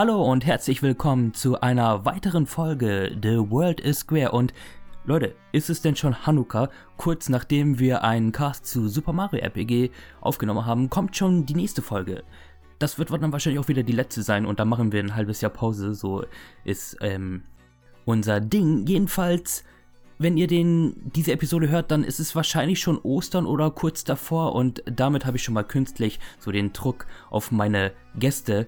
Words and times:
Hallo 0.00 0.22
und 0.22 0.46
herzlich 0.46 0.80
willkommen 0.80 1.34
zu 1.34 1.60
einer 1.60 2.06
weiteren 2.06 2.46
Folge 2.46 3.14
The 3.22 3.36
World 3.50 3.80
is 3.80 3.98
Square 3.98 4.32
und 4.32 4.54
Leute, 5.04 5.34
ist 5.52 5.68
es 5.68 5.82
denn 5.82 5.94
schon 5.94 6.24
Hanukkah? 6.24 6.70
Kurz 6.96 7.28
nachdem 7.28 7.78
wir 7.78 8.02
einen 8.02 8.32
Cast 8.32 8.64
zu 8.64 8.88
Super 8.88 9.12
Mario 9.12 9.42
RPG 9.42 9.90
aufgenommen 10.22 10.64
haben, 10.64 10.88
kommt 10.88 11.18
schon 11.18 11.44
die 11.44 11.52
nächste 11.52 11.82
Folge. 11.82 12.24
Das 12.78 12.98
wird 12.98 13.10
dann 13.10 13.30
wahrscheinlich 13.30 13.60
auch 13.62 13.68
wieder 13.68 13.82
die 13.82 13.92
letzte 13.92 14.22
sein 14.22 14.46
und 14.46 14.58
dann 14.58 14.70
machen 14.70 14.90
wir 14.90 15.00
ein 15.00 15.16
halbes 15.16 15.42
Jahr 15.42 15.52
Pause, 15.52 15.92
so 15.92 16.24
ist 16.64 16.96
ähm, 17.02 17.42
unser 18.06 18.40
Ding. 18.40 18.86
Jedenfalls, 18.86 19.64
wenn 20.16 20.38
ihr 20.38 20.46
den, 20.46 21.12
diese 21.14 21.32
Episode 21.32 21.68
hört, 21.68 21.90
dann 21.90 22.04
ist 22.04 22.20
es 22.20 22.34
wahrscheinlich 22.34 22.80
schon 22.80 22.96
Ostern 22.96 23.44
oder 23.44 23.70
kurz 23.70 24.02
davor 24.02 24.54
und 24.54 24.82
damit 24.86 25.26
habe 25.26 25.36
ich 25.36 25.42
schon 25.42 25.52
mal 25.52 25.62
künstlich 25.64 26.20
so 26.38 26.50
den 26.52 26.72
Druck 26.72 27.06
auf 27.28 27.52
meine 27.52 27.92
Gäste 28.18 28.66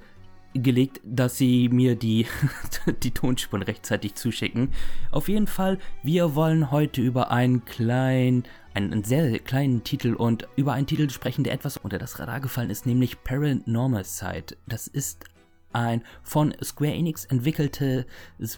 gelegt, 0.55 1.01
dass 1.05 1.39
sie 1.39 1.69
mir 1.69 1.97
die, 1.97 2.27
die 3.03 3.11
Tonspuren 3.11 3.63
rechtzeitig 3.63 4.15
zuschicken. 4.15 4.71
Auf 5.11 5.29
jeden 5.29 5.47
Fall, 5.47 5.79
wir 6.03 6.35
wollen 6.35 6.71
heute 6.71 7.01
über 7.01 7.31
einen 7.31 7.65
kleinen, 7.65 8.45
einen 8.75 9.05
sehr 9.05 9.39
kleinen 9.39 9.85
Titel 9.85 10.15
und 10.15 10.49
über 10.57 10.73
einen 10.73 10.87
Titel 10.87 11.09
sprechen, 11.11 11.45
der 11.45 11.53
etwas 11.53 11.77
unter 11.77 11.99
das 11.99 12.19
Radar 12.19 12.41
gefallen 12.41 12.71
ist, 12.71 12.87
nämlich 12.87 13.23
Paranormal 13.23 14.05
Side. 14.05 14.57
Das 14.67 14.87
ist 14.87 15.25
ein 15.73 16.03
von 16.23 16.55
Square 16.63 16.93
Enix 16.93 17.25
entwickeltes 17.25 18.05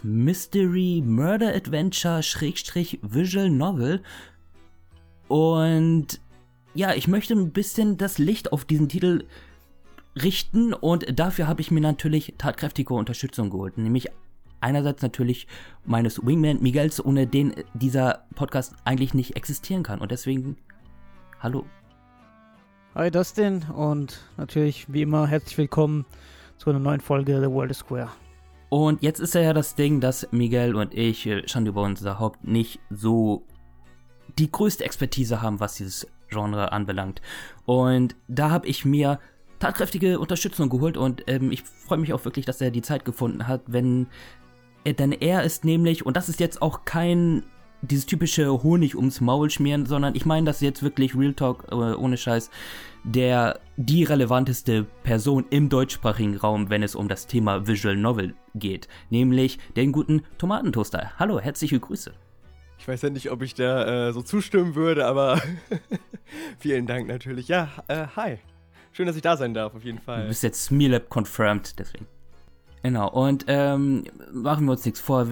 Mystery 0.03 1.01
Murder 1.05 1.55
Adventure 1.55 2.21
Schrägstrich 2.23 2.99
Visual 3.01 3.49
Novel. 3.49 4.01
Und 5.27 6.19
ja, 6.73 6.93
ich 6.93 7.07
möchte 7.07 7.33
ein 7.33 7.51
bisschen 7.51 7.97
das 7.97 8.17
Licht 8.17 8.51
auf 8.51 8.65
diesen 8.65 8.89
Titel 8.89 9.23
richten 10.21 10.73
und 10.73 11.19
dafür 11.19 11.47
habe 11.47 11.61
ich 11.61 11.71
mir 11.71 11.81
natürlich 11.81 12.35
tatkräftige 12.37 12.93
Unterstützung 12.93 13.49
geholt, 13.49 13.77
nämlich 13.77 14.07
einerseits 14.61 15.01
natürlich 15.01 15.47
meines 15.85 16.25
Wingman 16.25 16.61
Miguels, 16.61 17.03
ohne 17.03 17.27
den 17.27 17.53
dieser 17.73 18.25
Podcast 18.33 18.75
eigentlich 18.85 19.13
nicht 19.13 19.35
existieren 19.35 19.83
kann 19.83 19.99
und 19.99 20.11
deswegen 20.11 20.57
hallo. 21.39 21.65
Hi 22.95 23.11
Dustin 23.11 23.63
und 23.75 24.21
natürlich 24.37 24.91
wie 24.91 25.01
immer 25.01 25.27
herzlich 25.27 25.57
willkommen 25.57 26.05
zu 26.57 26.69
einer 26.69 26.79
neuen 26.79 27.01
Folge 27.01 27.41
The 27.41 27.51
World 27.51 27.71
is 27.71 27.79
Square. 27.79 28.09
Und 28.69 29.03
jetzt 29.03 29.19
ist 29.19 29.35
ja 29.35 29.53
das 29.53 29.75
Ding, 29.75 29.99
dass 29.99 30.31
Miguel 30.31 30.75
und 30.75 30.93
ich 30.93 31.29
schon 31.45 31.65
über 31.65 31.83
unser 31.83 32.19
Haupt 32.19 32.45
nicht 32.45 32.79
so 32.89 33.43
die 34.39 34.51
größte 34.51 34.85
Expertise 34.85 35.41
haben, 35.41 35.59
was 35.59 35.75
dieses 35.75 36.07
Genre 36.29 36.71
anbelangt. 36.71 37.21
Und 37.65 38.15
da 38.27 38.49
habe 38.49 38.67
ich 38.67 38.85
mir 38.85 39.19
tatkräftige 39.59 40.19
Unterstützung 40.19 40.69
geholt 40.69 40.97
und 40.97 41.23
ähm, 41.27 41.51
ich 41.51 41.63
freue 41.63 41.97
mich 41.97 42.13
auch 42.13 42.25
wirklich, 42.25 42.45
dass 42.45 42.61
er 42.61 42.71
die 42.71 42.81
Zeit 42.81 43.05
gefunden 43.05 43.47
hat, 43.47 43.61
wenn 43.67 44.07
er, 44.83 44.93
denn 44.93 45.11
er 45.11 45.43
ist 45.43 45.65
nämlich, 45.65 46.05
und 46.05 46.17
das 46.17 46.29
ist 46.29 46.39
jetzt 46.39 46.61
auch 46.61 46.85
kein 46.85 47.43
dieses 47.81 48.05
typische 48.05 48.63
Honig 48.63 48.95
ums 48.95 49.21
Maul 49.21 49.49
schmieren, 49.49 49.85
sondern 49.85 50.15
ich 50.15 50.25
meine 50.25 50.45
das 50.45 50.61
jetzt 50.61 50.83
wirklich 50.83 51.15
Real 51.15 51.33
Talk, 51.33 51.65
äh, 51.69 51.75
ohne 51.75 52.17
Scheiß, 52.17 52.49
der 53.03 53.59
die 53.77 54.03
relevanteste 54.03 54.85
Person 55.03 55.45
im 55.49 55.69
deutschsprachigen 55.69 56.37
Raum, 56.37 56.69
wenn 56.69 56.83
es 56.83 56.95
um 56.95 57.07
das 57.07 57.27
Thema 57.27 57.67
Visual 57.67 57.95
Novel 57.95 58.33
geht, 58.55 58.87
nämlich 59.09 59.59
den 59.75 59.91
guten 59.91 60.23
Tomatentoaster. 60.37 61.11
Hallo, 61.19 61.39
herzliche 61.39 61.79
Grüße. 61.79 62.13
Ich 62.79 62.87
weiß 62.87 63.03
ja 63.03 63.09
nicht, 63.09 63.31
ob 63.31 63.41
ich 63.41 63.53
da 63.53 64.09
äh, 64.09 64.13
so 64.13 64.21
zustimmen 64.21 64.75
würde, 64.75 65.05
aber 65.05 65.41
vielen 66.59 66.87
Dank 66.87 67.07
natürlich. 67.07 67.47
Ja, 67.47 67.69
äh, 67.87 68.07
hi. 68.15 68.39
Schön, 68.95 69.07
dass 69.07 69.17
ich 69.17 69.21
da 69.21 69.35
sein 69.35 69.53
darf, 69.53 69.75
auf 69.75 69.83
jeden 69.83 69.99
Fall. 69.99 70.21
Du 70.21 70.27
bist 70.29 70.41
jetzt 70.41 70.63
Smearlab 70.63 71.09
confirmed, 71.09 71.77
deswegen. 71.79 72.07
Genau, 72.81 73.09
und 73.09 73.43
ähm, 73.49 74.05
machen 74.31 74.63
wir 74.63 74.71
uns 74.71 74.85
nichts 74.85 75.01
vor. 75.01 75.27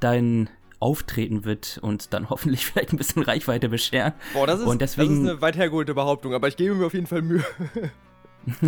Dein 0.00 0.48
Auftreten 0.78 1.44
wird 1.44 1.78
uns 1.82 2.08
dann 2.08 2.30
hoffentlich 2.30 2.64
vielleicht 2.64 2.94
ein 2.94 2.96
bisschen 2.96 3.22
Reichweite 3.22 3.68
bescheren. 3.68 4.14
Boah, 4.32 4.46
das 4.46 4.60
ist, 4.60 4.66
und 4.66 4.80
deswegen, 4.80 5.10
das 5.10 5.24
ist 5.24 5.28
eine 5.28 5.42
weit 5.42 5.56
hergeholte 5.56 5.92
Behauptung, 5.92 6.32
aber 6.32 6.48
ich 6.48 6.56
gebe 6.56 6.74
mir 6.74 6.86
auf 6.86 6.94
jeden 6.94 7.06
Fall 7.06 7.20
Mühe. 7.20 7.44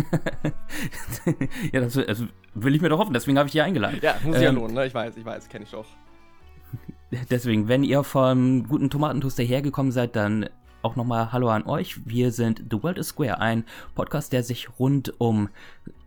ja, 1.73 1.79
das, 1.79 1.93
das, 1.93 2.23
will 2.53 2.75
ich 2.75 2.83
mir 2.83 2.89
doch 2.89 2.99
hoffen, 2.99 3.13
deswegen 3.13 3.39
habe 3.39 3.47
ich 3.47 3.53
dich 3.53 3.63
eingeladen. 3.63 3.97
Ja, 4.03 4.15
muss 4.23 4.35
ähm, 4.35 4.43
ja 4.43 4.51
lohnen, 4.51 4.75
ne? 4.75 4.85
Ich 4.85 4.93
weiß, 4.93 5.17
ich 5.17 5.25
weiß, 5.25 5.49
kenne 5.49 5.65
ich 5.65 5.71
doch. 5.71 5.87
Deswegen, 7.31 7.67
wenn 7.67 7.83
ihr 7.83 8.03
vom 8.03 8.67
guten 8.67 8.91
Tomatentoaster 8.91 9.41
hergekommen 9.43 9.91
seid, 9.91 10.15
dann 10.15 10.49
auch 10.85 10.95
nochmal 10.95 11.31
Hallo 11.31 11.49
an 11.49 11.65
euch. 11.65 12.05
Wir 12.05 12.31
sind 12.31 12.61
The 12.69 12.83
World 12.83 12.99
is 12.99 13.07
Square, 13.07 13.39
ein 13.39 13.65
Podcast, 13.95 14.31
der 14.31 14.43
sich 14.43 14.77
rund 14.77 15.19
um 15.19 15.49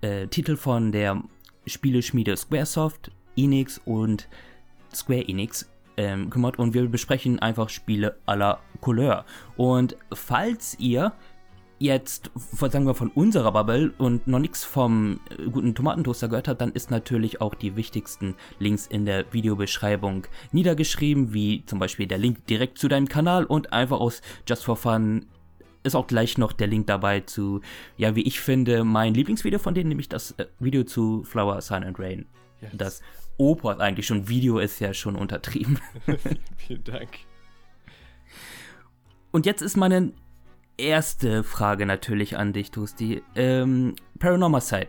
äh, 0.03 0.28
Titel 0.28 0.56
von 0.56 0.93
der 0.93 1.21
Spieleschmiede 1.66 2.37
Squaresoft, 2.37 3.11
Enix 3.37 3.81
und 3.84 4.28
Square 4.94 5.27
Enix 5.27 5.69
ähm, 5.97 6.31
kümmert 6.31 6.61
und 6.61 6.75
wir 6.75 6.89
besprechen 6.89 7.41
einfach 7.41 7.71
Spiele 7.71 8.19
aller 8.25 8.61
Couleur. 8.81 9.25
Und 9.56 9.97
falls 10.15 10.78
ihr 10.78 11.12
jetzt, 11.78 12.31
sagen 12.34 12.87
wir, 12.87 12.94
von 12.94 13.09
unserer 13.09 13.53
Bubble 13.53 13.93
und 13.99 14.27
noch 14.27 14.39
nichts 14.39 14.65
vom 14.65 15.21
äh, 15.31 15.44
guten 15.44 15.75
Tomatentoaster 15.75 16.28
gehört 16.28 16.49
habt, 16.49 16.61
dann 16.61 16.72
ist 16.72 16.91
natürlich 16.91 17.41
auch 17.41 17.55
die 17.55 17.77
wichtigsten 17.77 18.34
Links 18.59 18.87
in 18.87 19.06
der 19.06 19.33
Videobeschreibung 19.33 20.27
niedergeschrieben, 20.53 21.33
wie 21.33 21.65
zum 21.66 21.78
Beispiel 21.78 22.06
der 22.06 22.19
Link 22.19 22.47
direkt 22.47 22.78
zu 22.78 22.89
deinem 22.89 23.09
Kanal 23.09 23.44
und 23.44 23.72
einfach 23.72 24.00
aus 24.00 24.22
Just 24.47 24.65
for 24.65 24.77
Fun 24.77 25.27
ist 25.84 25.94
auch 25.94 26.06
gleich 26.06 26.39
noch 26.39 26.53
der 26.53 26.66
Link 26.66 26.87
dabei 26.89 27.21
zu, 27.21 27.61
ja, 27.97 28.15
wie 28.16 28.22
ich 28.22 28.41
finde, 28.41 28.84
mein 28.84 29.15
Lieblingsvideo 29.15 29.59
von 29.59 29.75
denen, 29.75 29.89
nämlich 29.89 30.09
das 30.09 30.33
äh, 30.33 30.47
Video 30.59 30.84
zu 30.84 31.25
Flower, 31.25 31.60
Sun 31.60 31.84
and 31.84 31.99
Rain. 31.99 32.27
Yes. 32.60 32.71
Das 32.75 33.03
Opus 33.37 33.78
eigentlich 33.78 34.06
schon, 34.06 34.28
Video 34.28 34.59
ist 34.59 34.81
ja 34.81 34.93
schon 34.93 35.15
untertrieben. 35.15 35.78
Vielen 36.56 36.84
Dank. 36.84 37.09
Und 39.31 39.47
jetzt 39.47 39.62
ist 39.62 39.77
meine 39.77 40.12
erste 40.78 41.43
Frage 41.43 41.84
natürlich 41.84 42.37
an 42.39 42.53
dich, 42.53 42.71
Tosti. 42.71 43.22
Ähm, 43.34 43.97
Paranormal 44.19 44.61
Side. 44.61 44.89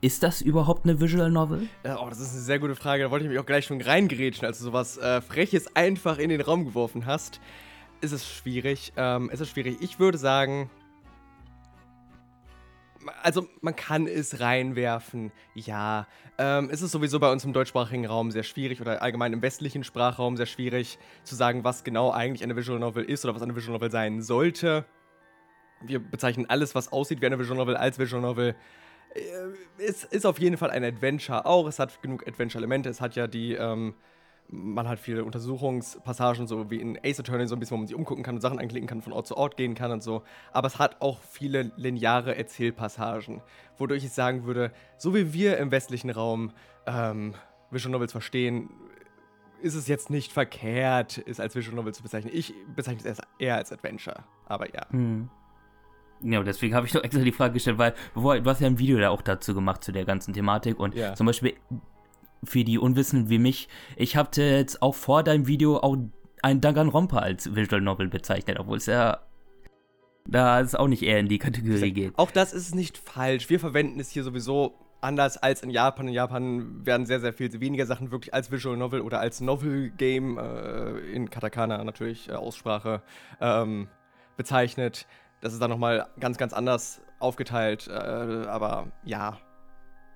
Ist 0.00 0.22
das 0.22 0.42
überhaupt 0.42 0.84
eine 0.84 1.00
Visual 1.00 1.30
Novel? 1.30 1.66
Ja, 1.84 1.98
oh, 1.98 2.08
das 2.10 2.20
ist 2.20 2.32
eine 2.32 2.42
sehr 2.42 2.58
gute 2.58 2.74
Frage. 2.74 3.04
Da 3.04 3.10
wollte 3.10 3.24
ich 3.24 3.30
mich 3.30 3.38
auch 3.38 3.46
gleich 3.46 3.64
schon 3.64 3.80
reingerätschen, 3.80 4.46
als 4.46 4.58
du 4.58 4.64
sowas 4.64 4.98
äh, 4.98 5.22
Freches 5.22 5.74
einfach 5.74 6.18
in 6.18 6.28
den 6.28 6.42
Raum 6.42 6.66
geworfen 6.66 7.06
hast. 7.06 7.40
Ist 8.02 8.12
es 8.12 8.28
schwierig. 8.28 8.92
Ähm, 8.96 9.30
ist 9.30 9.40
es 9.40 9.48
schwierig. 9.48 9.78
Ich 9.80 9.98
würde 9.98 10.18
sagen, 10.18 10.68
also 13.22 13.46
man 13.62 13.76
kann 13.76 14.06
es 14.06 14.40
reinwerfen, 14.40 15.32
ja. 15.54 16.06
Ähm, 16.36 16.68
es 16.70 16.82
ist 16.82 16.90
sowieso 16.92 17.20
bei 17.20 17.30
uns 17.30 17.44
im 17.44 17.52
deutschsprachigen 17.52 18.06
Raum 18.06 18.30
sehr 18.30 18.42
schwierig 18.42 18.80
oder 18.80 19.00
allgemein 19.00 19.32
im 19.32 19.42
westlichen 19.42 19.84
Sprachraum 19.84 20.36
sehr 20.36 20.46
schwierig 20.46 20.98
zu 21.22 21.34
sagen, 21.34 21.64
was 21.64 21.84
genau 21.84 22.10
eigentlich 22.10 22.42
eine 22.42 22.56
Visual 22.56 22.78
Novel 22.78 23.04
ist 23.04 23.24
oder 23.24 23.34
was 23.34 23.42
eine 23.42 23.56
Visual 23.56 23.74
Novel 23.74 23.90
sein 23.90 24.20
sollte 24.20 24.84
wir 25.82 25.98
bezeichnen 25.98 26.46
alles, 26.48 26.74
was 26.74 26.92
aussieht 26.92 27.20
wie 27.20 27.26
eine 27.26 27.38
Visual 27.38 27.58
Novel, 27.58 27.76
als 27.76 27.98
Visual 27.98 28.22
Novel. 28.22 28.54
Äh, 29.14 29.20
es 29.78 30.04
ist 30.04 30.26
auf 30.26 30.38
jeden 30.38 30.56
Fall 30.56 30.70
ein 30.70 30.84
Adventure 30.84 31.46
auch. 31.46 31.66
Es 31.66 31.78
hat 31.78 32.02
genug 32.02 32.26
Adventure-Elemente. 32.26 32.88
Es 32.88 33.00
hat 33.00 33.16
ja 33.16 33.26
die, 33.26 33.54
ähm, 33.54 33.94
man 34.48 34.88
hat 34.88 34.98
viele 34.98 35.24
Untersuchungspassagen, 35.24 36.46
so 36.46 36.70
wie 36.70 36.80
in 36.80 36.98
Ace 37.04 37.20
Attorney, 37.20 37.46
so 37.46 37.56
ein 37.56 37.60
bisschen, 37.60 37.76
wo 37.76 37.78
man 37.78 37.86
sich 37.86 37.96
umgucken 37.96 38.22
kann 38.22 38.36
und 38.36 38.40
Sachen 38.40 38.58
anklicken 38.58 38.86
kann, 38.86 39.02
von 39.02 39.12
Ort 39.12 39.26
zu 39.26 39.36
Ort 39.36 39.56
gehen 39.56 39.74
kann 39.74 39.90
und 39.90 40.02
so. 40.02 40.22
Aber 40.52 40.66
es 40.66 40.78
hat 40.78 41.00
auch 41.00 41.20
viele 41.22 41.72
lineare 41.76 42.36
Erzählpassagen, 42.36 43.42
wodurch 43.78 44.04
ich 44.04 44.12
sagen 44.12 44.44
würde, 44.44 44.72
so 44.98 45.14
wie 45.14 45.32
wir 45.32 45.58
im 45.58 45.70
westlichen 45.70 46.10
Raum 46.10 46.52
ähm, 46.86 47.34
Visual 47.70 47.92
Novels 47.92 48.12
verstehen, 48.12 48.70
ist 49.62 49.74
es 49.74 49.88
jetzt 49.88 50.10
nicht 50.10 50.30
verkehrt, 50.30 51.22
es 51.26 51.40
als 51.40 51.54
Visual 51.54 51.74
Novel 51.74 51.94
zu 51.94 52.02
bezeichnen. 52.02 52.30
Ich 52.34 52.52
bezeichne 52.76 53.08
es 53.08 53.18
eher 53.38 53.56
als 53.56 53.72
Adventure. 53.72 54.24
Aber 54.46 54.72
ja. 54.74 54.86
Hm. 54.90 55.30
Ja, 56.24 56.42
deswegen 56.42 56.74
habe 56.74 56.86
ich 56.86 56.92
doch 56.94 57.04
extra 57.04 57.22
die 57.22 57.32
Frage 57.32 57.54
gestellt, 57.54 57.78
weil 57.78 57.94
du 58.14 58.44
hast 58.44 58.60
ja 58.60 58.66
ein 58.66 58.78
Video 58.78 58.98
da 58.98 59.10
auch 59.10 59.22
dazu 59.22 59.54
gemacht 59.54 59.84
zu 59.84 59.92
der 59.92 60.04
ganzen 60.04 60.32
Thematik 60.32 60.78
und 60.78 60.94
ja. 60.94 61.14
zum 61.14 61.26
Beispiel 61.26 61.54
für 62.42 62.64
die 62.64 62.78
Unwissenden 62.78 63.30
wie 63.30 63.38
mich, 63.38 63.68
ich 63.96 64.16
hatte 64.16 64.42
jetzt 64.42 64.82
auch 64.82 64.94
vor 64.94 65.22
deinem 65.22 65.46
Video 65.46 65.78
auch 65.78 65.96
ein 66.42 66.60
Danganronpa 66.60 67.18
als 67.18 67.54
Visual 67.54 67.80
Novel 67.80 68.08
bezeichnet, 68.08 68.58
obwohl 68.58 68.76
es 68.76 68.86
ja 68.86 69.20
da 70.26 70.60
es 70.60 70.74
auch 70.74 70.88
nicht 70.88 71.02
eher 71.02 71.18
in 71.18 71.28
die 71.28 71.38
Kategorie 71.38 71.92
geht. 71.92 72.18
Auch 72.18 72.30
das 72.30 72.52
ist 72.52 72.74
nicht 72.74 72.96
falsch. 72.96 73.50
Wir 73.50 73.60
verwenden 73.60 74.00
es 74.00 74.10
hier 74.10 74.24
sowieso 74.24 74.74
anders 75.00 75.36
als 75.36 75.62
in 75.62 75.70
Japan. 75.70 76.08
In 76.08 76.14
Japan 76.14 76.86
werden 76.86 77.06
sehr, 77.06 77.20
sehr 77.20 77.32
viel 77.32 77.60
weniger 77.60 77.86
Sachen 77.86 78.10
wirklich 78.10 78.32
als 78.32 78.50
Visual 78.50 78.76
Novel 78.76 79.02
oder 79.02 79.20
als 79.20 79.40
Novel 79.40 79.90
Game 79.90 80.38
äh, 80.38 80.98
in 81.12 81.28
Katakana 81.28 81.84
natürlich 81.84 82.28
äh, 82.28 82.32
Aussprache 82.32 83.02
ähm, 83.40 83.88
bezeichnet. 84.36 85.06
Das 85.44 85.52
ist 85.52 85.60
dann 85.60 85.68
nochmal 85.68 86.06
ganz, 86.18 86.38
ganz 86.38 86.54
anders 86.54 87.02
aufgeteilt. 87.18 87.86
Äh, 87.86 87.92
aber 87.92 88.86
ja, 89.04 89.36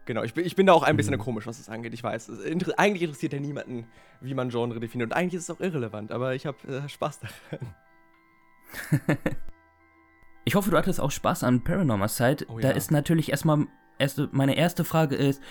genau. 0.07 0.23
Ich 0.23 0.33
bin, 0.33 0.47
ich 0.47 0.57
bin 0.57 0.65
da 0.65 0.73
auch 0.73 0.83
ein 0.83 0.97
bisschen 0.97 1.17
mhm. 1.17 1.21
komisch, 1.21 1.47
was 1.47 1.59
das 1.59 1.69
angeht. 1.69 1.93
Ich 1.93 2.03
weiß. 2.03 2.31
Inter 2.31 2.73
eigentlich 2.79 3.03
interessiert 3.03 3.35
ja 3.35 3.39
niemanden, 3.39 3.87
wie 4.23 4.33
man 4.33 4.49
Genre 4.49 4.81
definiert. 4.81 5.11
Und 5.11 5.17
eigentlich 5.19 5.35
ist 5.35 5.43
es 5.43 5.51
auch 5.55 5.61
irrelevant, 5.61 6.13
aber 6.13 6.35
ich 6.35 6.47
habe 6.47 6.57
äh, 6.67 6.89
Spaß 6.89 7.21
daran. 7.51 7.75
ich 10.47 10.55
hoffe, 10.55 10.71
du 10.71 10.79
hattest 10.79 10.99
auch 10.99 11.11
Spaß 11.11 11.45
an 11.45 11.63
Paranormal 11.63 12.09
Side. 12.09 12.47
Oh, 12.49 12.59
ja. 12.59 12.69
Da 12.69 12.71
ist 12.71 12.91
natürlich 12.91 13.31
erstmal 13.31 13.67
erste, 13.99 14.31
meine 14.33 14.57
erste 14.57 14.83
Frage 14.83 15.15
ist, 15.15 15.43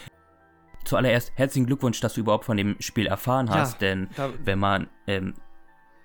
zuallererst 0.86 1.34
herzlichen 1.36 1.68
Glückwunsch, 1.68 2.00
dass 2.00 2.16
du 2.16 2.22
überhaupt 2.22 2.46
von 2.46 2.58
dem 2.58 2.78
Spiel 2.80 3.06
erfahren 3.06 3.52
hast, 3.52 3.74
ja, 3.74 3.90
denn 3.90 4.10
wenn 4.44 4.58
man, 4.58 4.88
ähm, 5.06 5.36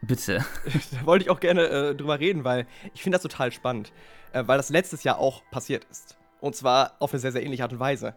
bitte. 0.03 0.45
da 0.93 1.07
wollte 1.07 1.25
ich 1.25 1.31
auch 1.31 1.41
gerne 1.41 1.69
äh, 1.69 1.95
drüber 1.95 2.21
reden, 2.21 2.45
weil 2.45 2.67
ich 2.95 3.03
finde 3.03 3.17
das 3.17 3.23
total 3.23 3.53
spannend, 3.53 3.93
äh, 4.33 4.43
weil 4.47 4.59
das 4.59 4.69
letztes 4.69 5.05
Jahr 5.05 5.19
auch 5.19 5.43
passiert 5.51 5.87
ist. 5.91 6.17
Und 6.41 6.57
zwar 6.57 6.97
auf 6.99 7.13
eine 7.13 7.21
sehr, 7.21 7.33
sehr 7.33 7.43
ähnliche 7.43 7.63
Art 7.63 7.73
und 7.73 7.81
Weise. 7.81 8.15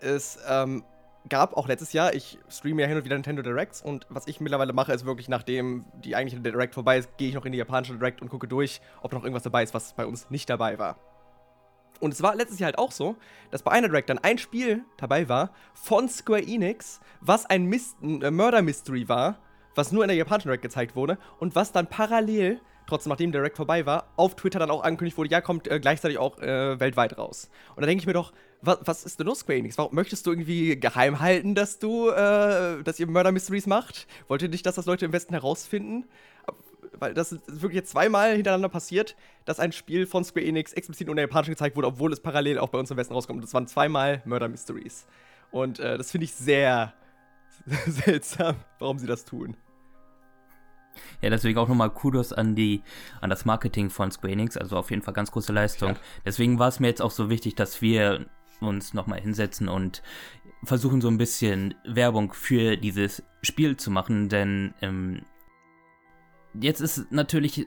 Es 0.00 0.38
ähm, 0.48 0.84
gab 1.28 1.56
auch 1.56 1.68
letztes 1.68 1.92
Jahr, 1.92 2.14
ich 2.14 2.38
streame 2.48 2.82
ja 2.82 2.88
hin 2.88 2.98
und 2.98 3.04
wieder 3.04 3.16
Nintendo 3.16 3.42
Directs 3.42 3.80
und 3.80 4.06
was 4.08 4.26
ich 4.26 4.40
mittlerweile 4.40 4.72
mache, 4.72 4.92
ist 4.92 5.06
wirklich, 5.06 5.28
nachdem 5.28 5.84
die 6.04 6.16
eigentliche 6.16 6.42
Direct 6.42 6.74
vorbei 6.74 6.98
ist, 6.98 7.16
gehe 7.16 7.28
ich 7.28 7.34
noch 7.34 7.46
in 7.46 7.52
die 7.52 7.58
japanische 7.58 7.96
Direct 7.96 8.20
und 8.20 8.28
gucke 8.28 8.48
durch, 8.48 8.80
ob 9.00 9.12
noch 9.12 9.22
irgendwas 9.22 9.44
dabei 9.44 9.62
ist, 9.62 9.72
was 9.72 9.94
bei 9.94 10.04
uns 10.04 10.30
nicht 10.30 10.50
dabei 10.50 10.78
war. 10.78 10.98
Und 12.00 12.12
es 12.12 12.22
war 12.22 12.34
letztes 12.34 12.58
Jahr 12.58 12.66
halt 12.66 12.78
auch 12.78 12.92
so, 12.92 13.16
dass 13.50 13.62
bei 13.62 13.70
einer 13.70 13.88
Direct 13.88 14.10
dann 14.10 14.18
ein 14.18 14.36
Spiel 14.36 14.84
dabei 14.96 15.28
war 15.28 15.50
von 15.74 16.08
Square 16.08 16.42
Enix, 16.42 17.00
was 17.20 17.46
ein, 17.46 17.66
Mist, 17.66 18.02
ein 18.02 18.20
äh, 18.20 18.30
Murder 18.30 18.62
Mystery 18.62 19.08
war, 19.08 19.38
was 19.74 19.92
nur 19.92 20.04
in 20.04 20.08
der 20.08 20.16
japanischen 20.16 20.48
Direct 20.48 20.62
gezeigt 20.62 20.96
wurde 20.96 21.18
und 21.38 21.54
was 21.54 21.72
dann 21.72 21.86
parallel 21.86 22.60
trotzdem 22.86 23.10
nachdem 23.10 23.32
der 23.32 23.40
Direct 23.40 23.56
vorbei 23.56 23.86
war, 23.86 24.08
auf 24.16 24.36
Twitter 24.36 24.58
dann 24.58 24.70
auch 24.70 24.82
angekündigt 24.82 25.16
wurde, 25.16 25.30
ja, 25.30 25.40
kommt 25.40 25.68
äh, 25.68 25.80
gleichzeitig 25.80 26.18
auch 26.18 26.38
äh, 26.38 26.78
weltweit 26.78 27.18
raus. 27.18 27.50
Und 27.76 27.82
da 27.82 27.86
denke 27.86 28.02
ich 28.02 28.06
mir 28.06 28.12
doch, 28.12 28.32
was, 28.60 28.78
was 28.84 29.04
ist 29.04 29.18
denn 29.18 29.26
los, 29.26 29.40
Square 29.40 29.58
Enix? 29.58 29.78
Warum 29.78 29.94
möchtest 29.94 30.26
du 30.26 30.30
irgendwie 30.30 30.78
geheim 30.78 31.20
halten, 31.20 31.54
dass 31.54 31.78
du, 31.78 32.08
äh, 32.10 32.82
dass 32.82 32.98
ihr 32.98 33.06
Murder 33.06 33.32
Mysteries 33.32 33.66
macht? 33.66 34.06
Wollt 34.28 34.42
ihr 34.42 34.48
nicht, 34.48 34.64
dass 34.66 34.74
das 34.74 34.86
Leute 34.86 35.04
im 35.06 35.12
Westen 35.12 35.34
herausfinden? 35.34 36.04
Weil 36.92 37.12
das 37.14 37.32
ist 37.32 37.62
wirklich 37.62 37.76
jetzt 37.76 37.90
zweimal 37.90 38.34
hintereinander 38.34 38.68
passiert, 38.68 39.16
dass 39.44 39.58
ein 39.58 39.72
Spiel 39.72 40.06
von 40.06 40.24
Square 40.24 40.46
Enix 40.46 40.72
explizit 40.72 41.08
in 41.08 41.16
der 41.16 41.24
japanischen 41.24 41.52
gezeigt 41.52 41.76
wurde, 41.76 41.88
obwohl 41.88 42.12
es 42.12 42.20
parallel 42.20 42.58
auch 42.58 42.68
bei 42.68 42.78
uns 42.78 42.90
im 42.90 42.96
Westen 42.96 43.14
rauskommt. 43.14 43.38
Und 43.38 43.44
das 43.44 43.54
waren 43.54 43.66
zweimal 43.66 44.22
Murder 44.24 44.48
Mysteries. 44.48 45.06
Und 45.50 45.80
äh, 45.80 45.98
das 45.98 46.10
finde 46.10 46.26
ich 46.26 46.34
sehr 46.34 46.94
seltsam, 47.86 48.56
warum 48.78 48.98
sie 48.98 49.06
das 49.06 49.24
tun. 49.24 49.56
Ja, 51.20 51.30
deswegen 51.30 51.58
auch 51.58 51.68
nochmal 51.68 51.90
Kudos 51.90 52.32
an 52.32 52.54
die, 52.54 52.82
an 53.20 53.30
das 53.30 53.44
Marketing 53.44 53.90
von 53.90 54.10
Square 54.10 54.32
Enix, 54.32 54.56
also 54.56 54.76
auf 54.76 54.90
jeden 54.90 55.02
Fall 55.02 55.14
ganz 55.14 55.30
große 55.30 55.52
Leistung. 55.52 55.90
Ja. 55.90 55.96
Deswegen 56.24 56.58
war 56.58 56.68
es 56.68 56.80
mir 56.80 56.88
jetzt 56.88 57.02
auch 57.02 57.10
so 57.10 57.30
wichtig, 57.30 57.54
dass 57.54 57.82
wir 57.82 58.26
uns 58.60 58.94
nochmal 58.94 59.20
hinsetzen 59.20 59.68
und 59.68 60.02
versuchen 60.62 61.00
so 61.00 61.08
ein 61.08 61.18
bisschen 61.18 61.74
Werbung 61.84 62.32
für 62.32 62.76
dieses 62.76 63.22
Spiel 63.42 63.76
zu 63.76 63.90
machen, 63.90 64.28
denn 64.28 64.74
ähm, 64.80 65.22
jetzt 66.54 66.80
ist 66.80 67.10
natürlich 67.12 67.66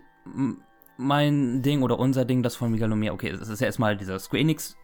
mein 0.98 1.62
Ding 1.62 1.84
oder 1.84 2.00
unser 2.00 2.26
Ding, 2.26 2.42
das 2.42 2.56
von 2.56 2.72
Megalomia, 2.72 3.14
okay, 3.14 3.30
es 3.30 3.48
ist 3.48 3.60
ja 3.60 3.68
erstmal 3.68 3.98
dieser 3.98 4.18
Square 4.20 4.42
Enix 4.42 4.76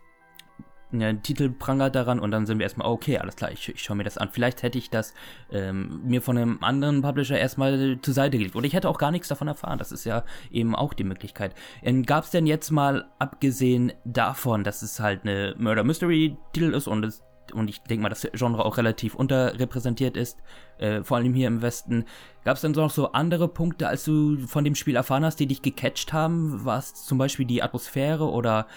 einen 0.93 1.23
Titel 1.23 1.49
prangert 1.49 1.95
daran 1.95 2.19
und 2.19 2.31
dann 2.31 2.45
sind 2.45 2.59
wir 2.59 2.63
erstmal, 2.63 2.87
okay, 2.87 3.17
alles 3.17 3.35
klar, 3.35 3.51
ich, 3.51 3.69
ich 3.69 3.81
schaue 3.81 3.97
mir 3.97 4.03
das 4.03 4.17
an. 4.17 4.29
Vielleicht 4.31 4.63
hätte 4.63 4.77
ich 4.77 4.89
das 4.89 5.13
ähm, 5.51 6.01
mir 6.05 6.21
von 6.21 6.37
einem 6.37 6.57
anderen 6.61 7.01
Publisher 7.01 7.37
erstmal 7.37 7.97
zur 8.01 8.13
Seite 8.13 8.37
gelegt. 8.37 8.55
Oder 8.55 8.65
ich 8.65 8.73
hätte 8.73 8.89
auch 8.89 8.97
gar 8.97 9.11
nichts 9.11 9.27
davon 9.27 9.47
erfahren. 9.47 9.79
Das 9.79 9.91
ist 9.91 10.05
ja 10.05 10.23
eben 10.51 10.75
auch 10.75 10.93
die 10.93 11.03
Möglichkeit. 11.03 11.55
Ähm, 11.81 12.03
Gab 12.03 12.25
es 12.25 12.31
denn 12.31 12.45
jetzt 12.45 12.71
mal, 12.71 13.05
abgesehen 13.19 13.93
davon, 14.05 14.63
dass 14.63 14.81
es 14.81 14.99
halt 14.99 15.21
eine 15.23 15.55
Murder 15.57 15.83
Mystery 15.83 16.37
Titel 16.53 16.73
ist 16.73 16.87
und 16.87 17.03
es 17.05 17.23
und 17.51 17.69
ich 17.69 17.81
denke 17.81 18.03
mal, 18.03 18.09
dass 18.09 18.21
das 18.21 18.31
Genre 18.33 18.63
auch 18.63 18.77
relativ 18.77 19.15
unterrepräsentiert 19.15 20.15
ist, 20.15 20.39
äh, 20.77 21.03
vor 21.03 21.17
allem 21.17 21.33
hier 21.33 21.47
im 21.47 21.61
Westen. 21.61 22.05
Gab 22.43 22.55
es 22.55 22.61
denn 22.61 22.71
noch 22.71 22.89
so 22.89 23.11
andere 23.11 23.47
Punkte, 23.47 23.87
als 23.87 24.05
du 24.05 24.37
von 24.47 24.63
dem 24.63 24.75
Spiel 24.75 24.95
erfahren 24.95 25.25
hast, 25.25 25.39
die 25.39 25.47
dich 25.47 25.61
gecatcht 25.61 26.13
haben? 26.13 26.63
War 26.65 26.79
es 26.79 26.93
zum 26.93 27.17
Beispiel 27.17 27.45
die 27.45 27.61
Atmosphäre 27.61 28.29
oder 28.29 28.67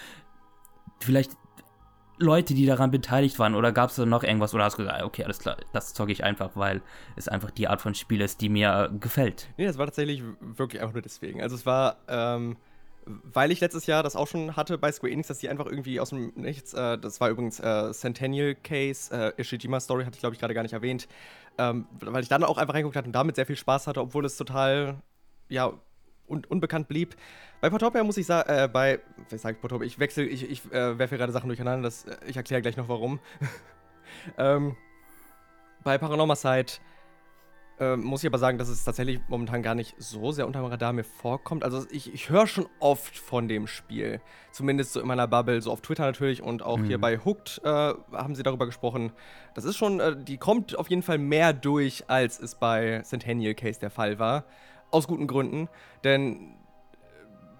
vielleicht 0.99 1.31
Leute, 2.19 2.53
die 2.53 2.65
daran 2.65 2.91
beteiligt 2.91 3.37
waren? 3.39 3.55
Oder 3.55 3.71
gab 3.71 3.89
es 3.89 3.95
da 3.95 4.05
noch 4.05 4.23
irgendwas? 4.23 4.53
Oder 4.53 4.63
hast 4.65 4.77
du 4.77 4.83
gesagt, 4.83 5.03
okay, 5.03 5.23
alles 5.23 5.39
klar, 5.39 5.57
das 5.73 5.93
zocke 5.93 6.11
ich 6.11 6.23
einfach, 6.23 6.51
weil 6.55 6.81
es 7.15 7.27
einfach 7.27 7.51
die 7.51 7.67
Art 7.67 7.81
von 7.81 7.93
Spiel 7.95 8.21
ist, 8.21 8.41
die 8.41 8.49
mir 8.49 8.89
äh, 8.91 8.97
gefällt? 8.97 9.47
Nee, 9.57 9.65
das 9.65 9.77
war 9.77 9.85
tatsächlich 9.85 10.23
wirklich 10.39 10.81
einfach 10.81 10.93
nur 10.93 11.01
deswegen. 11.01 11.41
Also 11.41 11.55
es 11.55 11.65
war, 11.65 11.97
ähm, 12.07 12.57
weil 13.05 13.51
ich 13.51 13.59
letztes 13.59 13.85
Jahr 13.85 14.03
das 14.03 14.15
auch 14.15 14.27
schon 14.27 14.55
hatte 14.55 14.77
bei 14.77 14.91
Square 14.91 15.13
Enix, 15.13 15.27
dass 15.27 15.39
die 15.39 15.49
einfach 15.49 15.65
irgendwie 15.65 15.99
aus 15.99 16.09
dem 16.09 16.33
Nichts, 16.35 16.73
äh, 16.73 16.97
das 16.97 17.21
war 17.21 17.29
übrigens 17.29 17.59
äh, 17.59 17.91
Centennial 17.93 18.55
Case, 18.55 19.13
äh, 19.13 19.41
Ishijima 19.41 19.79
Story, 19.79 20.03
hatte 20.03 20.15
ich 20.15 20.21
glaube 20.21 20.33
ich 20.33 20.39
gerade 20.39 20.53
gar 20.53 20.63
nicht 20.63 20.73
erwähnt, 20.73 21.07
ähm, 21.57 21.87
weil 21.99 22.23
ich 22.23 22.29
dann 22.29 22.43
auch 22.43 22.57
einfach 22.57 22.73
reingeguckt 22.73 22.95
hatte 22.95 23.07
und 23.07 23.13
damit 23.13 23.35
sehr 23.35 23.45
viel 23.45 23.55
Spaß 23.55 23.87
hatte, 23.87 24.01
obwohl 24.01 24.25
es 24.25 24.37
total, 24.37 25.01
ja, 25.49 25.71
un 26.27 26.43
unbekannt 26.45 26.87
blieb. 26.87 27.15
Bei 27.59 27.69
Potopia 27.69 28.03
muss 28.03 28.17
ich 28.17 28.25
sagen, 28.25 28.49
äh, 28.49 28.67
bei, 28.67 28.99
was 29.29 29.41
sag 29.41 29.55
ich 29.55 29.61
Potopia, 29.61 29.85
ich 29.85 29.99
wechsle, 29.99 30.25
ich, 30.25 30.49
ich 30.49 30.65
äh, 30.71 30.97
werfe 30.97 31.17
gerade 31.17 31.31
Sachen 31.31 31.47
durcheinander, 31.47 31.83
das, 31.83 32.05
äh, 32.05 32.15
ich 32.27 32.37
erkläre 32.37 32.61
gleich 32.61 32.77
noch 32.77 32.87
warum. 32.87 33.19
ähm, 34.37 34.75
bei 35.83 35.97
Paranormal 35.97 36.35
Side 36.35 36.73
äh, 37.79 37.95
muss 37.95 38.23
ich 38.23 38.27
aber 38.27 38.39
sagen, 38.39 38.57
dass 38.57 38.69
es 38.69 38.83
tatsächlich 38.83 39.19
momentan 39.27 39.61
gar 39.61 39.75
nicht 39.75 39.95
so 39.99 40.31
sehr 40.31 40.47
unter 40.47 40.61
dem 40.61 40.65
Radar 40.65 40.93
mir 40.93 41.03
vorkommt. 41.03 41.63
Also 41.63 41.85
ich, 41.91 42.13
ich 42.13 42.29
höre 42.29 42.47
schon 42.47 42.67
oft 42.79 43.17
von 43.17 43.47
dem 43.47 43.67
Spiel. 43.67 44.19
Zumindest 44.51 44.93
so 44.93 44.99
in 44.99 45.07
meiner 45.07 45.27
Bubble, 45.27 45.61
so 45.61 45.71
auf 45.71 45.81
Twitter 45.81 46.03
natürlich 46.03 46.41
und 46.41 46.63
auch 46.63 46.77
mhm. 46.77 46.85
hier 46.85 46.99
bei 46.99 47.19
Hooked 47.19 47.61
äh, 47.63 47.67
haben 47.67 48.35
sie 48.35 48.43
darüber 48.43 48.65
gesprochen. 48.65 49.11
Das 49.53 49.63
ist 49.63 49.77
schon, 49.77 49.99
äh, 49.99 50.15
die 50.15 50.37
kommt 50.37 50.77
auf 50.77 50.89
jeden 50.89 51.03
Fall 51.03 51.19
mehr 51.19 51.53
durch, 51.53 52.05
als 52.07 52.39
es 52.39 52.55
bei 52.55 53.01
Centennial 53.03 53.53
Case 53.53 53.79
der 53.79 53.91
Fall 53.91 54.17
war. 54.17 54.45
Aus 54.89 55.07
guten 55.07 55.27
Gründen. 55.27 55.69
Denn 56.03 56.56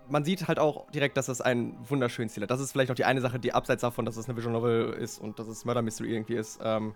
man 0.10 0.24
sieht 0.24 0.48
halt 0.48 0.60
auch 0.60 0.90
direkt, 0.92 1.18
dass 1.18 1.28
das 1.28 1.42
ein 1.42 1.78
wunderschönes 1.88 2.32
Stil 2.32 2.44
hat. 2.44 2.52
Das 2.52 2.60
ist 2.60 2.72
vielleicht 2.72 2.92
auch 2.92 2.96
die 2.96 3.06
eine 3.06 3.22
Sache, 3.22 3.40
die 3.40 3.54
abseits 3.54 3.82
davon, 3.82 4.06
dass 4.06 4.18
es 4.18 4.28
eine 4.28 4.38
Visual 4.38 4.54
Novel 4.54 4.94
ist 4.94 5.20
und 5.20 5.40
dass 5.40 5.48
es 5.48 5.66
Murder 5.66 5.82
Mystery 5.82 6.14
irgendwie 6.14 6.36
ist, 6.36 6.60
ähm, 6.64 6.96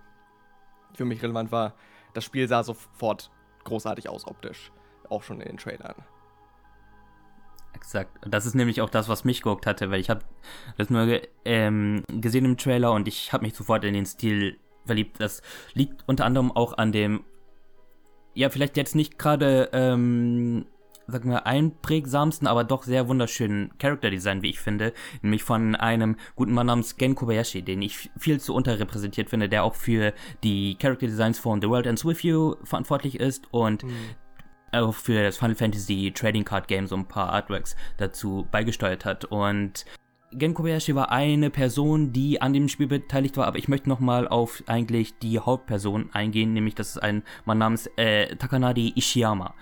für 0.94 1.06
mich 1.06 1.22
relevant 1.22 1.52
war. 1.52 1.74
Das 2.14 2.24
Spiel 2.24 2.48
sah 2.48 2.64
sofort 2.64 3.32
großartig 3.64 4.10
aus 4.10 4.28
optisch. 4.28 4.72
Auch 5.10 5.24
schon 5.24 5.42
in 5.42 5.48
den 5.48 5.58
Trailern. 5.58 5.96
Exakt. 7.74 8.18
Das 8.30 8.46
ist 8.46 8.54
nämlich 8.54 8.82
auch 8.82 8.90
das, 8.90 9.10
was 9.10 9.24
mich 9.24 9.42
geguckt 9.42 9.66
hatte, 9.66 9.90
weil 9.92 10.00
ich 10.00 10.10
habe 10.10 10.22
das 10.78 10.90
nur 10.90 11.22
ähm, 11.46 12.04
gesehen 12.08 12.46
im 12.46 12.58
Trailer 12.58 12.92
und 12.92 13.08
ich 13.08 13.34
habe 13.34 13.44
mich 13.44 13.56
sofort 13.56 13.84
in 13.84 13.94
den 13.94 14.06
Stil 14.06 14.58
verliebt. 14.86 15.20
Das 15.20 15.42
liegt 15.74 16.04
unter 16.08 16.26
anderem 16.26 16.52
auch 16.52 16.78
an 16.78 16.92
dem, 16.92 17.24
ja, 18.34 18.50
vielleicht 18.50 18.78
jetzt 18.78 18.96
nicht 18.96 19.18
gerade 19.18 19.70
ähm, 19.74 20.66
sagen 21.08 21.30
wir, 21.30 21.46
einprägsamsten, 21.46 22.48
aber 22.48 22.64
doch 22.64 22.84
sehr 22.84 23.08
wunderschönen 23.08 23.78
Charakterdesign, 23.78 24.42
wie 24.42 24.50
ich 24.50 24.60
finde, 24.60 24.94
nämlich 25.22 25.44
von 25.44 25.76
einem 25.76 26.16
guten 26.36 26.54
Mann 26.54 26.68
namens 26.68 26.98
Gen 26.98 27.16
Kobayashi, 27.16 27.62
den 27.62 27.82
ich 27.82 28.10
viel 28.18 28.40
zu 28.40 28.54
unterrepräsentiert 28.54 29.30
finde, 29.30 29.50
der 29.50 29.64
auch 29.64 29.76
für 29.76 30.14
die 30.44 30.76
Character 30.76 31.08
Designs 31.08 31.40
von 31.40 31.62
The 31.62 31.70
World 31.70 31.86
Ends 31.86 32.06
With 32.06 32.24
You 32.24 32.56
verantwortlich 32.64 33.20
ist 33.20 33.52
und 33.52 33.84
mhm. 33.84 33.92
auch 34.72 34.94
für 34.94 35.24
das 35.24 35.38
Final 35.38 35.56
Fantasy 35.56 36.12
Trading 36.14 36.46
Card 36.46 36.68
Game 36.68 36.88
so 36.88 36.96
ein 36.96 37.08
paar 37.08 37.32
Artworks 37.32 37.76
dazu 37.98 38.48
beigesteuert 38.52 39.06
hat 39.06 39.26
und 39.26 39.86
Gen 40.34 40.54
Kobayashi 40.54 40.96
war 40.96 41.12
eine 41.12 41.50
Person, 41.50 42.14
die 42.14 42.42
an 42.42 42.54
dem 42.54 42.70
Spiel 42.70 42.88
beteiligt 42.88 43.36
war, 43.36 43.48
aber 43.48 43.58
ich 43.58 43.68
möchte 43.68 43.90
nochmal 43.90 44.30
auf 44.30 44.64
eigentlich 44.66 45.18
die 45.20 45.40
Hauptperson 45.40 46.10
eingehen, 46.14 46.54
nämlich 46.54 46.74
das 46.74 46.92
ist 46.92 47.00
ein 47.00 47.24
Mann 47.44 47.58
namens 47.58 47.90
äh, 47.98 48.34
Takanadi 48.38 48.94
Ishiyama. 48.96 49.54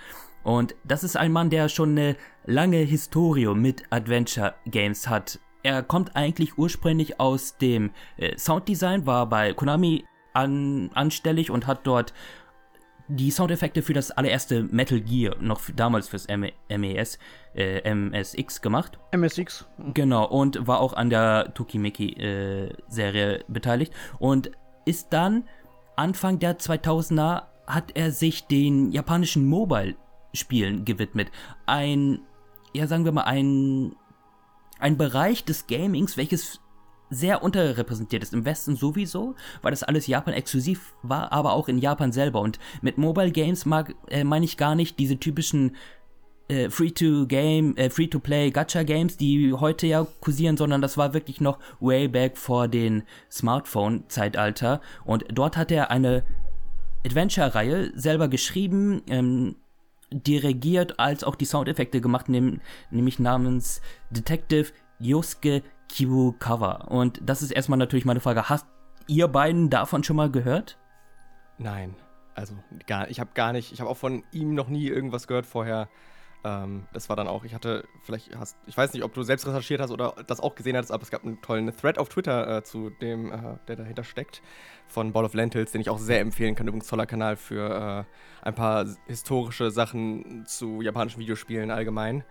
Und 0.43 0.75
das 0.83 1.03
ist 1.03 1.17
ein 1.17 1.31
Mann, 1.31 1.49
der 1.49 1.69
schon 1.69 1.91
eine 1.91 2.15
lange 2.45 2.77
Historie 2.77 3.53
mit 3.53 3.83
Adventure 3.89 4.55
Games 4.65 5.07
hat. 5.07 5.39
Er 5.63 5.83
kommt 5.83 6.15
eigentlich 6.15 6.57
ursprünglich 6.57 7.19
aus 7.19 7.57
dem 7.57 7.91
äh, 8.17 8.37
Sounddesign, 8.37 9.05
war 9.05 9.27
bei 9.27 9.53
Konami 9.53 10.05
an, 10.33 10.89
anstellig 10.93 11.51
und 11.51 11.67
hat 11.67 11.85
dort 11.85 12.13
die 13.09 13.31
Soundeffekte 13.31 13.81
für 13.81 13.93
das 13.93 14.11
allererste 14.11 14.63
Metal 14.63 15.01
Gear, 15.01 15.35
noch 15.41 15.61
damals 15.75 16.07
fürs 16.07 16.27
MES, 16.27 17.17
äh, 17.55 17.93
MSX 17.93 18.61
gemacht. 18.61 18.99
MSX. 19.11 19.67
Genau, 19.93 20.25
und 20.25 20.67
war 20.67 20.79
auch 20.79 20.93
an 20.93 21.09
der 21.09 21.53
Tokimeki-Serie 21.55 23.39
äh, 23.39 23.43
beteiligt 23.47 23.93
und 24.19 24.51
ist 24.85 25.11
dann 25.11 25.43
Anfang 25.95 26.39
der 26.39 26.59
2000er 26.59 27.43
hat 27.67 27.91
er 27.95 28.11
sich 28.11 28.45
den 28.45 28.91
japanischen 28.91 29.45
Mobile 29.45 29.95
Spielen 30.33 30.85
gewidmet. 30.85 31.31
Ein, 31.65 32.19
ja 32.73 32.87
sagen 32.87 33.05
wir 33.05 33.11
mal, 33.11 33.23
ein, 33.23 33.95
ein 34.79 34.97
Bereich 34.97 35.43
des 35.43 35.67
Gamings, 35.67 36.17
welches 36.17 36.59
sehr 37.09 37.43
unterrepräsentiert 37.43 38.23
ist. 38.23 38.33
Im 38.33 38.45
Westen 38.45 38.75
sowieso, 38.75 39.35
weil 39.61 39.71
das 39.71 39.83
alles 39.83 40.07
Japan 40.07 40.33
exklusiv 40.33 40.93
war, 41.01 41.31
aber 41.31 41.53
auch 41.53 41.67
in 41.67 41.79
Japan 41.79 42.11
selber. 42.11 42.41
Und 42.41 42.59
mit 42.81 42.97
Mobile 42.97 43.31
Games 43.31 43.65
mag, 43.65 43.95
äh, 44.09 44.23
meine 44.23 44.45
ich 44.45 44.57
gar 44.57 44.75
nicht 44.75 44.99
diese 44.99 45.17
typischen 45.17 45.75
äh, 46.49 46.69
Free-to-Game, 46.69 47.77
äh, 47.77 47.89
Free-to-Play 47.89 48.51
Gacha-Games, 48.51 49.17
die 49.17 49.53
heute 49.53 49.87
ja 49.87 50.05
kursieren, 50.19 50.57
sondern 50.57 50.81
das 50.81 50.97
war 50.97 51.13
wirklich 51.13 51.41
noch 51.41 51.59
way 51.79 52.07
back 52.07 52.37
vor 52.37 52.67
den 52.67 53.03
Smartphone-Zeitalter. 53.31 54.81
Und 55.05 55.25
dort 55.31 55.57
hat 55.57 55.71
er 55.71 55.91
eine 55.91 56.23
Adventure-Reihe 57.05 57.91
selber 57.95 58.27
geschrieben, 58.27 59.01
ähm, 59.07 59.55
dirigiert 60.11 60.99
als 60.99 61.23
auch 61.23 61.35
die 61.35 61.45
Soundeffekte 61.45 62.01
gemacht, 62.01 62.29
nehm, 62.29 62.61
nämlich 62.89 63.19
namens 63.19 63.81
Detective 64.09 64.71
Yosuke 64.99 65.63
Kibu 65.87 66.33
Cover. 66.33 66.89
Und 66.89 67.19
das 67.23 67.41
ist 67.41 67.51
erstmal 67.51 67.79
natürlich 67.79 68.05
meine 68.05 68.19
Frage. 68.19 68.49
Hast 68.49 68.65
ihr 69.07 69.27
beiden 69.27 69.69
davon 69.69 70.03
schon 70.03 70.15
mal 70.15 70.29
gehört? 70.29 70.77
Nein. 71.57 71.95
Also 72.35 72.53
gar, 72.87 73.09
ich 73.09 73.19
habe 73.19 73.31
gar 73.33 73.51
nicht, 73.51 73.73
ich 73.73 73.81
habe 73.81 73.89
auch 73.89 73.97
von 73.97 74.23
ihm 74.31 74.53
noch 74.53 74.69
nie 74.69 74.87
irgendwas 74.87 75.27
gehört 75.27 75.45
vorher. 75.45 75.89
Ähm, 76.43 76.87
das 76.93 77.09
war 77.09 77.15
dann 77.15 77.27
auch, 77.27 77.43
ich 77.43 77.53
hatte, 77.53 77.85
vielleicht 78.03 78.33
hast, 78.37 78.57
ich 78.65 78.77
weiß 78.77 78.93
nicht, 78.93 79.03
ob 79.03 79.13
du 79.13 79.23
selbst 79.23 79.45
recherchiert 79.45 79.81
hast 79.81 79.91
oder 79.91 80.15
das 80.27 80.39
auch 80.39 80.55
gesehen 80.55 80.77
hast, 80.77 80.89
aber 80.91 81.03
es 81.03 81.11
gab 81.11 81.23
einen 81.25 81.41
tollen 81.41 81.75
Thread 81.75 81.97
auf 81.97 82.07
Twitter 82.07 82.57
äh, 82.57 82.63
zu 82.63 82.89
dem, 82.89 83.31
äh, 83.31 83.57
der 83.67 83.75
dahinter 83.75 84.03
steckt, 84.05 84.41
von 84.87 85.11
Ball 85.11 85.25
of 85.25 85.33
Lentils, 85.33 85.73
den 85.73 85.81
ich 85.81 85.89
auch 85.89 85.97
sehr 85.97 86.21
empfehlen 86.21 86.55
kann. 86.55 86.67
Übrigens 86.67 86.87
toller 86.87 87.05
Kanal 87.05 87.35
für 87.35 88.05
äh, 88.41 88.45
ein 88.47 88.55
paar 88.55 88.85
historische 89.07 89.69
Sachen 89.69 90.45
zu 90.45 90.81
japanischen 90.81 91.19
Videospielen 91.19 91.71
allgemein. 91.71 92.23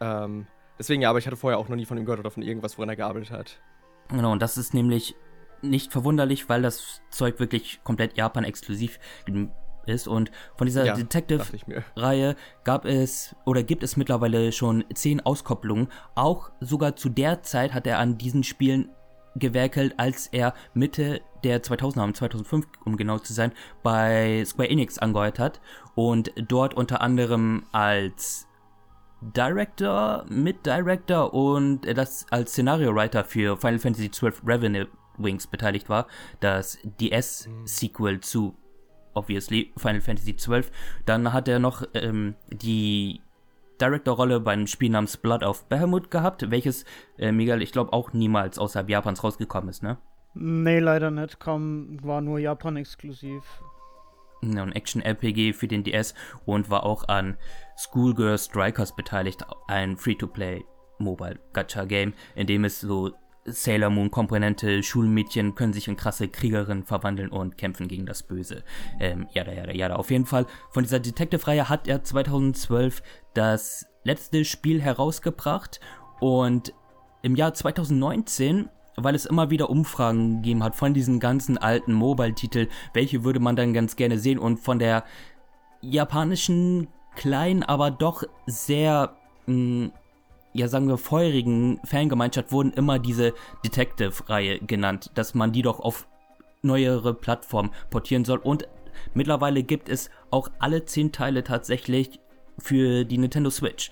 Ähm, 0.00 0.46
deswegen 0.78 1.00
ja, 1.00 1.08
aber 1.08 1.18
ich 1.18 1.26
hatte 1.26 1.36
vorher 1.36 1.58
auch 1.58 1.68
noch 1.68 1.76
nie 1.76 1.86
von 1.86 1.96
ihm 1.96 2.04
gehört 2.04 2.20
oder 2.20 2.30
von 2.30 2.42
irgendwas, 2.42 2.76
woran 2.76 2.90
er 2.90 2.96
gearbeitet 2.96 3.30
hat. 3.30 3.60
Genau, 4.10 4.32
und 4.32 4.42
das 4.42 4.58
ist 4.58 4.74
nämlich 4.74 5.16
nicht 5.62 5.90
verwunderlich, 5.90 6.48
weil 6.48 6.62
das 6.62 7.02
Zeug 7.10 7.40
wirklich 7.40 7.80
komplett 7.82 8.16
Japan-exklusiv 8.16 8.98
ist. 9.88 10.08
Und 10.08 10.30
von 10.56 10.66
dieser 10.66 10.84
Ja, 10.84 10.94
Detective-Reihe 10.94 12.36
gab 12.64 12.84
es 12.84 13.34
oder 13.44 13.62
gibt 13.62 13.82
es 13.82 13.96
mittlerweile 13.96 14.52
schon 14.52 14.84
zehn 14.94 15.20
Auskopplungen. 15.20 15.88
Auch 16.14 16.50
sogar 16.60 16.96
zu 16.96 17.08
der 17.08 17.42
Zeit 17.42 17.74
hat 17.74 17.86
er 17.86 17.98
an 17.98 18.18
diesen 18.18 18.44
Spielen 18.44 18.90
gewerkelt, 19.34 19.94
als 19.98 20.26
er 20.28 20.54
Mitte 20.74 21.20
der 21.44 21.62
2000er, 21.62 22.14
2005 22.14 22.66
um 22.84 22.96
genau 22.96 23.18
zu 23.18 23.32
sein, 23.32 23.52
bei 23.82 24.42
Square 24.44 24.70
Enix 24.70 24.98
angeheuert 24.98 25.38
hat 25.38 25.60
und 25.94 26.32
dort 26.48 26.74
unter 26.74 27.00
anderem 27.00 27.64
als 27.72 28.46
Director, 29.20 30.24
Mit-Director 30.28 31.34
und 31.34 31.80
das 31.82 32.26
als 32.30 32.52
Szenario-Writer 32.52 33.24
für 33.24 33.56
Final 33.56 33.78
Fantasy 33.78 34.08
XII 34.08 34.32
Revenue 34.46 34.86
Wings 35.16 35.46
beteiligt 35.46 35.88
war, 35.88 36.06
das 36.40 36.78
DS-Sequel 36.84 38.20
zu 38.20 38.56
obviously 39.18 39.72
Final 39.76 40.00
Fantasy 40.00 40.36
XII. 40.36 40.62
Dann 41.04 41.32
hat 41.32 41.48
er 41.48 41.58
noch 41.58 41.82
ähm, 41.94 42.34
die 42.48 43.20
Director-Rolle 43.80 44.40
bei 44.40 44.52
einem 44.52 44.66
Spiel 44.66 44.90
namens 44.90 45.16
Blood 45.16 45.42
of 45.42 45.68
Bahamut 45.68 46.10
gehabt, 46.10 46.50
welches, 46.50 46.84
äh, 47.18 47.32
Miguel, 47.32 47.62
ich 47.62 47.72
glaube 47.72 47.92
auch 47.92 48.12
niemals 48.12 48.58
außerhalb 48.58 48.88
Japans 48.88 49.22
rausgekommen 49.22 49.70
ist, 49.70 49.82
ne? 49.82 49.98
Nee, 50.34 50.78
leider 50.78 51.10
nicht. 51.10 51.40
Kam, 51.40 51.98
war 52.02 52.20
nur 52.20 52.38
Japan 52.38 52.76
exklusiv. 52.76 53.42
Ja, 54.42 54.62
ein 54.62 54.72
Action-RPG 54.72 55.52
für 55.52 55.66
den 55.66 55.82
DS 55.82 56.14
und 56.44 56.70
war 56.70 56.84
auch 56.84 57.08
an 57.08 57.36
Schoolgirl 57.76 58.38
Strikers 58.38 58.94
beteiligt, 58.94 59.44
ein 59.66 59.96
Free-to-Play 59.96 60.64
Mobile 60.98 61.40
Gacha 61.52 61.84
Game, 61.84 62.12
in 62.34 62.46
dem 62.46 62.64
es 62.64 62.80
so 62.80 63.12
Sailor 63.52 63.90
Moon 63.90 64.10
Komponente, 64.10 64.82
Schulmädchen 64.82 65.54
können 65.54 65.72
sich 65.72 65.88
in 65.88 65.96
krasse 65.96 66.28
Kriegerinnen 66.28 66.84
verwandeln 66.84 67.30
und 67.30 67.58
kämpfen 67.58 67.88
gegen 67.88 68.06
das 68.06 68.22
Böse. 68.22 68.62
Ähm, 69.00 69.26
jada, 69.32 69.52
jada, 69.52 69.72
jada. 69.72 69.96
Auf 69.96 70.10
jeden 70.10 70.26
Fall, 70.26 70.46
von 70.70 70.82
dieser 70.82 71.00
Detective-Reihe 71.00 71.68
hat 71.68 71.88
er 71.88 72.04
2012 72.04 73.02
das 73.34 73.86
letzte 74.04 74.44
Spiel 74.44 74.80
herausgebracht 74.80 75.80
und 76.20 76.72
im 77.22 77.36
Jahr 77.36 77.54
2019 77.54 78.68
weil 79.00 79.14
es 79.14 79.26
immer 79.26 79.50
wieder 79.50 79.70
Umfragen 79.70 80.42
gegeben 80.42 80.64
hat 80.64 80.74
von 80.74 80.92
diesen 80.92 81.20
ganzen 81.20 81.56
alten 81.56 81.92
Mobile-Titel, 81.92 82.66
welche 82.94 83.22
würde 83.22 83.38
man 83.38 83.54
dann 83.54 83.72
ganz 83.72 83.94
gerne 83.94 84.18
sehen 84.18 84.40
und 84.40 84.58
von 84.58 84.80
der 84.80 85.04
japanischen 85.80 86.88
kleinen, 87.14 87.62
aber 87.62 87.90
doch 87.90 88.24
sehr 88.46 89.16
mh, 89.46 89.90
ja 90.52 90.68
sagen 90.68 90.88
wir, 90.88 90.98
feurigen 90.98 91.80
Fangemeinschaft 91.84 92.52
wurden 92.52 92.72
immer 92.72 92.98
diese 92.98 93.34
Detective-Reihe 93.64 94.60
genannt, 94.60 95.10
dass 95.14 95.34
man 95.34 95.52
die 95.52 95.62
doch 95.62 95.80
auf 95.80 96.06
neuere 96.62 97.14
Plattformen 97.14 97.70
portieren 97.90 98.24
soll. 98.24 98.38
Und 98.38 98.68
mittlerweile 99.14 99.62
gibt 99.62 99.88
es 99.88 100.10
auch 100.30 100.50
alle 100.58 100.84
zehn 100.84 101.12
Teile 101.12 101.44
tatsächlich 101.44 102.20
für 102.58 103.04
die 103.04 103.18
Nintendo 103.18 103.50
Switch. 103.50 103.90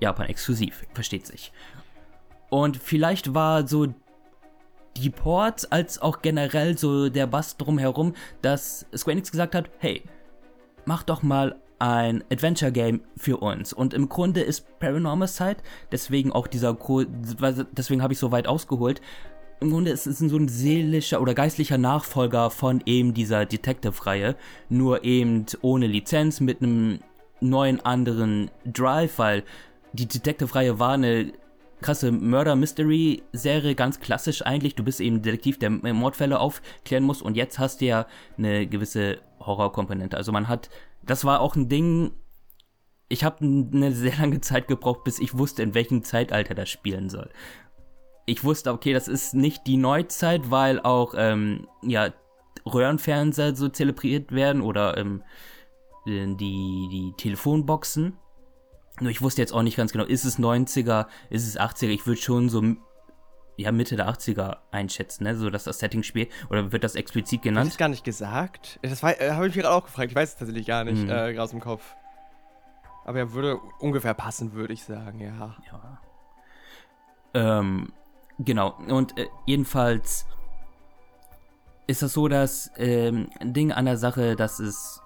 Japan 0.00 0.26
exklusiv, 0.26 0.86
versteht 0.94 1.26
sich. 1.26 1.52
Und 2.48 2.78
vielleicht 2.78 3.34
war 3.34 3.66
so 3.66 3.88
die 4.96 5.10
Ports 5.10 5.70
als 5.70 6.00
auch 6.00 6.22
generell 6.22 6.76
so 6.76 7.08
der 7.10 7.26
Bass 7.26 7.56
drumherum, 7.56 8.14
dass 8.42 8.86
Square 8.96 9.12
Enix 9.12 9.30
gesagt 9.30 9.54
hat, 9.54 9.70
hey, 9.78 10.02
mach 10.84 11.02
doch 11.02 11.22
mal 11.22 11.60
ein 11.80 12.22
Adventure 12.30 12.70
Game 12.70 13.00
für 13.16 13.38
uns. 13.38 13.72
Und 13.72 13.94
im 13.94 14.08
Grunde 14.08 14.42
ist 14.42 14.78
Paranormal 14.78 15.28
Side, 15.28 15.56
deswegen 15.90 16.30
auch 16.30 16.46
dieser, 16.46 16.76
deswegen 17.72 18.02
habe 18.02 18.12
ich 18.12 18.18
so 18.18 18.30
weit 18.30 18.46
ausgeholt, 18.46 19.00
im 19.60 19.70
Grunde 19.70 19.90
ist 19.90 20.06
es 20.06 20.18
so 20.18 20.36
ein 20.36 20.48
seelischer 20.48 21.20
oder 21.20 21.34
geistlicher 21.34 21.76
Nachfolger 21.76 22.50
von 22.50 22.82
eben 22.86 23.12
dieser 23.12 23.44
Detective-Reihe, 23.44 24.36
nur 24.70 25.04
eben 25.04 25.44
ohne 25.60 25.86
Lizenz, 25.86 26.40
mit 26.40 26.62
einem 26.62 27.00
neuen 27.40 27.80
anderen 27.84 28.50
Drive, 28.64 29.18
weil 29.18 29.42
die 29.92 30.06
Detective-Reihe 30.06 30.78
war 30.78 30.92
eine 30.92 31.32
krasse 31.82 32.12
Murder-Mystery-Serie, 32.12 33.74
ganz 33.74 34.00
klassisch 34.00 34.44
eigentlich. 34.44 34.76
Du 34.76 34.84
bist 34.84 35.00
eben 35.00 35.22
Detektiv, 35.22 35.58
der 35.58 35.70
Mordfälle 35.70 36.38
aufklären 36.38 37.04
muss 37.04 37.20
und 37.20 37.36
jetzt 37.36 37.58
hast 37.58 37.80
du 37.80 37.86
ja 37.86 38.06
eine 38.38 38.66
gewisse 38.66 39.18
Horrorkomponente. 39.40 40.16
Also 40.16 40.32
man 40.32 40.48
hat 40.48 40.70
das 41.02 41.24
war 41.24 41.40
auch 41.40 41.56
ein 41.56 41.68
Ding, 41.68 42.12
ich 43.08 43.24
habe 43.24 43.44
eine 43.44 43.92
sehr 43.92 44.16
lange 44.16 44.40
Zeit 44.40 44.68
gebraucht, 44.68 45.04
bis 45.04 45.18
ich 45.18 45.36
wusste, 45.36 45.62
in 45.62 45.74
welchem 45.74 46.04
Zeitalter 46.04 46.54
das 46.54 46.68
spielen 46.68 47.10
soll. 47.10 47.30
Ich 48.26 48.44
wusste, 48.44 48.72
okay, 48.72 48.92
das 48.92 49.08
ist 49.08 49.34
nicht 49.34 49.66
die 49.66 49.76
Neuzeit, 49.76 50.50
weil 50.50 50.80
auch 50.80 51.14
ähm, 51.16 51.66
ja 51.82 52.12
Röhrenfernseher 52.64 53.56
so 53.56 53.68
zelebriert 53.68 54.32
werden 54.32 54.62
oder 54.62 54.96
ähm, 54.96 55.22
die, 56.06 56.88
die 56.90 57.12
Telefonboxen. 57.16 58.16
Nur 59.00 59.10
ich 59.10 59.22
wusste 59.22 59.40
jetzt 59.40 59.52
auch 59.52 59.62
nicht 59.62 59.76
ganz 59.76 59.92
genau, 59.92 60.04
ist 60.04 60.24
es 60.24 60.38
90er, 60.38 61.06
ist 61.30 61.46
es 61.46 61.58
80er? 61.58 61.88
Ich 61.88 62.06
würde 62.06 62.20
schon 62.20 62.48
so 62.48 62.62
ja, 63.60 63.72
Mitte 63.72 63.96
der 63.96 64.08
80er 64.08 64.58
einschätzen, 64.70 65.24
ne? 65.24 65.36
So 65.36 65.50
dass 65.50 65.64
das 65.64 65.78
Setting 65.78 66.02
spielt. 66.02 66.30
Oder 66.48 66.72
wird 66.72 66.82
das 66.82 66.94
explizit 66.94 67.42
genannt? 67.42 67.66
Hast 67.66 67.76
du 67.76 67.78
gar 67.78 67.88
nicht 67.88 68.04
gesagt? 68.04 68.78
Das 68.82 69.02
äh, 69.02 69.32
habe 69.32 69.46
ich 69.46 69.54
mich 69.54 69.62
gerade 69.62 69.74
auch 69.74 69.84
gefragt. 69.84 70.10
Ich 70.10 70.16
weiß 70.16 70.30
es 70.30 70.36
tatsächlich 70.36 70.66
gar 70.66 70.84
nicht, 70.84 71.02
mhm. 71.02 71.10
äh, 71.10 71.38
aus 71.38 71.50
dem 71.50 71.60
Kopf. 71.60 71.94
Aber 73.04 73.18
er 73.18 73.32
würde 73.32 73.58
ungefähr 73.78 74.14
passen, 74.14 74.54
würde 74.54 74.72
ich 74.72 74.84
sagen, 74.84 75.20
ja. 75.20 75.56
Ja. 75.70 76.00
Ähm, 77.34 77.92
genau. 78.38 78.74
Und 78.88 79.18
äh, 79.18 79.26
jedenfalls 79.46 80.26
ist 81.86 82.02
das 82.02 82.14
so, 82.14 82.28
dass 82.28 82.70
ähm, 82.76 83.28
ein 83.40 83.52
Ding 83.52 83.72
an 83.72 83.84
der 83.84 83.98
Sache, 83.98 84.36
dass 84.36 84.58
es 84.58 85.02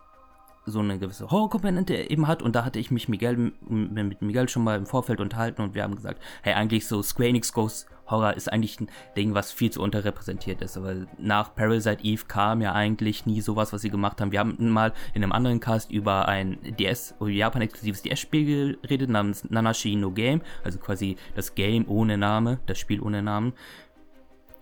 so 0.66 0.80
eine 0.80 0.98
gewisse 0.98 1.30
Horrorkomponente 1.30 1.94
eben 1.94 2.26
hat. 2.26 2.42
Und 2.42 2.56
da 2.56 2.64
hatte 2.64 2.78
ich 2.78 2.90
mich 2.90 3.08
Miguel, 3.08 3.52
mit 3.68 4.22
Miguel 4.22 4.48
schon 4.48 4.64
mal 4.64 4.78
im 4.78 4.86
Vorfeld 4.86 5.20
unterhalten 5.20 5.62
und 5.62 5.74
wir 5.74 5.82
haben 5.82 5.96
gesagt, 5.96 6.20
hey, 6.42 6.54
eigentlich 6.54 6.86
so 6.86 7.02
Square 7.02 7.28
Enix 7.28 7.52
Ghost 7.52 7.86
Horror 8.06 8.34
ist 8.34 8.52
eigentlich 8.52 8.80
ein 8.80 8.88
Ding, 9.16 9.34
was 9.34 9.52
viel 9.52 9.70
zu 9.70 9.80
unterrepräsentiert 9.80 10.60
ist, 10.60 10.76
aber 10.76 11.06
nach 11.18 11.54
Parasite 11.54 12.04
Eve 12.04 12.24
kam 12.28 12.60
ja 12.60 12.72
eigentlich 12.72 13.24
nie 13.26 13.40
sowas, 13.40 13.72
was 13.72 13.82
sie 13.82 13.90
gemacht 13.90 14.20
haben. 14.20 14.32
Wir 14.32 14.40
haben 14.40 14.56
mal 14.58 14.92
in 15.14 15.22
einem 15.22 15.32
anderen 15.32 15.60
Cast 15.60 15.90
über 15.90 16.28
ein 16.28 16.58
DS, 16.78 17.14
Japan-exklusives 17.20 18.02
DS-Spiel 18.02 18.78
geredet 18.82 19.08
namens 19.08 19.48
Nanashi 19.48 19.96
no 19.96 20.10
Game, 20.10 20.42
also 20.62 20.78
quasi 20.78 21.16
das 21.34 21.54
Game 21.54 21.88
ohne 21.88 22.18
Name, 22.18 22.58
das 22.66 22.78
Spiel 22.78 23.00
ohne 23.00 23.22
Namen. 23.22 23.54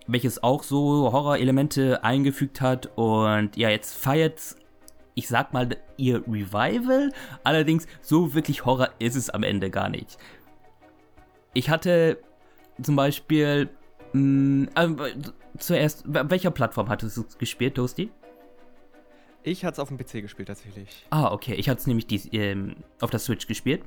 Welches 0.07 0.43
auch 0.43 0.63
so 0.63 1.11
Horror-Elemente 1.13 2.03
eingefügt 2.03 2.59
hat. 2.59 2.91
Und 2.97 3.55
ja, 3.55 3.69
jetzt 3.69 3.95
feiert 3.95 4.57
ich 5.15 5.27
sag 5.27 5.53
mal, 5.53 5.69
ihr 5.97 6.23
Revival. 6.27 7.11
Allerdings, 7.43 7.87
so 8.01 8.33
wirklich 8.33 8.65
Horror 8.65 8.89
ist 8.99 9.15
es 9.15 9.29
am 9.29 9.43
Ende 9.43 9.69
gar 9.69 9.89
nicht. 9.89 10.17
Ich 11.53 11.69
hatte 11.69 12.19
zum 12.81 12.95
Beispiel. 12.95 13.69
Mh, 14.13 14.69
mm, 14.79 14.99
äh, 14.99 15.13
zuerst, 15.57 16.03
welcher 16.05 16.51
Plattform 16.51 16.89
hattest 16.89 17.17
du 17.17 17.25
gespielt, 17.37 17.75
Toasty? 17.75 18.11
Ich 19.43 19.65
hatte 19.65 19.73
es 19.73 19.79
auf 19.79 19.89
dem 19.89 19.97
PC 19.97 20.21
gespielt, 20.21 20.47
tatsächlich. 20.47 21.05
Ah, 21.09 21.31
okay. 21.31 21.55
Ich 21.55 21.69
hatte 21.69 21.79
es 21.81 21.87
nämlich 21.87 22.07
die, 22.07 22.35
ähm, 22.35 22.77
auf 23.01 23.09
der 23.09 23.19
Switch 23.19 23.47
gespielt. 23.47 23.83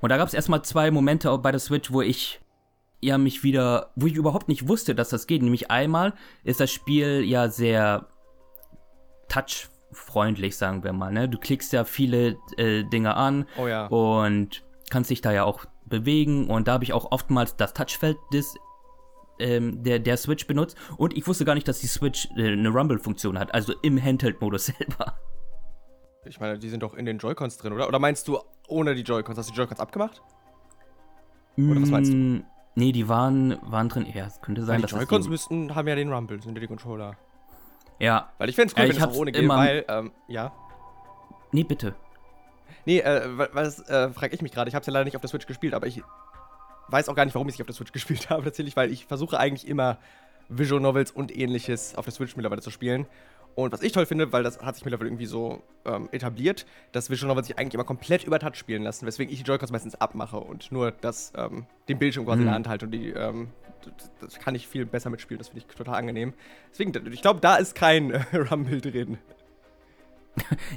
Und 0.00 0.08
da 0.08 0.16
gab 0.16 0.26
es 0.26 0.34
erstmal 0.34 0.62
zwei 0.62 0.90
Momente 0.90 1.36
bei 1.38 1.50
der 1.50 1.60
Switch, 1.60 1.92
wo 1.92 2.02
ich 2.02 2.40
ja 3.00 3.16
mich 3.16 3.42
wieder, 3.42 3.90
wo 3.96 4.06
ich 4.06 4.14
überhaupt 4.14 4.48
nicht 4.48 4.66
wusste, 4.68 4.94
dass 4.94 5.10
das 5.10 5.26
geht. 5.26 5.42
Nämlich 5.42 5.70
einmal 5.70 6.14
ist 6.42 6.60
das 6.60 6.70
Spiel 6.70 7.22
ja 7.24 7.48
sehr 7.48 8.08
touch 9.28 9.68
freundlich, 9.92 10.56
sagen 10.56 10.84
wir 10.84 10.92
mal. 10.92 11.12
Ne? 11.12 11.28
Du 11.28 11.38
klickst 11.38 11.72
ja 11.72 11.84
viele 11.84 12.36
äh, 12.56 12.84
Dinge 12.84 13.16
an 13.16 13.46
oh 13.58 13.66
ja. 13.66 13.86
und 13.86 14.64
kannst 14.90 15.10
dich 15.10 15.20
da 15.20 15.32
ja 15.32 15.44
auch 15.44 15.64
bewegen. 15.84 16.48
Und 16.48 16.68
da 16.68 16.72
habe 16.72 16.84
ich 16.84 16.92
auch 16.92 17.10
oftmals 17.10 17.56
das 17.56 17.74
Touchfeld 17.74 18.16
des 18.32 18.54
ähm, 19.38 19.82
der, 19.82 19.98
der 19.98 20.16
Switch 20.16 20.46
benutzt. 20.46 20.76
Und 20.96 21.16
ich 21.16 21.26
wusste 21.26 21.44
gar 21.44 21.54
nicht, 21.54 21.66
dass 21.66 21.80
die 21.80 21.86
Switch 21.86 22.28
äh, 22.36 22.52
eine 22.52 22.68
Rumble-Funktion 22.68 23.38
hat, 23.38 23.54
also 23.54 23.72
im 23.82 24.02
Handheld-Modus 24.02 24.66
selber. 24.78 25.18
Ich 26.26 26.38
meine, 26.38 26.58
die 26.58 26.68
sind 26.68 26.82
doch 26.82 26.94
in 26.94 27.06
den 27.06 27.18
Joy-Cons 27.18 27.56
drin, 27.56 27.72
oder? 27.72 27.88
Oder 27.88 27.98
meinst 27.98 28.28
du 28.28 28.38
ohne 28.68 28.94
die 28.94 29.02
Joy-Cons? 29.02 29.38
Hast 29.38 29.48
du 29.48 29.52
die 29.52 29.58
Joy-Cons 29.58 29.80
abgemacht? 29.80 30.22
Oder 31.56 31.82
was 31.82 31.90
meinst 31.90 32.12
du? 32.12 32.16
Mm, 32.16 32.44
Nee, 32.74 32.92
die 32.92 33.08
waren, 33.08 33.58
waren 33.62 33.88
drin. 33.88 34.06
Ja, 34.14 34.26
es 34.26 34.40
könnte 34.40 34.62
sein, 34.62 34.74
Weil 34.74 34.76
die 34.76 34.82
dass 34.82 34.90
das 34.92 35.00
Joy-Cons 35.00 35.24
die, 35.24 35.30
müssten, 35.30 35.74
haben 35.74 35.88
ja 35.88 35.94
den 35.94 36.12
Rumble, 36.12 36.40
sind 36.40 36.54
ja 36.54 36.60
die 36.60 36.66
Controller. 36.66 37.16
Ja, 38.00 38.32
Weil 38.38 38.48
ich 38.48 38.56
fände 38.56 38.72
es 38.72 38.76
cool, 38.76 38.82
Ja, 38.82 38.88
wenn 38.88 38.96
es 38.96 39.02
auch 39.02 39.14
ohne 39.20 39.30
geht, 39.32 39.48
weil, 39.48 39.84
ähm, 39.88 40.10
ja. 40.26 40.52
nee, 41.52 41.62
bitte. 41.64 41.94
Nee, 42.86 42.98
äh, 43.00 43.28
das 43.54 43.86
äh, 43.88 44.10
frage 44.10 44.34
ich 44.34 44.42
mich 44.42 44.52
gerade. 44.52 44.68
Ich 44.68 44.74
habe 44.74 44.80
es 44.80 44.86
ja 44.86 44.92
leider 44.92 45.04
nicht 45.04 45.16
auf 45.16 45.20
der 45.20 45.28
Switch 45.28 45.46
gespielt, 45.46 45.74
aber 45.74 45.86
ich 45.86 46.02
weiß 46.88 47.08
auch 47.08 47.14
gar 47.14 47.24
nicht, 47.26 47.34
warum 47.34 47.46
ich 47.48 47.54
es 47.54 47.58
nicht 47.58 47.62
auf 47.62 47.66
der 47.66 47.76
Switch 47.76 47.92
gespielt 48.08 48.30
habe, 48.30 48.42
tatsächlich, 48.42 48.74
weil 48.76 48.90
ich 48.90 49.06
versuche 49.06 49.38
eigentlich 49.38 49.68
immer 49.68 49.98
Visual 50.48 50.80
Novels 50.80 51.10
und 51.12 51.36
ähnliches 51.36 51.94
auf 51.94 52.06
der 52.06 52.14
Switch 52.14 52.34
mittlerweile 52.36 52.62
zu 52.62 52.70
spielen. 52.70 53.06
Und 53.54 53.72
was 53.72 53.82
ich 53.82 53.92
toll 53.92 54.06
finde, 54.06 54.32
weil 54.32 54.42
das 54.44 54.60
hat 54.62 54.76
sich 54.76 54.84
mittlerweile 54.84 55.08
irgendwie 55.08 55.26
so 55.26 55.62
ähm, 55.84 56.08
etabliert, 56.12 56.66
dass 56.92 57.10
Visual 57.10 57.28
Novels 57.28 57.48
sich 57.48 57.58
eigentlich 57.58 57.74
immer 57.74 57.84
komplett 57.84 58.24
über 58.24 58.38
Touch 58.38 58.54
spielen 58.54 58.82
lassen, 58.82 59.06
weswegen 59.06 59.32
ich 59.32 59.40
die 59.42 59.44
Joy-Cons 59.46 59.72
meistens 59.72 59.94
abmache 59.96 60.38
und 60.38 60.72
nur 60.72 60.92
das, 60.92 61.32
ähm, 61.36 61.66
den 61.88 61.98
Bildschirm 61.98 62.24
quasi 62.24 62.38
in 62.42 62.46
der 62.46 62.52
Mhm. 62.52 62.54
Hand 62.54 62.68
halte 62.68 62.86
und 62.86 62.92
die, 62.92 63.10
ähm, 63.10 63.48
das, 64.20 64.38
kann 64.38 64.54
ich 64.54 64.66
viel 64.68 64.86
besser 64.86 65.10
mitspielen, 65.10 65.38
das 65.38 65.48
finde 65.48 65.64
ich 65.68 65.76
total 65.76 65.96
angenehm. 65.96 66.34
Deswegen, 66.70 66.92
ich 67.12 67.22
glaube, 67.22 67.40
da 67.40 67.56
ist 67.56 67.74
kein 67.74 68.10
äh, 68.12 68.24
Rumble 68.50 68.80
drin. 68.80 69.18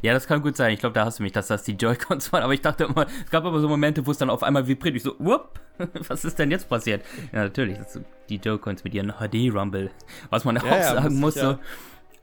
Ja, 0.02 0.14
das 0.14 0.28
kann 0.28 0.42
gut 0.42 0.58
sein. 0.58 0.74
Ich 0.74 0.80
glaube, 0.80 0.94
da 0.94 1.06
hast 1.06 1.20
du 1.20 1.24
mich, 1.24 1.32
dass 1.32 1.48
das 1.48 1.64
die 1.64 1.74
Joy-Cons 1.74 2.34
waren. 2.34 2.44
Aber 2.44 2.54
ich 2.54 2.62
dachte 2.62 2.86
immer, 2.86 3.06
es 3.24 3.30
gab 3.30 3.46
aber 3.46 3.60
so 3.60 3.70
Momente, 3.70 4.06
wo 4.06 4.12
es 4.12 4.18
dann 4.18 4.30
auf 4.30 4.44
einmal 4.44 4.68
vibriert. 4.68 4.96
Ich 4.96 5.04
so, 5.04 5.16
whoop, 5.20 5.60
was 6.08 6.26
ist 6.26 6.40
denn 6.40 6.52
jetzt 6.52 6.68
passiert? 6.68 7.06
Ja, 7.32 7.44
natürlich, 7.44 7.78
das 7.78 7.94
sind 7.94 8.06
die 8.30 8.38
Joy-Cons 8.38 8.84
mit 8.84 8.94
ihren 8.94 9.14
HD-Rumble. 9.14 9.92
Was 10.30 10.44
man 10.44 10.56
Ja, 10.56 10.62
auch 10.64 10.66
ja, 10.66 10.94
sagen 10.96 11.20
muss, 11.20 11.36
so. 11.36 11.42
ja. 11.42 11.60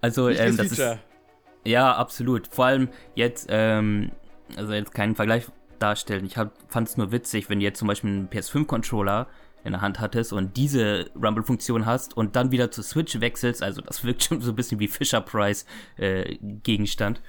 Also, 0.00 0.28
ähm, 0.28 0.56
das 0.56 0.68
Feature. 0.68 0.92
ist. 0.94 1.00
Ja, 1.64 1.94
absolut. 1.94 2.48
Vor 2.48 2.66
allem 2.66 2.88
jetzt, 3.14 3.46
ähm, 3.50 4.10
also 4.56 4.72
jetzt 4.72 4.92
keinen 4.92 5.14
Vergleich 5.14 5.46
darstellen. 5.78 6.24
Ich 6.26 6.34
fand 6.34 6.88
es 6.88 6.96
nur 6.96 7.12
witzig, 7.12 7.48
wenn 7.48 7.60
du 7.60 7.64
jetzt 7.64 7.78
zum 7.78 7.88
Beispiel 7.88 8.10
einen 8.10 8.28
PS5-Controller 8.28 9.26
in 9.64 9.72
der 9.72 9.80
Hand 9.80 10.00
hattest 10.00 10.32
und 10.32 10.56
diese 10.56 11.10
Rumble-Funktion 11.14 11.86
hast 11.86 12.16
und 12.16 12.34
dann 12.36 12.50
wieder 12.50 12.70
zur 12.70 12.84
Switch 12.84 13.20
wechselst. 13.20 13.62
Also 13.62 13.80
das 13.80 14.04
wirkt 14.04 14.22
schon 14.22 14.40
so 14.40 14.52
ein 14.52 14.56
bisschen 14.56 14.78
wie 14.80 14.88
Fisher-Price-Gegenstand. 14.88 17.20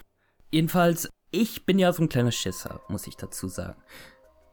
Jedenfalls, 0.52 1.10
ich 1.32 1.66
bin 1.66 1.80
ja 1.80 1.94
so 1.94 2.04
ein 2.04 2.10
kleiner 2.10 2.32
Schisser, 2.32 2.82
muss 2.90 3.08
ich 3.08 3.16
dazu 3.16 3.48
sagen. 3.48 3.82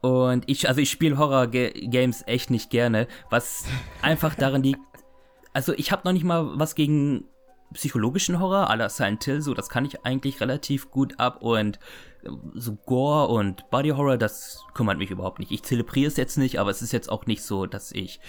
Und 0.01 0.45
ich, 0.47 0.69
also 0.69 0.79
ich 0.79 0.89
spiele 0.89 1.17
Horror-Games 1.17 2.23
echt 2.25 2.49
nicht 2.49 2.69
gerne, 2.69 3.07
was 3.29 3.65
einfach 4.01 4.35
daran 4.35 4.63
liegt, 4.63 4.79
also 5.53 5.73
ich 5.73 5.91
habe 5.91 6.03
noch 6.05 6.13
nicht 6.13 6.23
mal 6.23 6.57
was 6.57 6.75
gegen 6.75 7.25
psychologischen 7.73 8.39
Horror, 8.39 8.69
à 8.69 8.75
la 8.75 8.89
Silent 8.89 9.23
Hill, 9.25 9.41
so, 9.41 9.53
das 9.53 9.69
kann 9.69 9.85
ich 9.85 10.05
eigentlich 10.05 10.41
relativ 10.41 10.89
gut 10.89 11.19
ab 11.19 11.41
und 11.41 11.75
äh, 11.75 11.79
so 12.53 12.75
Gore 12.85 13.27
und 13.27 13.69
Body 13.69 13.89
Horror, 13.89 14.17
das 14.17 14.63
kümmert 14.73 14.97
mich 14.97 15.11
überhaupt 15.11 15.39
nicht. 15.39 15.51
Ich 15.51 15.63
zelebriere 15.63 16.07
es 16.07 16.17
jetzt 16.17 16.37
nicht, 16.37 16.59
aber 16.59 16.69
es 16.69 16.81
ist 16.81 16.91
jetzt 16.91 17.09
auch 17.09 17.25
nicht 17.25 17.43
so, 17.43 17.65
dass 17.65 17.91
ich 17.91 18.19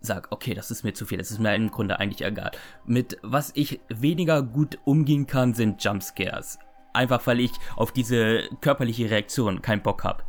sag, 0.00 0.32
okay, 0.32 0.54
das 0.54 0.70
ist 0.70 0.82
mir 0.82 0.92
zu 0.92 1.06
viel, 1.06 1.18
das 1.18 1.30
ist 1.30 1.38
mir 1.38 1.54
im 1.54 1.70
Grunde 1.70 1.98
eigentlich 2.00 2.26
egal. 2.26 2.50
Mit 2.84 3.18
was 3.22 3.52
ich 3.54 3.80
weniger 3.88 4.42
gut 4.42 4.78
umgehen 4.84 5.26
kann, 5.26 5.54
sind 5.54 5.82
Jumpscares. 5.82 6.58
Einfach 6.92 7.26
weil 7.26 7.40
ich 7.40 7.52
auf 7.76 7.92
diese 7.92 8.42
körperliche 8.60 9.10
Reaktion 9.10 9.62
keinen 9.62 9.82
Bock 9.82 10.04
hab. 10.04 10.24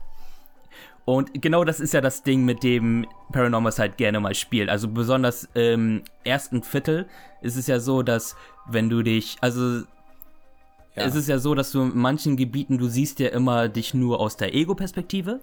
Und 1.06 1.42
genau 1.42 1.66
das 1.66 1.82
ist 1.82 1.94
ja 1.94 2.00
das 2.00 2.24
Ding, 2.24 2.46
mit 2.46 2.64
dem 2.64 3.06
Paranormal 3.34 3.74
halt 3.78 3.98
gerne 3.98 4.22
mal 4.22 4.36
spielt. 4.36 4.70
Also 4.70 4.88
besonders 4.88 5.50
im 5.54 6.04
ersten 6.24 6.64
Viertel 6.64 7.08
ist 7.42 7.58
es 7.58 7.68
ja 7.68 7.80
so, 7.80 8.04
dass 8.04 8.38
wenn 8.68 8.90
du 8.90 9.02
dich, 9.02 9.36
also 9.42 9.82
Ja. 10.96 11.06
es 11.06 11.16
ist 11.16 11.28
ja 11.28 11.40
so, 11.40 11.56
dass 11.56 11.72
du 11.72 11.82
in 11.82 11.98
manchen 11.98 12.38
Gebieten, 12.38 12.78
du 12.78 12.88
siehst 12.88 13.20
ja 13.20 13.30
immer 13.30 13.68
dich 13.68 13.94
nur 13.94 14.20
aus 14.20 14.38
der 14.38 14.54
Ego-Perspektive 14.54 15.40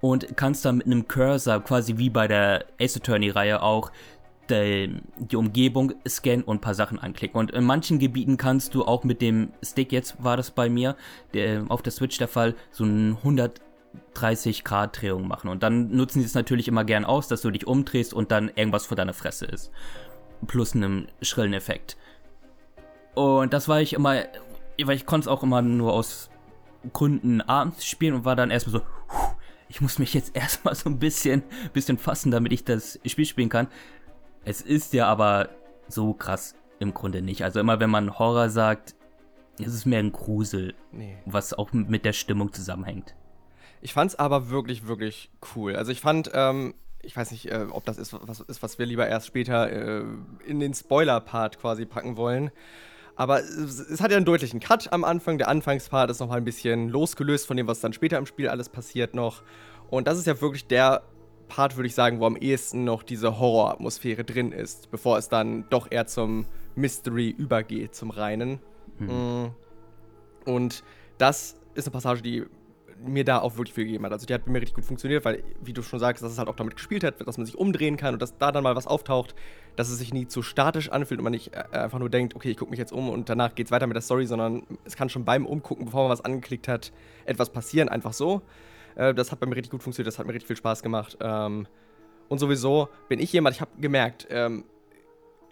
und 0.00 0.36
kannst 0.36 0.64
dann 0.64 0.78
mit 0.78 0.86
einem 0.86 1.08
Cursor 1.08 1.60
quasi 1.60 1.96
wie 1.96 2.10
bei 2.10 2.28
der 2.28 2.66
Ace 2.80 2.96
Attorney-Reihe 2.96 3.62
auch 3.62 3.90
die, 4.50 5.00
die 5.18 5.36
Umgebung 5.36 5.94
scannen 6.06 6.42
und 6.42 6.58
ein 6.58 6.60
paar 6.60 6.74
Sachen 6.74 6.98
anklicken. 6.98 7.38
Und 7.38 7.50
in 7.50 7.64
manchen 7.64 7.98
Gebieten 7.98 8.36
kannst 8.36 8.74
du 8.74 8.84
auch 8.84 9.04
mit 9.04 9.20
dem 9.20 9.50
Stick, 9.62 9.92
jetzt 9.92 10.22
war 10.22 10.36
das 10.36 10.50
bei 10.50 10.68
mir, 10.68 10.96
der, 11.34 11.64
auf 11.68 11.82
der 11.82 11.92
Switch 11.92 12.18
der 12.18 12.28
Fall, 12.28 12.54
so 12.70 12.84
ein 12.84 13.16
130 13.18 14.64
Grad 14.64 15.00
Drehung 15.00 15.28
machen. 15.28 15.48
Und 15.48 15.62
dann 15.62 15.90
nutzen 15.90 16.20
sie 16.20 16.26
es 16.26 16.34
natürlich 16.34 16.68
immer 16.68 16.84
gern 16.84 17.04
aus, 17.04 17.28
dass 17.28 17.42
du 17.42 17.50
dich 17.50 17.66
umdrehst 17.66 18.14
und 18.14 18.30
dann 18.30 18.50
irgendwas 18.54 18.86
vor 18.86 18.96
deiner 18.96 19.14
Fresse 19.14 19.46
ist. 19.46 19.70
Plus 20.46 20.74
einem 20.74 21.08
schrillen 21.20 21.52
Effekt. 21.52 21.96
Und 23.14 23.52
das 23.52 23.68
war 23.68 23.80
ich 23.80 23.94
immer, 23.94 24.22
weil 24.84 24.96
ich 24.96 25.06
konnte 25.06 25.24
es 25.24 25.28
auch 25.28 25.42
immer 25.42 25.62
nur 25.62 25.92
aus 25.92 26.30
Gründen 26.92 27.40
abends 27.40 27.84
spielen 27.86 28.14
und 28.14 28.24
war 28.24 28.36
dann 28.36 28.50
erstmal 28.50 28.80
so, 28.80 28.86
"Puh, 29.08 29.34
ich 29.68 29.80
muss 29.80 29.98
mich 29.98 30.14
jetzt 30.14 30.34
erstmal 30.36 30.74
so 30.74 30.88
ein 30.88 30.98
bisschen, 30.98 31.42
bisschen 31.72 31.98
fassen, 31.98 32.30
damit 32.30 32.52
ich 32.52 32.64
das 32.64 32.98
Spiel 33.06 33.24
spielen 33.26 33.48
kann. 33.48 33.68
Es 34.44 34.60
ist 34.62 34.92
ja 34.94 35.06
aber 35.06 35.48
so 35.88 36.12
krass 36.14 36.54
im 36.78 36.94
Grunde 36.94 37.22
nicht. 37.22 37.42
Also 37.44 37.60
immer 37.60 37.80
wenn 37.80 37.90
man 37.90 38.18
Horror 38.18 38.50
sagt, 38.50 38.94
ist 39.58 39.74
es 39.74 39.84
mehr 39.84 39.98
ein 39.98 40.12
Grusel, 40.12 40.74
Nee. 40.92 41.18
was 41.26 41.52
auch 41.52 41.72
mit 41.72 42.04
der 42.04 42.12
Stimmung 42.12 42.52
zusammenhängt. 42.52 43.14
Ich 43.80 43.92
fand's 43.92 44.14
aber 44.14 44.48
wirklich, 44.50 44.86
wirklich 44.86 45.30
cool. 45.54 45.74
Also 45.76 45.90
ich 45.92 46.00
fand, 46.00 46.30
ähm, 46.34 46.74
ich 47.02 47.16
weiß 47.16 47.30
nicht, 47.32 47.46
äh, 47.50 47.66
ob 47.70 47.84
das 47.84 47.98
ist 47.98 48.12
was, 48.12 48.40
ist, 48.40 48.62
was 48.62 48.78
wir 48.78 48.86
lieber 48.86 49.06
erst 49.08 49.26
später 49.26 49.70
äh, 49.70 50.04
in 50.46 50.60
den 50.60 50.74
Spoiler-Part 50.74 51.58
quasi 51.60 51.84
packen 51.86 52.16
wollen. 52.16 52.50
Aber 53.18 53.40
es, 53.40 54.00
hat 54.00 54.12
ja 54.12 54.16
einen 54.16 54.24
deutlichen 54.24 54.60
Cut 54.60 54.92
am 54.92 55.02
Anfang. 55.02 55.38
Der 55.38 55.48
Anfangspart 55.48 56.08
ist 56.08 56.20
noch 56.20 56.28
mal 56.28 56.36
ein 56.36 56.44
bisschen 56.44 56.88
losgelöst 56.88 57.48
von 57.48 57.56
dem, 57.56 57.66
was 57.66 57.80
dann 57.80 57.92
später 57.92 58.16
im 58.16 58.26
Spiel 58.26 58.48
alles 58.48 58.68
passiert 58.68 59.12
noch. 59.12 59.42
Und 59.90 60.06
das 60.06 60.18
ist 60.18 60.28
ja 60.28 60.40
wirklich 60.40 60.68
der 60.68 61.02
Part, 61.48 61.76
würde 61.76 61.88
ich 61.88 61.96
sagen, 61.96 62.20
wo 62.20 62.26
am 62.26 62.36
ehesten 62.36 62.84
noch 62.84 63.02
diese 63.02 63.40
Horroratmosphäre 63.40 64.22
drin 64.22 64.52
ist, 64.52 64.92
bevor 64.92 65.18
es 65.18 65.28
dann 65.28 65.68
doch 65.68 65.90
eher 65.90 66.06
zum 66.06 66.46
Mystery 66.76 67.30
übergeht, 67.30 67.92
zum 67.92 68.10
reinen. 68.10 68.60
Mm. 69.00 69.46
Und 70.44 70.84
das 71.18 71.56
ist 71.74 71.88
eine 71.88 71.92
Passage, 71.92 72.22
die 72.22 72.44
mir 73.04 73.24
da 73.24 73.40
auch 73.40 73.56
wirklich 73.56 73.74
viel 73.74 73.84
gegeben 73.84 74.04
hat. 74.04 74.12
Also 74.12 74.26
die 74.26 74.34
hat 74.34 74.44
bei 74.44 74.50
mir 74.50 74.60
richtig 74.60 74.74
gut 74.74 74.84
funktioniert, 74.84 75.24
weil, 75.24 75.42
wie 75.62 75.72
du 75.72 75.82
schon 75.82 75.98
sagst, 75.98 76.22
dass 76.22 76.32
es 76.32 76.38
halt 76.38 76.48
auch 76.48 76.56
damit 76.56 76.74
gespielt 76.74 77.04
hat, 77.04 77.26
dass 77.26 77.36
man 77.36 77.46
sich 77.46 77.56
umdrehen 77.56 77.96
kann 77.96 78.14
und 78.14 78.22
dass 78.22 78.36
da 78.38 78.52
dann 78.52 78.64
mal 78.64 78.76
was 78.76 78.86
auftaucht, 78.86 79.34
dass 79.76 79.88
es 79.88 79.98
sich 79.98 80.12
nie 80.12 80.26
zu 80.26 80.42
statisch 80.42 80.90
anfühlt 80.90 81.20
und 81.20 81.24
man 81.24 81.32
nicht 81.32 81.54
äh, 81.54 81.64
einfach 81.78 81.98
nur 81.98 82.10
denkt, 82.10 82.34
okay, 82.34 82.50
ich 82.50 82.56
gucke 82.56 82.70
mich 82.70 82.78
jetzt 82.78 82.92
um 82.92 83.08
und 83.08 83.28
danach 83.28 83.54
geht's 83.54 83.70
weiter 83.70 83.86
mit 83.86 83.94
der 83.94 84.02
Story, 84.02 84.26
sondern 84.26 84.62
es 84.84 84.96
kann 84.96 85.08
schon 85.08 85.24
beim 85.24 85.46
Umgucken, 85.46 85.86
bevor 85.86 86.02
man 86.02 86.10
was 86.10 86.24
angeklickt 86.24 86.68
hat, 86.68 86.92
etwas 87.24 87.50
passieren, 87.50 87.88
einfach 87.88 88.12
so. 88.12 88.42
Äh, 88.96 89.14
das 89.14 89.30
hat 89.32 89.40
bei 89.40 89.46
mir 89.46 89.56
richtig 89.56 89.70
gut 89.70 89.82
funktioniert, 89.82 90.08
das 90.08 90.18
hat 90.18 90.26
mir 90.26 90.34
richtig 90.34 90.48
viel 90.48 90.56
Spaß 90.56 90.82
gemacht. 90.82 91.16
Ähm, 91.20 91.66
und 92.28 92.38
sowieso 92.38 92.88
bin 93.08 93.20
ich 93.20 93.32
jemand, 93.32 93.56
ich 93.56 93.60
habe 93.60 93.70
gemerkt, 93.80 94.26
ähm, 94.30 94.64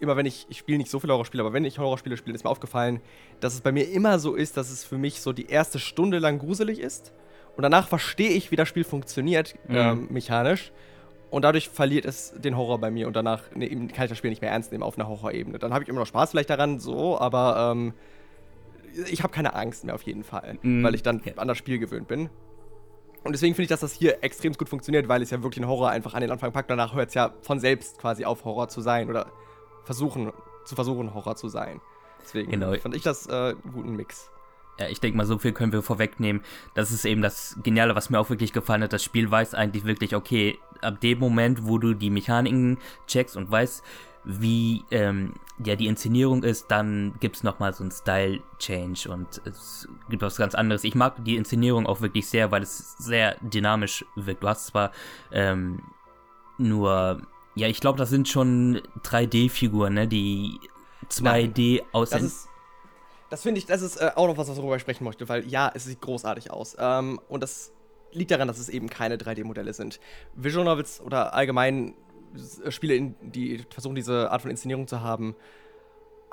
immer 0.00 0.16
wenn 0.16 0.26
ich, 0.26 0.46
ich 0.48 0.58
spiele 0.58 0.78
nicht 0.78 0.90
so 0.90 1.00
viele 1.00 1.12
Horrorspiele, 1.12 1.42
aber 1.42 1.52
wenn 1.52 1.64
ich 1.64 1.78
Horrorspiele 1.78 2.16
spiele, 2.16 2.34
ist 2.34 2.44
mir 2.44 2.50
aufgefallen, 2.50 3.00
dass 3.40 3.54
es 3.54 3.60
bei 3.60 3.72
mir 3.72 3.88
immer 3.90 4.18
so 4.18 4.34
ist, 4.34 4.56
dass 4.56 4.70
es 4.70 4.84
für 4.84 4.98
mich 4.98 5.20
so 5.20 5.32
die 5.32 5.46
erste 5.46 5.78
Stunde 5.78 6.18
lang 6.18 6.38
gruselig 6.38 6.80
ist. 6.80 7.12
Und 7.56 7.62
danach 7.62 7.88
verstehe 7.88 8.30
ich, 8.30 8.50
wie 8.50 8.56
das 8.56 8.68
Spiel 8.68 8.84
funktioniert, 8.84 9.54
Mhm. 9.68 9.76
ähm, 9.76 10.06
mechanisch. 10.10 10.72
Und 11.30 11.42
dadurch 11.42 11.68
verliert 11.68 12.04
es 12.04 12.32
den 12.36 12.56
Horror 12.56 12.78
bei 12.78 12.90
mir 12.90 13.06
und 13.08 13.16
danach 13.16 13.42
ne, 13.54 13.66
eben 13.68 13.88
kann 13.88 14.04
ich 14.04 14.10
das 14.10 14.18
Spiel 14.18 14.30
nicht 14.30 14.42
mehr 14.42 14.50
ernst 14.52 14.70
nehmen 14.72 14.84
auf 14.84 14.96
einer 14.98 15.08
Horrorebene. 15.08 15.58
Dann 15.58 15.72
habe 15.74 15.82
ich 15.82 15.88
immer 15.88 15.98
noch 16.00 16.06
Spaß 16.06 16.30
vielleicht 16.30 16.50
daran, 16.50 16.78
so, 16.78 17.18
aber 17.18 17.72
ähm, 17.72 17.94
ich 19.10 19.22
habe 19.22 19.32
keine 19.32 19.54
Angst 19.54 19.84
mehr 19.84 19.94
auf 19.94 20.02
jeden 20.02 20.22
Fall, 20.22 20.58
Mhm. 20.62 20.84
weil 20.84 20.94
ich 20.94 21.02
dann 21.02 21.20
an 21.36 21.48
das 21.48 21.58
Spiel 21.58 21.78
gewöhnt 21.78 22.06
bin. 22.08 22.30
Und 23.24 23.32
deswegen 23.32 23.54
finde 23.56 23.64
ich, 23.64 23.68
dass 23.70 23.80
das 23.80 23.92
hier 23.92 24.22
extrem 24.22 24.52
gut 24.52 24.68
funktioniert, 24.68 25.08
weil 25.08 25.20
es 25.20 25.30
ja 25.30 25.42
wirklich 25.42 25.60
einen 25.62 25.68
Horror 25.70 25.90
einfach 25.90 26.14
an 26.14 26.20
den 26.20 26.30
Anfang 26.30 26.52
packt. 26.52 26.70
Danach 26.70 26.94
hört 26.94 27.08
es 27.08 27.14
ja 27.14 27.34
von 27.42 27.58
selbst 27.58 27.98
quasi 27.98 28.24
auf, 28.24 28.44
Horror 28.44 28.68
zu 28.68 28.80
sein 28.80 29.10
oder 29.10 29.26
versuchen, 29.84 30.32
zu 30.64 30.74
versuchen, 30.76 31.12
Horror 31.12 31.34
zu 31.34 31.48
sein. 31.48 31.80
Deswegen 32.22 32.52
Genau. 32.52 32.72
fand 32.74 32.94
ich 32.94 33.02
das 33.02 33.26
äh, 33.26 33.32
einen 33.32 33.72
guten 33.74 33.96
Mix. 33.96 34.30
Ja, 34.78 34.88
ich 34.88 35.00
denke 35.00 35.16
mal, 35.16 35.26
so 35.26 35.38
viel 35.38 35.52
können 35.52 35.72
wir 35.72 35.82
vorwegnehmen. 35.82 36.42
Das 36.74 36.90
ist 36.90 37.04
eben 37.04 37.22
das 37.22 37.56
Geniale, 37.62 37.94
was 37.94 38.10
mir 38.10 38.18
auch 38.20 38.28
wirklich 38.28 38.52
gefallen 38.52 38.82
hat. 38.82 38.92
Das 38.92 39.02
Spiel 39.02 39.30
weiß 39.30 39.54
eigentlich 39.54 39.84
wirklich, 39.84 40.14
okay, 40.14 40.58
ab 40.82 41.00
dem 41.00 41.18
Moment, 41.18 41.66
wo 41.66 41.78
du 41.78 41.94
die 41.94 42.10
Mechaniken 42.10 42.78
checkst 43.06 43.36
und 43.36 43.50
weißt, 43.50 43.82
wie 44.24 44.84
ähm, 44.90 45.34
ja 45.64 45.76
die 45.76 45.86
Inszenierung 45.86 46.42
ist, 46.42 46.66
dann 46.68 47.14
gibt's 47.20 47.42
noch 47.44 47.60
mal 47.60 47.72
so 47.72 47.84
einen 47.84 47.92
Style-Change 47.92 49.08
und 49.08 49.40
es 49.44 49.88
gibt 50.10 50.22
was 50.22 50.36
ganz 50.36 50.54
anderes. 50.54 50.84
Ich 50.84 50.94
mag 50.94 51.24
die 51.24 51.36
Inszenierung 51.36 51.86
auch 51.86 52.00
wirklich 52.00 52.26
sehr, 52.26 52.50
weil 52.50 52.62
es 52.62 52.98
sehr 52.98 53.36
dynamisch 53.40 54.04
wirkt. 54.16 54.42
Du 54.42 54.48
hast 54.48 54.66
zwar 54.66 54.90
ähm, 55.30 55.80
nur, 56.58 57.22
ja, 57.54 57.68
ich 57.68 57.80
glaube, 57.80 57.98
das 57.98 58.10
sind 58.10 58.28
schon 58.28 58.82
3D-Figuren, 59.04 59.94
ne, 59.94 60.08
die 60.08 60.58
2D 61.08 61.78
Das 61.78 61.94
aussehen. 61.94 62.26
ist. 62.26 62.48
Das 63.30 63.42
finde 63.42 63.58
ich, 63.58 63.66
das 63.66 63.82
ist 63.82 63.96
äh, 63.96 64.12
auch 64.14 64.28
noch 64.28 64.36
was, 64.36 64.48
worüber 64.56 64.76
ich 64.76 64.82
sprechen 64.82 65.04
möchte, 65.04 65.28
weil 65.28 65.46
ja, 65.48 65.70
es 65.74 65.84
sieht 65.84 66.00
großartig 66.00 66.50
aus. 66.50 66.76
Ähm, 66.78 67.20
und 67.28 67.42
das 67.42 67.72
liegt 68.12 68.30
daran, 68.30 68.48
dass 68.48 68.58
es 68.58 68.68
eben 68.68 68.88
keine 68.88 69.16
3D-Modelle 69.16 69.72
sind. 69.72 70.00
Visual 70.34 70.64
Novels 70.64 71.00
oder 71.00 71.34
allgemein 71.34 71.94
äh, 72.64 72.70
Spiele, 72.70 73.14
die 73.20 73.64
versuchen, 73.70 73.94
diese 73.94 74.30
Art 74.30 74.42
von 74.42 74.50
Inszenierung 74.50 74.86
zu 74.86 75.00
haben, 75.00 75.34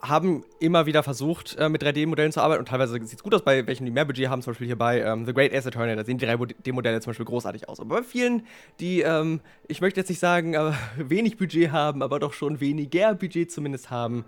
haben 0.04 0.44
immer 0.60 0.86
wieder 0.86 1.02
versucht, 1.02 1.56
äh, 1.58 1.70
mit 1.70 1.82
3D-Modellen 1.82 2.34
zu 2.34 2.42
arbeiten 2.42 2.60
und 2.60 2.68
teilweise 2.68 2.94
sieht 2.94 3.18
es 3.18 3.24
gut 3.24 3.34
aus 3.34 3.42
bei 3.42 3.66
welchen, 3.66 3.86
die 3.86 3.92
mehr 3.92 4.04
Budget 4.04 4.28
haben, 4.28 4.42
zum 4.42 4.52
Beispiel 4.52 4.68
hier 4.68 4.78
bei 4.78 5.00
ähm, 5.00 5.26
The 5.26 5.34
Great 5.34 5.54
Ace 5.54 5.66
Attorney, 5.66 5.96
da 5.96 6.04
sehen 6.04 6.18
die 6.18 6.28
3D-Modelle 6.28 7.00
zum 7.00 7.12
Beispiel 7.12 7.26
großartig 7.26 7.70
aus. 7.70 7.80
Aber 7.80 7.96
bei 7.96 8.04
vielen, 8.04 8.46
die, 8.82 9.00
ähm, 9.00 9.39
ich 9.70 9.80
möchte 9.80 10.02
jetzt 10.02 10.10
nicht 10.10 10.20
sagen, 10.20 10.56
äh, 10.56 10.74
wenig 10.98 11.38
Budget 11.38 11.72
haben, 11.72 12.04
aber 12.04 12.20
doch 12.20 12.34
schon 12.34 12.60
weniger 12.60 13.16
Budget 13.16 13.50
zumindest 13.50 13.92
haben, 13.92 14.26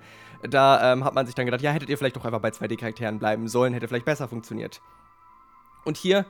da 0.50 0.94
ähm, 0.94 1.04
hat 1.04 1.14
man 1.14 1.26
sich 1.26 1.36
dann 1.36 1.46
gedacht, 1.46 1.62
ja, 1.62 1.72
hättet 1.72 1.90
ihr 1.90 1.98
vielleicht 1.98 2.16
doch 2.16 2.24
einfach 2.24 2.42
bei 2.42 2.50
2D-Charakteren 2.50 3.20
bleiben 3.20 3.50
sollen, 3.50 3.74
hätte 3.74 3.90
vielleicht 3.90 4.06
besser 4.06 4.30
funktioniert. 4.30 4.80
Und 5.84 5.98
hier 5.98 6.26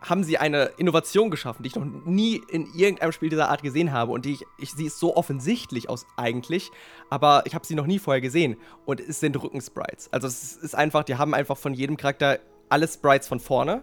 haben 0.00 0.24
sie 0.24 0.38
eine 0.38 0.72
Innovation 0.76 1.30
geschaffen, 1.30 1.62
die 1.62 1.68
ich 1.68 1.76
noch 1.76 1.84
nie 1.84 2.42
in 2.50 2.66
irgendeinem 2.74 3.12
Spiel 3.12 3.30
dieser 3.30 3.48
Art 3.48 3.62
gesehen 3.62 3.92
habe 3.92 4.12
und 4.12 4.24
die 4.24 4.34
ich, 4.34 4.44
ich 4.58 4.72
sie 4.72 4.86
ist 4.86 4.98
so 4.98 5.16
offensichtlich 5.16 5.88
aus 5.88 6.06
eigentlich, 6.16 6.70
aber 7.10 7.42
ich 7.46 7.54
habe 7.54 7.66
sie 7.66 7.74
noch 7.74 7.86
nie 7.86 7.98
vorher 7.98 8.20
gesehen 8.20 8.56
und 8.84 9.00
es 9.00 9.20
sind 9.20 9.40
Rückensprites. 9.42 10.12
Also 10.12 10.26
es 10.26 10.56
ist 10.56 10.74
einfach, 10.74 11.04
die 11.04 11.16
haben 11.16 11.34
einfach 11.34 11.56
von 11.56 11.74
jedem 11.74 11.96
Charakter 11.96 12.38
alle 12.68 12.86
Sprites 12.88 13.26
von 13.26 13.40
vorne, 13.40 13.82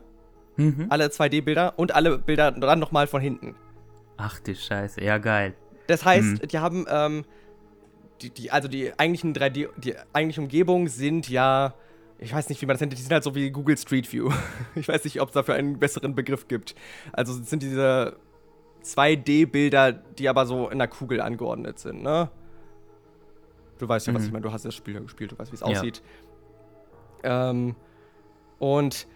mhm. 0.56 0.88
alle 0.90 1.08
2D-Bilder 1.08 1.74
und 1.78 1.96
alle 1.96 2.20
Bilder 2.20 2.52
dann 2.52 2.80
nochmal 2.80 3.08
von 3.08 3.22
hinten. 3.22 3.56
Ach 4.18 4.40
du 4.40 4.56
Scheiße, 4.56 5.04
ja 5.04 5.18
geil. 5.18 5.56
Das 5.88 6.06
heißt, 6.06 6.44
mhm. 6.44 6.48
die 6.48 6.60
haben 6.60 6.86
ähm, 6.90 7.26
die, 8.22 8.30
die, 8.30 8.52
also 8.52 8.68
die 8.68 8.98
eigentlichen 8.98 9.34
3D, 9.34 9.70
die 9.78 9.96
eigentliche 10.14 10.42
Umgebung 10.42 10.88
sind 10.88 11.28
ja 11.28 11.74
ich 12.24 12.34
weiß 12.34 12.50
nicht, 12.50 12.62
wie 12.62 12.66
man 12.66 12.76
das 12.76 12.82
nennt, 12.82 12.94
die 12.94 12.98
sind 12.98 13.12
halt 13.12 13.24
so 13.24 13.36
wie 13.36 13.52
Google 13.52 13.78
Street 13.78 14.12
View. 14.12 14.32
Ich 14.76 14.88
weiß 14.88 15.04
nicht, 15.04 15.22
ob 15.22 15.30
es 15.30 15.34
dafür 15.34 15.56
einen 15.56 15.78
besseren 15.78 16.16
Begriff 16.16 16.48
gibt. 16.48 16.74
Also 17.12 17.40
es 17.40 17.50
sind 17.50 17.62
diese 17.62 18.18
2D-Bilder, 18.84 19.92
die 19.92 20.30
aber 20.30 20.46
so 20.46 20.70
in 20.70 20.80
der 20.80 20.88
Kugel 20.88 21.22
angeordnet 21.22 21.80
sind, 21.80 22.02
ne? 22.02 22.30
Du 23.78 23.88
weißt 23.88 24.08
ja, 24.08 24.14
mhm. 24.14 24.18
was 24.18 24.26
ich 24.26 24.32
meine, 24.32 24.44
du 24.44 24.52
hast 24.52 24.66
das 24.66 24.74
Spiel 24.74 24.94
ja 24.94 25.02
gespielt, 25.02 25.32
du 25.34 25.38
weißt, 25.38 25.52
wie 25.52 25.56
es 25.56 25.62
ja. 25.62 25.68
aussieht. 25.68 26.02
Ähm, 27.24 27.76
und 28.60 29.08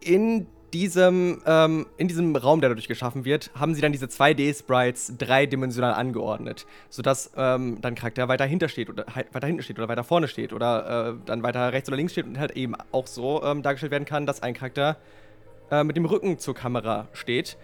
in 0.00 0.46
diesem, 0.74 1.40
ähm, 1.46 1.86
in 1.96 2.08
diesem 2.08 2.34
Raum, 2.34 2.60
der 2.60 2.68
dadurch 2.68 2.88
geschaffen 2.88 3.24
wird, 3.24 3.50
haben 3.54 3.74
sie 3.74 3.80
dann 3.80 3.92
diese 3.92 4.06
2D-Sprites 4.06 5.16
dreidimensional 5.16 5.94
angeordnet, 5.94 6.66
sodass 6.90 7.30
ähm, 7.36 7.80
dann 7.80 7.94
Charakter 7.94 8.26
weiter 8.26 8.44
hinter 8.44 8.68
steht 8.68 8.90
oder 8.90 9.06
weiter 9.32 9.46
hinten 9.46 9.62
steht 9.62 9.78
oder 9.78 9.88
weiter 9.88 10.02
vorne 10.02 10.26
steht 10.26 10.52
oder 10.52 11.14
äh, 11.14 11.26
dann 11.26 11.44
weiter 11.44 11.72
rechts 11.72 11.88
oder 11.88 11.96
links 11.96 12.12
steht 12.12 12.26
und 12.26 12.38
halt 12.38 12.50
eben 12.56 12.74
auch 12.90 13.06
so 13.06 13.42
ähm, 13.44 13.62
dargestellt 13.62 13.92
werden 13.92 14.04
kann, 14.04 14.26
dass 14.26 14.42
ein 14.42 14.52
Charakter 14.52 14.96
äh, 15.70 15.84
mit 15.84 15.96
dem 15.96 16.06
Rücken 16.06 16.38
zur 16.40 16.54
Kamera 16.56 17.06
steht. 17.12 17.56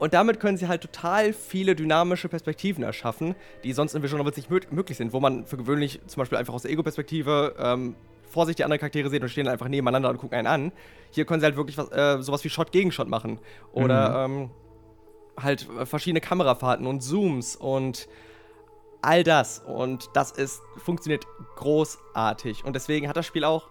Und 0.00 0.12
damit 0.12 0.40
können 0.40 0.56
sie 0.56 0.66
halt 0.66 0.82
total 0.82 1.32
viele 1.32 1.76
dynamische 1.76 2.28
Perspektiven 2.28 2.82
erschaffen, 2.82 3.36
die 3.62 3.72
sonst 3.72 3.94
in 3.94 4.02
Visual 4.02 4.18
Novels 4.18 4.36
nicht 4.36 4.50
möglich 4.50 4.98
sind, 4.98 5.12
wo 5.12 5.20
man 5.20 5.46
für 5.46 5.56
gewöhnlich 5.56 6.00
zum 6.08 6.20
Beispiel 6.20 6.36
einfach 6.36 6.52
aus 6.52 6.62
der 6.62 6.72
Ego-Perspektive 6.72 7.54
ähm, 7.58 7.94
vor 8.34 8.46
sich 8.46 8.56
die 8.56 8.64
anderen 8.64 8.80
Charaktere 8.80 9.08
sehen 9.08 9.22
und 9.22 9.28
stehen 9.28 9.46
einfach 9.46 9.68
nebeneinander 9.68 10.10
und 10.10 10.18
gucken 10.18 10.36
einen 10.36 10.48
an. 10.48 10.72
Hier 11.10 11.24
können 11.24 11.40
sie 11.40 11.46
halt 11.46 11.56
wirklich 11.56 11.78
was, 11.78 11.90
äh, 11.92 12.20
sowas 12.20 12.42
wie 12.44 12.50
Shot 12.50 12.72
gegen 12.72 12.90
Shot 12.90 13.08
machen. 13.08 13.38
Oder 13.72 14.28
mhm. 14.28 14.42
ähm, 14.42 14.50
halt 15.40 15.68
verschiedene 15.84 16.20
Kamerafahrten 16.20 16.86
und 16.86 17.00
Zooms 17.00 17.54
und 17.54 18.08
all 19.02 19.22
das. 19.22 19.60
Und 19.60 20.10
das 20.14 20.32
ist, 20.32 20.60
funktioniert 20.78 21.24
großartig. 21.54 22.64
Und 22.64 22.74
deswegen 22.74 23.08
hat 23.08 23.16
das 23.16 23.24
Spiel 23.24 23.44
auch, 23.44 23.68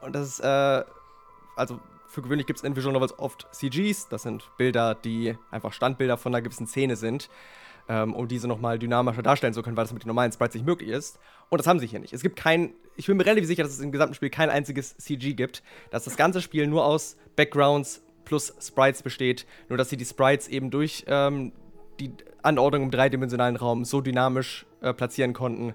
und 0.00 0.14
das 0.14 0.28
ist, 0.28 0.40
äh, 0.40 0.82
also 1.54 1.78
für 2.08 2.22
gewöhnlich 2.22 2.46
gibt 2.46 2.58
es 2.58 2.64
in 2.64 2.74
Visual 2.74 2.94
Novels 2.94 3.18
oft 3.18 3.46
CGs, 3.52 4.08
das 4.08 4.22
sind 4.22 4.50
Bilder, 4.56 4.94
die 4.94 5.36
einfach 5.50 5.72
Standbilder 5.74 6.16
von 6.16 6.34
einer 6.34 6.42
gewissen 6.42 6.66
Szene 6.66 6.96
sind 6.96 7.28
ähm, 7.88 8.14
um 8.14 8.28
diese 8.28 8.48
nochmal 8.48 8.78
dynamischer 8.78 9.22
darstellen 9.22 9.54
zu 9.54 9.62
können, 9.62 9.76
weil 9.76 9.84
das 9.84 9.92
mit 9.92 10.04
den 10.04 10.08
normalen 10.08 10.32
Sprites 10.32 10.54
nicht 10.54 10.66
möglich 10.66 10.90
ist. 10.90 11.18
Und 11.50 11.58
das 11.58 11.66
haben 11.66 11.78
sie 11.78 11.86
hier 11.86 12.00
nicht. 12.00 12.12
Es 12.12 12.22
gibt 12.22 12.36
kein, 12.36 12.74
ich 12.96 13.06
bin 13.06 13.16
mir 13.16 13.26
relativ 13.26 13.46
sicher, 13.46 13.62
dass 13.62 13.72
es 13.72 13.80
im 13.80 13.92
gesamten 13.92 14.14
Spiel 14.14 14.30
kein 14.30 14.50
einziges 14.50 14.96
CG 14.96 15.34
gibt, 15.34 15.62
dass 15.90 16.04
das 16.04 16.16
ganze 16.16 16.40
Spiel 16.40 16.66
nur 16.66 16.84
aus 16.84 17.16
Backgrounds 17.36 18.02
plus 18.24 18.54
Sprites 18.60 19.02
besteht, 19.02 19.46
nur 19.68 19.76
dass 19.76 19.90
sie 19.90 19.96
die 19.96 20.04
Sprites 20.04 20.48
eben 20.48 20.70
durch 20.70 21.04
ähm, 21.08 21.52
die 22.00 22.12
Anordnung 22.42 22.84
im 22.84 22.90
dreidimensionalen 22.90 23.56
Raum 23.56 23.84
so 23.84 24.00
dynamisch 24.00 24.66
äh, 24.80 24.92
platzieren 24.92 25.32
konnten, 25.32 25.74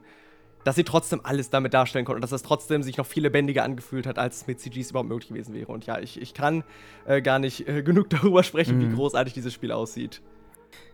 dass 0.64 0.76
sie 0.76 0.84
trotzdem 0.84 1.22
alles 1.24 1.50
damit 1.50 1.74
darstellen 1.74 2.06
konnten 2.06 2.18
und 2.18 2.22
dass 2.22 2.32
es 2.32 2.44
trotzdem 2.44 2.84
sich 2.84 2.98
noch 2.98 3.06
viel 3.06 3.24
lebendiger 3.24 3.64
angefühlt 3.64 4.06
hat, 4.06 4.20
als 4.20 4.38
es 4.38 4.48
mit 4.48 4.60
CGs 4.60 4.92
überhaupt 4.92 5.10
möglich 5.10 5.30
gewesen 5.30 5.54
wäre. 5.54 5.72
Und 5.72 5.86
ja, 5.86 6.00
ich, 6.00 6.22
ich 6.22 6.34
kann 6.34 6.64
äh, 7.06 7.22
gar 7.22 7.40
nicht 7.40 7.68
äh, 7.68 7.82
genug 7.84 8.10
darüber 8.10 8.44
sprechen, 8.44 8.78
mhm. 8.78 8.92
wie 8.92 8.96
großartig 8.96 9.34
dieses 9.34 9.54
Spiel 9.54 9.72
aussieht. 9.72 10.22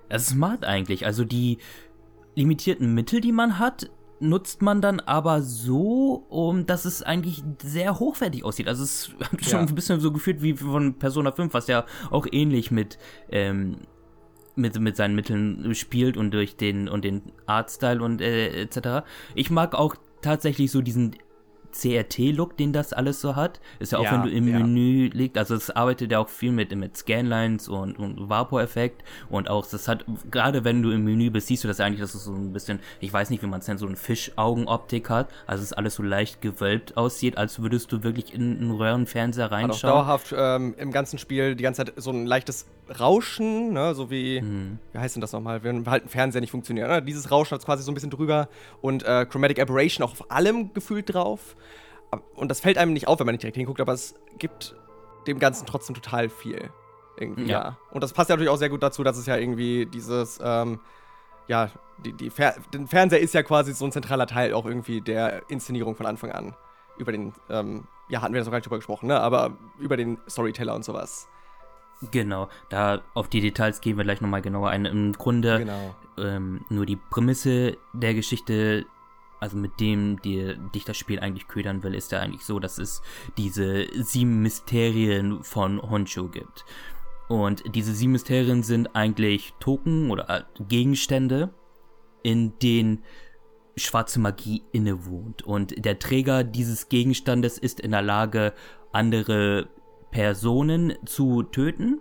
Das 0.09 0.23
ist 0.23 0.29
smart 0.29 0.65
eigentlich. 0.65 1.05
Also 1.05 1.23
die 1.23 1.57
limitierten 2.35 2.93
Mittel, 2.93 3.21
die 3.21 3.31
man 3.31 3.59
hat, 3.59 3.89
nutzt 4.19 4.61
man 4.61 4.81
dann 4.81 4.99
aber 4.99 5.41
so, 5.41 6.25
um 6.29 6.65
dass 6.65 6.85
es 6.85 7.03
eigentlich 7.03 7.43
sehr 7.61 7.99
hochwertig 7.99 8.43
aussieht. 8.43 8.67
Also 8.67 8.83
es 8.83 9.11
hat 9.19 9.43
schon 9.43 9.59
ja. 9.61 9.65
ein 9.65 9.75
bisschen 9.75 9.99
so 9.99 10.11
gefühlt 10.11 10.41
wie 10.41 10.55
von 10.55 10.95
Persona 10.95 11.31
5, 11.31 11.53
was 11.53 11.67
ja 11.67 11.85
auch 12.11 12.27
ähnlich 12.31 12.71
mit 12.71 12.97
ähm, 13.29 13.77
mit, 14.57 14.79
mit 14.79 14.95
seinen 14.95 15.15
Mitteln 15.15 15.75
spielt 15.75 16.15
und 16.15 16.31
durch 16.33 16.55
den 16.55 16.87
und 16.87 17.03
den 17.03 17.33
Artstyle 17.45 18.01
und 18.01 18.21
äh, 18.21 18.61
etc. 18.61 19.05
Ich 19.35 19.51
mag 19.51 19.75
auch 19.75 19.95
tatsächlich 20.21 20.71
so 20.71 20.81
diesen 20.81 21.15
CRT-Look, 21.81 22.57
den 22.57 22.73
das 22.73 22.93
alles 22.93 23.21
so 23.21 23.35
hat. 23.35 23.59
Ist 23.79 23.91
ja 23.91 23.99
auch, 23.99 24.03
ja, 24.03 24.13
wenn 24.13 24.23
du 24.23 24.29
im 24.29 24.47
ja. 24.47 24.59
Menü 24.59 25.09
liegst, 25.13 25.37
also 25.37 25.55
es 25.55 25.69
arbeitet 25.69 26.11
ja 26.11 26.19
auch 26.19 26.29
viel 26.29 26.51
mit, 26.51 26.73
mit 26.75 26.95
Scanlines 26.97 27.67
und, 27.67 27.97
und 27.97 28.29
Vapor-Effekt 28.29 29.03
und 29.29 29.49
auch, 29.49 29.65
das 29.67 29.87
hat, 29.87 30.05
gerade 30.31 30.63
wenn 30.63 30.81
du 30.81 30.91
im 30.91 31.03
Menü 31.03 31.29
bist, 31.29 31.47
siehst 31.47 31.63
du 31.63 31.67
das 31.67 31.79
eigentlich, 31.79 32.01
dass 32.01 32.15
es 32.15 32.23
so 32.23 32.33
ein 32.33 32.53
bisschen, 32.53 32.79
ich 32.99 33.11
weiß 33.11 33.29
nicht, 33.29 33.43
wie 33.43 33.47
man 33.47 33.59
es 33.59 33.67
nennt, 33.67 33.79
so 33.79 33.87
ein 33.87 33.95
Fischaugenoptik 33.95 35.09
hat, 35.09 35.29
also 35.47 35.63
es 35.63 35.73
alles 35.73 35.95
so 35.95 36.03
leicht 36.03 36.41
gewölbt 36.41 36.97
aussieht, 36.97 37.37
als 37.37 37.61
würdest 37.61 37.91
du 37.91 38.03
wirklich 38.03 38.33
in 38.33 38.59
einen 38.59 38.71
Röhrenfernseher 38.71 39.51
reinschauen. 39.51 39.73
Hat 39.73 39.83
auch 39.83 40.05
dauerhaft 40.05 40.35
ähm, 40.37 40.75
im 40.77 40.91
ganzen 40.91 41.19
Spiel 41.19 41.55
die 41.55 41.63
ganze 41.63 41.85
Zeit 41.85 41.93
so 41.97 42.11
ein 42.11 42.25
leichtes 42.25 42.65
Rauschen, 42.99 43.73
ne, 43.73 43.95
so 43.95 44.11
wie, 44.11 44.41
mhm. 44.41 44.79
wie 44.91 44.99
heißt 44.99 45.15
denn 45.15 45.21
das 45.21 45.31
nochmal, 45.31 45.63
wenn 45.63 45.85
halt 45.89 46.05
ein 46.05 46.09
Fernseher 46.09 46.41
nicht 46.41 46.51
funktioniert. 46.51 46.87
Ne? 46.87 47.01
Dieses 47.01 47.31
Rauschen 47.31 47.55
hat 47.55 47.65
quasi 47.65 47.83
so 47.83 47.91
ein 47.91 47.95
bisschen 47.95 48.11
drüber 48.11 48.47
und 48.81 49.03
äh, 49.03 49.25
Chromatic 49.25 49.59
Aberration 49.59 50.05
auch 50.05 50.11
auf 50.11 50.31
allem 50.31 50.73
gefühlt 50.73 51.13
drauf. 51.13 51.55
Und 52.35 52.49
das 52.49 52.59
fällt 52.59 52.77
einem 52.77 52.93
nicht 52.93 53.07
auf, 53.07 53.19
wenn 53.19 53.25
man 53.25 53.33
nicht 53.33 53.43
direkt 53.43 53.57
hinguckt, 53.57 53.81
aber 53.81 53.93
es 53.93 54.15
gibt 54.37 54.75
dem 55.27 55.39
Ganzen 55.39 55.65
trotzdem 55.65 55.95
total 55.95 56.29
viel. 56.29 56.69
Irgendwie, 57.17 57.45
ja. 57.45 57.61
ja. 57.61 57.77
Und 57.91 58.03
das 58.03 58.13
passt 58.13 58.29
ja 58.29 58.35
natürlich 58.35 58.51
auch 58.51 58.57
sehr 58.57 58.69
gut 58.69 58.83
dazu, 58.83 59.03
dass 59.03 59.17
es 59.17 59.25
ja 59.25 59.37
irgendwie 59.37 59.85
dieses, 59.85 60.39
ähm, 60.43 60.79
ja, 61.47 61.69
die, 62.03 62.13
die 62.13 62.29
Fer 62.29 62.55
der 62.73 62.87
Fernseher 62.87 63.19
ist 63.19 63.33
ja 63.33 63.43
quasi 63.43 63.73
so 63.73 63.85
ein 63.85 63.91
zentraler 63.91 64.27
Teil 64.27 64.53
auch 64.53 64.65
irgendwie 64.65 65.01
der 65.01 65.43
Inszenierung 65.49 65.95
von 65.95 66.05
Anfang 66.05 66.31
an. 66.31 66.55
Über 66.97 67.11
den, 67.11 67.33
ähm, 67.49 67.87
ja, 68.09 68.21
hatten 68.21 68.33
wir 68.33 68.39
das 68.39 68.47
noch 68.47 68.51
gar 68.51 68.57
nicht 68.57 68.65
drüber 68.65 68.77
gesprochen, 68.77 69.07
ne? 69.07 69.19
Aber 69.19 69.57
über 69.79 69.97
den 69.97 70.17
Storyteller 70.29 70.75
und 70.75 70.83
sowas. 70.83 71.27
Genau, 72.11 72.49
da 72.69 73.01
auf 73.13 73.29
die 73.29 73.41
Details 73.41 73.81
gehen 73.81 73.97
wir 73.97 74.03
gleich 74.03 74.21
nochmal 74.21 74.41
genauer 74.41 74.69
ein. 74.69 74.85
Im 74.85 75.13
Grunde 75.13 75.59
genau. 75.59 75.95
ähm, 76.17 76.65
nur 76.69 76.85
die 76.85 76.97
Prämisse 76.97 77.77
der 77.93 78.13
Geschichte 78.13 78.85
also 79.39 79.57
mit 79.57 79.79
dem 79.79 80.21
die, 80.21 80.55
dich 80.73 80.85
das 80.85 80.97
Spiel 80.97 81.19
eigentlich 81.19 81.47
ködern 81.47 81.83
will, 81.83 81.93
ist 81.93 82.11
ja 82.11 82.19
eigentlich 82.19 82.43
so, 82.43 82.59
dass 82.59 82.77
es 82.77 83.01
diese 83.37 83.87
sieben 84.03 84.41
Mysterien 84.41 85.43
von 85.43 85.81
Honcho 85.81 86.27
gibt. 86.27 86.65
Und 87.27 87.63
diese 87.75 87.93
sieben 87.93 88.11
Mysterien 88.11 88.63
sind 88.63 88.95
eigentlich 88.95 89.53
Token 89.59 90.11
oder 90.11 90.29
äh, 90.29 90.43
Gegenstände, 90.67 91.53
in 92.23 92.57
denen 92.59 93.03
schwarze 93.75 94.19
Magie 94.19 94.63
innewohnt. 94.71 95.41
Und 95.41 95.83
der 95.83 95.99
Träger 95.99 96.43
dieses 96.43 96.89
Gegenstandes 96.89 97.57
ist 97.57 97.79
in 97.79 97.91
der 97.91 98.01
Lage, 98.01 98.53
andere 98.91 99.69
Personen 100.11 100.93
zu 101.05 101.43
töten. 101.43 101.99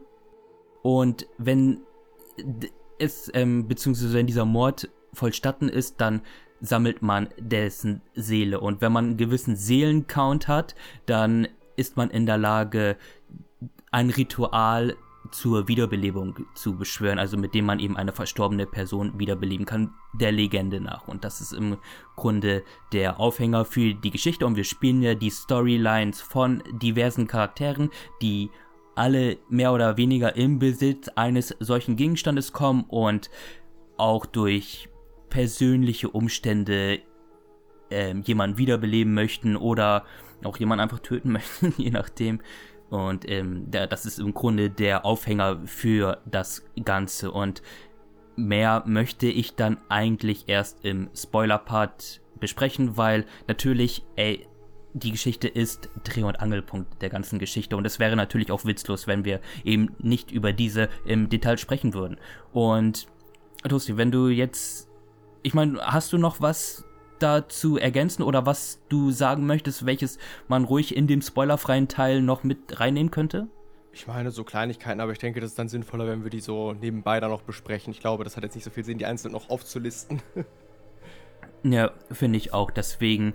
Und 0.82 1.26
wenn 1.38 1.80
es, 2.98 3.30
ähm, 3.34 3.66
beziehungsweise 3.66 4.14
wenn 4.14 4.26
dieser 4.26 4.44
Mord 4.44 4.90
vollstatten 5.12 5.68
ist, 5.68 6.00
dann 6.00 6.22
sammelt 6.64 7.02
man 7.02 7.28
dessen 7.38 8.00
Seele. 8.14 8.60
Und 8.60 8.80
wenn 8.80 8.92
man 8.92 9.04
einen 9.04 9.16
gewissen 9.16 9.56
Seelencount 9.56 10.48
hat, 10.48 10.74
dann 11.06 11.48
ist 11.76 11.96
man 11.96 12.10
in 12.10 12.26
der 12.26 12.38
Lage, 12.38 12.96
ein 13.90 14.10
Ritual 14.10 14.96
zur 15.30 15.68
Wiederbelebung 15.68 16.46
zu 16.54 16.76
beschwören, 16.76 17.18
also 17.18 17.36
mit 17.36 17.54
dem 17.54 17.64
man 17.64 17.78
eben 17.78 17.96
eine 17.96 18.12
verstorbene 18.12 18.66
Person 18.66 19.18
wiederbeleben 19.18 19.66
kann, 19.66 19.94
der 20.12 20.32
Legende 20.32 20.80
nach. 20.80 21.08
Und 21.08 21.24
das 21.24 21.40
ist 21.40 21.52
im 21.52 21.78
Grunde 22.16 22.62
der 22.92 23.18
Aufhänger 23.18 23.64
für 23.64 23.94
die 23.94 24.10
Geschichte. 24.10 24.46
Und 24.46 24.56
wir 24.56 24.64
spielen 24.64 25.02
ja 25.02 25.14
die 25.14 25.30
Storylines 25.30 26.20
von 26.20 26.62
diversen 26.72 27.26
Charakteren, 27.26 27.90
die 28.20 28.50
alle 28.94 29.38
mehr 29.48 29.72
oder 29.72 29.96
weniger 29.96 30.36
im 30.36 30.58
Besitz 30.58 31.08
eines 31.08 31.54
solchen 31.58 31.96
Gegenstandes 31.96 32.52
kommen 32.52 32.84
und 32.84 33.30
auch 33.96 34.26
durch 34.26 34.88
persönliche 35.34 36.08
Umstände 36.08 37.00
ähm, 37.90 38.22
jemanden 38.22 38.56
wiederbeleben 38.56 39.14
möchten 39.14 39.56
oder 39.56 40.04
auch 40.44 40.58
jemanden 40.58 40.82
einfach 40.82 41.00
töten 41.00 41.32
möchten, 41.32 41.74
je 41.76 41.90
nachdem. 41.90 42.40
Und 42.88 43.28
ähm, 43.28 43.68
das 43.68 44.06
ist 44.06 44.20
im 44.20 44.32
Grunde 44.32 44.70
der 44.70 45.04
Aufhänger 45.04 45.62
für 45.66 46.22
das 46.24 46.64
Ganze. 46.84 47.32
Und 47.32 47.62
mehr 48.36 48.84
möchte 48.86 49.26
ich 49.26 49.56
dann 49.56 49.78
eigentlich 49.88 50.44
erst 50.46 50.84
im 50.84 51.10
Spoiler-Part 51.16 52.20
besprechen, 52.38 52.96
weil 52.96 53.26
natürlich, 53.48 54.04
ey, 54.14 54.46
die 54.92 55.10
Geschichte 55.10 55.48
ist 55.48 55.88
Dreh- 56.04 56.22
und 56.22 56.38
Angelpunkt 56.38 57.02
der 57.02 57.08
ganzen 57.10 57.40
Geschichte 57.40 57.76
und 57.76 57.84
es 57.84 57.98
wäre 57.98 58.14
natürlich 58.14 58.52
auch 58.52 58.64
witzlos, 58.64 59.08
wenn 59.08 59.24
wir 59.24 59.40
eben 59.64 59.96
nicht 59.98 60.30
über 60.30 60.52
diese 60.52 60.88
im 61.04 61.28
Detail 61.28 61.58
sprechen 61.58 61.92
würden. 61.92 62.18
Und 62.52 63.08
Tosti, 63.68 63.96
wenn 63.96 64.12
du 64.12 64.28
jetzt, 64.28 64.88
ich 65.44 65.54
meine, 65.54 65.78
hast 65.80 66.12
du 66.12 66.18
noch 66.18 66.40
was 66.40 66.84
dazu 67.20 67.76
ergänzen 67.78 68.22
oder 68.22 68.44
was 68.46 68.80
du 68.88 69.12
sagen 69.12 69.46
möchtest, 69.46 69.86
welches 69.86 70.18
man 70.48 70.64
ruhig 70.64 70.96
in 70.96 71.06
dem 71.06 71.22
spoilerfreien 71.22 71.86
Teil 71.86 72.22
noch 72.22 72.42
mit 72.42 72.80
reinnehmen 72.80 73.10
könnte? 73.10 73.46
Ich 73.92 74.08
meine, 74.08 74.32
so 74.32 74.42
Kleinigkeiten, 74.42 75.00
aber 75.00 75.12
ich 75.12 75.18
denke, 75.18 75.40
das 75.40 75.50
ist 75.50 75.58
dann 75.58 75.68
sinnvoller, 75.68 76.08
wenn 76.08 76.24
wir 76.24 76.30
die 76.30 76.40
so 76.40 76.72
nebenbei 76.72 77.20
dann 77.20 77.30
noch 77.30 77.42
besprechen. 77.42 77.92
Ich 77.92 78.00
glaube, 78.00 78.24
das 78.24 78.36
hat 78.36 78.42
jetzt 78.42 78.54
nicht 78.54 78.64
so 78.64 78.70
viel 78.70 78.84
Sinn, 78.84 78.98
die 78.98 79.06
einzeln 79.06 79.32
noch 79.32 79.50
aufzulisten. 79.50 80.20
ja, 81.62 81.92
finde 82.10 82.38
ich 82.38 82.52
auch. 82.52 82.70
Deswegen 82.70 83.34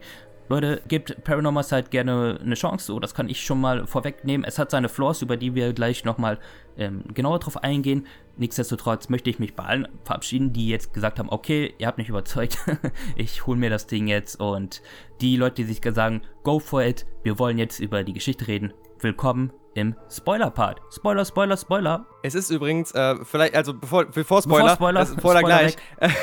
Leute, 0.50 0.82
gebt 0.88 1.24
Paranormal 1.24 1.64
Side 1.64 1.90
gerne 1.92 2.40
eine 2.42 2.56
Chance, 2.56 2.88
so, 2.88 3.00
das 3.00 3.14
kann 3.14 3.30
ich 3.30 3.44
schon 3.44 3.62
mal 3.62 3.86
vorwegnehmen. 3.86 4.44
Es 4.44 4.58
hat 4.58 4.72
seine 4.72 4.90
Flaws, 4.90 5.22
über 5.22 5.38
die 5.38 5.54
wir 5.54 5.74
gleich 5.74 6.06
nochmal 6.06 6.40
ähm, 6.76 7.04
genauer 7.14 7.38
drauf 7.38 7.64
eingehen. 7.64 8.08
Nichtsdestotrotz 8.36 9.10
möchte 9.10 9.30
ich 9.30 9.38
mich 9.38 9.56
bei 9.56 9.64
allen 9.64 9.88
verabschieden, 10.04 10.52
die 10.52 10.68
jetzt 10.68 10.92
gesagt 10.92 11.20
haben, 11.20 11.30
okay, 11.30 11.76
ihr 11.78 11.86
habt 11.86 12.00
mich 12.00 12.10
überzeugt, 12.10 12.58
ich 13.16 13.46
hole 13.46 13.60
mir 13.60 13.70
das 13.70 13.86
Ding 13.86 14.08
jetzt 14.08 14.40
und 14.40 14.82
die 15.22 15.38
Leute, 15.38 15.58
die 15.58 15.66
sich 15.66 15.82
sagen, 15.94 16.24
go 16.44 16.58
for 16.58 16.84
it, 16.84 17.06
wir 17.22 17.38
wollen 17.38 17.60
jetzt 17.60 17.80
über 17.80 18.04
die 18.04 18.14
Geschichte 18.14 18.48
reden, 18.48 18.74
willkommen 19.02 19.54
im 19.74 19.96
Spoiler-Part. 20.10 20.82
Spoiler, 20.94 21.26
Spoiler, 21.26 21.58
Spoiler. 21.58 22.06
Es 22.24 22.36
ist 22.36 22.50
übrigens, 22.50 22.92
äh, 22.92 23.16
vielleicht, 23.24 23.56
also 23.56 23.74
bevor, 23.74 24.06
bevor 24.06 24.42
Spoiler, 24.42 24.64
bevor 24.64 24.76
Spoiler, 24.76 25.06
Spoiler, 25.06 25.20
Spoiler 25.20 25.44
gleich. 25.44 25.78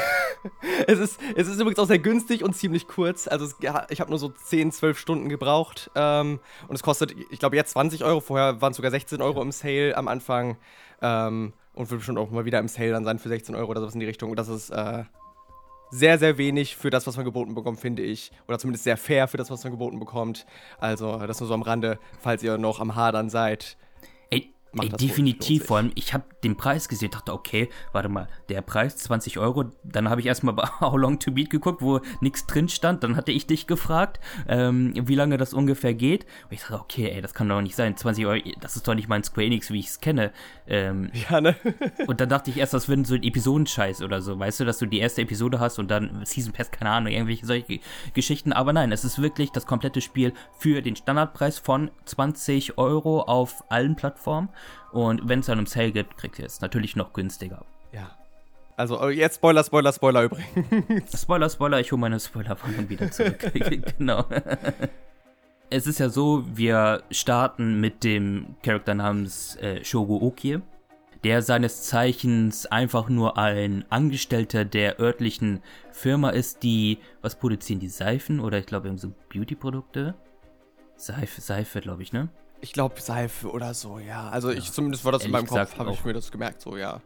es, 0.87 0.99
ist, 0.99 1.21
es 1.35 1.49
ist 1.49 1.61
übrigens 1.61 1.79
auch 1.79 1.87
sehr 1.87 1.99
günstig 1.99 2.45
und 2.45 2.55
ziemlich 2.55 2.87
kurz. 2.89 3.29
Also 3.29 3.47
es, 3.47 3.57
ich 3.91 4.01
habe 4.01 4.11
nur 4.11 4.19
so 4.19 4.29
10, 4.29 4.73
12 4.73 4.99
Stunden 4.99 5.29
gebraucht. 5.29 5.91
Ähm, 5.95 6.41
und 6.69 6.75
es 6.75 6.83
kostet, 6.83 7.15
ich 7.31 7.39
glaube, 7.39 7.57
jetzt 7.57 7.71
20 7.73 8.05
Euro. 8.05 8.21
Vorher 8.21 8.61
waren 8.61 8.73
es 8.73 8.77
sogar 8.77 8.91
16 8.91 9.23
Euro 9.23 9.43
im 9.43 9.53
Sale 9.53 9.97
am 9.97 10.09
Anfang. 10.09 10.57
Ähm, 11.01 11.53
und 11.75 11.91
wird 11.91 12.01
bestimmt 12.01 12.19
auch 12.19 12.31
mal 12.31 12.47
wieder 12.47 12.59
im 12.59 12.69
Sale 12.69 12.93
dann 12.93 13.05
sein 13.05 13.19
für 13.19 13.29
16 13.29 13.55
Euro 13.55 13.71
oder 13.71 13.81
sowas 13.81 13.95
in 13.95 14.01
die 14.01 14.07
Richtung. 14.07 14.31
Und 14.31 14.39
das 14.39 14.49
ist 14.49 14.71
äh, 14.71 15.05
sehr, 15.91 16.19
sehr 16.19 16.39
wenig 16.39 16.77
für 16.77 16.91
das, 16.91 17.07
was 17.07 17.17
man 17.17 17.25
geboten 17.25 17.55
bekommt, 17.55 17.81
finde 17.81 18.03
ich. 18.03 18.31
Oder 18.49 18.59
zumindest 18.59 18.85
sehr 18.85 18.97
fair 18.97 19.29
für 19.29 19.37
das, 19.37 19.51
was 19.51 19.63
man 19.65 19.73
geboten 19.73 19.99
bekommt. 19.99 20.47
Also, 20.79 21.19
das 21.27 21.41
nur 21.41 21.49
so 21.49 21.55
am 21.55 21.63
Rande, 21.63 21.99
falls 22.21 22.43
ihr 22.43 22.59
noch 22.59 22.81
am 22.81 22.95
Hadern 22.95 23.31
seid. 23.31 23.77
Ey, 24.79 24.91
definitiv, 24.91 25.67
vor 25.67 25.79
allem, 25.79 25.93
ich 25.95 26.13
habe 26.13 26.25
den 26.45 26.57
Preis 26.57 26.89
gesehen, 26.89 27.11
dachte, 27.11 27.33
okay, 27.33 27.71
warte 27.93 28.09
mal, 28.09 28.29
der 28.49 28.61
Preis 28.61 28.97
20 28.99 29.39
Euro, 29.39 29.65
dann 29.83 30.11
habe 30.11 30.21
ich 30.21 30.27
erstmal 30.27 30.55
bei 30.55 30.65
How 30.81 30.97
Long 30.97 31.19
to 31.19 31.31
Beat 31.31 31.51
geguckt, 31.51 31.81
wo 31.81 32.01
nichts 32.21 32.47
drin 32.47 32.69
stand, 32.69 33.03
dann 33.03 33.17
hatte 33.17 33.33
ich 33.33 33.47
dich 33.47 33.67
gefragt, 33.67 34.21
ähm, 34.49 34.93
wie 34.95 35.15
lange 35.15 35.39
das 35.39 35.55
ungefähr 35.55 35.95
geht. 35.95 36.25
Und 36.45 36.53
ich 36.53 36.61
dachte, 36.61 36.81
okay, 36.81 37.11
ey, 37.11 37.23
das 37.23 37.33
kann 37.33 37.49
doch 37.49 37.63
nicht 37.63 37.75
sein, 37.75 37.97
20 37.97 38.27
Euro, 38.27 38.41
das 38.61 38.77
ist 38.77 38.87
doch 38.87 38.95
nicht 38.95 39.09
mein 39.09 39.25
Square 39.25 39.47
Enix, 39.47 39.71
wie 39.71 39.79
ich 39.79 39.87
es 39.87 40.01
kenne. 40.01 40.33
Ähm, 40.67 41.11
ja, 41.31 41.41
ne? 41.41 41.57
und 42.07 42.21
dann 42.21 42.29
dachte 42.29 42.51
ich 42.51 42.59
erst, 42.59 42.75
das 42.75 42.89
wird 42.89 43.07
so 43.07 43.15
ein 43.15 43.23
Episodenscheiß 43.23 44.03
oder 44.03 44.21
so, 44.21 44.39
weißt 44.39 44.61
du, 44.61 44.65
dass 44.65 44.79
du 44.79 44.87
die 44.87 44.99
erste 44.99 45.23
Episode 45.23 45.59
hast 45.59 45.79
und 45.79 45.91
dann 45.91 46.25
Season 46.25 46.53
Pass, 46.53 46.71
keine 46.71 46.91
Ahnung, 46.91 47.13
irgendwelche 47.13 47.47
solche 47.47 47.81
Geschichten, 48.13 48.53
aber 48.53 48.73
nein, 48.73 48.93
es 48.93 49.05
ist 49.05 49.23
wirklich 49.23 49.53
das 49.53 49.67
komplette 49.67 50.01
Spiel 50.01 50.35
für 50.59 50.83
den 50.83 50.97
Standardpreis 50.97 51.59
von 51.59 51.91
20 52.05 52.77
Euro 52.79 53.23
auf 53.23 53.65
allen 53.71 53.97
Plattformen. 53.97 54.51
Und 54.97 55.29
wenn 55.29 55.41
es 55.41 55.47
dann 55.47 55.59
im 55.59 55.67
Sale 55.67 55.93
gibt, 55.93 56.17
kriegt 56.17 56.39
ihr 56.39 56.47
es 56.47 56.63
natürlich 56.63 56.97
noch 56.97 57.13
günstiger. 57.13 57.67
Ja. 57.93 58.17
Also 58.79 58.99
äh, 59.03 59.11
jetzt 59.11 59.37
Spoiler, 59.37 59.63
Spoiler, 59.63 59.93
Spoiler 59.93 60.23
übrigens. 60.23 61.21
Spoiler, 61.21 61.51
Spoiler, 61.51 61.81
ich 61.81 61.93
hole 61.93 62.01
meine 62.01 62.19
Spoilerwarnung 62.19 62.89
wieder 62.89 63.11
zurück. 63.11 63.39
genau. 63.99 64.25
es 65.69 65.87
ist 65.87 66.01
ja 66.01 66.09
so, 66.09 66.45
wir 66.57 67.03
starten 67.11 67.79
mit 67.79 68.05
dem 68.05 68.57
Charakter 68.63 68.95
namens 68.95 69.57
äh, 69.57 69.85
Shogo 69.85 70.17
Okie, 70.17 70.63
der 71.25 71.43
seines 71.43 71.83
Zeichens 71.83 72.65
einfach 72.65 73.11
nur 73.11 73.37
ein 73.37 73.85
Angestellter 73.91 74.65
der 74.65 74.99
örtlichen 74.99 75.61
Firma 75.91 76.31
ist, 76.31 76.63
die, 76.63 77.01
was 77.21 77.39
produzieren 77.39 77.81
die 77.81 77.91
Seifen 77.91 78.41
oder 78.41 78.61
ich 78.61 78.67
glaube 78.67 78.97
so 78.97 79.13
Beauty-Produkte? 79.31 80.15
Seife, 80.97 81.43
Seife, 81.43 81.83
glaube 81.83 82.03
ich, 82.03 82.15
ne? 82.15 82.31
Ich 82.61 82.73
glaube 82.73 83.01
Seife 83.01 83.51
oder 83.51 83.75
so, 83.75 83.99
ja. 83.99 84.29
Also 84.29 84.51
ja. 84.51 84.59
ich 84.59 84.73
zumindest 84.73 85.05
war 85.05 85.13
das 85.13 85.23
Ehrlich 85.23 85.41
in 85.41 85.47
meinem 85.47 85.67
Kopf, 85.67 85.79
habe 85.79 85.93
ich 85.93 86.05
mir 86.05 86.13
das 86.13 86.31
gemerkt, 86.31 86.61
so, 86.61 86.77
ja. 86.77 87.01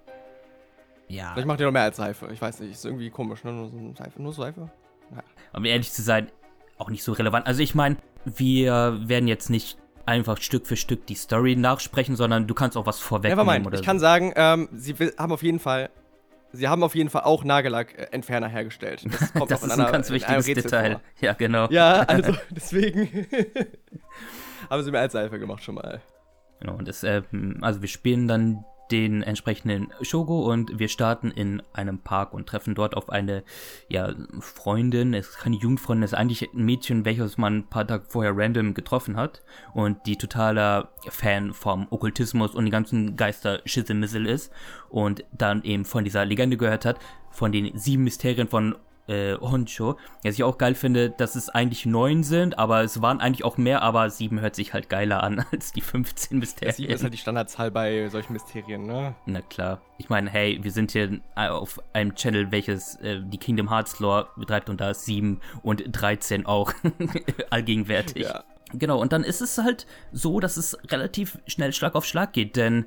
Ja. 1.08 1.32
Vielleicht 1.32 1.48
macht 1.48 1.60
ihr 1.60 1.66
noch 1.66 1.72
mehr 1.72 1.82
als 1.82 1.96
Seife. 1.96 2.28
Ich 2.32 2.40
weiß 2.40 2.60
nicht, 2.60 2.70
ist 2.70 2.84
irgendwie 2.84 3.10
komisch, 3.10 3.42
ne? 3.42 3.52
Nur 3.52 3.68
so 3.68 3.94
Seife, 3.98 4.22
nur 4.22 4.32
Seife. 4.32 4.70
Ja. 5.10 5.22
Um 5.52 5.64
ehrlich 5.64 5.92
zu 5.92 6.02
sein, 6.02 6.30
auch 6.78 6.88
nicht 6.88 7.02
so 7.02 7.12
relevant. 7.12 7.46
Also 7.46 7.62
ich 7.62 7.74
meine, 7.74 7.96
wir 8.24 8.96
werden 9.02 9.26
jetzt 9.26 9.50
nicht 9.50 9.76
einfach 10.06 10.38
Stück 10.40 10.66
für 10.66 10.76
Stück 10.76 11.06
die 11.06 11.14
Story 11.14 11.56
nachsprechen, 11.56 12.16
sondern 12.16 12.46
du 12.46 12.54
kannst 12.54 12.76
auch 12.76 12.86
was 12.86 13.00
vorwegnehmen 13.00 13.66
oder 13.66 13.74
Ich 13.74 13.80
so. 13.80 13.84
kann 13.84 13.98
sagen, 13.98 14.32
ähm, 14.36 14.68
sie 14.72 14.94
haben 15.18 15.32
auf 15.32 15.42
jeden 15.42 15.58
Fall 15.58 15.90
Sie 16.52 16.66
haben 16.66 16.82
auf 16.82 16.96
jeden 16.96 17.10
Fall 17.10 17.22
auch 17.22 17.44
Nagellackentferner 17.44 18.48
hergestellt. 18.48 19.04
Das 19.04 19.32
kommt 19.34 19.50
das 19.52 19.62
ist 19.62 19.70
einer, 19.70 19.86
ein 19.86 19.92
ganz 19.92 20.10
wichtiges 20.10 20.46
Detail. 20.46 20.92
Vor. 20.92 21.00
Ja, 21.20 21.32
genau. 21.34 21.68
Ja, 21.70 22.00
also 22.08 22.34
deswegen. 22.50 23.26
haben 24.76 24.82
sie 24.82 24.90
mir 24.90 25.00
als 25.00 25.12
Seife 25.12 25.38
gemacht 25.38 25.62
schon 25.62 25.74
mal. 25.76 26.00
Genau, 26.60 26.74
und 26.74 26.86
das, 26.86 27.02
äh, 27.02 27.22
also 27.62 27.80
wir 27.80 27.88
spielen 27.88 28.28
dann 28.28 28.64
den 28.90 29.22
entsprechenden 29.22 29.92
Shogo 30.02 30.50
und 30.50 30.78
wir 30.78 30.88
starten 30.88 31.30
in 31.30 31.62
einem 31.72 32.00
Park 32.00 32.34
und 32.34 32.48
treffen 32.48 32.74
dort 32.74 32.96
auf 32.96 33.08
eine 33.08 33.44
ja, 33.88 34.12
Freundin, 34.40 35.14
es 35.14 35.28
ist 35.28 35.38
keine 35.38 35.56
Jugendfreundin, 35.56 36.02
es 36.02 36.12
ist 36.12 36.18
eigentlich 36.18 36.48
ein 36.52 36.64
Mädchen, 36.64 37.04
welches 37.04 37.38
man 37.38 37.58
ein 37.58 37.68
paar 37.68 37.86
Tage 37.86 38.04
vorher 38.08 38.36
random 38.36 38.74
getroffen 38.74 39.16
hat 39.16 39.42
und 39.74 39.98
die 40.06 40.16
totaler 40.16 40.90
Fan 41.08 41.52
vom 41.52 41.86
Okkultismus 41.90 42.54
und 42.54 42.64
die 42.64 42.70
ganzen 42.70 43.16
Geister 43.16 43.64
ist 43.64 44.52
und 44.88 45.24
dann 45.32 45.62
eben 45.62 45.84
von 45.84 46.04
dieser 46.04 46.24
Legende 46.24 46.56
gehört 46.56 46.84
hat, 46.84 46.98
von 47.30 47.52
den 47.52 47.76
sieben 47.78 48.04
Mysterien 48.04 48.48
von 48.48 48.74
äh, 49.10 49.36
Honcho. 49.40 49.96
Was 50.22 50.34
ich 50.34 50.44
auch 50.44 50.56
geil 50.56 50.74
finde, 50.74 51.10
dass 51.10 51.34
es 51.34 51.48
eigentlich 51.48 51.84
neun 51.84 52.22
sind, 52.22 52.58
aber 52.58 52.82
es 52.82 53.02
waren 53.02 53.20
eigentlich 53.20 53.44
auch 53.44 53.58
mehr, 53.58 53.82
aber 53.82 54.08
sieben 54.08 54.40
hört 54.40 54.54
sich 54.54 54.72
halt 54.72 54.88
geiler 54.88 55.22
an 55.22 55.44
als 55.52 55.72
die 55.72 55.80
15 55.80 56.38
Mysterien. 56.38 56.74
Sieben 56.74 56.92
ist 56.92 57.02
halt 57.02 57.12
die 57.12 57.18
Standardzahl 57.18 57.70
bei 57.70 58.08
solchen 58.08 58.32
Mysterien, 58.32 58.86
ne? 58.86 59.14
Na 59.26 59.40
klar. 59.40 59.80
Ich 59.98 60.08
meine, 60.08 60.30
hey, 60.30 60.60
wir 60.62 60.70
sind 60.70 60.92
hier 60.92 61.20
auf 61.34 61.80
einem 61.92 62.14
Channel, 62.14 62.52
welches 62.52 62.94
äh, 62.96 63.20
die 63.22 63.38
Kingdom 63.38 63.68
Hearts 63.68 63.98
Lore 63.98 64.28
betreibt 64.36 64.70
und 64.70 64.80
da 64.80 64.90
ist 64.90 65.04
sieben 65.04 65.40
und 65.62 65.84
13 65.90 66.46
auch 66.46 66.72
allgegenwärtig. 67.50 68.22
Ja. 68.22 68.44
Genau, 68.72 69.00
und 69.00 69.12
dann 69.12 69.24
ist 69.24 69.40
es 69.40 69.58
halt 69.58 69.86
so, 70.12 70.38
dass 70.38 70.56
es 70.56 70.78
relativ 70.90 71.38
schnell 71.48 71.72
Schlag 71.72 71.96
auf 71.96 72.06
Schlag 72.06 72.32
geht, 72.32 72.54
denn 72.54 72.86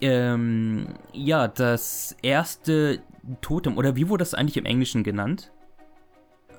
ähm, 0.00 0.94
ja, 1.12 1.48
das 1.48 2.16
erste 2.22 3.02
Totem, 3.40 3.76
oder 3.76 3.96
wie 3.96 4.08
wurde 4.08 4.22
das 4.22 4.34
eigentlich 4.34 4.56
im 4.56 4.64
Englischen 4.64 5.02
genannt? 5.02 5.52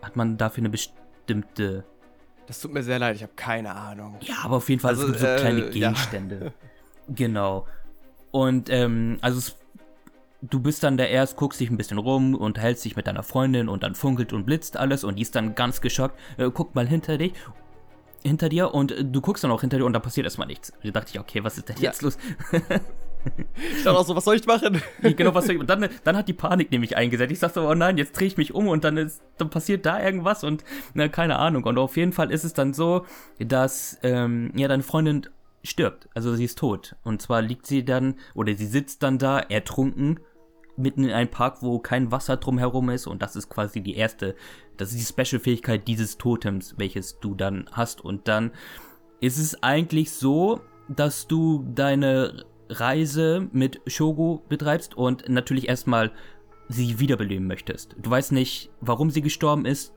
Hat 0.01 0.15
man 0.15 0.37
dafür 0.37 0.61
eine 0.61 0.69
bestimmte. 0.69 1.83
Das 2.47 2.59
tut 2.59 2.73
mir 2.73 2.83
sehr 2.83 2.99
leid, 2.99 3.15
ich 3.15 3.23
habe 3.23 3.33
keine 3.35 3.75
Ahnung. 3.75 4.17
Ja, 4.21 4.35
aber 4.43 4.57
auf 4.57 4.69
jeden 4.69 4.81
Fall, 4.81 4.91
also, 4.91 5.03
es 5.03 5.07
gibt 5.09 5.19
so 5.19 5.27
äh, 5.27 5.37
kleine 5.37 5.69
Gegenstände. 5.69 6.45
Ja. 6.45 6.51
genau. 7.15 7.67
Und, 8.31 8.69
ähm, 8.69 9.17
also 9.21 9.37
es, 9.37 9.55
du 10.41 10.59
bist 10.59 10.83
dann 10.83 10.97
da 10.97 11.05
erst, 11.05 11.35
guckst 11.35 11.59
dich 11.59 11.69
ein 11.69 11.77
bisschen 11.77 11.97
rum 11.97 12.35
und 12.35 12.59
hältst 12.59 12.83
dich 12.85 12.95
mit 12.95 13.07
deiner 13.07 13.23
Freundin 13.23 13.69
und 13.69 13.83
dann 13.83 13.95
funkelt 13.95 14.33
und 14.33 14.45
blitzt 14.45 14.77
alles 14.77 15.03
und 15.03 15.15
die 15.15 15.21
ist 15.21 15.35
dann 15.35 15.55
ganz 15.55 15.81
geschockt. 15.81 16.17
Äh, 16.37 16.49
guck 16.53 16.75
mal 16.75 16.87
hinter 16.87 17.17
dich 17.17 17.33
hinter 18.23 18.49
dir 18.49 18.73
und 18.73 18.93
du 19.01 19.21
guckst 19.21 19.43
dann 19.43 19.51
auch 19.51 19.61
hinter 19.61 19.77
dir 19.77 19.85
und 19.85 19.93
da 19.93 19.99
passiert 19.99 20.25
erstmal 20.25 20.47
nichts. 20.47 20.71
Da 20.83 20.91
dachte 20.91 21.11
ich, 21.13 21.19
okay, 21.19 21.43
was 21.43 21.57
ist 21.57 21.69
denn 21.69 21.77
jetzt 21.77 22.01
ja. 22.01 22.05
los? 22.05 22.17
Ich 23.77 23.83
dachte 23.83 23.97
auch 23.97 24.05
so, 24.05 24.15
was 24.15 24.25
soll 24.25 24.35
ich 24.35 24.45
machen? 24.45 24.81
genau, 25.01 25.33
was 25.33 25.45
soll 25.45 25.55
ich 25.55 25.61
Und 25.61 25.69
dann, 25.69 25.87
dann 26.03 26.17
hat 26.17 26.27
die 26.27 26.33
Panik 26.33 26.71
nämlich 26.71 26.97
eingesetzt. 26.97 27.31
Ich 27.31 27.39
so, 27.39 27.67
oh 27.67 27.73
nein, 27.73 27.97
jetzt 27.97 28.13
drehe 28.13 28.27
ich 28.27 28.37
mich 28.37 28.53
um 28.53 28.67
und 28.67 28.83
dann, 28.83 28.97
ist, 28.97 29.21
dann 29.37 29.49
passiert 29.49 29.85
da 29.85 30.01
irgendwas 30.03 30.43
und 30.43 30.63
na, 30.93 31.07
keine 31.07 31.37
Ahnung. 31.37 31.63
Und 31.63 31.77
auf 31.77 31.97
jeden 31.97 32.13
Fall 32.13 32.31
ist 32.31 32.43
es 32.43 32.53
dann 32.53 32.73
so, 32.73 33.05
dass 33.39 33.97
ähm, 34.03 34.51
ja 34.55 34.67
deine 34.67 34.83
Freundin 34.83 35.27
stirbt. 35.63 36.09
Also 36.13 36.35
sie 36.35 36.45
ist 36.45 36.57
tot. 36.57 36.95
Und 37.03 37.21
zwar 37.21 37.41
liegt 37.41 37.67
sie 37.67 37.85
dann, 37.85 38.15
oder 38.33 38.53
sie 38.55 38.65
sitzt 38.65 39.03
dann 39.03 39.17
da, 39.17 39.39
ertrunken, 39.39 40.19
mitten 40.77 41.03
in 41.03 41.11
einem 41.11 41.29
Park, 41.29 41.57
wo 41.61 41.79
kein 41.79 42.11
Wasser 42.11 42.37
drumherum 42.37 42.89
ist. 42.89 43.07
Und 43.07 43.21
das 43.21 43.35
ist 43.35 43.49
quasi 43.49 43.81
die 43.81 43.95
erste, 43.95 44.35
das 44.77 44.91
ist 44.91 44.99
die 44.99 45.23
Special-Fähigkeit 45.23 45.87
dieses 45.87 46.17
Totems, 46.17 46.75
welches 46.77 47.19
du 47.19 47.35
dann 47.35 47.69
hast. 47.71 48.01
Und 48.01 48.27
dann 48.27 48.51
ist 49.19 49.37
es 49.37 49.61
eigentlich 49.61 50.11
so, 50.11 50.61
dass 50.87 51.27
du 51.27 51.65
deine 51.73 52.45
Reise 52.79 53.47
mit 53.51 53.81
Shogo 53.87 54.43
betreibst 54.49 54.95
und 54.95 55.27
natürlich 55.29 55.67
erstmal 55.67 56.11
sie 56.69 56.99
wiederbeleben 56.99 57.47
möchtest. 57.47 57.95
Du 58.01 58.09
weißt 58.09 58.31
nicht, 58.31 58.71
warum 58.79 59.09
sie 59.09 59.21
gestorben 59.21 59.65
ist. 59.65 59.93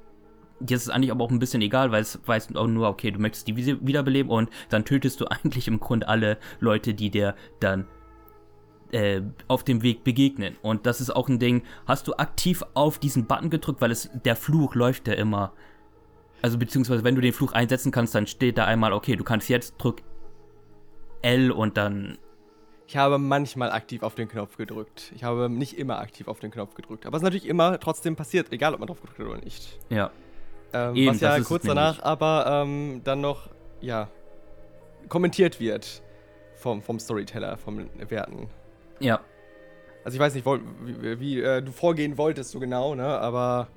Jetzt 0.61 0.71
ist 0.71 0.83
es 0.85 0.91
eigentlich 0.91 1.11
aber 1.11 1.25
auch 1.25 1.31
ein 1.31 1.39
bisschen 1.39 1.63
egal, 1.63 1.93
weil 1.93 2.03
es 2.03 2.21
weiß 2.25 2.55
auch 2.57 2.67
nur, 2.67 2.89
okay, 2.89 3.11
du 3.11 3.21
möchtest 3.21 3.49
die 3.49 3.57
wiederbeleben 3.57 4.31
und 4.31 4.51
dann 4.71 4.85
tötest 4.85 5.21
du 5.21 5.27
eigentlich 5.31 5.69
im 5.69 5.81
Grunde 5.81 6.09
alle 6.09 6.39
Leute, 6.61 6.95
die 6.95 7.11
dir 7.11 7.35
dann 7.61 7.87
äh, 8.93 9.23
auf 9.49 9.65
dem 9.65 9.83
Weg 9.83 10.05
begegnen. 10.05 10.57
Und 10.63 10.87
das 10.87 11.01
ist 11.01 11.11
auch 11.11 11.29
ein 11.29 11.39
Ding, 11.39 11.63
hast 11.87 12.09
du 12.09 12.15
aktiv 12.15 12.63
auf 12.75 12.99
diesen 12.99 13.27
Button 13.27 13.51
gedrückt, 13.51 13.81
weil 13.81 13.91
es 13.91 14.11
der 14.25 14.37
Fluch 14.37 14.75
läuft 14.75 15.09
ja 15.09 15.15
immer. 15.15 15.53
Also 16.43 16.59
beziehungsweise 16.59 17.05
wenn 17.05 17.15
du 17.15 17.21
den 17.21 17.33
Fluch 17.33 17.53
einsetzen 17.53 17.91
kannst, 17.91 18.15
dann 18.15 18.27
steht 18.27 18.59
da 18.59 18.67
einmal, 18.67 18.93
okay, 18.93 19.17
du 19.17 19.25
kannst 19.25 19.49
jetzt 19.49 19.77
drück 19.79 20.03
L 21.23 21.51
und 21.51 21.77
dann. 21.77 22.19
Ich 22.87 22.97
habe 22.97 23.19
manchmal 23.19 23.73
aktiv 23.73 24.03
auf 24.03 24.15
den 24.15 24.29
Knopf 24.29 24.57
gedrückt. 24.57 25.13
Ich 25.15 25.25
habe 25.25 25.49
nicht 25.49 25.79
immer 25.79 25.99
aktiv 25.99 26.29
auf 26.29 26.39
den 26.41 26.51
Knopf 26.51 26.75
gedrückt. 26.75 27.07
Aber 27.07 27.17
es 27.17 27.23
ist 27.23 27.25
natürlich 27.25 27.47
immer 27.47 27.81
trotzdem 27.81 28.15
passiert, 28.15 28.53
egal 28.53 28.75
ob 28.75 28.81
man 28.81 28.89
drauf 28.89 29.01
gedrückt 29.01 29.19
hat 29.21 29.27
oder 29.27 29.39
nicht. 29.39 29.79
Ja. 29.89 30.11
Ähm, 30.73 30.95
Eben, 30.95 31.15
was 31.15 31.21
ja 31.21 31.41
kurz 31.41 31.65
danach 31.65 32.03
aber 32.03 32.47
ähm, 32.49 33.01
dann 33.05 33.21
noch, 33.21 33.49
ja, 33.81 34.09
kommentiert 35.09 35.61
wird 35.61 36.03
vom, 36.57 36.83
vom 36.83 36.99
Storyteller, 36.99 37.57
vom 37.57 37.89
Werten. 38.09 38.49
Ja. 39.01 39.21
Also 40.05 40.17
ich 40.17 40.21
weiß 40.21 40.35
nicht, 40.35 40.45
wie, 40.45 41.21
wie 41.21 41.41
äh, 41.41 41.63
du 41.63 41.73
vorgehen 41.73 42.19
wolltest 42.19 42.51
so 42.51 42.61
genau, 42.61 42.95
ne? 42.95 43.07
Aber 43.07 43.69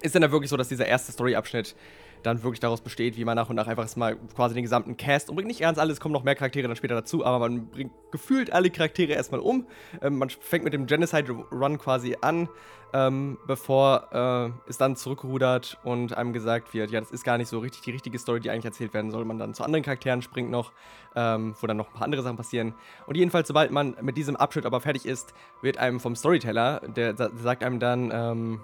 ist 0.00 0.14
dann 0.14 0.22
ja 0.22 0.32
wirklich 0.32 0.50
so, 0.50 0.56
dass 0.56 0.68
dieser 0.68 0.86
erste 0.86 1.12
Story-Abschnitt 1.12 1.76
dann 2.22 2.42
wirklich 2.42 2.60
daraus 2.60 2.80
besteht, 2.80 3.16
wie 3.16 3.24
man 3.24 3.36
nach 3.36 3.50
und 3.50 3.56
nach 3.56 3.66
einfach 3.66 3.94
mal 3.96 4.16
quasi 4.34 4.54
den 4.54 4.62
gesamten 4.62 4.96
Cast 4.96 5.28
umbringt. 5.28 5.48
Nicht 5.48 5.60
ganz 5.60 5.78
alles, 5.78 6.00
kommen 6.00 6.12
noch 6.12 6.24
mehr 6.24 6.34
Charaktere 6.34 6.68
dann 6.68 6.76
später 6.76 6.94
dazu, 6.94 7.24
aber 7.24 7.38
man 7.38 7.68
bringt 7.68 7.92
gefühlt 8.10 8.52
alle 8.52 8.70
Charaktere 8.70 9.12
erstmal 9.12 9.40
um. 9.40 9.66
Ähm, 10.00 10.18
man 10.18 10.30
fängt 10.30 10.64
mit 10.64 10.72
dem 10.72 10.86
Genocide-Run 10.86 11.78
quasi 11.78 12.16
an, 12.20 12.48
ähm, 12.94 13.38
bevor 13.46 14.08
äh, 14.12 14.68
es 14.68 14.78
dann 14.78 14.96
zurückrudert 14.96 15.78
und 15.82 16.16
einem 16.16 16.32
gesagt 16.32 16.74
wird, 16.74 16.90
ja, 16.90 17.00
das 17.00 17.10
ist 17.10 17.24
gar 17.24 17.38
nicht 17.38 17.48
so 17.48 17.58
richtig 17.58 17.82
die 17.82 17.90
richtige 17.90 18.18
Story, 18.18 18.40
die 18.40 18.50
eigentlich 18.50 18.66
erzählt 18.66 18.92
werden 18.94 19.10
soll. 19.10 19.24
Man 19.24 19.38
dann 19.38 19.54
zu 19.54 19.64
anderen 19.64 19.82
Charakteren 19.82 20.22
springt 20.22 20.50
noch, 20.50 20.72
ähm, 21.16 21.54
wo 21.60 21.66
dann 21.66 21.76
noch 21.76 21.88
ein 21.88 21.94
paar 21.94 22.02
andere 22.02 22.22
Sachen 22.22 22.36
passieren. 22.36 22.74
Und 23.06 23.16
jedenfalls, 23.16 23.48
sobald 23.48 23.70
man 23.70 23.96
mit 24.02 24.16
diesem 24.16 24.36
Abschnitt 24.36 24.66
aber 24.66 24.80
fertig 24.80 25.06
ist, 25.06 25.32
wird 25.62 25.78
einem 25.78 26.00
vom 26.00 26.14
Storyteller, 26.14 26.82
der, 26.96 27.14
der 27.14 27.30
sagt 27.36 27.64
einem 27.64 27.78
dann, 27.78 28.10
ähm, 28.12 28.60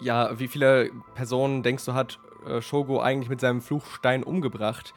ja, 0.00 0.38
wie 0.38 0.48
viele 0.48 0.90
Personen 1.14 1.62
denkst 1.62 1.84
du, 1.84 1.94
hat 1.94 2.18
äh, 2.46 2.60
Shogo 2.60 3.00
eigentlich 3.00 3.28
mit 3.28 3.40
seinem 3.40 3.60
Fluchstein 3.60 4.22
umgebracht? 4.22 4.94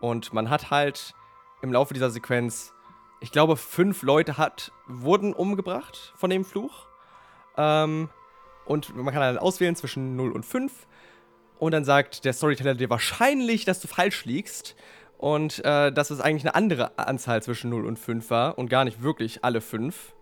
Und 0.00 0.32
man 0.32 0.50
hat 0.50 0.70
halt 0.70 1.14
im 1.62 1.72
Laufe 1.72 1.94
dieser 1.94 2.10
Sequenz, 2.10 2.72
ich 3.20 3.32
glaube, 3.32 3.56
fünf 3.56 4.02
Leute 4.02 4.38
hat, 4.38 4.72
wurden 4.86 5.32
umgebracht 5.32 6.12
von 6.16 6.30
dem 6.30 6.44
Fluch. 6.44 6.86
Ähm, 7.56 8.08
und 8.66 8.94
man 8.96 9.12
kann 9.14 9.22
dann 9.22 9.38
auswählen 9.38 9.76
zwischen 9.76 10.16
0 10.16 10.32
und 10.32 10.44
5. 10.44 10.86
Und 11.58 11.72
dann 11.72 11.84
sagt 11.84 12.24
der 12.24 12.32
Storyteller 12.32 12.74
dir 12.74 12.90
wahrscheinlich, 12.90 13.64
dass 13.64 13.80
du 13.80 13.88
falsch 13.88 14.24
liegst. 14.24 14.76
Und 15.18 15.64
äh, 15.64 15.90
dass 15.92 16.10
es 16.10 16.20
eigentlich 16.20 16.44
eine 16.44 16.54
andere 16.54 16.98
Anzahl 16.98 17.42
zwischen 17.42 17.70
0 17.70 17.86
und 17.86 17.98
5 17.98 18.28
war 18.28 18.58
und 18.58 18.68
gar 18.68 18.84
nicht 18.84 19.02
wirklich 19.02 19.44
alle 19.44 19.62
5, 19.62 20.14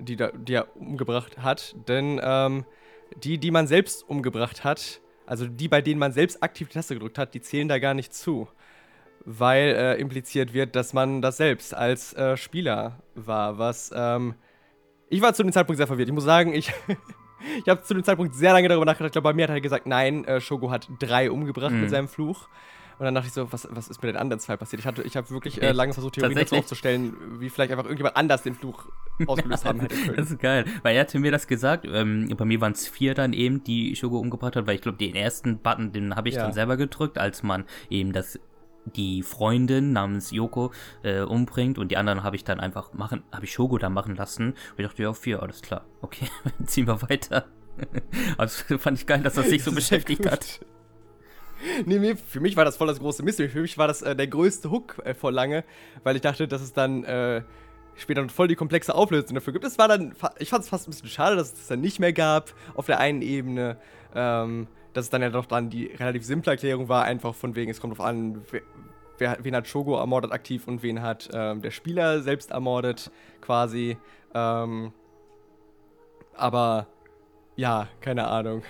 die, 0.00 0.16
die 0.16 0.54
er 0.54 0.76
umgebracht 0.76 1.38
hat. 1.38 1.76
Denn 1.86 2.20
ähm, 2.22 2.64
die, 3.16 3.38
die 3.38 3.50
man 3.50 3.66
selbst 3.66 4.08
umgebracht 4.08 4.64
hat, 4.64 5.00
also 5.26 5.46
die, 5.46 5.68
bei 5.68 5.80
denen 5.80 5.98
man 5.98 6.12
selbst 6.12 6.42
aktiv 6.42 6.68
die 6.68 6.74
Taste 6.74 6.94
gedrückt 6.94 7.18
hat, 7.18 7.34
die 7.34 7.40
zählen 7.40 7.68
da 7.68 7.78
gar 7.78 7.94
nicht 7.94 8.12
zu. 8.12 8.48
Weil 9.26 9.74
äh, 9.74 9.94
impliziert 9.94 10.52
wird, 10.52 10.76
dass 10.76 10.92
man 10.92 11.22
das 11.22 11.38
selbst 11.38 11.74
als 11.74 12.12
äh, 12.12 12.36
Spieler 12.36 13.02
war, 13.14 13.58
was 13.58 13.90
ähm, 13.94 14.34
ich 15.08 15.22
war 15.22 15.32
zu 15.32 15.42
dem 15.42 15.52
Zeitpunkt 15.52 15.76
sehr 15.78 15.86
verwirrt. 15.86 16.08
Ich 16.08 16.14
muss 16.14 16.24
sagen, 16.24 16.52
ich, 16.52 16.72
ich 17.64 17.68
habe 17.68 17.82
zu 17.82 17.94
dem 17.94 18.04
Zeitpunkt 18.04 18.34
sehr 18.34 18.52
lange 18.52 18.68
darüber 18.68 18.84
nachgedacht. 18.84 19.10
Ich 19.10 19.12
glaube, 19.12 19.28
bei 19.28 19.32
mir 19.32 19.44
hat 19.44 19.50
er 19.50 19.60
gesagt, 19.60 19.86
nein, 19.86 20.24
äh, 20.24 20.40
Shogo 20.40 20.70
hat 20.70 20.88
drei 20.98 21.30
umgebracht 21.30 21.72
mhm. 21.72 21.82
mit 21.82 21.90
seinem 21.90 22.08
Fluch. 22.08 22.48
Und 22.98 23.04
dann 23.04 23.14
dachte 23.14 23.28
ich 23.28 23.32
so, 23.32 23.52
was, 23.52 23.66
was 23.70 23.88
ist 23.88 24.02
mit 24.02 24.10
den 24.10 24.16
anderen 24.16 24.40
zwei 24.40 24.56
passiert? 24.56 24.80
Ich, 24.80 25.04
ich 25.04 25.16
habe 25.16 25.30
wirklich 25.30 25.60
äh, 25.62 25.72
lange 25.72 25.92
versucht, 25.92 26.14
Theorien 26.14 26.38
dazu 26.38 26.56
aufzustellen, 26.56 27.40
wie 27.40 27.50
vielleicht 27.50 27.72
einfach 27.72 27.84
irgendjemand 27.84 28.16
anders 28.16 28.42
den 28.42 28.54
Fluch 28.54 28.86
ausgelöst 29.26 29.64
haben 29.64 29.80
hätte 29.80 29.96
können. 29.96 30.16
Das 30.16 30.30
ist 30.30 30.38
geil, 30.38 30.64
weil 30.82 30.94
er 30.94 31.02
hatte 31.02 31.18
mir 31.18 31.32
das 31.32 31.46
gesagt. 31.46 31.86
Ähm, 31.86 32.32
bei 32.36 32.44
mir 32.44 32.60
waren 32.60 32.72
es 32.72 32.86
vier 32.86 33.14
dann 33.14 33.32
eben, 33.32 33.64
die 33.64 33.96
Shogo 33.96 34.18
umgebracht 34.18 34.56
hat, 34.56 34.66
weil 34.66 34.76
ich 34.76 34.82
glaube, 34.82 34.98
den 34.98 35.14
ersten 35.14 35.58
Button, 35.58 35.92
den 35.92 36.16
habe 36.16 36.28
ich 36.28 36.36
ja. 36.36 36.42
dann 36.42 36.52
selber 36.52 36.76
gedrückt, 36.76 37.18
als 37.18 37.42
man 37.42 37.64
eben 37.90 38.12
das 38.12 38.38
die 38.84 39.22
Freundin 39.22 39.92
namens 39.92 40.30
Yoko 40.30 40.72
äh, 41.02 41.20
umbringt 41.20 41.78
und 41.78 41.90
die 41.90 41.96
anderen 41.96 42.22
habe 42.22 42.36
ich 42.36 42.44
dann 42.44 42.60
einfach 42.60 42.92
machen, 42.92 43.22
habe 43.32 43.44
ich 43.46 43.52
Shogo 43.52 43.78
dann 43.78 43.94
machen 43.94 44.14
lassen. 44.14 44.50
Und 44.50 44.78
ich 44.78 44.86
dachte, 44.86 45.02
ja, 45.02 45.12
vier, 45.14 45.42
alles 45.42 45.62
klar. 45.62 45.86
Okay, 46.02 46.28
ziehen 46.66 46.86
wir 46.86 47.00
weiter. 47.02 47.46
also 48.38 48.78
fand 48.78 48.98
ich 48.98 49.06
geil, 49.06 49.22
dass 49.22 49.34
das 49.34 49.48
sich 49.48 49.64
so 49.64 49.72
beschäftigt 49.72 50.30
hat. 50.30 50.60
nee, 51.86 51.98
nee, 51.98 52.14
für 52.14 52.40
mich 52.40 52.56
war 52.56 52.64
das 52.64 52.76
voll 52.76 52.86
das 52.86 52.98
große 52.98 53.22
Mystery. 53.22 53.48
Für 53.48 53.60
mich 53.60 53.78
war 53.78 53.88
das 53.88 54.02
äh, 54.02 54.14
der 54.14 54.26
größte 54.26 54.70
Hook 54.70 55.00
äh, 55.04 55.14
vor 55.14 55.32
lange, 55.32 55.64
weil 56.02 56.16
ich 56.16 56.22
dachte, 56.22 56.48
dass 56.48 56.62
es 56.62 56.72
dann 56.72 57.04
äh, 57.04 57.42
später 57.94 58.28
voll 58.28 58.48
die 58.48 58.56
komplexe 58.56 58.94
Auflösung 58.94 59.34
dafür 59.34 59.52
gibt. 59.52 59.64
Es 59.64 59.78
war 59.78 59.88
dann, 59.88 60.14
ich 60.38 60.48
fand 60.48 60.64
es 60.64 60.68
fast 60.68 60.88
ein 60.88 60.90
bisschen 60.90 61.08
schade, 61.08 61.36
dass 61.36 61.48
es 61.48 61.54
das 61.54 61.66
dann 61.68 61.80
nicht 61.80 62.00
mehr 62.00 62.12
gab 62.12 62.52
auf 62.74 62.86
der 62.86 63.00
einen 63.00 63.22
Ebene. 63.22 63.76
Ähm, 64.14 64.68
dass 64.92 65.06
es 65.06 65.10
dann 65.10 65.22
ja 65.22 65.30
doch 65.30 65.46
dann 65.46 65.70
die 65.70 65.86
relativ 65.86 66.24
simple 66.24 66.52
Erklärung 66.52 66.88
war, 66.88 67.04
einfach 67.04 67.34
von 67.34 67.56
wegen, 67.56 67.70
es 67.70 67.80
kommt 67.80 67.98
drauf 67.98 68.06
an, 68.06 68.42
wer, 68.50 68.62
wer, 69.18 69.38
wen 69.42 69.56
hat 69.56 69.66
Shogo 69.66 69.98
ermordet 69.98 70.32
aktiv 70.32 70.68
und 70.68 70.82
wen 70.82 71.02
hat 71.02 71.28
ähm, 71.32 71.60
der 71.60 71.72
Spieler 71.72 72.22
selbst 72.22 72.52
ermordet, 72.52 73.10
quasi. 73.40 73.96
Ähm, 74.34 74.92
aber 76.36 76.86
ja, 77.56 77.88
keine 78.00 78.26
Ahnung. 78.26 78.62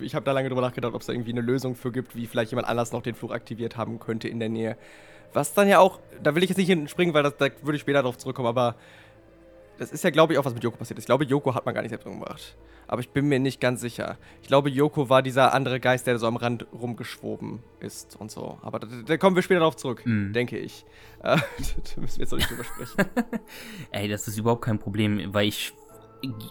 Ich 0.00 0.14
habe 0.14 0.24
da 0.24 0.32
lange 0.32 0.48
drüber 0.48 0.60
nachgedacht, 0.60 0.94
ob 0.94 1.00
es 1.00 1.06
da 1.06 1.12
irgendwie 1.12 1.32
eine 1.32 1.40
Lösung 1.40 1.74
für 1.74 1.90
gibt, 1.90 2.14
wie 2.14 2.26
vielleicht 2.26 2.52
jemand 2.52 2.68
anders 2.68 2.92
noch 2.92 3.02
den 3.02 3.14
Fluch 3.14 3.32
aktiviert 3.32 3.76
haben 3.76 3.98
könnte 3.98 4.28
in 4.28 4.38
der 4.38 4.48
Nähe. 4.48 4.76
Was 5.32 5.54
dann 5.54 5.68
ja 5.68 5.78
auch, 5.78 6.00
da 6.22 6.34
will 6.34 6.42
ich 6.42 6.48
jetzt 6.48 6.58
nicht 6.58 6.68
hinspringen, 6.68 7.14
weil 7.14 7.22
das, 7.22 7.36
da 7.36 7.48
würde 7.62 7.76
ich 7.76 7.82
später 7.82 8.02
drauf 8.02 8.16
zurückkommen, 8.16 8.48
aber 8.48 8.76
das 9.78 9.92
ist 9.92 10.02
ja, 10.04 10.10
glaube 10.10 10.32
ich, 10.32 10.38
auch 10.38 10.44
was 10.44 10.54
mit 10.54 10.64
Yoko 10.64 10.76
passiert 10.76 10.98
ist. 10.98 11.04
Ich 11.04 11.06
glaube, 11.06 11.24
Yoko 11.24 11.54
hat 11.54 11.64
man 11.64 11.74
gar 11.74 11.82
nicht 11.82 11.90
selbst 11.90 12.06
umgebracht. 12.06 12.56
Aber 12.88 13.00
ich 13.00 13.10
bin 13.10 13.28
mir 13.28 13.38
nicht 13.38 13.60
ganz 13.60 13.80
sicher. 13.80 14.16
Ich 14.42 14.48
glaube, 14.48 14.70
Yoko 14.70 15.08
war 15.08 15.22
dieser 15.22 15.52
andere 15.52 15.78
Geist, 15.78 16.06
der 16.06 16.18
so 16.18 16.26
am 16.26 16.36
Rand 16.36 16.66
rumgeschwoben 16.72 17.60
ist 17.80 18.16
und 18.16 18.30
so. 18.30 18.58
Aber 18.62 18.80
da, 18.80 18.88
da 19.06 19.16
kommen 19.18 19.36
wir 19.36 19.42
später 19.42 19.60
darauf 19.60 19.76
zurück, 19.76 20.02
mm. 20.04 20.32
denke 20.32 20.58
ich. 20.58 20.84
Äh, 21.22 21.36
da 21.94 22.00
müssen 22.00 22.18
wir 22.18 22.24
jetzt 22.24 22.30
noch 22.30 22.38
nicht 22.38 22.50
drüber 22.50 22.64
sprechen. 22.64 23.10
Ey, 23.92 24.08
das 24.08 24.26
ist 24.26 24.38
überhaupt 24.38 24.62
kein 24.62 24.78
Problem, 24.78 25.34
weil 25.34 25.46
ich 25.46 25.74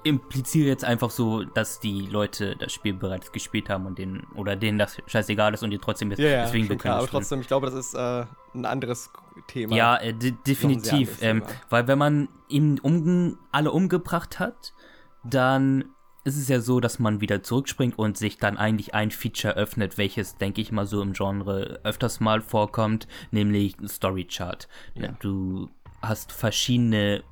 impliziere 0.03 0.67
jetzt 0.67 0.85
einfach 0.85 1.09
so, 1.09 1.43
dass 1.43 1.79
die 1.79 2.01
Leute 2.01 2.55
das 2.55 2.71
Spiel 2.71 2.93
bereits 2.93 3.31
gespielt 3.31 3.69
haben 3.69 3.85
und 3.85 3.97
denen 3.97 4.25
oder 4.35 4.55
denen 4.55 4.77
das 4.77 4.97
scheißegal 5.05 5.53
ist 5.53 5.63
und 5.63 5.71
die 5.71 5.77
trotzdem 5.77 6.09
jetzt 6.11 6.19
ja, 6.19 6.29
ja, 6.29 6.43
deswegen 6.43 6.67
schon 6.67 6.77
klar, 6.77 6.97
aber 6.97 7.07
trotzdem, 7.07 7.41
ich 7.41 7.47
glaube, 7.47 7.67
das 7.67 7.75
ist 7.75 7.93
äh, 7.93 8.25
ein 8.53 8.65
anderes 8.65 9.09
Thema. 9.47 9.75
Ja, 9.75 9.97
äh, 9.97 10.13
definitiv, 10.13 11.21
ähm, 11.21 11.43
weil 11.69 11.87
wenn 11.87 11.97
man 11.97 12.29
eben 12.49 12.79
um, 12.79 13.37
alle 13.51 13.71
umgebracht 13.71 14.39
hat, 14.39 14.73
dann 15.23 15.85
ist 16.23 16.37
es 16.37 16.49
ja 16.49 16.59
so, 16.59 16.79
dass 16.79 16.99
man 16.99 17.21
wieder 17.21 17.41
zurückspringt 17.41 17.97
und 17.97 18.17
sich 18.17 18.37
dann 18.37 18.57
eigentlich 18.57 18.93
ein 18.93 19.11
Feature 19.11 19.55
öffnet, 19.55 19.97
welches, 19.97 20.35
denke 20.35 20.61
ich 20.61 20.71
mal, 20.71 20.85
so 20.85 21.01
im 21.01 21.13
Genre 21.13 21.79
öfters 21.83 22.19
mal 22.19 22.41
vorkommt, 22.41 23.07
nämlich 23.31 23.75
Story 23.87 24.25
Chart. 24.25 24.67
Ja. 24.95 25.13
Du 25.19 25.69
hast 26.01 26.31
verschiedene 26.33 27.23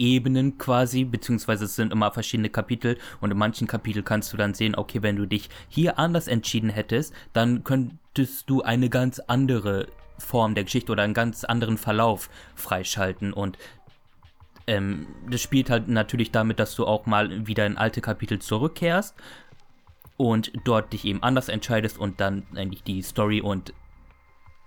Ebenen 0.00 0.58
quasi, 0.58 1.04
beziehungsweise 1.04 1.66
es 1.66 1.76
sind 1.76 1.92
immer 1.92 2.10
verschiedene 2.10 2.48
Kapitel 2.48 2.96
und 3.20 3.30
in 3.30 3.38
manchen 3.38 3.66
Kapitel 3.66 4.02
kannst 4.02 4.32
du 4.32 4.36
dann 4.36 4.54
sehen, 4.54 4.74
okay, 4.74 5.02
wenn 5.02 5.16
du 5.16 5.26
dich 5.26 5.50
hier 5.68 5.98
anders 5.98 6.26
entschieden 6.26 6.70
hättest, 6.70 7.14
dann 7.32 7.62
könntest 7.62 8.48
du 8.48 8.62
eine 8.62 8.88
ganz 8.88 9.20
andere 9.20 9.88
Form 10.18 10.54
der 10.54 10.64
Geschichte 10.64 10.90
oder 10.92 11.02
einen 11.02 11.14
ganz 11.14 11.44
anderen 11.44 11.78
Verlauf 11.78 12.30
freischalten 12.54 13.32
und 13.32 13.58
ähm, 14.66 15.06
das 15.28 15.40
spielt 15.42 15.68
halt 15.68 15.88
natürlich 15.88 16.30
damit, 16.30 16.58
dass 16.58 16.74
du 16.76 16.86
auch 16.86 17.06
mal 17.06 17.46
wieder 17.46 17.66
in 17.66 17.76
alte 17.76 18.00
Kapitel 18.00 18.38
zurückkehrst 18.38 19.14
und 20.16 20.52
dort 20.64 20.92
dich 20.92 21.04
eben 21.04 21.22
anders 21.22 21.48
entscheidest 21.48 21.98
und 21.98 22.20
dann 22.20 22.46
eigentlich 22.54 22.82
die 22.82 23.02
Story 23.02 23.40
und 23.40 23.74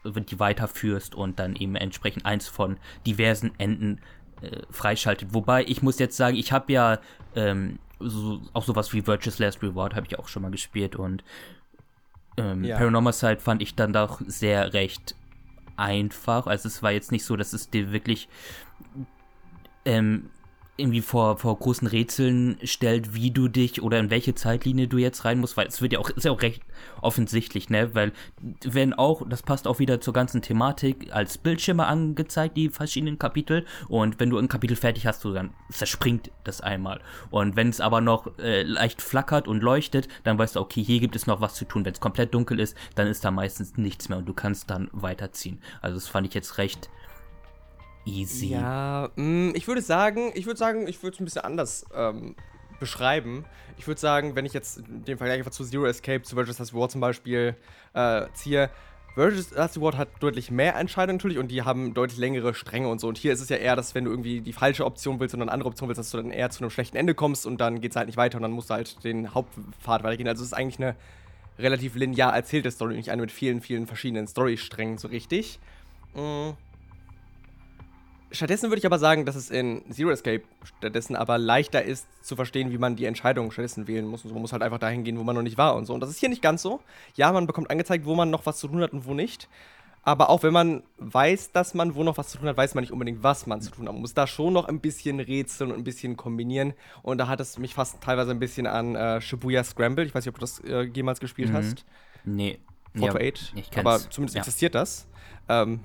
die 0.04 0.39
weiterführst 0.39 1.15
und 1.15 1.39
dann 1.39 1.56
eben 1.56 1.76
entsprechend 1.76 2.26
eins 2.26 2.48
von 2.48 2.78
diversen 3.06 3.58
Enden 3.58 4.02
äh, 4.44 4.62
freischaltet. 4.70 5.34
Wobei 5.34 5.64
ich 5.64 5.82
muss 5.82 6.00
jetzt 6.00 6.18
sagen, 6.18 6.36
ich 6.36 6.52
habe 6.52 6.72
ja 6.74 7.00
ähm, 7.36 7.80
so, 8.00 8.42
auch 8.54 8.64
sowas 8.64 8.94
wie 8.94 9.06
Virtuous 9.06 9.40
Last 9.40 9.64
Reward 9.64 9.96
habe 9.96 10.06
ich 10.08 10.20
auch 10.20 10.28
schon 10.28 10.42
mal 10.42 10.52
gespielt 10.52 10.96
und 10.96 11.24
ähm, 12.38 12.64
ja. 12.64 12.78
Paranormal 12.78 13.14
Side 13.14 13.39
fand 13.39 13.62
ich 13.62 13.76
dann 13.76 13.94
doch 13.94 14.20
sehr 14.26 14.74
recht 14.74 15.16
einfach. 15.78 16.48
Also 16.48 16.68
es 16.68 16.84
war 16.84 16.91
jetzt 16.91 17.12
nicht 17.12 17.26
so, 17.26 17.36
dass 17.36 17.54
es 17.54 17.70
dir 17.70 17.91
wirklich 17.91 18.28
ähm, 19.86 20.30
irgendwie 20.76 21.01
vor, 21.01 21.38
vor 21.38 21.57
großen 21.57 21.88
Rätseln 21.88 22.57
stellt, 22.63 23.13
wie 23.13 23.30
du 23.30 23.47
dich 23.47 23.84
oder 23.84 23.99
in 23.99 24.09
welche 24.09 24.34
Zeitlinie 24.34 24.88
du 24.88 24.97
jetzt 24.97 25.24
rein 25.24 25.39
musst, 25.39 25.55
weil 25.55 25.67
es 25.67 25.82
wird 25.84 25.93
ja 25.93 25.99
auch, 25.99 26.09
ist 26.09 26.24
ja 26.24 26.32
auch 26.32 26.41
recht 26.41 26.63
offensichtlich, 27.01 27.69
ne? 27.69 27.93
Weil, 27.93 28.11
wenn 28.63 28.93
auch, 28.93 29.28
das 29.28 29.43
passt 29.43 29.67
auch 29.67 29.78
wieder 29.78 30.01
zur 30.01 30.13
ganzen 30.13 30.41
Thematik, 30.41 31.13
als 31.13 31.38
Bildschirme 31.38 31.86
angezeigt, 31.86 32.57
die 32.57 32.69
verschiedenen 32.69 33.19
Kapitel. 33.19 33.65
Und 33.88 34.19
wenn 34.19 34.32
du 34.32 34.39
ein 34.39 34.47
Kapitel 34.47 34.76
fertig 34.76 35.05
hast, 35.05 35.24
du 35.24 35.32
dann 35.32 35.51
zerspringt 35.69 36.32
das 36.43 36.61
einmal. 36.61 37.01
Und 37.30 37.55
wenn 37.55 37.69
es 37.69 37.80
aber 37.80 38.01
noch 38.01 38.39
äh, 38.39 38.63
leicht 38.63 39.01
flackert 39.01 39.47
und 39.47 39.61
leuchtet, 39.61 40.07
dann 40.24 40.39
weißt 40.39 40.55
du, 40.55 40.59
okay, 40.59 40.82
hier 40.82 40.99
gibt 40.99 41.15
es 41.15 41.28
noch 41.28 41.39
was 41.39 41.53
zu 41.53 41.65
tun. 41.65 41.86
Wenn 41.86 41.93
es 41.93 41.99
komplett 41.99 42.34
dunkel 42.34 42.59
ist, 42.59 42.76
dann 42.95 43.07
ist 43.07 43.24
da 43.24 43.30
meistens 43.30 43.78
nichts 43.78 44.09
mehr 44.09 44.17
und 44.17 44.26
du 44.26 44.34
kannst 44.34 44.71
dann 44.71 44.89
weiterziehen. 44.91 45.61
Also 45.82 45.97
das 45.97 46.07
fand 46.07 46.26
ich 46.26 46.34
jetzt 46.34 46.57
recht 46.57 46.89
easy. 48.06 48.47
Ja, 48.47 49.10
mh, 49.16 49.54
ich 49.56 49.68
würde 49.68 49.82
sagen, 49.82 50.32
ich 50.36 50.45
würde 50.45 50.58
sagen, 50.58 50.88
ich 50.88 51.01
würde 51.04 51.16
es 51.16 51.20
ein 51.22 51.26
bisschen 51.26 51.43
anders 51.43 51.86
ähm, 51.95 52.36
beschreiben. 52.80 53.45
Ich 53.78 53.88
würde 53.88 53.99
sagen, 53.99 54.36
wenn 54.36 54.45
ich 54.45 54.54
jetzt 54.54 54.84
den 54.88 55.18
Vergleich 55.18 55.39
einfach 55.39 55.51
zu 55.51 55.64
Zero 55.64 55.86
Escape, 55.86 56.22
zu 56.22 56.36
Virtuous 56.36 56.74
War 56.74 56.89
zum 56.89 57.01
Beispiel 57.01 57.56
äh, 57.93 58.28
ziehe, 58.34 58.70
Virtuous 59.16 59.51
Last 59.51 59.78
Reward 59.78 59.95
hat 59.95 60.10
deutlich 60.22 60.49
mehr 60.49 60.76
Entscheidungen 60.76 61.18
natürlich 61.18 61.38
und 61.38 61.49
die 61.49 61.62
haben 61.62 61.93
deutlich 61.93 62.18
längere 62.18 62.56
Stränge 62.56 62.88
und 62.88 62.99
so. 62.99 63.08
Und 63.08 63.18
hier 63.20 63.32
ist 63.32 63.41
es 63.41 63.49
ja 63.49 63.58
eher, 63.58 63.76
dass 63.76 63.93
wenn 63.93 64.06
du 64.06 64.12
irgendwie 64.12 64.41
die 64.41 64.54
falsche 64.54 64.86
Option 64.86 65.20
willst 65.20 65.36
und 65.36 65.41
eine 65.41 65.51
andere 65.51 65.70
Option 65.70 65.88
willst, 65.88 65.99
dass 65.99 66.10
du 66.10 66.18
dann 66.18 66.32
eher 66.32 66.49
zu 66.49 66.62
einem 66.62 66.72
schlechten 66.72 66.97
Ende 66.97 67.14
kommst 67.14 67.45
und 67.45 67.62
dann 67.62 67.80
geht 67.80 67.91
es 67.91 67.95
halt 67.95 68.08
nicht 68.08 68.18
weiter 68.18 68.38
und 68.38 68.41
dann 68.41 68.51
musst 68.51 68.72
du 68.72 68.74
halt 68.74 69.04
den 69.04 69.34
Hauptpfad 69.34 70.04
weitergehen. 70.04 70.28
Also 70.28 70.41
es 70.41 70.47
ist 70.47 70.54
eigentlich 70.54 70.80
eine 70.80 70.95
relativ 71.60 71.93
linear 71.95 72.36
erzählte 72.36 72.72
Story, 72.72 72.95
nicht 72.95 73.12
eine 73.12 73.22
mit 73.22 73.32
vielen, 73.32 73.62
vielen 73.62 73.86
verschiedenen 73.86 74.26
Storysträngen 74.26 74.97
so 74.97 75.08
richtig. 75.08 75.60
Mhm. 76.16 76.54
Stattdessen 78.34 78.70
würde 78.70 78.80
ich 78.80 78.86
aber 78.86 78.98
sagen, 78.98 79.26
dass 79.26 79.36
es 79.36 79.52
in 79.52 79.84
Zero 79.92 80.10
Escape 80.10 80.42
stattdessen 80.64 81.16
aber 81.16 81.38
leichter 81.38 81.84
ist 81.84 82.08
zu 82.26 82.36
verstehen, 82.36 82.72
wie 82.72 82.80
man 82.80 82.96
die 82.96 83.06
Entscheidung 83.06 83.52
stattdessen 83.52 83.88
wählen 83.88 84.08
muss. 84.08 84.24
Und 84.24 84.30
so. 84.30 84.34
Man 84.34 84.42
muss 84.42 84.52
halt 84.52 84.64
einfach 84.64 84.80
dahin 84.80 85.04
gehen, 85.04 85.20
wo 85.20 85.24
man 85.24 85.36
noch 85.36 85.44
nicht 85.44 85.58
war 85.58 85.76
und 85.76 85.86
so. 85.86 85.94
Und 85.94 86.00
das 86.00 86.10
ist 86.10 86.20
hier 86.20 86.30
nicht 86.30 86.42
ganz 86.42 86.64
so. 86.64 86.80
Ja, 87.16 87.32
man 87.32 87.48
bekommt 87.48 87.70
angezeigt, 87.70 88.06
wo 88.06 88.16
man 88.16 88.32
noch 88.32 88.46
was 88.46 88.58
zu 88.58 88.68
tun 88.68 88.82
hat 88.82 88.92
und 88.92 89.06
wo 89.06 89.14
nicht. 89.14 89.48
Aber 90.06 90.30
auch 90.30 90.44
wenn 90.44 90.52
man 90.52 90.84
weiß, 90.98 91.52
dass 91.52 91.74
man 91.74 91.96
wo 91.96 92.04
noch 92.04 92.18
was 92.18 92.30
zu 92.30 92.38
tun 92.38 92.48
hat, 92.48 92.58
weiß 92.58 92.76
man 92.76 92.82
nicht 92.82 92.92
unbedingt, 92.92 93.24
was 93.24 93.48
man 93.48 93.62
zu 93.62 93.72
tun 93.72 93.86
hat. 93.88 93.94
Man 93.94 94.02
muss 94.02 94.14
da 94.14 94.28
schon 94.28 94.52
noch 94.52 94.68
ein 94.68 94.82
bisschen 94.82 95.20
rätseln 95.20 95.72
und 95.72 95.78
ein 95.78 95.84
bisschen 95.84 96.18
kombinieren. 96.18 96.74
Und 97.04 97.20
da 97.20 97.28
hat 97.28 97.40
es 97.40 97.58
mich 97.58 97.74
fast 97.74 98.02
teilweise 98.02 98.32
ein 98.32 98.40
bisschen 98.40 98.68
an 98.68 98.96
äh, 98.96 99.22
Shibuya 99.22 99.64
Scramble. 99.64 100.06
Ich 100.06 100.14
weiß 100.14 100.26
nicht, 100.26 100.34
ob 100.34 100.40
du 100.40 100.42
das 100.42 100.60
äh, 100.60 100.82
jemals 100.82 101.20
gespielt 101.20 101.52
mhm. 101.52 101.54
hast. 101.54 101.86
Nee. 102.26 102.60
4 102.96 103.12
to 103.12 103.18
8. 103.18 103.78
Aber 103.78 104.00
zumindest 104.10 104.36
ja. 104.36 104.42
existiert 104.42 104.76
das. 104.76 105.08
Ähm, 105.50 105.82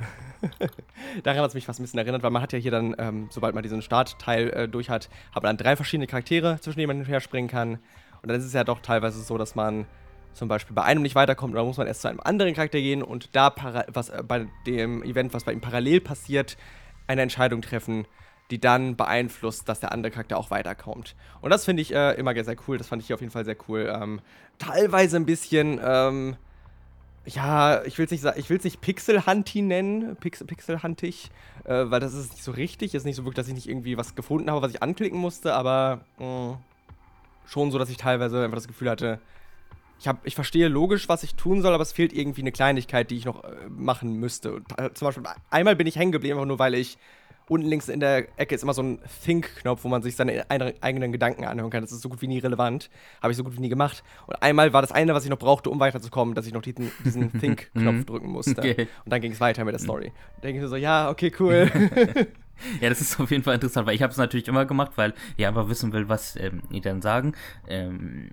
daran 1.23 1.41
hat 1.41 1.49
es 1.49 1.55
mich 1.55 1.67
fast 1.67 1.81
ein 1.81 1.83
bisschen 1.83 1.99
erinnert, 1.99 2.23
weil 2.23 2.31
man 2.31 2.43
hat 2.43 2.53
ja 2.53 2.59
hier 2.59 2.71
dann, 2.71 2.95
ähm, 2.99 3.29
sobald 3.31 3.55
man 3.55 3.63
diesen 3.63 3.83
Startteil 3.83 4.51
äh, 4.51 4.69
durch 4.69 4.91
hat, 4.91 5.09
hat 5.33 5.43
man 5.43 5.57
dann 5.57 5.65
drei 5.65 5.77
verschiedene 5.77 6.07
Charaktere, 6.07 6.61
zwischen 6.61 6.79
denen 6.79 6.89
man 6.89 6.97
hin 6.97 7.07
und 7.07 7.11
her 7.11 7.21
springen 7.21 7.49
kann. 7.49 7.79
Und 8.23 8.29
dann 8.29 8.37
ist 8.37 8.45
es 8.45 8.53
ja 8.53 8.65
doch 8.65 8.81
teilweise 8.81 9.21
so, 9.23 9.39
dass 9.39 9.55
man 9.55 9.87
zum 10.33 10.49
Beispiel 10.49 10.75
bei 10.75 10.85
einem 10.85 11.03
nicht 11.03 11.15
weiterkommt, 11.15 11.55
oder 11.55 11.65
muss 11.65 11.77
man 11.77 11.87
erst 11.87 12.03
zu 12.03 12.09
einem 12.09 12.21
anderen 12.21 12.55
Charakter 12.55 12.79
gehen 12.81 13.03
und 13.03 13.35
da, 13.35 13.55
was 13.89 14.09
äh, 14.09 14.23
bei 14.27 14.47
dem 14.67 15.03
Event, 15.03 15.35
was 15.35 15.45
bei 15.45 15.53
ihm 15.53 15.61
parallel 15.61 16.01
passiert, 16.01 16.57
eine 17.07 17.23
Entscheidung 17.23 17.63
treffen, 17.63 18.07
die 18.51 18.61
dann 18.61 18.97
beeinflusst, 18.97 19.69
dass 19.69 19.81
der 19.81 19.93
andere 19.93 20.11
Charakter 20.11 20.39
auch 20.39 20.51
weiterkommt. 20.51 21.17
Und 21.41 21.51
das 21.51 21.65
finde 21.65 21.83
ich 21.83 21.95
äh, 21.95 22.13
immer 22.15 22.33
sehr 22.45 22.57
cool. 22.67 22.79
Das 22.79 22.89
fand 22.89 23.03
ich 23.03 23.09
hier 23.09 23.15
auf 23.15 23.21
jeden 23.21 23.33
Fall 23.33 23.45
sehr 23.45 23.57
cool. 23.69 23.93
Ähm, 23.93 24.21
teilweise 24.59 25.17
ein 25.17 25.27
bisschen 25.27 25.81
ähm, 25.85 26.37
ja, 27.29 27.85
ich 27.85 27.99
will 27.99 28.07
es 28.07 28.11
nicht 28.11 28.24
ich 28.37 28.51
will 28.51 28.57
es 28.57 28.64
nicht 28.64 28.81
Pixel-Hunty 28.81 29.62
nennen, 29.62 30.16
Pix 30.16 30.45
Pixel-Huntig, 30.45 31.31
äh, 31.64 31.85
weil 31.87 32.01
das 32.01 32.14
ist 32.14 32.33
nicht 32.33 32.45
so 32.45 32.53
richtig. 32.53 32.95
Ist 32.95 33.05
nicht 33.05 33.16
so 33.16 33.24
wirklich, 33.24 33.37
dass 33.37 33.49
ich 33.49 33.55
nicht 33.55 33.68
irgendwie 33.68 33.97
was 33.97 34.14
gefunden 34.14 34.51
habe, 34.51 34.62
was 34.62 34.72
ich 34.72 34.83
anklicken 34.83 35.18
musste, 35.18 35.55
aber 35.55 36.01
mh, 36.18 36.26
mm, 36.26 36.59
schon 37.47 37.70
so, 37.70 37.79
dass 37.79 37.91
ich 37.91 37.97
teilweise 37.97 38.45
einfach 38.45 38.57
das 38.57 38.68
Gefühl 38.68 38.91
hatte, 38.91 39.20
ich, 40.01 40.09
hab, 40.09 40.24
ich 40.26 40.35
verstehe 40.35 40.68
logisch, 40.68 41.09
was 41.09 41.22
ich 41.22 41.35
tun 41.35 41.61
soll, 41.61 41.74
aber 41.74 41.83
es 41.83 41.93
fehlt 41.93 42.12
irgendwie 42.12 42.43
eine 42.43 42.53
Kleinigkeit, 42.53 43.11
die 43.11 43.16
ich 43.16 43.24
noch 43.24 43.45
äh, 43.45 43.68
machen 43.68 44.14
müsste. 44.14 44.55
Und, 44.55 44.79
äh, 44.79 44.93
zum 44.95 45.07
Beispiel, 45.07 45.24
einmal 45.51 45.76
bin 45.76 45.87
ich 45.87 45.97
hängen 45.97 46.12
geblieben, 46.12 46.35
einfach 46.35 46.47
nur 46.47 46.59
weil 46.59 46.74
ich 46.74 46.99
unten 47.49 47.67
links 47.67 47.89
in 47.89 48.01
der 48.01 48.27
Ecke 48.39 48.55
ist 48.55 48.63
immer 48.63 48.75
so 48.75 48.83
ein 48.83 48.99
Think-Knopf, 49.25 49.85
wo 49.85 49.89
man 49.89 50.03
sich 50.03 50.17
seine 50.17 50.45
eigenen 50.49 51.13
Gedanken 51.13 51.45
anhören 51.45 51.71
kann. 51.71 51.83
Das 51.83 51.93
ist 51.93 52.03
so 52.03 52.09
gut 52.09 52.23
wie 52.23 52.29
nie 52.29 52.39
relevant. 52.39 52.91
Habe 53.23 53.33
ich 53.33 53.37
so 53.37 53.45
gut 53.45 53.57
wie 53.57 53.61
nie 53.61 53.69
gemacht. 53.69 54.03
Und 54.27 54.43
einmal 54.43 54.73
war 54.73 54.83
das 54.83 54.93
eine, 54.93 55.15
was 55.15 55.25
ich 55.25 55.31
noch 55.31 55.39
brauchte, 55.39 55.71
um 55.71 55.81
weiterzukommen, 55.81 56.35
dass 56.35 56.47
ich 56.47 56.53
noch 56.53 56.63
diesen, 56.63 56.91
diesen 57.05 57.33
Think-Knopf 57.41 57.97
mhm. 57.97 58.07
drücken 58.07 58.31
musste. 58.31 58.59
Okay. 58.59 58.89
Und 59.05 59.13
dann 59.13 59.21
ging 59.21 59.33
es 59.33 59.41
weiter 59.41 59.65
mit 59.65 59.73
der 59.73 59.81
Story. 59.81 60.13
Da 60.37 60.43
denke 60.43 60.59
ich 60.59 60.63
mir 60.63 60.69
so, 60.69 60.77
ja, 60.77 61.11
okay, 61.11 61.33
cool. 61.39 61.71
ja, 62.81 62.89
das 62.89 63.01
ist 63.01 63.19
auf 63.21 63.31
jeden 63.31 63.43
Fall 63.43 63.55
interessant, 63.55 63.87
weil 63.87 63.95
ich 63.95 64.03
habe 64.03 64.11
es 64.11 64.19
natürlich 64.19 64.49
immer 64.49 64.67
gemacht, 64.67 64.93
weil 64.97 65.15
ich 65.37 65.47
einfach 65.47 65.69
wissen 65.69 65.93
will, 65.93 66.09
was 66.09 66.37
ähm, 66.37 66.63
die 66.71 66.81
dann 66.81 67.03
sagen. 67.03 67.35
Ähm, 67.69 68.31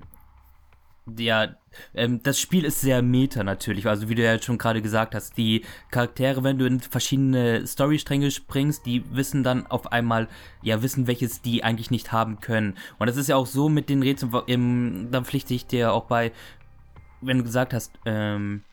ja, 1.17 1.55
ähm, 1.93 2.21
das 2.23 2.39
Spiel 2.39 2.65
ist 2.65 2.81
sehr 2.81 3.01
meta 3.01 3.43
natürlich. 3.43 3.87
Also 3.87 4.09
wie 4.09 4.15
du 4.15 4.23
ja 4.23 4.41
schon 4.41 4.57
gerade 4.57 4.81
gesagt 4.81 5.13
hast, 5.13 5.37
die 5.37 5.63
Charaktere, 5.91 6.43
wenn 6.43 6.57
du 6.57 6.65
in 6.65 6.79
verschiedene 6.79 7.65
Storystränge 7.67 8.31
springst, 8.31 8.85
die 8.85 9.03
wissen 9.11 9.43
dann 9.43 9.67
auf 9.67 9.91
einmal, 9.91 10.27
ja, 10.61 10.81
wissen, 10.81 11.07
welches 11.07 11.41
die 11.41 11.63
eigentlich 11.63 11.91
nicht 11.91 12.11
haben 12.11 12.39
können. 12.39 12.75
Und 12.97 13.07
das 13.07 13.17
ist 13.17 13.29
ja 13.29 13.35
auch 13.35 13.45
so 13.45 13.69
mit 13.69 13.89
den 13.89 14.01
Rätseln, 14.01 14.33
im, 14.47 15.09
dann 15.11 15.25
pflichte 15.25 15.53
ich 15.53 15.67
dir 15.67 15.93
auch 15.93 16.05
bei, 16.05 16.31
wenn 17.21 17.37
du 17.37 17.43
gesagt 17.43 17.73
hast, 17.73 17.91
ähm, 18.05 18.63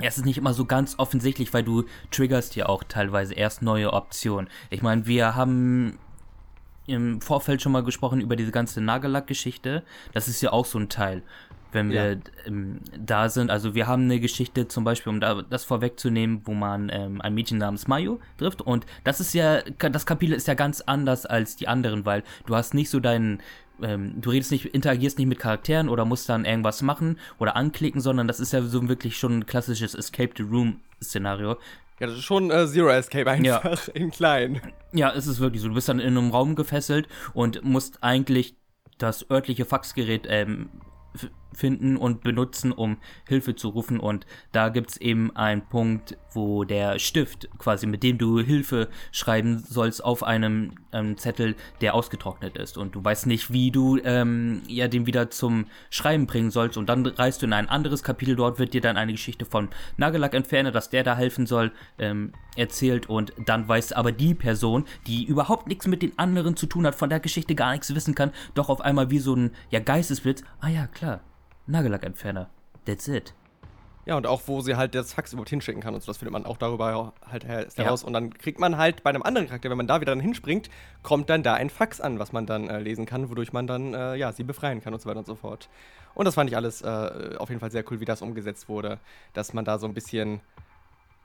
es 0.00 0.16
ist 0.16 0.26
nicht 0.26 0.38
immer 0.38 0.54
so 0.54 0.64
ganz 0.64 0.94
offensichtlich, 0.98 1.52
weil 1.52 1.64
du 1.64 1.84
triggerst 2.10 2.54
ja 2.56 2.66
auch 2.66 2.84
teilweise 2.84 3.34
erst 3.34 3.62
neue 3.62 3.92
Optionen. 3.92 4.48
Ich 4.70 4.80
meine, 4.80 5.06
wir 5.06 5.34
haben 5.34 5.98
im 6.88 7.20
Vorfeld 7.20 7.62
schon 7.62 7.72
mal 7.72 7.82
gesprochen 7.84 8.20
über 8.20 8.36
diese 8.36 8.50
ganze 8.50 8.80
Nagellack-Geschichte. 8.80 9.82
Das 10.12 10.28
ist 10.28 10.40
ja 10.40 10.52
auch 10.52 10.64
so 10.64 10.78
ein 10.78 10.88
Teil, 10.88 11.22
wenn 11.72 11.90
wir 11.90 12.12
ja. 12.12 12.18
ähm, 12.46 12.80
da 12.98 13.28
sind. 13.28 13.50
Also 13.50 13.74
wir 13.74 13.86
haben 13.86 14.04
eine 14.04 14.20
Geschichte 14.20 14.68
zum 14.68 14.84
Beispiel, 14.84 15.10
um 15.10 15.20
da, 15.20 15.42
das 15.42 15.64
vorwegzunehmen, 15.64 16.42
wo 16.44 16.54
man 16.54 16.90
ähm, 16.92 17.20
ein 17.20 17.34
Mädchen 17.34 17.58
namens 17.58 17.86
Mayo 17.86 18.20
trifft. 18.38 18.62
Und 18.62 18.86
das 19.04 19.20
ist 19.20 19.34
ja, 19.34 19.62
das 19.62 20.06
Kapitel 20.06 20.34
ist 20.34 20.48
ja 20.48 20.54
ganz 20.54 20.80
anders 20.80 21.26
als 21.26 21.56
die 21.56 21.68
anderen, 21.68 22.06
weil 22.06 22.22
du 22.46 22.56
hast 22.56 22.74
nicht 22.74 22.90
so 22.90 23.00
deinen 23.00 23.40
ähm, 23.80 24.20
du 24.20 24.30
redest 24.30 24.50
nicht, 24.50 24.64
interagierst 24.66 25.18
nicht 25.18 25.28
mit 25.28 25.38
Charakteren 25.38 25.88
oder 25.88 26.04
musst 26.04 26.28
dann 26.28 26.44
irgendwas 26.44 26.82
machen 26.82 27.16
oder 27.38 27.54
anklicken, 27.54 28.00
sondern 28.00 28.26
das 28.26 28.40
ist 28.40 28.52
ja 28.52 28.60
so 28.62 28.88
wirklich 28.88 29.16
schon 29.16 29.38
ein 29.38 29.46
klassisches 29.46 29.94
Escape 29.94 30.32
the 30.36 30.42
Room 30.42 30.80
Szenario. 31.02 31.58
Ja, 32.00 32.06
das 32.06 32.18
ist 32.18 32.24
schon 32.24 32.50
äh, 32.50 32.66
Zero 32.66 32.88
Escape 32.88 33.30
einfach 33.30 33.64
ja. 33.64 33.74
in 33.94 34.10
klein. 34.10 34.60
Ja, 34.92 35.12
es 35.12 35.26
ist 35.26 35.40
wirklich 35.40 35.62
so. 35.62 35.68
Du 35.68 35.74
bist 35.74 35.88
dann 35.88 36.00
in 36.00 36.16
einem 36.16 36.30
Raum 36.30 36.54
gefesselt 36.54 37.08
und 37.34 37.62
musst 37.64 38.02
eigentlich 38.02 38.56
das 38.98 39.28
örtliche 39.30 39.64
Faxgerät 39.64 40.26
ähm, 40.28 40.70
finden 41.52 41.96
und 41.96 42.22
benutzen, 42.22 42.72
um 42.72 42.98
Hilfe 43.26 43.54
zu 43.54 43.68
rufen. 43.68 44.00
Und 44.00 44.26
da 44.52 44.68
gibt 44.68 44.90
es 44.90 44.96
eben 44.98 45.34
einen 45.36 45.62
Punkt, 45.62 46.16
wo 46.32 46.64
der 46.64 46.98
Stift, 46.98 47.48
quasi 47.58 47.86
mit 47.86 48.02
dem 48.02 48.18
du 48.18 48.40
Hilfe 48.40 48.88
schreiben 49.12 49.58
sollst, 49.58 50.04
auf 50.04 50.22
einem 50.22 50.72
ähm, 50.92 51.16
Zettel, 51.16 51.56
der 51.80 51.94
ausgetrocknet 51.94 52.56
ist. 52.56 52.78
Und 52.78 52.94
du 52.94 53.04
weißt 53.04 53.26
nicht, 53.26 53.52
wie 53.52 53.70
du 53.70 53.98
ähm, 54.04 54.62
ja 54.68 54.88
den 54.88 55.06
wieder 55.06 55.30
zum 55.30 55.66
Schreiben 55.90 56.26
bringen 56.26 56.50
sollst. 56.50 56.76
Und 56.76 56.88
dann 56.88 57.06
reist 57.06 57.42
du 57.42 57.46
in 57.46 57.52
ein 57.52 57.68
anderes 57.68 58.02
Kapitel. 58.02 58.36
Dort 58.36 58.58
wird 58.58 58.74
dir 58.74 58.80
dann 58.80 58.96
eine 58.96 59.12
Geschichte 59.12 59.44
von 59.44 59.68
Nagellackentferner, 59.96 60.70
dass 60.70 60.90
der 60.90 61.02
da 61.02 61.16
helfen 61.16 61.46
soll, 61.46 61.72
ähm, 61.98 62.32
erzählt. 62.56 63.08
Und 63.08 63.32
dann 63.44 63.66
weiß 63.66 63.92
aber 63.92 64.12
die 64.12 64.34
Person, 64.34 64.84
die 65.06 65.24
überhaupt 65.24 65.66
nichts 65.66 65.86
mit 65.86 66.02
den 66.02 66.18
anderen 66.18 66.56
zu 66.56 66.66
tun 66.66 66.86
hat, 66.86 66.94
von 66.94 67.10
der 67.10 67.20
Geschichte 67.20 67.54
gar 67.54 67.72
nichts 67.72 67.94
wissen 67.94 68.14
kann, 68.14 68.32
doch 68.54 68.68
auf 68.68 68.80
einmal 68.80 69.10
wie 69.10 69.18
so 69.18 69.34
ein 69.34 69.50
ja, 69.70 69.80
Geistesblitz. 69.80 70.42
Ah 70.60 70.68
ja, 70.68 70.86
klar 70.86 71.20
Nagellackentferner. 71.68 72.48
That's 72.84 73.06
it. 73.08 73.34
Ja, 74.06 74.16
und 74.16 74.26
auch, 74.26 74.40
wo 74.46 74.62
sie 74.62 74.76
halt 74.76 74.94
das 74.94 75.12
Fax 75.12 75.34
überhaupt 75.34 75.50
hinschicken 75.50 75.82
kann 75.82 75.94
und 75.94 76.00
so, 76.00 76.06
das 76.06 76.16
findet 76.16 76.32
man 76.32 76.46
auch 76.46 76.56
darüber 76.56 77.12
halt 77.30 77.44
heraus. 77.44 77.76
Ja. 77.76 78.06
Und 78.06 78.14
dann 78.14 78.32
kriegt 78.32 78.58
man 78.58 78.78
halt 78.78 79.02
bei 79.02 79.10
einem 79.10 79.22
anderen 79.22 79.48
Charakter, 79.48 79.68
wenn 79.68 79.76
man 79.76 79.86
da 79.86 80.00
wieder 80.00 80.12
dann 80.12 80.20
hinspringt, 80.20 80.70
kommt 81.02 81.28
dann 81.28 81.42
da 81.42 81.52
ein 81.54 81.68
Fax 81.68 82.00
an, 82.00 82.18
was 82.18 82.32
man 82.32 82.46
dann 82.46 82.70
äh, 82.70 82.80
lesen 82.80 83.04
kann, 83.04 83.28
wodurch 83.28 83.52
man 83.52 83.66
dann, 83.66 83.92
äh, 83.92 84.16
ja, 84.16 84.32
sie 84.32 84.44
befreien 84.44 84.80
kann 84.80 84.94
und 84.94 85.00
so 85.02 85.10
weiter 85.10 85.18
und 85.18 85.26
so 85.26 85.34
fort. 85.34 85.68
Und 86.14 86.24
das 86.24 86.36
fand 86.36 86.48
ich 86.48 86.56
alles 86.56 86.80
äh, 86.80 87.36
auf 87.36 87.50
jeden 87.50 87.60
Fall 87.60 87.70
sehr 87.70 87.84
cool, 87.90 88.00
wie 88.00 88.06
das 88.06 88.22
umgesetzt 88.22 88.70
wurde, 88.70 88.98
dass 89.34 89.52
man 89.52 89.66
da 89.66 89.78
so 89.78 89.86
ein 89.86 89.92
bisschen, 89.92 90.40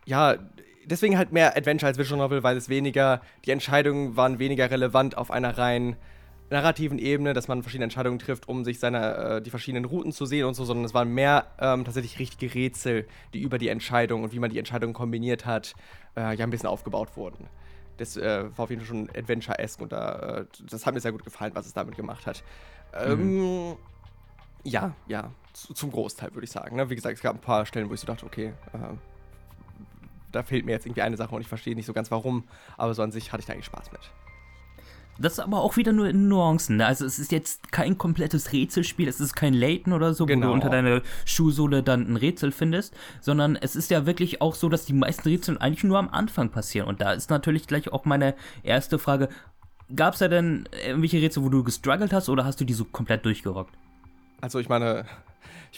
ja, 0.06 0.36
deswegen 0.86 1.18
halt 1.18 1.32
mehr 1.32 1.56
Adventure 1.56 1.88
als 1.88 1.98
Visual 1.98 2.20
Novel, 2.20 2.44
weil 2.44 2.58
es 2.58 2.68
weniger, 2.68 3.22
die 3.46 3.52
Entscheidungen 3.52 4.18
waren 4.18 4.40
weniger 4.40 4.70
relevant 4.70 5.18
auf 5.18 5.32
einer 5.32 5.58
rein 5.58 5.96
narrativen 6.50 7.00
Ebene, 7.00 7.34
dass 7.34 7.48
man 7.48 7.64
verschiedene 7.64 7.86
Entscheidungen 7.86 8.20
trifft, 8.20 8.48
um 8.48 8.64
sich 8.64 8.80
seine, 8.80 9.16
äh, 9.16 9.42
die 9.42 9.50
verschiedenen 9.50 9.86
Routen 9.86 10.12
zu 10.12 10.26
sehen 10.26 10.46
und 10.46 10.54
so, 10.54 10.66
sondern 10.66 10.86
es 10.86 10.94
waren 10.94 11.10
mehr 11.10 11.48
ähm, 11.60 11.84
tatsächlich 11.86 12.20
richtige 12.20 12.54
Rätsel, 12.54 13.08
die 13.34 13.42
über 13.42 13.58
die 13.58 13.70
Entscheidung 13.70 14.24
und 14.24 14.34
wie 14.34 14.40
man 14.40 14.50
die 14.50 14.60
Entscheidung 14.60 14.94
kombiniert 14.94 15.46
hat, 15.46 15.74
äh, 16.16 16.36
ja 16.36 16.46
ein 16.46 16.50
bisschen 16.50 16.70
aufgebaut 16.70 17.16
wurden. 17.16 17.48
Das 17.98 18.18
äh, 18.18 18.46
war 18.56 18.64
auf 18.64 18.70
jeden 18.70 18.82
Fall 18.82 18.88
schon 18.88 19.10
Adventure-esque 19.10 19.82
und 19.82 19.92
da, 19.92 20.40
äh, 20.40 20.46
das 20.70 20.86
hat 20.86 20.94
mir 20.94 21.00
sehr 21.00 21.12
gut 21.12 21.24
gefallen, 21.24 21.52
was 21.56 21.66
es 21.66 21.74
damit 21.74 21.96
gemacht 21.96 22.26
hat. 22.26 22.44
Ähm, 22.94 23.70
mhm. 23.70 23.76
Ja, 24.64 24.96
ja, 25.08 25.32
zu, 25.54 25.74
zum 25.74 25.92
Großteil 25.92 26.34
würde 26.34 26.46
ich 26.46 26.52
sagen. 26.52 26.76
Ne? 26.76 26.90
Wie 26.90 26.96
gesagt, 26.96 27.16
es 27.16 27.22
gab 27.22 27.36
ein 27.36 27.42
paar 27.42 27.66
Stellen, 27.66 27.90
wo 27.90 27.94
ich 27.94 28.00
so 28.00 28.08
dachte, 28.08 28.26
okay, 28.26 28.54
äh, 28.74 28.78
da 30.32 30.44
fehlt 30.44 30.66
mir 30.66 30.72
jetzt 30.72 30.86
irgendwie 30.86 31.02
eine 31.02 31.18
Sache 31.18 31.36
und 31.36 31.42
ich 31.42 31.48
verstehe 31.48 31.76
nicht 31.76 31.86
so 31.86 31.94
ganz 31.94 32.12
warum, 32.12 32.46
aber 32.78 32.94
so 32.94 33.04
an 33.04 33.12
sich 33.12 33.32
hatte 33.32 33.42
ich 33.42 33.46
da 33.46 33.54
eigentlich 33.54 33.66
Spaß 33.66 33.92
mit. 33.92 34.12
Das 35.20 35.34
ist 35.34 35.40
aber 35.40 35.62
auch 35.62 35.78
wieder 35.78 35.94
nur 35.94 36.08
in 36.10 36.28
Nuancen. 36.28 36.78
Ne? 36.78 36.86
Also 36.86 37.06
es 37.06 37.20
ist 37.20 37.32
jetzt 37.32 37.72
kein 37.72 37.98
komplettes 37.98 38.52
Rätselspiel, 38.52 39.08
es 39.08 39.20
ist 39.20 39.36
kein 39.36 39.54
Layton 39.54 39.94
oder 39.94 40.14
so, 40.14 40.26
genau. 40.26 40.38
wo 40.38 40.42
du 40.42 40.54
genau. 40.54 40.66
unter 40.66 40.70
deiner 40.70 41.02
Schuhsohle 41.26 41.84
dann 41.84 42.12
ein 42.12 42.18
Rätsel 42.18 42.52
findest, 42.52 42.96
sondern 43.22 43.56
es 43.56 43.76
ist 43.76 43.92
ja 43.92 44.06
wirklich 44.06 44.42
auch 44.42 44.56
so, 44.56 44.70
dass 44.70 44.86
die 44.86 44.94
meisten 44.94 45.30
Rätsel 45.30 45.58
eigentlich 45.60 45.84
nur 45.84 46.00
am 46.00 46.10
Anfang 46.10 46.50
passieren. 46.50 46.88
Und 46.88 47.02
da 47.02 47.14
ist 47.14 47.30
natürlich 47.30 47.68
gleich 47.68 47.92
auch 47.92 48.06
meine 48.06 48.36
erste 48.64 48.98
Frage, 48.98 49.30
gab 49.96 50.14
es 50.14 50.20
da 50.20 50.28
denn 50.28 50.68
irgendwelche 50.86 51.22
Rätsel, 51.22 51.44
wo 51.44 51.50
du 51.50 51.64
gestruggelt 51.64 52.14
hast 52.14 52.30
oder 52.30 52.46
hast 52.46 52.60
du 52.60 52.66
die 52.66 52.74
so 52.74 52.86
komplett 52.86 53.26
durchgerockt? 53.26 53.74
Also 54.42 54.60
ich 54.60 54.68
meine, 54.68 55.06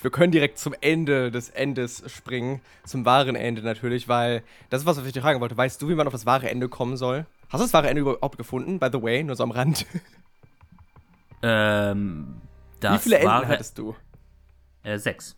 wir 0.01 0.11
können 0.11 0.31
direkt 0.31 0.59
zum 0.59 0.73
Ende 0.81 1.31
des 1.31 1.49
Endes 1.49 2.03
springen, 2.07 2.61
zum 2.85 3.05
wahren 3.05 3.35
Ende 3.35 3.61
natürlich, 3.61 4.07
weil 4.07 4.43
das 4.69 4.81
ist 4.81 4.85
was, 4.85 4.97
was 4.97 5.05
ich 5.05 5.13
dir 5.13 5.21
fragen 5.21 5.39
wollte. 5.39 5.57
Weißt 5.57 5.81
du, 5.81 5.89
wie 5.89 5.95
man 5.95 6.07
auf 6.07 6.13
das 6.13 6.25
wahre 6.25 6.49
Ende 6.49 6.69
kommen 6.69 6.97
soll? 6.97 7.25
Hast 7.49 7.61
du 7.61 7.65
das 7.65 7.73
wahre 7.73 7.89
Ende 7.89 8.01
überhaupt 8.01 8.37
gefunden, 8.37 8.79
by 8.79 8.89
the 8.91 9.01
way, 9.01 9.23
nur 9.23 9.35
so 9.35 9.43
am 9.43 9.51
Rand? 9.51 9.85
Ähm, 11.47 12.41
Wie 12.81 12.97
viele 12.97 13.19
Enden 13.19 13.47
hattest 13.47 13.77
du? 13.77 13.95
Äh, 14.81 14.97
sechs. 14.97 15.35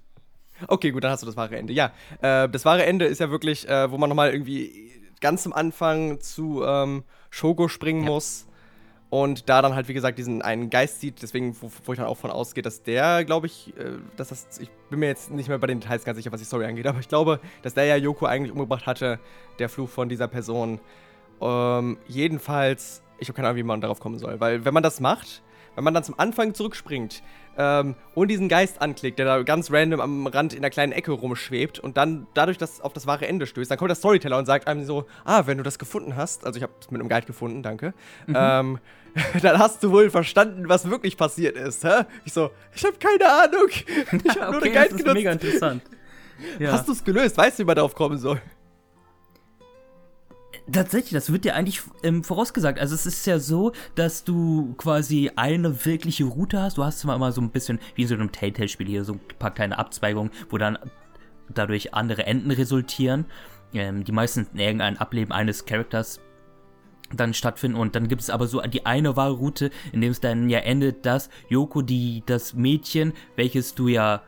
Okay, 0.67 0.91
gut, 0.91 1.03
dann 1.03 1.11
hast 1.11 1.21
du 1.21 1.25
das 1.25 1.35
wahre 1.35 1.57
Ende. 1.57 1.73
Ja, 1.73 1.91
äh, 2.21 2.47
das 2.47 2.63
wahre 2.63 2.85
Ende 2.85 3.05
ist 3.05 3.19
ja 3.19 3.29
wirklich, 3.29 3.67
äh, 3.67 3.91
wo 3.91 3.97
man 3.97 4.07
nochmal 4.07 4.31
irgendwie 4.31 4.91
ganz 5.19 5.45
am 5.45 5.51
Anfang 5.51 6.21
zu 6.21 6.63
ähm, 6.63 7.03
Shogo 7.29 7.67
springen 7.67 8.03
ja. 8.03 8.09
muss 8.09 8.47
und 9.09 9.49
da 9.49 9.61
dann 9.61 9.75
halt, 9.75 9.87
wie 9.87 9.93
gesagt, 9.93 10.17
diesen 10.17 10.41
einen 10.41 10.69
Geist 10.69 11.01
sieht, 11.01 11.21
deswegen, 11.21 11.55
wo, 11.61 11.71
wo 11.85 11.93
ich 11.93 11.99
dann 11.99 12.07
auch 12.07 12.17
von 12.17 12.31
ausgehe, 12.31 12.63
dass 12.63 12.83
der, 12.83 13.23
glaube 13.25 13.47
ich, 13.47 13.75
äh, 13.77 13.97
dass 14.15 14.29
das, 14.29 14.59
ich 14.59 14.69
bin 14.89 14.99
mir 14.99 15.07
jetzt 15.07 15.31
nicht 15.31 15.49
mehr 15.49 15.57
bei 15.59 15.67
den 15.67 15.79
Details 15.79 16.03
ganz 16.03 16.17
sicher, 16.17 16.31
was 16.31 16.39
die 16.39 16.45
Story 16.45 16.65
angeht, 16.65 16.87
aber 16.87 16.99
ich 16.99 17.09
glaube, 17.09 17.39
dass 17.61 17.73
der 17.73 17.85
ja 17.85 17.95
Yoko 17.95 18.25
eigentlich 18.25 18.51
umgebracht 18.51 18.85
hatte, 18.85 19.19
der 19.59 19.69
Fluch 19.69 19.89
von 19.89 20.09
dieser 20.09 20.27
Person. 20.27 20.79
Ähm, 21.41 21.97
jedenfalls, 22.07 23.01
ich 23.19 23.27
habe 23.27 23.35
keine 23.35 23.49
Ahnung, 23.49 23.57
wie 23.57 23.63
man 23.63 23.81
darauf 23.81 23.99
kommen 23.99 24.19
soll, 24.19 24.39
weil 24.39 24.65
wenn 24.65 24.73
man 24.73 24.83
das 24.83 24.99
macht, 24.99 25.41
wenn 25.75 25.83
man 25.83 25.93
dann 25.93 26.03
zum 26.03 26.17
Anfang 26.17 26.55
zurückspringt 26.55 27.21
ähm, 27.55 27.95
und 28.15 28.29
diesen 28.29 28.49
Geist 28.49 28.81
anklickt, 28.81 29.19
der 29.19 29.27
da 29.27 29.43
ganz 29.43 29.71
random 29.71 30.01
am 30.01 30.27
Rand 30.27 30.53
in 30.53 30.61
der 30.61 30.71
kleinen 30.71 30.91
Ecke 30.91 31.11
rumschwebt 31.11 31.77
und 31.77 31.97
dann 31.97 32.25
dadurch 32.33 32.57
das 32.57 32.81
auf 32.81 32.93
das 32.93 33.05
wahre 33.05 33.27
Ende 33.27 33.45
stößt, 33.45 33.69
dann 33.69 33.77
kommt 33.77 33.89
der 33.89 33.95
Storyteller 33.95 34.39
und 34.39 34.45
sagt 34.47 34.67
einem 34.67 34.85
so, 34.85 35.05
ah, 35.23 35.43
wenn 35.45 35.57
du 35.57 35.63
das 35.63 35.77
gefunden 35.77 36.15
hast, 36.15 36.45
also 36.45 36.57
ich 36.57 36.63
habe 36.63 36.73
es 36.79 36.89
mit 36.89 36.99
einem 36.99 37.09
Guide 37.09 37.27
gefunden, 37.27 37.61
danke, 37.61 37.93
mhm. 38.25 38.35
ähm, 38.35 38.79
dann 39.41 39.59
hast 39.59 39.83
du 39.83 39.91
wohl 39.91 40.09
verstanden, 40.09 40.67
was 40.67 40.89
wirklich 40.89 41.15
passiert 41.15 41.55
ist, 41.55 41.83
hä? 41.83 42.05
Ich 42.25 42.33
so, 42.33 42.49
ich 42.75 42.83
habe 42.83 42.97
keine 42.97 43.29
Ahnung. 43.29 43.67
Ich 44.23 44.41
habe 44.41 44.47
okay, 44.47 44.51
nur 44.51 44.61
den 44.61 44.73
Guide 44.73 44.89
das 44.89 44.99
ist 45.01 45.13
mega 45.13 45.31
interessant. 45.31 45.83
Ja. 46.59 46.71
Hast 46.71 46.87
du 46.87 46.91
es 46.91 47.03
gelöst? 47.03 47.37
Weißt 47.37 47.57
du, 47.57 47.63
wie 47.63 47.67
man 47.67 47.75
darauf 47.75 47.95
kommen 47.95 48.17
soll? 48.17 48.41
Tatsächlich, 50.71 51.13
das 51.13 51.31
wird 51.31 51.45
dir 51.45 51.55
eigentlich 51.55 51.81
ähm, 52.03 52.25
vorausgesagt. 52.25 52.77
Also 52.79 52.93
es 52.93 53.05
ist 53.05 53.25
ja 53.25 53.39
so, 53.39 53.71
dass 53.95 54.25
du 54.25 54.73
quasi 54.77 55.31
eine 55.35 55.85
wirkliche 55.85 56.25
Route 56.25 56.61
hast. 56.61 56.77
Du 56.77 56.83
hast 56.83 56.99
zwar 56.99 57.15
immer 57.15 57.31
so 57.31 57.39
ein 57.39 57.51
bisschen 57.51 57.79
wie 57.95 58.01
in 58.01 58.07
so 58.09 58.15
einem 58.15 58.33
Telltale-Spiel 58.33 58.87
hier 58.87 59.05
so 59.05 59.13
ein 59.13 59.21
paar 59.39 59.53
kleine 59.53 59.77
Abzweigungen, 59.77 60.31
wo 60.49 60.57
dann 60.57 60.77
dadurch 61.47 61.93
andere 61.93 62.25
Enden 62.25 62.51
resultieren. 62.51 63.25
Ähm, 63.73 64.03
die 64.03 64.11
meisten 64.11 64.47
irgendein 64.57 64.97
Ableben 64.97 65.31
eines 65.31 65.65
Charakters 65.65 66.19
dann 67.13 67.33
stattfinden 67.33 67.77
und 67.77 67.95
dann 67.95 68.09
gibt 68.09 68.21
es 68.21 68.29
aber 68.29 68.47
so 68.47 68.59
die 68.61 68.85
eine 68.85 69.15
wahre 69.15 69.31
Route, 69.31 69.71
in 69.93 70.01
dem 70.01 70.11
es 70.11 70.19
dann 70.19 70.49
ja 70.49 70.59
endet, 70.59 71.05
dass 71.05 71.29
Yoko, 71.47 71.81
die 71.81 72.23
das 72.25 72.53
Mädchen, 72.53 73.13
welches 73.37 73.75
du 73.75 73.87
ja 73.87 74.23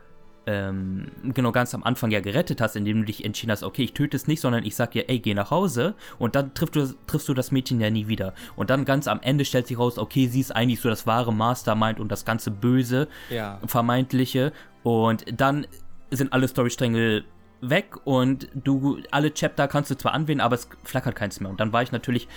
ähm, 0.49 1.11
genau 1.23 1.51
ganz 1.51 1.75
am 1.75 1.83
Anfang 1.83 2.09
ja 2.09 2.21
gerettet 2.21 2.59
hast, 2.59 2.75
indem 2.75 3.01
du 3.01 3.05
dich 3.05 3.23
entschieden 3.23 3.51
hast, 3.51 3.61
okay, 3.61 3.83
ich 3.83 3.93
töte 3.93 4.17
es 4.17 4.27
nicht, 4.27 4.41
sondern 4.41 4.65
ich 4.65 4.75
sag 4.75 4.91
dir, 4.91 5.07
ey, 5.07 5.19
geh 5.19 5.35
nach 5.35 5.51
Hause 5.51 5.93
und 6.17 6.33
dann 6.33 6.55
triffst 6.55 6.75
du, 6.75 6.87
triffst 7.05 7.29
du 7.29 7.35
das 7.35 7.51
Mädchen 7.51 7.79
ja 7.79 7.91
nie 7.91 8.07
wieder. 8.07 8.33
Und 8.55 8.71
dann 8.71 8.83
ganz 8.83 9.07
am 9.07 9.19
Ende 9.21 9.45
stellt 9.45 9.67
sich 9.67 9.77
raus, 9.77 9.99
okay, 9.99 10.27
sie 10.27 10.39
ist 10.39 10.55
eigentlich 10.55 10.81
so 10.81 10.89
das 10.89 11.05
wahre 11.05 11.31
Mastermind 11.31 11.99
und 11.99 12.11
das 12.11 12.25
ganze 12.25 12.49
Böse, 12.49 13.07
ja. 13.29 13.59
vermeintliche. 13.67 14.51
Und 14.81 15.23
dann 15.39 15.67
sind 16.09 16.33
alle 16.33 16.47
Storystränge 16.47 17.23
weg 17.61 17.95
und 18.05 18.47
du 18.55 18.99
alle 19.11 19.33
Chapter 19.33 19.67
kannst 19.67 19.91
du 19.91 19.97
zwar 19.97 20.13
anwählen, 20.13 20.41
aber 20.41 20.55
es 20.55 20.67
flackert 20.83 21.15
keins 21.15 21.39
mehr. 21.39 21.51
Und 21.51 21.59
dann 21.59 21.73
war 21.73 21.83
ich 21.83 21.91
natürlich 21.91 22.27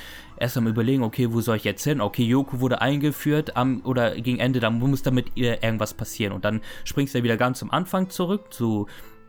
erst 0.42 0.56
am 0.56 0.66
überlegen, 0.66 1.04
okay, 1.04 1.32
wo 1.32 1.40
soll 1.40 1.56
ich 1.56 1.64
jetzt 1.64 1.84
hin? 1.84 2.00
Okay, 2.00 2.24
Yoko 2.24 2.60
wurde 2.60 2.80
eingeführt 2.80 3.56
am 3.56 3.80
oder 3.84 4.20
gegen 4.20 4.40
Ende, 4.40 4.58
dann 4.58 4.78
muss 4.78 5.02
damit 5.02 5.28
ihr 5.36 5.62
irgendwas 5.62 5.94
passieren. 5.94 6.32
Und 6.32 6.44
dann 6.44 6.60
springst 6.84 7.14
du 7.14 7.18
ja 7.18 7.24
wieder 7.24 7.36
ganz 7.36 7.60
zum 7.60 7.70
Anfang 7.70 8.10
zurück 8.10 8.52
zu 8.52 8.86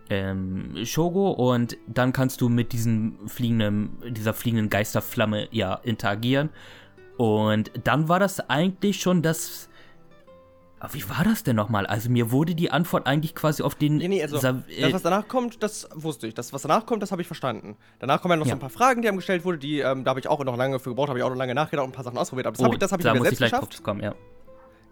ähm, 0.10 0.76
Shogo 0.84 1.30
und 1.32 1.78
dann 1.88 2.14
kannst 2.14 2.42
du 2.42 2.50
mit 2.50 2.74
diesem 2.74 3.20
fliegenden, 3.28 3.92
dieser 4.10 4.34
fliegenden 4.34 4.70
Geisterflamme 4.70 5.48
ja 5.52 5.76
interagieren. 5.76 6.50
Und 7.18 7.72
dann 7.84 8.10
war 8.10 8.20
das 8.20 8.50
eigentlich 8.50 9.00
schon 9.00 9.22
das 9.22 9.70
aber 10.84 10.94
wie 10.96 11.10
war 11.10 11.24
das 11.24 11.44
denn 11.44 11.56
nochmal? 11.56 11.88
Also 11.88 12.10
mir 12.10 12.30
wurde 12.32 12.56
die 12.56 12.70
Antwort 12.70 13.08
eigentlich 13.08 13.34
quasi 13.36 13.64
auf 13.64 13.74
den... 13.74 13.96
Nee, 14.00 14.10
nee, 14.10 14.22
also 14.22 14.38
das, 14.38 14.54
was 14.92 15.02
danach 15.02 15.30
kommt, 15.30 15.64
das 15.64 15.88
wusste 15.96 16.28
ich. 16.28 16.34
Das, 16.34 16.52
was 16.52 16.64
danach 16.64 16.86
kommt, 16.86 17.02
das 17.02 17.14
habe 17.14 17.22
ich 17.22 17.28
verstanden. 17.28 17.78
Danach 18.00 18.22
kommen 18.22 18.34
ja 18.34 18.36
noch 18.36 18.46
ja. 18.46 18.50
so 18.50 18.58
ein 18.58 18.60
paar 18.60 18.70
Fragen, 18.70 19.02
die 19.02 19.08
einem 19.08 19.16
gestellt 19.16 19.46
wurden, 19.46 19.62
die, 19.62 19.80
ähm, 19.80 20.04
da 20.04 20.10
habe 20.10 20.20
ich 20.20 20.28
auch 20.28 20.44
noch 20.44 20.58
lange 20.58 20.80
für 20.80 20.90
gebraucht, 20.90 21.08
habe 21.08 21.20
ich 21.20 21.24
auch 21.24 21.30
noch 21.30 21.38
lange 21.38 21.56
nachgedacht 21.56 21.86
und 21.86 21.92
ein 21.92 21.96
paar 21.96 22.04
Sachen 22.04 22.18
ausprobiert. 22.18 22.48
Aber 22.48 22.56
das 22.58 22.62
oh, 22.62 22.66
habe 22.66 22.76
ich, 22.76 22.92
hab 22.92 23.00
ich 23.00 23.06
da 23.06 23.14
mir 23.14 23.22
selbst 23.22 23.40
ich 23.40 23.50
geschafft. 23.50 23.82
Kommen, 23.82 24.04
ja. 24.04 24.14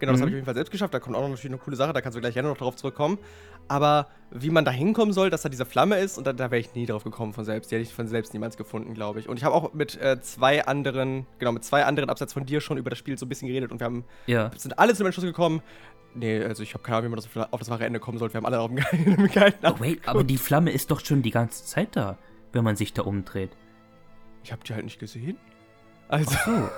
Genau, 0.02 0.14
das 0.14 0.20
mhm. 0.20 0.24
habe 0.24 0.30
ich 0.32 0.34
auf 0.34 0.38
jeden 0.38 0.46
Fall 0.46 0.56
selbst 0.56 0.72
geschafft. 0.72 0.94
Da 0.96 1.00
kommt 1.00 1.16
auch 1.16 1.22
noch 1.22 1.30
natürlich 1.30 1.52
eine 1.52 1.60
coole 1.60 1.78
Sache, 1.78 1.94
da 1.94 2.02
kannst 2.02 2.18
du 2.18 2.22
gleich 2.22 2.34
gerne 2.34 2.50
noch 2.50 2.58
drauf 2.58 2.76
zurückkommen. 2.76 3.20
Aber 3.68 4.08
wie 4.32 4.50
man 4.50 4.66
da 4.66 4.72
hinkommen 4.72 5.14
soll, 5.14 5.30
dass 5.30 5.44
da 5.44 5.50
diese 5.50 5.64
Flamme 5.64 6.00
ist, 6.00 6.18
und 6.18 6.26
da, 6.26 6.34
da 6.34 6.50
wäre 6.50 6.60
ich 6.60 6.74
nie 6.74 6.88
drauf 6.88 7.04
gekommen 7.04 7.34
von 7.34 7.46
selbst. 7.46 7.70
Die 7.70 7.76
hätte 7.76 7.84
ich 7.84 7.94
von 7.94 8.08
selbst 8.08 8.34
niemals 8.34 8.58
gefunden, 8.58 8.96
glaube 8.96 9.20
ich. 9.20 9.30
Und 9.30 9.38
ich 9.38 9.44
habe 9.44 9.54
auch 9.54 9.74
mit 9.74 10.02
äh, 10.02 10.20
zwei 10.20 10.66
anderen, 10.66 11.28
genau, 11.38 11.52
mit 11.52 11.64
zwei 11.64 11.86
anderen 11.86 12.10
abseits 12.10 12.34
von 12.34 12.48
dir 12.48 12.62
schon 12.62 12.78
über 12.78 12.90
das 12.90 12.98
Spiel 12.98 13.16
so 13.16 13.28
ein 13.28 13.30
bisschen 13.30 13.48
geredet 13.48 13.72
und 13.72 13.80
wir 13.80 13.86
haben, 13.86 14.04
ja. 14.26 14.50
sind 14.58 14.80
alle 14.80 14.94
zu 14.94 15.04
dem 15.04 15.06
Entschluss 15.06 15.26
gekommen, 15.26 15.62
Nee, 16.14 16.44
also 16.44 16.62
ich 16.62 16.74
habe 16.74 16.84
keine 16.84 16.98
Ahnung, 16.98 17.12
wie 17.12 17.16
man 17.16 17.24
das 17.24 17.52
auf 17.52 17.60
das 17.60 17.70
wahre 17.70 17.86
Ende 17.86 18.02
kommen 18.02 18.18
sollte. 18.18 18.34
Wir 18.34 18.40
haben 18.40 18.46
alle 18.46 18.60
auf 18.60 18.70
dem 18.70 19.28
geilen 19.34 19.54
oh, 19.64 19.76
wait, 19.80 20.06
aber 20.06 20.26
die 20.26 20.38
Flamme 20.38 20.72
ist 20.72 20.92
doch 20.92 21.00
schon 21.00 21.22
die 21.22 21.32
ganze 21.32 21.64
Zeit 21.64 21.96
da, 21.96 22.18
wenn 22.52 22.66
man 22.66 22.76
sich 22.76 22.92
da 22.92 23.04
umdreht. 23.04 23.52
Ich 24.44 24.52
habe 24.52 24.62
die 24.68 24.74
halt 24.74 24.84
nicht 24.84 25.00
gesehen. 25.00 25.38
Also. 26.10 26.32
So. 26.32 26.52
Also, 26.52 26.70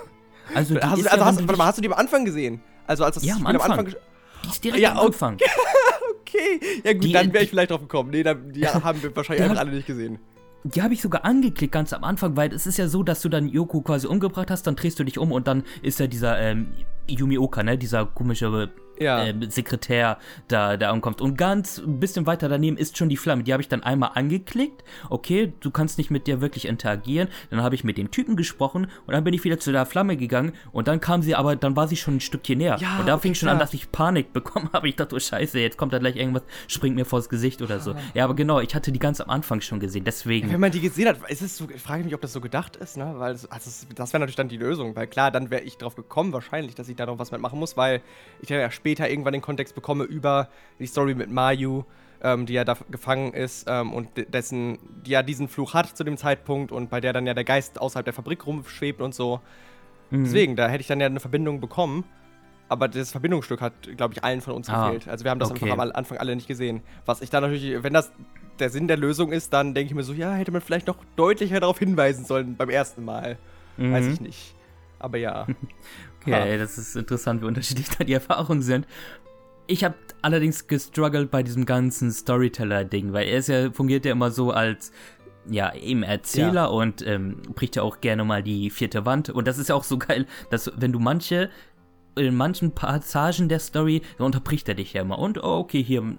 hast, 0.54 0.70
du, 0.70 0.84
also 0.84 1.06
ja, 1.06 1.26
hast, 1.26 1.48
warte 1.48 1.58
mal, 1.58 1.66
hast 1.66 1.78
du 1.80 1.82
die 1.82 1.88
am 1.88 1.98
Anfang 1.98 2.26
gesehen? 2.26 2.62
Also 2.88 3.04
als 3.04 3.16
das 3.16 3.26
ja, 3.26 3.36
am 3.36 3.46
Anfang. 3.46 3.72
am 3.72 3.80
Anfang. 3.80 3.96
Die 4.44 4.50
ist 4.50 4.64
direkt 4.64 4.82
ja, 4.82 4.92
am 4.92 5.08
Anfang. 5.08 5.38
okay. 6.20 6.60
Ja 6.84 6.94
gut, 6.94 7.04
die, 7.04 7.12
dann 7.12 7.34
wäre 7.34 7.44
ich 7.44 7.50
vielleicht 7.50 7.72
drauf 7.72 7.82
gekommen. 7.82 8.10
Nee, 8.12 8.24
dann, 8.24 8.52
die 8.52 8.68
haben 8.68 9.02
wir 9.02 9.16
wahrscheinlich 9.16 9.44
einfach 9.44 9.60
alle 9.60 9.72
nicht 9.72 9.88
gesehen. 9.88 10.20
Die 10.66 10.82
habe 10.82 10.94
ich 10.94 11.02
sogar 11.02 11.26
angeklickt 11.26 11.74
ganz 11.74 11.92
am 11.92 12.06
Anfang, 12.06 12.38
weil 12.38 12.54
es 12.54 12.66
ist 12.66 12.78
ja 12.78 12.88
so, 12.88 13.04
dass 13.04 13.22
du 13.22 13.28
dann 13.28 13.50
Yoko 13.50 13.82
quasi 13.82 14.08
umgebracht 14.08 14.50
hast, 14.50 14.66
dann 14.66 14.78
drehst 14.78 14.98
du 14.98 15.04
dich 15.04 15.18
um 15.18 15.34
und 15.34 15.46
dann 15.46 15.64
ist 15.82 16.00
ja 16.00 16.08
dieser 16.08 16.40
ähm, 16.40 16.68
Yumioka, 17.06 17.64
ne, 17.64 17.78
dieser 17.78 18.06
komische 18.06 18.70
ja. 19.00 19.26
äh, 19.26 19.34
Sekretär 19.50 20.18
da, 20.48 20.78
da 20.78 20.92
ankommt. 20.92 21.22
Und 21.22 21.38
ganz 21.38 21.78
ein 21.78 22.00
bisschen 22.00 22.26
weiter 22.26 22.50
daneben 22.50 22.78
ist 22.78 22.98
schon 22.98 23.10
die 23.10 23.18
Flamme. 23.18 23.44
Die 23.44 23.54
habe 23.54 23.62
ich 23.62 23.70
dann 23.70 23.84
einmal 23.84 24.12
angeklickt. 24.16 24.84
Okay, 25.10 25.54
du 25.60 25.72
kannst 25.72 25.98
nicht 25.98 26.12
mit 26.12 26.28
der 26.28 26.42
wirklich 26.42 26.66
interagieren. 26.66 27.28
Dann 27.50 27.62
habe 27.62 27.76
ich 27.76 27.84
mit 27.84 27.98
dem 27.98 28.12
Typen 28.12 28.36
gesprochen 28.36 28.88
und 29.06 29.14
dann 29.14 29.24
bin 29.24 29.34
ich 29.34 29.44
wieder 29.44 29.60
zu 29.60 29.72
der 29.72 29.86
Flamme 29.86 30.18
gegangen 30.18 30.54
und 30.72 30.88
dann 30.88 31.02
kam 31.02 31.22
sie, 31.22 31.36
aber 31.36 31.56
dann 31.56 31.76
war 31.76 31.88
sie 31.88 31.96
schon 31.96 32.18
ein 32.18 32.20
Stückchen 32.22 32.58
näher. 32.58 32.78
Ja, 32.80 33.00
und 33.00 33.08
da 33.08 33.16
okay, 33.16 33.24
fing 33.24 33.36
schon 33.36 33.48
klar. 33.48 33.54
an, 33.54 33.60
dass 33.60 33.74
ich 33.74 33.92
Panik 33.92 34.34
bekommen 34.34 34.70
habe. 34.74 34.88
Ich 34.90 34.96
dachte, 34.96 35.16
oh 35.16 35.20
Scheiße, 35.20 35.60
jetzt 35.60 35.78
kommt 35.78 35.94
da 35.94 36.00
gleich 36.00 36.16
irgendwas, 36.16 36.44
springt 36.68 36.96
mir 36.96 37.06
vors 37.06 37.30
Gesicht 37.30 37.62
oder 37.62 37.80
so. 37.80 37.96
Ja, 38.14 38.24
aber 38.26 38.36
genau, 38.36 38.60
ich 38.60 38.76
hatte 38.76 38.92
die 38.92 39.00
ganz 39.00 39.22
am 39.22 39.30
Anfang 39.30 39.62
schon 39.62 39.80
gesehen. 39.80 40.04
Deswegen. 40.04 40.48
Ja, 40.48 40.54
wenn 40.54 40.62
man 40.62 40.72
die 40.72 40.82
gesehen 40.82 41.08
hat, 41.08 41.18
ist 41.30 41.42
es 41.42 41.58
so, 41.58 41.68
ich 41.74 41.82
frage 41.82 42.04
mich, 42.04 42.14
ob 42.14 42.22
das 42.22 42.34
so 42.34 42.42
gedacht 42.42 42.76
ist, 42.76 42.98
ne? 42.98 43.14
Weil 43.18 43.34
das, 43.34 43.50
also 43.50 43.86
das 43.96 44.14
wäre 44.14 44.20
natürlich 44.20 44.36
dann 44.36 44.50
die 44.50 44.58
Lösung. 44.58 44.96
Weil 44.96 45.08
klar, 45.08 45.32
dann 45.32 45.50
wäre 45.50 45.64
ich 45.64 45.78
drauf 45.78 45.96
gekommen, 45.96 46.34
wahrscheinlich, 46.34 46.76
dass 46.76 46.90
ich 46.90 46.96
da 46.96 47.06
noch 47.06 47.20
was 47.20 47.32
mitmachen 47.32 47.60
muss, 47.60 47.78
weil 47.78 48.02
ich 48.42 48.50
ja 48.50 48.70
später 48.72 48.93
irgendwann 49.00 49.34
den 49.34 49.42
Kontext 49.42 49.76
bekomme 49.76 50.04
über 50.04 50.50
die 50.80 50.88
Story 50.88 51.16
mit 51.16 51.32
Mayu, 51.32 51.84
ähm, 52.22 52.46
die 52.46 52.54
ja 52.54 52.64
da 52.64 52.78
gefangen 52.90 53.34
ist 53.34 53.66
ähm, 53.68 53.94
und 53.94 54.10
dessen, 54.34 54.80
die 55.06 55.12
ja 55.12 55.24
diesen 55.24 55.48
Fluch 55.48 55.74
hat 55.74 55.96
zu 55.96 56.04
dem 56.04 56.18
Zeitpunkt 56.18 56.72
und 56.72 56.90
bei 56.90 57.02
der 57.02 57.14
dann 57.14 57.28
ja 57.28 57.34
der 57.34 57.44
Geist 57.44 57.80
außerhalb 57.80 58.06
der 58.06 58.14
Fabrik 58.14 58.46
rumschwebt 58.46 59.02
und 59.02 59.14
so. 59.14 59.42
Mhm. 60.10 60.24
Deswegen, 60.26 60.56
da 60.56 60.68
hätte 60.68 60.82
ich 60.82 60.88
dann 60.88 61.00
ja 61.00 61.08
eine 61.08 61.20
Verbindung 61.20 61.60
bekommen. 61.60 62.04
Aber 62.70 62.88
das 62.88 63.12
Verbindungsstück 63.12 63.62
hat, 63.62 63.74
glaube 63.98 64.14
ich, 64.14 64.24
allen 64.24 64.42
von 64.42 64.54
uns 64.54 64.70
ah, 64.70 64.86
gefehlt. 64.86 65.08
Also 65.08 65.26
wir 65.26 65.32
haben 65.32 65.40
das 65.40 65.52
okay. 65.52 65.70
einfach 65.70 65.84
am 65.84 65.92
Anfang 65.92 66.18
alle 66.18 66.36
nicht 66.36 66.48
gesehen. 66.48 66.82
Was 67.06 67.22
ich 67.22 67.30
dann 67.30 67.44
natürlich, 67.44 67.84
wenn 67.84 67.94
das 67.94 68.12
der 68.58 68.70
Sinn 68.70 68.88
der 68.88 68.98
Lösung 68.98 69.32
ist, 69.32 69.54
dann 69.54 69.74
denke 69.74 69.92
ich 69.92 69.96
mir 69.96 70.04
so, 70.04 70.14
ja, 70.14 70.34
hätte 70.34 70.52
man 70.52 70.62
vielleicht 70.62 70.88
noch 70.88 70.98
deutlicher 71.16 71.60
darauf 71.60 71.78
hinweisen 71.78 72.26
sollen 72.26 72.56
beim 72.56 72.70
ersten 72.70 73.04
Mal. 73.04 73.38
Mhm. 73.78 73.94
Weiß 73.94 74.08
ich 74.08 74.22
nicht. 74.22 74.56
Aber 75.04 75.18
ja. 75.18 75.46
okay, 76.22 76.58
das 76.58 76.78
ist 76.78 76.96
interessant, 76.96 77.42
wie 77.42 77.46
unterschiedlich 77.46 77.90
da 77.90 78.04
die 78.04 78.14
Erfahrungen 78.22 78.62
sind. 78.62 78.88
Ich 79.68 79.84
habe 79.84 79.96
allerdings 80.22 80.68
gestruggelt 80.68 81.30
bei 81.30 81.44
diesem 81.44 81.66
ganzen 81.66 82.12
Storyteller-Ding, 82.12 83.14
weil 83.14 83.28
er 83.28 83.38
ist 83.38 83.48
ja, 83.48 83.72
fungiert 83.72 84.06
ja 84.06 84.14
immer 84.14 84.32
so 84.32 84.52
als 84.52 84.92
ja, 85.50 85.74
eben 85.76 86.04
Erzähler 86.04 86.54
ja. 86.54 86.66
und 86.68 87.06
ähm, 87.06 87.42
bricht 87.54 87.76
ja 87.76 87.84
auch 87.84 88.00
gerne 88.00 88.24
mal 88.24 88.42
die 88.42 88.70
vierte 88.70 89.06
Wand. 89.06 89.30
Und 89.30 89.46
das 89.48 89.58
ist 89.58 89.70
ja 89.70 89.76
auch 89.76 89.84
so 89.84 89.98
geil, 89.98 90.26
dass 90.50 90.72
wenn 90.78 90.94
du 90.94 91.00
manche, 91.00 91.50
in 92.16 92.36
manchen 92.36 92.72
Passagen 92.72 93.50
der 93.50 93.60
Story, 93.60 94.02
dann 94.18 94.28
unterbricht 94.28 94.70
er 94.70 94.76
dich 94.76 94.94
ja 94.94 95.02
immer. 95.02 95.20
Und, 95.20 95.44
oh, 95.44 95.58
okay, 95.58 95.84
hier 95.84 96.16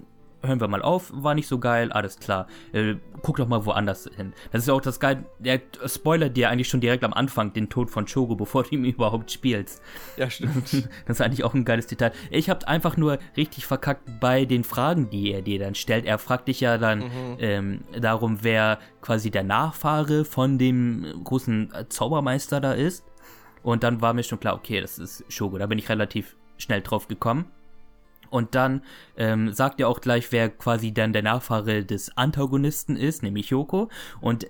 hören 0.47 0.61
wir 0.61 0.69
mal 0.69 0.83
auf, 0.83 1.11
war 1.15 1.35
nicht 1.35 1.49
so 1.49 1.59
geil, 1.59 1.93
alles 1.93 2.19
klar. 2.19 2.47
Äh, 2.73 2.97
guck 3.23 3.37
doch 3.37 3.49
mal 3.49 3.65
woanders 3.65 4.09
hin. 4.17 4.33
Das 4.53 4.63
ist 4.63 4.69
ja 4.69 4.75
auch 4.75 4.81
das 4.81 5.01
Geil, 5.01 5.25
der 5.39 5.61
spoilert 5.87 6.37
dir 6.37 6.51
eigentlich 6.51 6.69
schon 6.69 6.81
direkt 6.81 7.05
am 7.05 7.13
Anfang 7.13 7.53
den 7.53 7.69
Tod 7.69 7.91
von 7.91 8.07
Chogo, 8.07 8.37
bevor 8.37 8.63
du 8.63 8.71
ihn 8.77 8.85
überhaupt 8.85 9.31
spielst. 9.31 9.83
Ja, 10.17 10.31
stimmt. 10.31 10.89
Das 11.07 11.19
ist 11.19 11.21
eigentlich 11.21 11.45
auch 11.45 11.55
ein 11.55 11.65
geiles 11.65 11.87
Detail. 11.87 12.13
Ich 12.31 12.49
hab 12.49 12.65
einfach 12.65 12.97
nur 12.97 13.19
richtig 13.37 13.67
verkackt 13.67 14.21
bei 14.21 14.45
den 14.45 14.65
Fragen, 14.65 15.11
die 15.11 15.33
er 15.33 15.43
dir 15.43 15.59
dann 15.59 15.75
stellt. 15.75 16.05
Er 16.05 16.19
fragt 16.19 16.49
dich 16.49 16.61
ja 16.61 16.79
dann 16.79 17.01
mhm. 17.01 17.37
ähm, 17.39 17.81
darum, 18.01 18.39
wer 18.43 18.79
quasi 19.01 19.31
der 19.31 19.43
Nachfahre 19.43 20.25
von 20.25 20.59
dem 20.59 21.05
großen 21.25 21.73
Zaubermeister 21.89 22.61
da 22.61 22.73
ist. 22.73 23.05
Und 23.63 23.83
dann 23.83 24.01
war 24.01 24.15
mir 24.15 24.23
schon 24.23 24.41
klar, 24.41 24.55
okay, 24.55 24.81
das 24.81 24.99
ist 24.99 25.25
Shogo. 25.29 25.59
Da 25.59 25.67
bin 25.67 25.79
ich 25.79 25.89
relativ 25.89 26.37
schnell 26.59 26.83
drauf 26.83 27.09
gekommen. 27.09 27.47
Und 28.35 28.57
dann 28.57 28.83
ähm, 29.17 29.53
sagt 29.53 29.79
er 29.79 29.89
auch 29.89 30.01
gleich, 30.01 30.33
wer 30.33 30.49
quasi 30.49 30.93
dann 30.93 31.13
der 31.13 31.23
Nachfahre 31.23 31.85
des 31.85 32.17
Antagonisten 32.17 32.97
ist, 32.97 33.23
nämlich 33.23 33.51
Yoko. 33.51 33.89
Und 34.21 34.49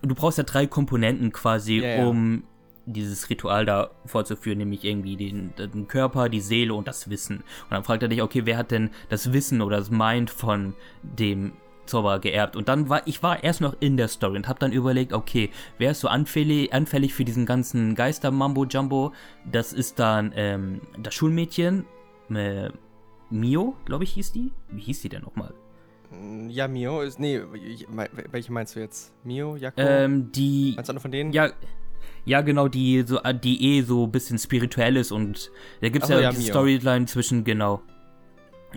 du 0.00 0.14
brauchst 0.14 0.38
ja 0.38 0.44
drei 0.44 0.66
Komponenten 0.66 1.30
quasi, 1.30 1.80
Ja, 1.80 1.96
ja. 1.96 2.06
um 2.06 2.44
dieses 2.86 3.28
Ritual 3.28 3.66
da 3.66 3.90
vorzuführen, 4.06 4.58
nämlich 4.58 4.82
irgendwie 4.84 5.16
den, 5.16 5.52
den 5.58 5.88
Körper, 5.88 6.30
die 6.30 6.40
Seele 6.40 6.72
und 6.72 6.88
das 6.88 7.10
Wissen. 7.10 7.36
Und 7.64 7.70
dann 7.70 7.84
fragt 7.84 8.02
er 8.02 8.08
dich, 8.08 8.22
okay, 8.22 8.46
wer 8.46 8.56
hat 8.56 8.70
denn 8.70 8.88
das 9.10 9.34
Wissen 9.34 9.60
oder 9.60 9.76
das 9.76 9.90
Mind 9.90 10.30
von 10.30 10.72
dem 11.02 11.52
Zauberer 11.84 12.18
geerbt? 12.18 12.56
Und 12.56 12.70
dann 12.70 12.88
war, 12.88 13.06
ich 13.06 13.22
war 13.22 13.44
erst 13.44 13.60
noch 13.60 13.76
in 13.80 13.98
der 13.98 14.08
Story 14.08 14.36
und 14.36 14.48
habe 14.48 14.58
dann 14.58 14.72
überlegt, 14.72 15.12
okay, 15.12 15.50
wer 15.76 15.90
ist 15.90 16.00
so 16.00 16.08
anfällig, 16.08 16.72
anfällig 16.72 17.12
für 17.12 17.26
diesen 17.26 17.44
ganzen 17.44 17.94
Geister-Mambo-Jumbo? 17.94 19.12
Das 19.44 19.74
ist 19.74 19.98
dann 19.98 20.32
ähm, 20.34 20.80
das 20.98 21.12
Schulmädchen, 21.14 21.84
äh, 22.30 22.70
Mio, 23.32 23.74
glaube 23.84 24.04
ich, 24.04 24.12
hieß 24.12 24.32
die. 24.32 24.52
Wie 24.70 24.80
hieß 24.80 25.02
die 25.02 25.08
denn 25.08 25.22
nochmal? 25.22 25.54
Ja, 26.48 26.68
Mio 26.68 27.00
ist. 27.00 27.18
Nee, 27.18 27.40
welche 28.30 28.52
meinst 28.52 28.76
du 28.76 28.80
jetzt? 28.80 29.12
Mio, 29.24 29.56
Jako? 29.56 29.80
Ähm, 29.80 30.30
die. 30.30 30.74
meinst 30.76 30.88
du 30.88 30.92
eine 30.92 31.00
von 31.00 31.10
denen? 31.10 31.32
Ja, 31.32 31.50
ja, 32.24 32.40
genau, 32.42 32.68
die 32.68 33.02
so, 33.06 33.18
die 33.42 33.78
eh 33.78 33.82
so 33.82 34.04
ein 34.04 34.12
bisschen 34.12 34.38
spirituell 34.38 34.96
ist 34.96 35.10
und 35.10 35.50
da 35.80 35.88
gibt's 35.88 36.10
Ach 36.10 36.14
so, 36.14 36.20
ja, 36.20 36.30
ja, 36.30 36.32
Mio. 36.32 36.42
Storyline 36.42 37.06
zwischen, 37.06 37.44
genau, 37.44 37.82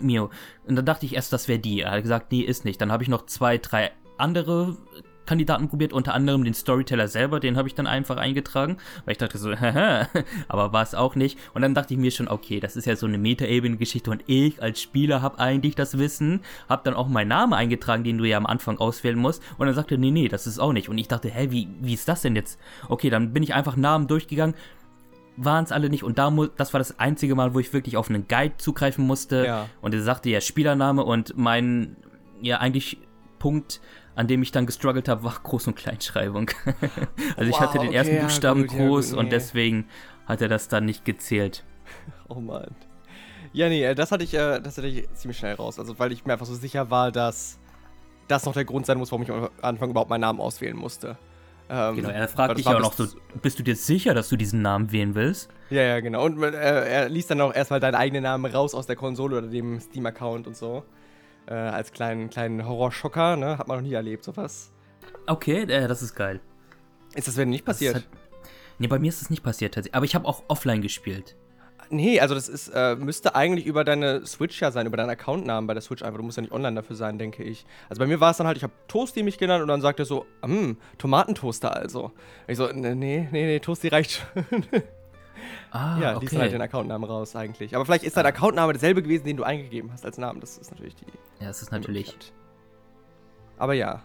Mio. 0.01 0.31
Und 0.65 0.75
dann 0.75 0.85
dachte 0.85 1.05
ich 1.05 1.15
erst, 1.15 1.33
das 1.33 1.47
wäre 1.47 1.59
die. 1.59 1.81
Er 1.81 1.91
hat 1.91 2.01
gesagt, 2.01 2.31
nee, 2.31 2.41
ist 2.41 2.65
nicht. 2.65 2.79
Dann 2.81 2.91
habe 2.91 3.03
ich 3.03 3.09
noch 3.09 3.25
zwei, 3.25 3.57
drei 3.57 3.91
andere 4.17 4.77
Kandidaten 5.25 5.69
probiert, 5.69 5.93
unter 5.93 6.13
anderem 6.13 6.43
den 6.43 6.53
Storyteller 6.53 7.07
selber, 7.07 7.39
den 7.39 7.57
habe 7.57 7.67
ich 7.67 7.75
dann 7.75 7.87
einfach 7.87 8.17
eingetragen, 8.17 8.77
weil 9.05 9.13
ich 9.13 9.17
dachte 9.17 9.37
so, 9.37 9.55
haha, 9.59 10.07
aber 10.47 10.73
war 10.73 10.83
es 10.83 10.95
auch 10.95 11.15
nicht. 11.15 11.37
Und 11.53 11.61
dann 11.61 11.73
dachte 11.73 11.93
ich 11.93 11.99
mir 11.99 12.11
schon, 12.11 12.27
okay, 12.27 12.59
das 12.59 12.75
ist 12.75 12.85
ja 12.85 12.95
so 12.95 13.05
eine 13.05 13.17
Meta-Ebene-Geschichte 13.17 14.11
und 14.11 14.23
ich 14.27 14.61
als 14.61 14.81
Spieler 14.81 15.21
habe 15.21 15.39
eigentlich 15.39 15.75
das 15.75 15.97
Wissen, 15.97 16.41
habe 16.69 16.81
dann 16.83 16.93
auch 16.93 17.07
meinen 17.07 17.29
Namen 17.29 17.53
eingetragen, 17.53 18.03
den 18.03 18.17
du 18.17 18.25
ja 18.25 18.37
am 18.37 18.45
Anfang 18.45 18.77
auswählen 18.77 19.17
musst. 19.17 19.41
Und 19.57 19.65
dann 19.65 19.75
sagte, 19.75 19.97
nee, 19.97 20.11
nee, 20.11 20.27
das 20.27 20.47
ist 20.47 20.59
auch 20.59 20.73
nicht. 20.73 20.89
Und 20.89 20.97
ich 20.97 21.07
dachte, 21.07 21.29
hä, 21.29 21.47
wie, 21.51 21.67
wie 21.81 21.93
ist 21.93 22.07
das 22.07 22.21
denn 22.21 22.35
jetzt? 22.35 22.59
Okay, 22.89 23.09
dann 23.09 23.33
bin 23.33 23.43
ich 23.43 23.53
einfach 23.53 23.75
Namen 23.75 24.07
durchgegangen, 24.07 24.55
waren 25.37 25.65
es 25.65 25.71
alle 25.71 25.89
nicht. 25.89 26.03
Und 26.03 26.17
da 26.17 26.31
das 26.57 26.73
war 26.73 26.79
das 26.79 26.99
einzige 26.99 27.35
Mal, 27.35 27.53
wo 27.53 27.59
ich 27.59 27.73
wirklich 27.73 27.97
auf 27.97 28.09
einen 28.09 28.27
Guide 28.27 28.57
zugreifen 28.57 29.05
musste. 29.05 29.45
Ja. 29.45 29.69
Und 29.81 29.93
er 29.93 30.01
sagte 30.01 30.29
ja 30.29 30.41
Spielername 30.41 31.03
und 31.03 31.37
mein, 31.37 31.95
ja, 32.41 32.59
eigentlich 32.59 32.97
Punkt, 33.39 33.81
an 34.15 34.27
dem 34.27 34.41
ich 34.41 34.51
dann 34.51 34.65
gestruggelt 34.65 35.07
habe, 35.09 35.23
war 35.23 35.33
Groß- 35.33 35.67
und 35.67 35.75
Kleinschreibung. 35.75 36.49
also 37.37 37.49
ich 37.49 37.55
Wow, 37.55 37.59
hatte 37.59 37.79
den 37.79 37.89
okay, 37.89 37.97
ersten 37.97 38.15
ja, 38.15 38.21
Buchstaben 38.23 38.67
gut, 38.67 38.77
ja, 38.77 38.87
groß 38.87 39.09
gut, 39.11 39.19
und 39.19 39.25
nee. 39.25 39.31
deswegen 39.31 39.85
hat 40.25 40.41
er 40.41 40.47
das 40.47 40.67
dann 40.67 40.85
nicht 40.85 41.05
gezählt. 41.05 41.63
Oh 42.27 42.39
Mann. 42.39 42.75
Ja, 43.53 43.69
nee, 43.69 43.83
äh, 43.83 43.93
das 43.93 44.11
hatte 44.11 44.23
ich, 44.23 44.33
äh, 44.33 44.59
das 44.59 44.77
hatte 44.77 44.87
ich 44.87 45.07
ziemlich 45.13 45.37
schnell 45.37 45.53
raus. 45.53 45.77
Also, 45.79 45.97
weil 45.99 46.11
ich 46.11 46.25
mir 46.25 46.33
einfach 46.33 46.47
so 46.47 46.55
sicher 46.55 46.89
war, 46.89 47.11
dass 47.11 47.59
das 48.27 48.45
noch 48.45 48.53
der 48.53 48.65
Grund 48.65 48.85
sein 48.87 48.97
muss, 48.97 49.11
warum 49.11 49.21
ich 49.23 49.31
am 49.31 49.49
Anfang 49.61 49.91
überhaupt 49.91 50.09
meinen 50.09 50.21
Namen 50.21 50.39
auswählen 50.41 50.75
musste. 50.75 51.17
Ähm, 51.69 51.95
Genau, 51.95 52.09
er 52.09 52.27
fragt 52.27 52.57
dich 52.57 52.67
ja 52.67 52.77
auch 52.77 52.81
noch 52.81 52.93
so, 52.93 53.05
bist 53.41 53.59
du 53.59 53.63
dir 53.63 53.75
sicher, 53.75 54.13
dass 54.13 54.29
du 54.29 54.35
diesen 54.35 54.61
Namen 54.61 54.91
wählen 54.91 55.15
willst? 55.15 55.49
Ja, 55.69 55.81
ja, 55.83 55.99
genau. 55.99 56.25
Und 56.25 56.41
äh, 56.43 56.49
er 56.51 57.09
liest 57.09 57.31
dann 57.31 57.41
auch 57.41 57.53
erstmal 57.53 57.79
deinen 57.79 57.95
eigenen 57.95 58.23
Namen 58.23 58.51
raus 58.51 58.75
aus 58.75 58.87
der 58.87 58.95
Konsole 58.95 59.37
oder 59.37 59.47
dem 59.47 59.79
Steam-Account 59.79 60.47
und 60.47 60.57
so. 60.57 60.83
Äh, 61.47 61.53
als 61.53 61.91
kleinen, 61.91 62.29
kleinen 62.29 62.67
Horrorschocker, 62.67 63.35
ne? 63.35 63.57
Hat 63.57 63.67
man 63.67 63.77
noch 63.77 63.83
nie 63.87 63.93
erlebt, 63.93 64.23
sowas. 64.23 64.71
Okay, 65.27 65.63
äh, 65.63 65.87
das 65.87 66.01
ist 66.01 66.15
geil. 66.15 66.39
Ist 67.13 67.27
das 67.27 67.37
wenn 67.37 67.49
nicht 67.49 67.65
passiert? 67.65 67.95
hat- 67.95 68.07
Nee, 68.77 68.87
bei 68.87 68.99
mir 68.99 69.07
ist 69.09 69.21
das 69.21 69.29
nicht 69.29 69.43
passiert 69.43 69.73
tatsächlich. 69.75 69.95
Aber 69.95 70.05
ich 70.05 70.15
habe 70.15 70.27
auch 70.27 70.43
offline 70.49 70.81
gespielt. 70.81 71.35
Nee, 71.91 72.19
also 72.19 72.33
das 72.33 72.49
ist, 72.49 72.69
äh, 72.69 72.95
müsste 72.95 73.35
eigentlich 73.35 73.65
über 73.67 73.83
deine 73.83 74.25
Switch 74.25 74.59
ja 74.59 74.71
sein, 74.71 74.87
über 74.87 74.97
deinen 74.97 75.11
Accountnamen 75.11 75.67
bei 75.67 75.73
der 75.75 75.81
Switch 75.81 76.01
einfach. 76.01 76.17
Du 76.17 76.23
musst 76.23 76.35
ja 76.37 76.41
nicht 76.41 76.51
online 76.51 76.75
dafür 76.75 76.95
sein, 76.95 77.19
denke 77.19 77.43
ich. 77.43 77.63
Also 77.89 77.99
bei 77.99 78.07
mir 78.07 78.19
war 78.19 78.31
es 78.31 78.37
dann 78.37 78.47
halt, 78.47 78.57
ich 78.57 78.63
habe 78.63 78.73
Toasty 78.87 79.21
mich 79.21 79.37
genannt 79.37 79.61
und 79.61 79.67
dann 79.67 79.81
sagt 79.81 79.99
er 79.99 80.05
so, 80.05 80.25
hm, 80.43 80.77
Tomatentoaster 80.97 81.75
also. 81.75 82.11
Ich 82.47 82.57
so, 82.57 82.67
nee, 82.73 82.95
nee, 82.95 83.27
nee, 83.31 83.45
nee 83.45 83.59
Toasty 83.59 83.89
reicht 83.89 84.11
schon. 84.33 84.65
Ah, 85.71 85.97
ja, 85.99 86.17
liest 86.17 86.33
dann 86.33 86.41
halt 86.41 86.53
den 86.53 86.61
Accountnamen 86.61 87.09
raus 87.09 87.35
eigentlich. 87.35 87.75
Aber 87.75 87.85
vielleicht 87.85 88.03
ist 88.03 88.17
dein 88.17 88.25
Accountname 88.25 88.73
derselbe 88.73 89.03
gewesen, 89.03 89.25
den 89.25 89.37
du 89.37 89.43
eingegeben 89.43 89.91
hast 89.91 90.05
als 90.05 90.17
Namen. 90.17 90.39
Das 90.39 90.57
ist 90.57 90.71
natürlich 90.71 90.95
die 90.95 91.05
Ja, 91.39 91.47
das 91.47 91.61
ist 91.61 91.71
natürlich. 91.71 92.15
Aber 93.57 93.73
ja. 93.73 94.01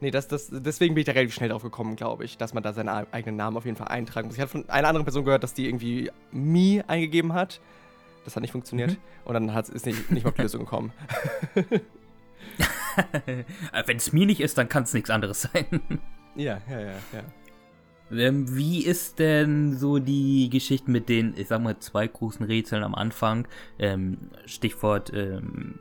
Nee, 0.00 0.10
das, 0.10 0.28
das, 0.28 0.48
deswegen 0.50 0.94
bin 0.94 1.00
ich 1.00 1.06
da 1.06 1.12
relativ 1.12 1.34
schnell 1.34 1.48
drauf 1.48 1.62
gekommen, 1.62 1.96
glaube 1.96 2.24
ich, 2.24 2.36
dass 2.36 2.52
man 2.52 2.62
da 2.62 2.72
seinen 2.72 2.88
eigenen 2.88 3.36
Namen 3.36 3.56
auf 3.56 3.64
jeden 3.64 3.76
Fall 3.76 3.88
eintragen 3.88 4.26
muss. 4.26 4.36
Ich 4.36 4.42
hatte 4.42 4.52
von 4.52 4.68
einer 4.68 4.88
anderen 4.88 5.06
Person 5.06 5.24
gehört, 5.24 5.42
dass 5.42 5.54
die 5.54 5.66
irgendwie 5.66 6.10
Me 6.32 6.84
eingegeben 6.86 7.32
hat. 7.32 7.60
Das 8.24 8.36
hat 8.36 8.42
nicht 8.42 8.52
funktioniert. 8.52 8.90
Mhm. 8.90 8.98
Und 9.24 9.34
dann 9.34 9.54
hat, 9.54 9.68
ist 9.68 9.86
nicht, 9.86 10.10
nicht 10.10 10.24
mal 10.24 10.30
auf 10.30 10.36
die 10.36 10.42
Lösung 10.42 10.60
gekommen. 10.60 10.92
Wenn 13.86 13.96
es 13.96 14.12
mir 14.12 14.26
nicht 14.26 14.40
ist, 14.40 14.58
dann 14.58 14.68
kann 14.68 14.82
es 14.82 14.92
nichts 14.92 15.10
anderes 15.10 15.42
sein. 15.42 15.80
ja, 16.34 16.60
ja, 16.68 16.80
ja, 16.80 16.92
ja. 17.12 17.22
Ähm, 18.12 18.56
wie 18.56 18.84
ist 18.84 19.18
denn 19.18 19.76
so 19.76 19.98
die 19.98 20.48
Geschichte 20.50 20.90
mit 20.90 21.08
den, 21.08 21.34
ich 21.36 21.48
sag 21.48 21.60
mal, 21.62 21.78
zwei 21.78 22.06
großen 22.06 22.44
Rätseln 22.46 22.82
am 22.84 22.94
Anfang? 22.94 23.48
Ähm, 23.78 24.30
Stichwort 24.44 25.12
ähm, 25.14 25.80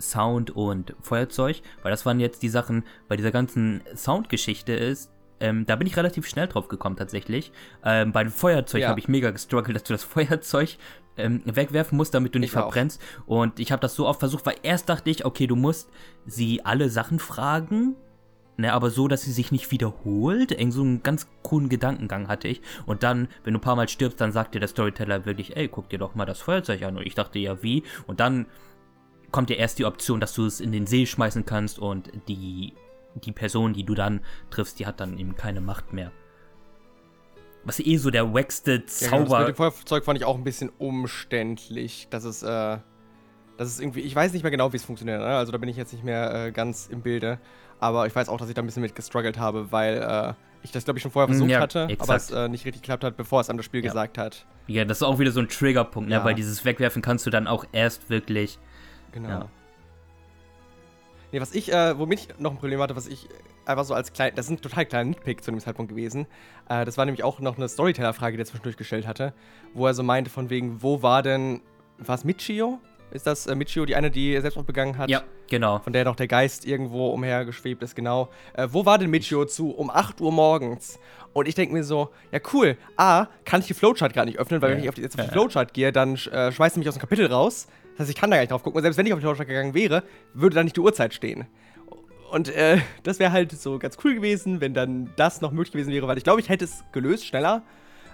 Sound 0.00 0.50
und 0.50 0.94
Feuerzeug, 1.02 1.60
weil 1.82 1.90
das 1.90 2.06
waren 2.06 2.20
jetzt 2.20 2.42
die 2.42 2.48
Sachen, 2.48 2.84
bei 3.08 3.16
dieser 3.16 3.30
ganzen 3.30 3.82
Soundgeschichte 3.94 4.72
ist. 4.72 5.10
Ähm, 5.40 5.64
da 5.66 5.76
bin 5.76 5.86
ich 5.86 5.96
relativ 5.96 6.26
schnell 6.26 6.48
drauf 6.48 6.68
gekommen 6.68 6.96
tatsächlich. 6.96 7.52
Ähm, 7.84 8.12
bei 8.12 8.22
dem 8.24 8.32
Feuerzeug 8.32 8.82
Ja. 8.82 8.88
habe 8.88 9.00
ich 9.00 9.08
mega 9.08 9.30
gestruggelt, 9.30 9.74
dass 9.76 9.84
du 9.84 9.92
das 9.94 10.04
Feuerzeug 10.04 10.76
ähm, 11.16 11.42
wegwerfen 11.44 11.96
musst, 11.98 12.14
damit 12.14 12.34
du 12.34 12.38
nicht 12.38 12.50
Ich 12.52 12.56
auch. 12.56 12.62
verbrennst. 12.64 13.00
Und 13.26 13.58
ich 13.60 13.72
habe 13.72 13.80
das 13.80 13.94
so 13.94 14.06
oft 14.06 14.20
versucht, 14.20 14.46
weil 14.46 14.56
erst 14.62 14.88
dachte 14.88 15.10
ich, 15.10 15.24
okay, 15.26 15.46
du 15.46 15.56
musst 15.56 15.90
sie 16.26 16.64
alle 16.64 16.88
Sachen 16.88 17.18
fragen, 17.18 17.96
Ne, 18.60 18.74
aber 18.74 18.90
so, 18.90 19.08
dass 19.08 19.22
sie 19.22 19.32
sich 19.32 19.52
nicht 19.52 19.70
wiederholt. 19.70 20.52
Irgend 20.52 20.74
so 20.74 20.82
einen 20.82 21.02
ganz 21.02 21.26
coolen 21.42 21.70
Gedankengang 21.70 22.28
hatte 22.28 22.46
ich. 22.46 22.60
Und 22.84 23.02
dann, 23.02 23.28
wenn 23.42 23.54
du 23.54 23.58
ein 23.58 23.62
paar 23.62 23.74
Mal 23.74 23.88
stirbst, 23.88 24.20
dann 24.20 24.32
sagt 24.32 24.54
dir 24.54 24.60
der 24.60 24.68
Storyteller 24.68 25.24
wirklich, 25.24 25.56
ey, 25.56 25.66
guck 25.66 25.88
dir 25.88 25.98
doch 25.98 26.14
mal 26.14 26.26
das 26.26 26.40
Feuerzeug 26.40 26.82
an. 26.82 26.98
Und 26.98 27.06
ich 27.06 27.14
dachte, 27.14 27.38
ja, 27.38 27.62
wie? 27.62 27.84
Und 28.06 28.20
dann 28.20 28.44
kommt 29.30 29.48
ja 29.48 29.56
erst 29.56 29.78
die 29.78 29.86
Option, 29.86 30.20
dass 30.20 30.34
du 30.34 30.44
es 30.44 30.60
in 30.60 30.72
den 30.72 30.86
See 30.86 31.06
schmeißen 31.06 31.46
kannst 31.46 31.78
und 31.78 32.10
die, 32.28 32.74
die 33.14 33.32
Person, 33.32 33.72
die 33.72 33.84
du 33.84 33.94
dann 33.94 34.20
triffst, 34.50 34.78
die 34.78 34.84
hat 34.84 35.00
dann 35.00 35.16
eben 35.16 35.36
keine 35.36 35.62
Macht 35.62 35.94
mehr. 35.94 36.12
Was 37.64 37.80
eh 37.80 37.96
so 37.96 38.10
der 38.10 38.34
wackste 38.34 38.72
Ja, 38.72 38.76
genau, 38.76 38.86
das 38.90 38.98
Zauber. 38.98 39.38
mit 39.38 39.48
dem 39.48 39.54
Feuerzeug 39.54 40.04
fand 40.04 40.18
ich 40.18 40.26
auch 40.26 40.36
ein 40.36 40.44
bisschen 40.44 40.70
umständlich. 40.76 42.08
Das 42.10 42.24
ist, 42.24 42.42
äh, 42.42 42.76
das 43.56 43.68
ist 43.68 43.80
irgendwie, 43.80 44.00
ich 44.00 44.14
weiß 44.14 44.34
nicht 44.34 44.42
mehr 44.42 44.50
genau, 44.50 44.70
wie 44.74 44.76
es 44.76 44.84
funktioniert. 44.84 45.20
Ne? 45.20 45.26
Also 45.28 45.50
da 45.50 45.56
bin 45.56 45.70
ich 45.70 45.78
jetzt 45.78 45.94
nicht 45.94 46.04
mehr 46.04 46.46
äh, 46.46 46.52
ganz 46.52 46.88
im 46.88 47.00
Bilde. 47.00 47.38
Aber 47.80 48.06
ich 48.06 48.14
weiß 48.14 48.28
auch, 48.28 48.36
dass 48.38 48.48
ich 48.48 48.54
da 48.54 48.62
ein 48.62 48.66
bisschen 48.66 48.82
mit 48.82 48.94
gestruggelt 48.94 49.38
habe, 49.38 49.72
weil 49.72 49.96
äh, 49.96 50.34
ich 50.62 50.70
das, 50.70 50.84
glaube 50.84 50.98
ich, 50.98 51.02
schon 51.02 51.10
vorher 51.10 51.28
Mm, 51.28 51.32
versucht 51.32 51.50
ja, 51.50 51.60
hatte, 51.60 51.82
aber 51.84 51.92
exakt. 51.92 52.20
es 52.22 52.30
äh, 52.30 52.48
nicht 52.48 52.64
richtig 52.66 52.82
geklappt 52.82 53.02
hat, 53.04 53.16
bevor 53.16 53.40
es 53.40 53.48
einem 53.48 53.56
das 53.56 53.66
Spiel 53.66 53.80
Ja. 53.82 53.90
gesagt 53.90 54.18
hat. 54.18 54.44
ja, 54.66 54.84
das 54.84 54.98
ist 54.98 55.02
auch 55.02 55.18
wieder 55.18 55.30
so 55.32 55.40
ein 55.40 55.48
Triggerpunkt, 55.48 56.08
ne? 56.10 56.16
Ja. 56.16 56.24
Weil 56.24 56.34
dieses 56.34 56.64
Wegwerfen 56.64 57.00
kannst 57.02 57.24
du 57.26 57.30
dann 57.30 57.46
auch 57.46 57.64
erst 57.72 58.10
wirklich. 58.10 58.58
Genau. 59.12 59.48
Nee, 61.32 61.40
was 61.40 61.54
ich, 61.54 61.72
äh, 61.72 61.96
womit 61.98 62.20
ich 62.20 62.38
noch 62.38 62.50
ein 62.50 62.58
Problem 62.58 62.80
hatte, 62.80 62.96
was 62.96 63.06
ich 63.06 63.28
einfach 63.64 63.84
so 63.84 63.94
als 63.94 64.12
klein, 64.12 64.32
das 64.34 64.46
ist 64.46 64.50
ein 64.52 64.60
total 64.60 64.84
kleiner 64.84 65.04
Nitpick 65.10 65.42
zu 65.44 65.50
dem 65.52 65.60
Zeitpunkt 65.60 65.90
gewesen. 65.90 66.26
Äh, 66.68 66.84
das 66.84 66.98
war 66.98 67.04
nämlich 67.04 67.22
auch 67.22 67.38
noch 67.40 67.56
eine 67.56 67.68
Storyteller-Frage, 67.68 68.36
die 68.36 68.42
er 68.42 68.46
zwischendurch 68.46 68.76
gestellt 68.76 69.06
hatte, 69.06 69.32
wo 69.72 69.86
er 69.86 69.94
so 69.94 70.02
meinte 70.02 70.28
von 70.28 70.50
wegen, 70.50 70.82
wo 70.82 71.02
war 71.02 71.22
denn, 71.22 71.62
war 71.98 72.16
es 72.16 72.24
Michio? 72.24 72.80
Ist 73.12 73.26
das 73.26 73.46
äh, 73.46 73.54
Michio, 73.54 73.84
die 73.86 73.96
eine, 73.96 74.10
die 74.10 74.32
Selbstmord 74.40 74.66
begangen 74.66 74.96
hat? 74.98 75.10
Ja, 75.10 75.22
genau. 75.48 75.78
Von 75.80 75.92
der 75.92 76.04
noch 76.04 76.16
der 76.16 76.28
Geist 76.28 76.64
irgendwo 76.66 77.08
umhergeschwebt 77.10 77.82
ist, 77.82 77.94
genau. 77.96 78.28
Äh, 78.54 78.68
wo 78.70 78.86
war 78.86 78.98
denn 78.98 79.10
Michio 79.10 79.44
zu 79.44 79.70
um 79.70 79.90
8 79.90 80.20
Uhr 80.20 80.32
morgens? 80.32 80.98
Und 81.32 81.46
ich 81.48 81.54
denke 81.54 81.72
mir 81.74 81.84
so, 81.84 82.10
ja 82.32 82.40
cool, 82.52 82.76
A, 82.96 83.26
kann 83.44 83.60
ich 83.60 83.66
die 83.66 83.74
Flowchart 83.74 84.12
gerade 84.12 84.26
nicht 84.28 84.38
öffnen, 84.38 84.60
weil 84.62 84.70
Ja. 84.70 84.76
wenn 84.76 84.82
ich 84.84 84.88
auf 84.88 84.94
die, 84.94 85.02
jetzt 85.02 85.18
auf 85.18 85.24
die. 85.26 85.30
Flowchart 85.32 85.72
gehe, 85.74 85.92
dann 85.92 86.14
äh, 86.16 86.50
schmeißt 86.52 86.76
er 86.76 86.78
mich 86.78 86.88
aus 86.88 86.94
dem 86.96 87.00
Kapitel 87.00 87.26
raus. 87.26 87.66
Das 87.92 88.00
heißt, 88.00 88.10
ich 88.10 88.16
kann 88.16 88.30
da 88.30 88.36
gar 88.36 88.42
nicht 88.42 88.52
drauf 88.52 88.62
gucken. 88.62 88.76
Und 88.78 88.82
selbst 88.82 88.96
wenn 88.96 89.06
ich 89.06 89.12
auf 89.12 89.18
die 89.18 89.24
Flowchart 89.24 89.46
gegangen 89.48 89.74
wäre, 89.74 90.02
würde 90.34 90.54
da 90.56 90.62
nicht 90.64 90.76
die 90.76 90.80
Uhrzeit 90.80 91.12
stehen. 91.14 91.46
Und 92.30 92.48
äh, 92.48 92.78
das 93.02 93.18
wäre 93.18 93.32
halt 93.32 93.50
so 93.52 93.78
ganz 93.78 93.96
cool 94.04 94.14
gewesen, 94.14 94.60
wenn 94.60 94.72
dann 94.72 95.10
das 95.16 95.40
noch 95.40 95.50
möglich 95.50 95.72
gewesen 95.72 95.92
wäre, 95.92 96.06
weil 96.06 96.16
ich 96.16 96.22
glaube, 96.24 96.40
ich 96.40 96.48
hätte 96.48 96.64
es 96.64 96.84
gelöst 96.92 97.26
schneller. 97.26 97.62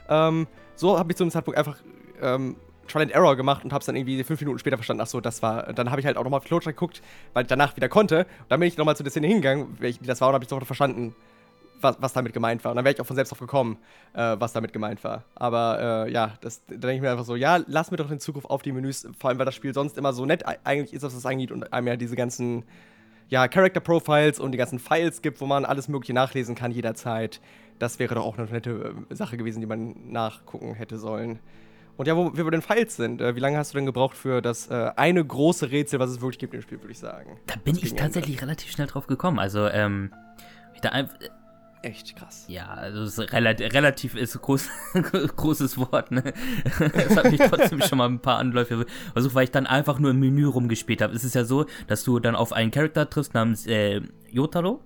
Ähm, 0.08 0.46
so 0.74 0.98
habe 0.98 1.12
ich 1.12 1.16
zu 1.16 1.24
einem 1.24 1.30
Zeitpunkt 1.30 1.58
einfach 1.58 1.76
ähm, 2.22 2.56
Trial 2.86 3.02
and 3.02 3.12
Error 3.12 3.36
gemacht 3.36 3.64
und 3.64 3.72
habe 3.72 3.80
es 3.80 3.86
dann 3.86 3.96
irgendwie 3.96 4.22
fünf 4.24 4.40
Minuten 4.40 4.58
später 4.58 4.76
verstanden. 4.76 5.02
Ach 5.02 5.06
so, 5.06 5.20
das 5.20 5.42
war. 5.42 5.72
Dann 5.72 5.90
habe 5.90 6.00
ich 6.00 6.06
halt 6.06 6.16
auch 6.16 6.24
nochmal 6.24 6.38
auf 6.38 6.44
Flowchart 6.44 6.74
geguckt, 6.76 7.02
weil 7.32 7.42
ich 7.42 7.48
danach 7.48 7.76
wieder 7.76 7.88
konnte. 7.88 8.20
Und 8.20 8.50
dann 8.50 8.60
bin 8.60 8.68
ich 8.68 8.76
nochmal 8.76 8.96
zu 8.96 9.02
der 9.02 9.10
Szene 9.10 9.26
hingegangen, 9.26 9.76
welche 9.78 10.02
das 10.04 10.20
war, 10.20 10.28
und 10.28 10.34
habe 10.34 10.44
ich 10.44 10.48
sofort 10.50 10.66
verstanden, 10.66 11.14
was, 11.80 11.96
was 12.00 12.12
damit 12.14 12.32
gemeint 12.32 12.64
war. 12.64 12.72
Und 12.72 12.76
dann 12.76 12.84
wäre 12.84 12.94
ich 12.94 13.00
auch 13.00 13.06
von 13.06 13.16
selbst 13.16 13.30
drauf 13.30 13.38
gekommen, 13.38 13.76
äh, 14.14 14.36
was 14.38 14.52
damit 14.52 14.72
gemeint 14.72 15.04
war. 15.04 15.24
Aber 15.34 16.06
äh, 16.06 16.12
ja, 16.12 16.32
das, 16.40 16.64
da 16.66 16.74
denke 16.76 16.94
ich 16.94 17.00
mir 17.02 17.10
einfach 17.10 17.24
so, 17.24 17.36
ja, 17.36 17.60
lass 17.66 17.90
mir 17.90 17.98
doch 17.98 18.10
in 18.10 18.18
Zukunft 18.18 18.48
auf 18.48 18.62
die 18.62 18.72
Menüs, 18.72 19.06
vor 19.18 19.28
allem 19.28 19.38
weil 19.38 19.46
das 19.46 19.54
Spiel 19.54 19.74
sonst 19.74 19.98
immer 19.98 20.12
so 20.12 20.24
nett 20.24 20.46
ei- 20.46 20.58
eigentlich 20.64 20.94
ist, 20.94 21.02
was 21.02 21.14
es 21.14 21.26
angeht 21.26 21.52
und 21.52 21.72
einem 21.72 21.86
ja 21.86 21.96
diese 21.96 22.16
ganzen 22.16 22.64
ja, 23.28 23.46
Character 23.48 23.80
Profiles 23.80 24.38
und 24.40 24.52
die 24.52 24.58
ganzen 24.58 24.78
Files 24.78 25.20
gibt, 25.20 25.40
wo 25.40 25.46
man 25.46 25.64
alles 25.64 25.88
Mögliche 25.88 26.14
nachlesen 26.14 26.54
kann 26.54 26.70
jederzeit. 26.70 27.40
Das 27.78 27.98
wäre 27.98 28.14
doch 28.14 28.24
auch 28.24 28.38
eine 28.38 28.46
nette 28.46 28.94
äh, 29.10 29.14
Sache 29.14 29.36
gewesen, 29.36 29.60
die 29.60 29.66
man 29.66 29.96
nachgucken 30.10 30.74
hätte 30.74 30.96
sollen. 30.96 31.40
Und 31.96 32.06
ja, 32.06 32.16
wo 32.16 32.36
wir 32.36 32.44
bei 32.44 32.50
den 32.50 32.62
Files 32.62 32.96
sind, 32.96 33.20
äh, 33.20 33.34
wie 33.36 33.40
lange 33.40 33.56
hast 33.56 33.72
du 33.72 33.78
denn 33.78 33.86
gebraucht 33.86 34.16
für 34.16 34.42
das 34.42 34.68
äh, 34.68 34.90
eine 34.96 35.24
große 35.24 35.70
Rätsel, 35.70 35.98
was 35.98 36.10
es 36.10 36.20
wirklich 36.20 36.38
gibt 36.38 36.54
im 36.54 36.62
Spiel, 36.62 36.80
würde 36.80 36.92
ich 36.92 36.98
sagen? 36.98 37.38
Da 37.46 37.54
bin 37.56 37.76
ich 37.76 37.94
tatsächlich 37.94 38.42
relativ 38.42 38.70
schnell 38.70 38.86
drauf 38.86 39.06
gekommen. 39.06 39.38
Also, 39.38 39.66
ähm, 39.68 40.12
ich 40.74 40.80
da 40.82 40.90
einfach, 40.90 41.16
Echt 41.82 42.16
krass. 42.16 42.46
ja, 42.48 42.66
also 42.66 43.02
es 43.02 43.16
ist 43.16 43.32
relativ, 43.32 43.72
relativ 43.72 44.14
ist 44.16 44.40
groß, 44.40 44.68
großes 45.36 45.78
Wort, 45.78 46.10
ne? 46.10 46.22
Das 46.78 47.16
habe 47.16 47.28
ich 47.28 47.40
trotzdem 47.40 47.80
schon 47.80 47.98
mal 47.98 48.08
ein 48.08 48.18
paar 48.18 48.38
Anläufe 48.38 48.86
versucht, 49.12 49.34
weil 49.34 49.44
ich 49.44 49.52
dann 49.52 49.66
einfach 49.66 49.98
nur 49.98 50.10
im 50.10 50.18
Menü 50.18 50.46
rumgespielt 50.46 51.00
habe. 51.00 51.14
Es 51.14 51.22
ist 51.22 51.34
ja 51.34 51.44
so, 51.44 51.66
dass 51.86 52.02
du 52.02 52.18
dann 52.18 52.34
auf 52.34 52.52
einen 52.52 52.72
Charakter 52.72 53.08
triffst 53.08 53.34
namens 53.34 53.66
äh, 53.66 54.00
Yotaro. 54.30 54.80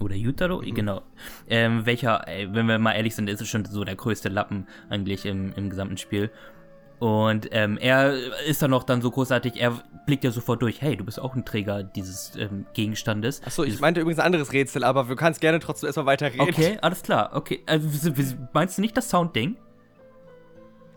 Oder 0.00 0.14
Yutaro, 0.14 0.62
genau. 0.64 1.02
Ähm, 1.48 1.84
welcher, 1.84 2.24
wenn 2.26 2.66
wir 2.66 2.78
mal 2.78 2.92
ehrlich 2.92 3.14
sind, 3.14 3.28
ist 3.28 3.40
es 3.40 3.48
schon 3.48 3.64
so 3.64 3.84
der 3.84 3.96
größte 3.96 4.28
Lappen 4.28 4.66
eigentlich 4.88 5.26
im, 5.26 5.52
im 5.54 5.70
gesamten 5.70 5.98
Spiel. 5.98 6.30
Und 7.00 7.48
ähm, 7.52 7.78
er 7.78 8.12
ist 8.46 8.60
dann 8.60 8.70
noch 8.70 8.82
dann 8.82 9.00
so 9.00 9.10
großartig, 9.10 9.58
er 9.58 9.82
blickt 10.04 10.22
ja 10.22 10.30
sofort 10.30 10.60
durch, 10.60 10.82
hey, 10.82 10.96
du 10.96 11.04
bist 11.04 11.18
auch 11.18 11.34
ein 11.34 11.46
Träger 11.46 11.82
dieses 11.82 12.36
ähm, 12.36 12.66
Gegenstandes. 12.74 13.42
Achso, 13.42 13.64
ich 13.64 13.80
meinte 13.80 14.00
übrigens 14.00 14.18
ein 14.18 14.26
anderes 14.26 14.52
Rätsel, 14.52 14.84
aber 14.84 15.04
du 15.04 15.16
kannst 15.16 15.40
gerne 15.40 15.60
trotzdem 15.60 15.86
erstmal 15.86 16.04
weiterreden. 16.04 16.42
Okay, 16.42 16.78
alles 16.82 17.02
klar. 17.02 17.30
Okay, 17.32 17.62
also, 17.64 18.12
meinst 18.52 18.76
du 18.76 18.82
nicht 18.82 18.96
das 18.98 19.08
Soundding? 19.08 19.56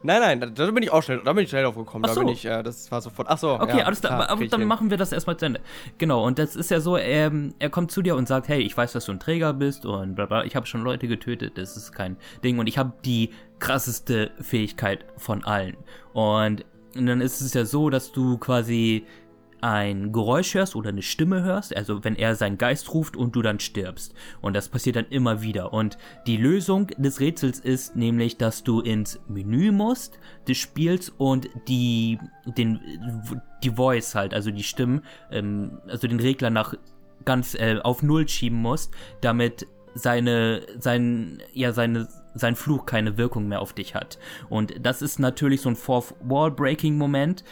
Nein, 0.03 0.19
nein, 0.21 0.39
da, 0.41 0.47
da 0.47 0.71
bin 0.71 0.83
ich 0.83 0.91
auch 0.91 1.01
schnell, 1.01 1.21
da 1.23 1.33
bin 1.33 1.43
ich 1.45 1.49
schnell 1.49 1.63
drauf 1.63 1.75
gekommen. 1.75 2.03
Ach 2.05 2.09
Da 2.09 2.13
so. 2.15 2.19
bin 2.21 2.29
ich, 2.29 2.45
äh, 2.45 2.61
das 2.61 2.91
war 2.91 3.01
sofort. 3.01 3.29
Achso, 3.29 3.55
Okay, 3.55 3.79
ja, 3.79 3.85
alles 3.85 4.01
klar. 4.01 4.17
klar, 4.17 4.29
aber 4.29 4.45
dann 4.45 4.59
hin. 4.59 4.67
machen 4.67 4.89
wir 4.89 4.97
das 4.97 5.11
erstmal 5.11 5.37
zu 5.37 5.45
Ende. 5.45 5.61
Genau, 5.97 6.25
und 6.25 6.37
das 6.39 6.55
ist 6.55 6.69
ja 6.71 6.79
so, 6.79 6.97
ähm, 6.97 7.53
er 7.59 7.69
kommt 7.69 7.91
zu 7.91 8.01
dir 8.01 8.15
und 8.15 8.27
sagt, 8.27 8.47
hey, 8.49 8.61
ich 8.61 8.75
weiß, 8.75 8.91
dass 8.93 9.05
du 9.05 9.13
ein 9.13 9.19
Träger 9.19 9.53
bist 9.53 9.85
und 9.85 10.15
bla 10.15 10.25
bla, 10.25 10.43
ich 10.43 10.55
habe 10.55 10.65
schon 10.65 10.81
Leute 10.83 11.07
getötet, 11.07 11.57
das 11.57 11.77
ist 11.77 11.91
kein 11.93 12.17
Ding 12.43 12.59
und 12.59 12.67
ich 12.67 12.77
habe 12.77 12.93
die 13.05 13.29
krasseste 13.59 14.31
Fähigkeit 14.41 15.05
von 15.17 15.43
allen. 15.45 15.77
Und 16.13 16.65
dann 16.95 17.21
ist 17.21 17.41
es 17.41 17.53
ja 17.53 17.65
so, 17.65 17.89
dass 17.89 18.11
du 18.11 18.37
quasi 18.37 19.05
ein 19.63 20.11
Geräusch 20.11 20.55
hörst 20.55 20.75
oder 20.75 20.89
eine 20.89 21.01
Stimme 21.01 21.41
hörst, 21.41 21.73
also 21.73 22.03
wenn 22.03 22.17
er 22.17 22.35
seinen 22.35 22.57
Geist 22.57 22.93
ruft 22.93 23.15
und 23.15 23.33
du 23.33 23.41
dann 23.41 23.61
stirbst. 23.61 24.13
Und 24.41 24.57
das 24.57 24.67
passiert 24.67 24.97
dann 24.97 25.05
immer 25.05 25.41
wieder. 25.41 25.71
Und 25.71 25.97
die 26.27 26.35
Lösung 26.35 26.87
des 26.97 27.21
Rätsels 27.21 27.61
ist 27.61 27.95
nämlich, 27.95 28.37
dass 28.37 28.65
du 28.65 28.81
ins 28.81 29.21
Menü 29.29 29.71
musst 29.71 30.19
des 30.49 30.57
Spiels 30.57 31.13
und 31.17 31.47
die, 31.69 32.19
den, 32.57 32.81
die 33.63 33.69
Voice 33.69 34.15
halt, 34.15 34.33
also 34.33 34.51
die 34.51 34.63
Stimmen, 34.63 35.01
ähm, 35.31 35.79
also 35.87 36.07
den 36.07 36.19
Regler 36.19 36.49
nach 36.49 36.73
ganz 37.23 37.55
äh, 37.55 37.79
auf 37.81 38.03
Null 38.03 38.27
schieben 38.27 38.61
musst, 38.61 38.93
damit 39.21 39.65
seine, 39.93 40.63
sein, 40.77 41.41
ja, 41.53 41.71
seine, 41.71 42.09
sein 42.33 42.57
Fluch 42.57 42.85
keine 42.85 43.17
Wirkung 43.17 43.47
mehr 43.47 43.61
auf 43.61 43.71
dich 43.71 43.95
hat. 43.95 44.19
Und 44.49 44.73
das 44.85 45.01
ist 45.01 45.19
natürlich 45.19 45.61
so 45.61 45.69
ein 45.69 45.77
Fourth 45.77 46.15
Wall 46.21 46.51
Breaking 46.51 46.97
Moment, 46.97 47.45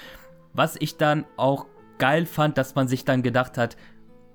was 0.54 0.76
ich 0.78 0.98
dann 0.98 1.24
auch 1.38 1.68
geil 2.02 2.26
fand, 2.26 2.58
dass 2.58 2.74
man 2.74 2.88
sich 2.88 3.06
dann 3.06 3.22
gedacht 3.22 3.60
hat, 3.60 3.78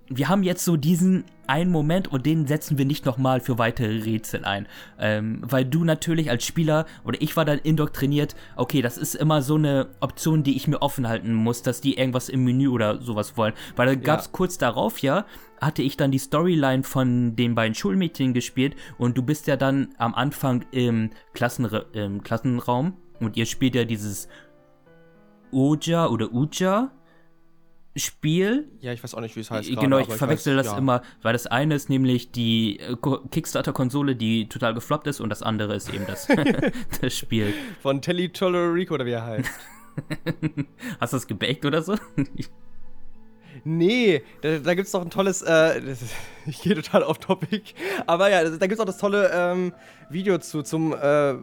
wir 0.08 0.28
haben 0.28 0.44
jetzt 0.44 0.64
so 0.64 0.76
diesen 0.76 1.24
einen 1.48 1.72
Moment 1.72 2.06
und 2.06 2.24
den 2.24 2.46
setzen 2.46 2.78
wir 2.78 2.84
nicht 2.84 3.04
nochmal 3.04 3.40
für 3.40 3.58
weitere 3.58 4.04
Rätsel 4.04 4.44
ein. 4.44 4.68
Ähm, 5.00 5.42
weil 5.42 5.64
du 5.64 5.82
natürlich 5.82 6.30
als 6.30 6.44
Spieler, 6.44 6.86
oder 7.04 7.20
ich 7.20 7.36
war 7.36 7.44
dann 7.44 7.58
indoktriniert, 7.58 8.36
okay, 8.54 8.82
das 8.82 8.98
ist 8.98 9.16
immer 9.16 9.42
so 9.42 9.56
eine 9.56 9.88
Option, 9.98 10.44
die 10.44 10.56
ich 10.56 10.68
mir 10.68 10.80
offen 10.80 11.08
halten 11.08 11.34
muss, 11.34 11.62
dass 11.62 11.80
die 11.80 11.98
irgendwas 11.98 12.28
im 12.28 12.44
Menü 12.44 12.68
oder 12.68 13.02
sowas 13.02 13.36
wollen. 13.36 13.54
Weil 13.74 13.86
dann 13.86 14.00
gab's 14.00 14.30
kurz 14.30 14.58
darauf 14.58 15.00
ja, 15.00 15.26
hatte 15.60 15.82
ich 15.82 15.96
dann 15.96 16.12
die 16.12 16.18
Storyline 16.18 16.84
von 16.84 17.34
den 17.34 17.56
beiden 17.56 17.74
Schulmädchen 17.74 18.32
gespielt 18.32 18.76
und 18.96 19.18
du 19.18 19.24
bist 19.24 19.48
ja 19.48 19.56
dann 19.56 19.88
am 19.98 20.14
Anfang 20.14 20.64
im, 20.70 21.10
Klassenra 21.34 21.82
im 21.94 22.22
Klassenraum 22.22 22.94
und 23.18 23.36
ihr 23.36 23.46
spielt 23.46 23.74
ja 23.74 23.84
dieses 23.84 24.28
Oja 25.50 26.06
oder 26.06 26.32
Uja 26.32 26.92
Spiel. 27.96 28.68
Ja, 28.80 28.92
ich 28.92 29.02
weiß 29.02 29.14
auch 29.14 29.20
nicht, 29.20 29.34
wie 29.36 29.40
es 29.40 29.50
heißt. 29.50 29.68
genau, 29.68 29.96
gerade, 29.98 30.12
ich 30.12 30.18
verwechsel 30.18 30.56
weiß, 30.56 30.66
das 30.66 30.72
ja. 30.74 30.78
immer, 30.78 31.02
weil 31.22 31.32
das 31.32 31.46
eine 31.46 31.74
ist 31.74 31.88
nämlich 31.88 32.30
die 32.30 32.78
äh, 32.78 32.94
Ko- 32.96 33.20
Kickstarter-Konsole, 33.30 34.16
die 34.16 34.48
total 34.48 34.74
gefloppt 34.74 35.06
ist 35.06 35.20
und 35.20 35.30
das 35.30 35.42
andere 35.42 35.74
ist 35.74 35.92
eben 35.92 36.06
das, 36.06 36.28
das 37.00 37.16
Spiel. 37.16 37.54
Von 37.80 38.02
Telly 38.02 38.28
Tolerico 38.28 38.94
oder 38.94 39.06
wie 39.06 39.12
er 39.12 39.24
heißt. 39.24 39.50
Hast 41.00 41.12
du 41.12 41.16
das 41.16 41.26
gebaked 41.26 41.64
oder 41.64 41.80
so? 41.82 41.94
Nee, 43.64 44.22
da, 44.42 44.58
da 44.58 44.74
gibt 44.74 44.86
es 44.86 44.92
doch 44.92 45.00
ein 45.02 45.10
tolles, 45.10 45.42
äh, 45.42 45.80
ich 46.46 46.60
gehe 46.60 46.74
total 46.74 47.02
off 47.02 47.18
topic, 47.18 47.74
aber 48.06 48.30
ja, 48.30 48.44
da 48.44 48.66
gibt 48.66 48.74
es 48.74 48.80
auch 48.80 48.84
das 48.84 48.98
tolle 48.98 49.30
ähm, 49.32 49.72
Video 50.10 50.36
zu, 50.38 50.62
zum, 50.62 50.92
äh, 50.92 51.34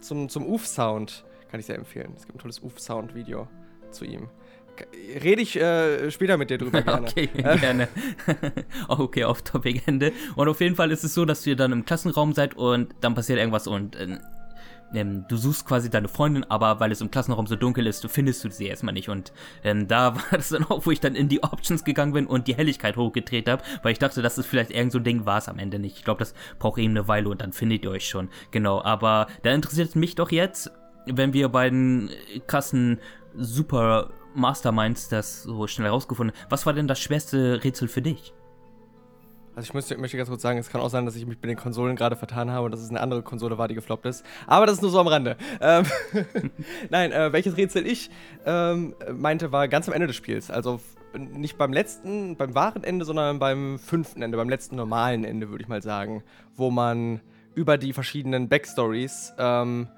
zum, 0.00 0.28
zum 0.28 0.46
UF-Sound. 0.46 1.24
Kann 1.50 1.60
ich 1.60 1.66
sehr 1.66 1.76
empfehlen. 1.76 2.12
Es 2.16 2.26
gibt 2.26 2.36
ein 2.36 2.38
tolles 2.40 2.60
UF-Sound-Video 2.60 3.48
zu 3.90 4.04
ihm. 4.04 4.28
Rede 5.22 5.42
ich 5.42 5.56
äh, 5.56 6.10
später 6.10 6.36
mit 6.36 6.50
dir 6.50 6.58
drüber 6.58 6.82
gerne. 6.82 7.06
Okay, 7.06 7.28
Äh, 7.34 7.58
gerne. 7.58 7.88
okay, 8.88 9.24
auf 9.24 9.42
Topic 9.42 9.82
Ende. 9.86 10.12
Und 10.34 10.48
auf 10.48 10.60
jeden 10.60 10.76
Fall 10.76 10.90
ist 10.90 11.04
es 11.04 11.14
so, 11.14 11.24
dass 11.24 11.46
ihr 11.46 11.56
dann 11.56 11.72
im 11.72 11.84
Klassenraum 11.84 12.32
seid 12.32 12.56
und 12.56 12.94
dann 13.00 13.14
passiert 13.14 13.38
irgendwas 13.38 13.66
und 13.66 13.96
äh, 13.96 14.18
du 14.92 15.36
suchst 15.36 15.66
quasi 15.66 15.90
deine 15.90 16.08
Freundin, 16.08 16.44
aber 16.44 16.80
weil 16.80 16.92
es 16.92 17.00
im 17.00 17.10
Klassenraum 17.10 17.46
so 17.46 17.56
dunkel 17.56 17.86
ist, 17.86 18.06
findest 18.08 18.44
du 18.44 18.50
sie 18.50 18.66
erstmal 18.66 18.94
nicht. 18.94 19.08
Und 19.08 19.32
ähm, 19.64 19.88
da 19.88 20.14
war 20.14 20.24
das 20.30 20.50
dann 20.50 20.64
auch, 20.64 20.86
wo 20.86 20.90
ich 20.90 21.00
dann 21.00 21.14
in 21.14 21.28
die 21.28 21.42
Options 21.42 21.84
gegangen 21.84 22.12
bin 22.12 22.26
und 22.26 22.46
die 22.46 22.54
Helligkeit 22.54 22.96
hochgedreht 22.96 23.48
habe, 23.48 23.62
weil 23.82 23.92
ich 23.92 23.98
dachte, 23.98 24.22
das 24.22 24.38
ist 24.38 24.46
vielleicht 24.46 24.70
irgend 24.70 24.92
so 24.92 24.98
ein 24.98 25.04
Ding, 25.04 25.26
war 25.26 25.38
es 25.38 25.48
am 25.48 25.58
Ende 25.58 25.78
nicht. 25.78 25.98
Ich 25.98 26.04
glaube, 26.04 26.20
das 26.20 26.34
braucht 26.58 26.78
eben 26.78 26.92
eine 26.92 27.08
Weile 27.08 27.28
und 27.28 27.40
dann 27.40 27.52
findet 27.52 27.84
ihr 27.84 27.90
euch 27.90 28.08
schon. 28.08 28.28
Genau, 28.50 28.82
aber 28.82 29.26
da 29.42 29.52
interessiert 29.52 29.88
es 29.88 29.94
mich 29.94 30.14
doch 30.14 30.30
jetzt, 30.30 30.70
wenn 31.06 31.32
wir 31.32 31.48
beiden 31.48 32.08
äh, 32.08 32.40
krassen 32.46 32.98
Super 33.38 34.10
Masterminds 34.36 35.08
das 35.08 35.42
so 35.42 35.66
schnell 35.66 35.88
herausgefunden. 35.88 36.36
Was 36.48 36.66
war 36.66 36.72
denn 36.72 36.86
das 36.86 37.00
schwerste 37.00 37.64
Rätsel 37.64 37.88
für 37.88 38.02
dich? 38.02 38.34
Also 39.56 39.68
ich 39.68 39.74
möchte, 39.74 39.96
möchte 39.96 40.18
ganz 40.18 40.28
kurz 40.28 40.42
sagen, 40.42 40.58
es 40.58 40.68
kann 40.68 40.82
auch 40.82 40.90
sein, 40.90 41.06
dass 41.06 41.16
ich 41.16 41.24
mich 41.24 41.38
mit 41.40 41.48
den 41.48 41.56
Konsolen 41.56 41.96
gerade 41.96 42.14
vertan 42.14 42.50
habe 42.50 42.66
und 42.66 42.72
dass 42.72 42.80
es 42.82 42.90
eine 42.90 43.00
andere 43.00 43.22
Konsole 43.22 43.56
war, 43.56 43.68
die 43.68 43.74
gefloppt 43.74 44.04
ist. 44.04 44.22
Aber 44.46 44.66
das 44.66 44.76
ist 44.76 44.82
nur 44.82 44.90
so 44.90 45.00
am 45.00 45.06
Rande. 45.06 45.38
Ähm, 45.62 45.86
Nein, 46.90 47.10
äh, 47.10 47.32
welches 47.32 47.56
Rätsel 47.56 47.86
ich 47.86 48.10
ähm, 48.44 48.94
meinte, 49.14 49.52
war 49.52 49.66
ganz 49.68 49.88
am 49.88 49.94
Ende 49.94 50.08
des 50.08 50.16
Spiels. 50.16 50.50
Also 50.50 50.80
nicht 51.16 51.56
beim 51.56 51.72
letzten, 51.72 52.36
beim 52.36 52.54
wahren 52.54 52.84
Ende, 52.84 53.06
sondern 53.06 53.38
beim 53.38 53.78
fünften 53.78 54.20
Ende, 54.20 54.36
beim 54.36 54.50
letzten 54.50 54.76
normalen 54.76 55.24
Ende, 55.24 55.48
würde 55.48 55.62
ich 55.62 55.68
mal 55.68 55.82
sagen. 55.82 56.22
Wo 56.54 56.70
man 56.70 57.22
über 57.54 57.78
die 57.78 57.94
verschiedenen 57.94 58.50
Backstories 58.50 59.32
ähm, 59.38 59.88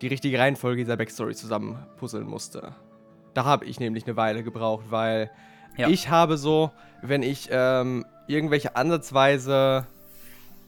die 0.00 0.06
richtige 0.06 0.38
Reihenfolge 0.38 0.84
dieser 0.84 0.96
Backstories 0.96 1.36
zusammenpuzzeln 1.36 2.26
musste. 2.26 2.74
Da 3.34 3.44
habe 3.44 3.64
ich 3.64 3.80
nämlich 3.80 4.04
eine 4.06 4.16
Weile 4.16 4.42
gebraucht, 4.42 4.86
weil 4.90 5.30
Ja. 5.76 5.88
ich 5.88 6.10
habe 6.10 6.36
so, 6.36 6.70
wenn 7.02 7.22
ich 7.22 7.48
ähm, 7.50 8.04
irgendwelche 8.26 8.76
ansatzweise, 8.76 9.86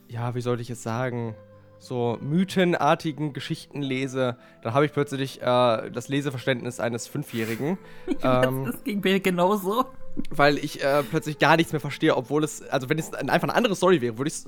ja, 0.08 0.34
wie 0.34 0.40
sollte 0.40 0.62
ich 0.62 0.70
es 0.70 0.82
sagen, 0.82 1.34
so 1.78 2.16
mythenartigen 2.22 3.34
Geschichten 3.34 3.82
lese, 3.82 4.36
dann 4.62 4.72
habe 4.72 4.86
ich 4.86 4.92
plötzlich 4.92 5.42
äh, 5.42 5.90
das 5.90 6.08
Leseverständnis 6.08 6.80
eines 6.80 7.06
Fünfjährigen. 7.08 7.76
ähm, 8.22 8.64
das 8.64 8.82
ging 8.84 9.00
mir 9.00 9.20
genauso. 9.20 9.84
weil 10.30 10.56
ich 10.58 10.82
äh, 10.82 11.02
plötzlich 11.02 11.38
gar 11.38 11.56
nichts 11.56 11.72
mehr 11.72 11.80
verstehe, 11.80 12.16
obwohl 12.16 12.42
es, 12.44 12.62
also 12.62 12.88
wenn 12.88 12.98
es 12.98 13.12
einfach 13.12 13.48
eine 13.48 13.54
andere 13.54 13.76
Story 13.76 14.00
wäre, 14.00 14.16
würde 14.16 14.28
ich 14.28 14.34
es 14.34 14.46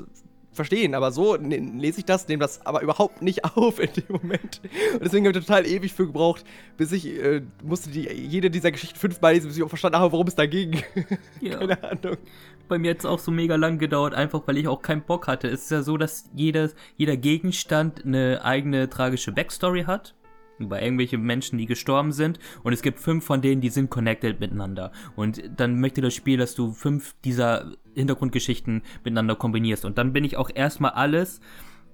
verstehen, 0.57 0.95
aber 0.95 1.13
so 1.13 1.37
lese 1.37 2.01
ich 2.01 2.05
das, 2.05 2.27
nehme 2.29 2.41
das 2.41 2.65
aber 2.67 2.83
überhaupt 2.83 3.23
nicht 3.23 3.45
auf 3.57 3.79
in 3.79 3.93
dem 3.93 4.05
Moment. 4.09 4.61
Und 4.95 5.05
deswegen 5.05 5.27
habe 5.27 5.39
ich 5.39 5.45
total 5.45 5.67
ewig 5.67 5.93
für 5.93 6.07
gebraucht, 6.07 6.45
bis 6.77 6.93
ich 6.93 7.07
äh, 7.07 7.43
musste 7.63 7.91
die, 7.91 8.09
jede 8.09 8.51
dieser 8.51 8.73
Geschichten 8.73 8.99
fünfmal 8.99 9.35
lesen, 9.35 9.49
bis 9.49 9.57
ich 9.57 9.63
auch 9.63 9.69
verstanden 9.69 9.99
habe, 9.99 10.13
worum 10.13 10.27
es 10.27 10.35
da 10.35 10.47
ging. 10.47 10.83
Ja. 11.41 11.59
Keine 11.59 11.83
Ahnung. 11.83 12.17
Bei 12.69 12.79
mir 12.79 12.91
hat 12.91 12.99
es 12.99 13.05
auch 13.05 13.19
so 13.19 13.31
mega 13.31 13.57
lang 13.57 13.79
gedauert, 13.79 14.15
einfach 14.15 14.43
weil 14.47 14.57
ich 14.57 14.67
auch 14.67 14.83
keinen 14.83 15.03
Bock 15.03 15.29
hatte. 15.29 15.49
Es 15.49 15.65
ist 15.65 15.71
ja 15.71 15.83
so, 15.83 15.97
dass 15.97 16.31
jedes, 16.35 16.75
jeder 16.97 17.17
Gegenstand 17.17 18.05
eine 18.05 18.45
eigene 18.45 18.89
tragische 18.89 19.33
Backstory 19.33 19.85
hat. 19.85 20.15
Über 20.59 20.83
irgendwelche 20.83 21.19
Menschen, 21.19 21.59
die 21.59 21.67
gestorben 21.67 22.13
sind. 22.13 22.39
Und 22.63 22.73
es 22.73 22.83
gibt 22.83 23.01
fünf 23.01 23.25
von 23.25 23.43
denen, 23.43 23.61
die 23.61 23.69
sind 23.69 23.91
connected 23.91 24.41
miteinander. 24.41 24.93
Und 25.15 25.43
dann 25.57 25.81
möchte 25.81 26.01
das 26.01 26.15
Spiel, 26.15 26.39
dass 26.39 26.55
du 26.55 26.73
fünf 26.73 27.15
dieser 27.25 27.73
Hintergrundgeschichten 27.95 28.83
miteinander 29.05 29.37
kombinierst. 29.37 29.85
Und 29.85 29.99
dann 29.99 30.13
bin 30.13 30.25
ich 30.25 30.37
auch 30.37 30.51
erstmal 30.55 30.93
alles 30.93 31.41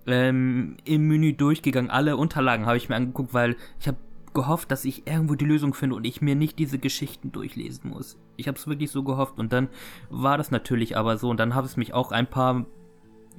ähm, 0.07 0.77
im 0.85 1.09
Menü 1.09 1.33
durchgegangen. 1.33 1.91
Alle 1.91 2.17
Unterlagen 2.17 2.67
habe 2.67 2.77
ich 2.77 2.89
mir 2.89 2.97
angeguckt, 2.97 3.35
weil 3.35 3.57
ich 3.81 3.89
habe 3.89 3.99
gehofft, 4.35 4.71
dass 4.71 4.85
ich 4.85 5.07
irgendwo 5.07 5.35
die 5.35 5.45
Lösung 5.45 5.75
finde 5.75 5.97
und 5.97 6.05
ich 6.05 6.23
mir 6.23 6.35
nicht 6.35 6.59
diese 6.59 6.79
Geschichten 6.79 7.33
durchlesen 7.33 7.91
muss. 7.91 8.19
Ich 8.37 8.49
habe 8.49 8.59
es 8.59 8.67
wirklich 8.67 8.91
so 8.91 9.03
gehofft 9.03 9.39
und 9.39 9.53
dann 9.53 9.69
war 10.11 10.39
das 10.39 10.51
natürlich 10.51 10.97
aber 10.97 11.19
so 11.19 11.29
und 11.29 11.39
dann 11.39 11.55
habe 11.55 11.67
es 11.67 11.77
mich 11.77 11.93
auch 11.95 12.13
ein 12.13 12.27
paar 12.27 12.67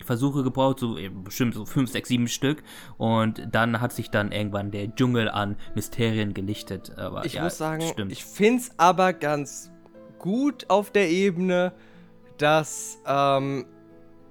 Versuche 0.04 0.44
gebraucht, 0.44 0.80
so 0.80 0.98
eben 0.98 1.24
bestimmt 1.24 1.54
so 1.54 1.66
fünf, 1.66 1.92
sechs, 1.92 2.10
sieben 2.10 2.28
Stück 2.28 2.64
und 2.98 3.48
dann 3.52 3.82
hat 3.82 3.94
sich 3.94 4.10
dann 4.10 4.32
irgendwann 4.32 4.72
der 4.72 4.94
Dschungel 4.96 5.30
an 5.30 5.56
Mysterien 5.76 6.34
gelichtet. 6.34 6.98
Aber 6.98 7.26
Ich 7.26 7.34
ja, 7.34 7.44
muss 7.44 7.58
sagen, 7.58 7.82
stimmt. 7.82 8.12
ich 8.12 8.26
finde 8.26 8.62
es 8.62 8.72
aber 8.78 9.14
ganz 9.14 9.72
gut 10.20 10.70
auf 10.70 10.92
der 10.92 11.10
Ebene, 11.10 11.74
dass 12.38 13.00
ähm, 13.06 13.66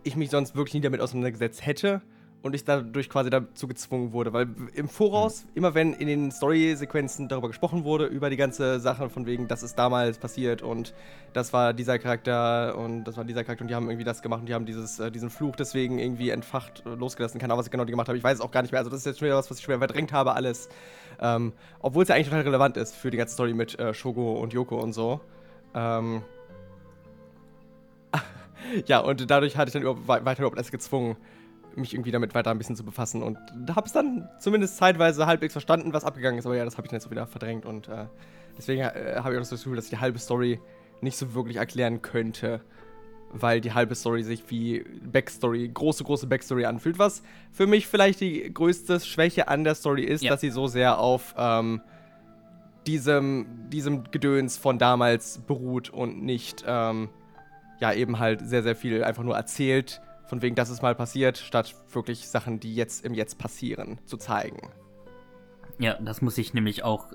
ich 0.03 0.17
mich 0.17 0.31
sonst 0.31 0.57
wirklich 0.57 0.75
nie 0.75 0.81
damit 0.81 1.01
auseinandergesetzt 1.01 1.65
hätte 1.65 2.03
und 2.43 2.55
ich 2.55 2.65
dadurch 2.65 3.09
quasi 3.09 3.31
dazu 3.31 3.69
gezwungen 3.69 4.13
wurde. 4.13 4.33
Weil 4.33 4.49
im 4.75 4.89
Voraus, 4.89 5.45
mhm. 5.45 5.51
immer 5.55 5.75
wenn 5.75 5.93
in 5.93 6.09
den 6.09 6.31
Story-Sequenzen 6.31 7.29
darüber 7.29 7.49
gesprochen 7.49 7.85
wurde, 7.85 8.07
über 8.07 8.31
die 8.31 8.37
ganze 8.37 8.81
Sache 8.81 9.09
von 9.09 9.27
wegen, 9.27 9.49
das 9.49 9.63
ist 9.63 9.79
damals 9.79 10.19
passiert 10.19 10.63
und 10.63 10.93
das 11.33 11.53
war 11.53 11.73
dieser 11.73 11.99
Charakter 11.99 12.77
und 12.77 13.05
das 13.05 13.17
war 13.17 13.25
dieser 13.25 13.45
Charakter 13.45 13.63
und 13.63 13.69
die 13.69 13.75
haben 13.75 13.89
irgendwie 13.89 14.05
das 14.05 14.23
gemacht 14.23 14.41
und 14.41 14.49
die 14.49 14.55
haben 14.55 14.67
dieses, 14.67 14.99
äh, 14.99 15.11
diesen 15.11 15.31
Fluch 15.31 15.57
deswegen 15.57 15.99
irgendwie 15.99 16.31
entfacht, 16.31 16.83
äh, 16.85 16.91
losgelassen. 16.91 17.41
Keine 17.41 17.53
Ahnung, 17.53 17.61
was 17.61 17.67
ich 17.67 17.73
genau 17.73 17.85
die 17.85 17.93
gemacht 17.93 18.09
habe. 18.09 18.19
Ich 18.19 18.25
weiß 18.25 18.39
es 18.39 18.41
auch 18.41 18.51
gar 18.51 18.63
nicht 18.63 18.73
mehr. 18.73 18.81
Also 18.81 18.91
das 18.91 19.01
ist 19.01 19.07
jetzt 19.07 19.19
schon 19.21 19.27
wieder 19.27 19.37
was, 19.37 19.51
was 19.51 19.59
ich 19.59 19.65
schon 19.65 19.73
wieder 19.73 19.87
verdrängt 19.87 20.13
habe, 20.13 20.35
alles. 20.35 20.69
Ähm, 21.21 21.53
Obwohl 21.81 22.03
es 22.03 22.09
ja 22.09 22.17
eigentlich 22.17 22.29
total 22.29 22.43
relevant 22.43 22.77
ist 22.77 22.95
für 22.97 23.11
die 23.11 23.17
ganze 23.17 23.35
Story 23.35 23.55
mit 23.55 23.79
äh, 23.79 23.95
Shogo 23.95 24.33
und 24.33 24.53
Yoko 24.53 24.81
und 24.81 24.93
so. 24.93 25.21
Ähm, 25.75 26.23
ja, 28.87 28.99
und 28.99 29.31
dadurch 29.31 29.57
hatte 29.57 29.69
ich 29.69 29.73
dann 29.73 29.83
über 29.83 30.09
weiter 30.09 30.41
überhaupt 30.41 30.59
erst 30.59 30.73
gezwungen, 30.73 31.17
mich 31.77 31.95
irgendwie 31.95 32.11
damit 32.11 32.35
weiter 32.35 32.51
ein 32.51 32.59
bisschen 32.59 32.77
zu 32.77 32.85
befassen. 32.85 33.23
Und 33.23 33.39
habe 33.75 33.87
es 33.87 33.93
dann 33.93 34.29
zumindest 34.39 34.77
zeitweise 34.77 35.27
halbwegs 35.27 35.53
verstanden, 35.53 35.93
was 35.93 36.05
abgegangen 36.05 36.39
ist, 36.39 36.47
aber 36.47 36.57
ja, 36.57 36.65
das 36.65 36.77
habe 36.77 36.87
ich 36.87 36.91
dann 36.91 36.97
jetzt 36.97 37.05
so 37.05 37.11
wieder 37.11 37.27
verdrängt. 37.27 37.67
Und 37.67 37.89
äh, 37.89 38.07
deswegen 38.57 38.83
äh, 38.83 39.17
habe 39.17 39.33
ich 39.33 39.37
auch 39.37 39.43
das 39.43 39.51
Gefühl, 39.51 39.77
dass 39.77 39.87
ich 39.87 39.91
die 39.91 39.99
halbe 39.99 40.19
Story 40.19 40.61
nicht 41.01 41.17
so 41.17 41.35
wirklich 41.35 41.57
erklären 41.57 42.03
könnte, 42.03 42.61
weil 43.33 43.61
die 43.61 43.73
halbe 43.73 43.95
Story 43.95 44.23
sich 44.23 44.43
wie 44.51 44.85
Backstory, 45.05 45.69
große, 45.69 46.05
große 46.05 46.27
Backstory 46.27 46.65
anfühlt, 46.67 46.99
was 46.99 47.23
für 47.51 47.67
mich 47.67 47.87
vielleicht 47.87 48.21
die 48.21 48.53
größte 48.53 49.01
Schwäche 49.01 49.49
an 49.49 49.65
der 49.65 49.75
Story 49.75 50.05
ist, 50.05 50.23
ja. 50.23 50.31
dass 50.31 50.41
sie 50.41 50.51
so 50.51 50.67
sehr 50.67 50.99
auf 50.99 51.35
ähm, 51.37 51.81
diesem, 52.87 53.47
diesem 53.71 54.05
Gedöns 54.11 54.59
von 54.59 54.79
damals 54.79 55.39
beruht 55.39 55.91
und 55.91 56.23
nicht, 56.23 56.65
ähm, 56.67 57.09
ja, 57.81 57.93
eben 57.93 58.19
halt 58.19 58.47
sehr, 58.47 58.63
sehr 58.63 58.77
viel 58.77 59.03
einfach 59.03 59.23
nur 59.23 59.37
erzählt 59.37 60.01
von 60.27 60.43
wegen, 60.43 60.55
das 60.55 60.71
ist 60.71 60.83
mal 60.83 60.95
passiert, 60.95 61.39
statt 61.39 61.75
wirklich 61.93 62.29
Sachen, 62.29 62.61
die 62.61 62.75
jetzt 62.75 63.05
im 63.05 63.15
Jetzt 63.15 63.39
passieren, 63.39 63.99
zu 64.07 64.17
zeigen. 64.17 64.71
Ja, 65.79 65.95
das 66.01 66.23
muss 66.23 66.39
ich 66.39 66.55
nämlich 66.55 66.85
auch 66.85 67.09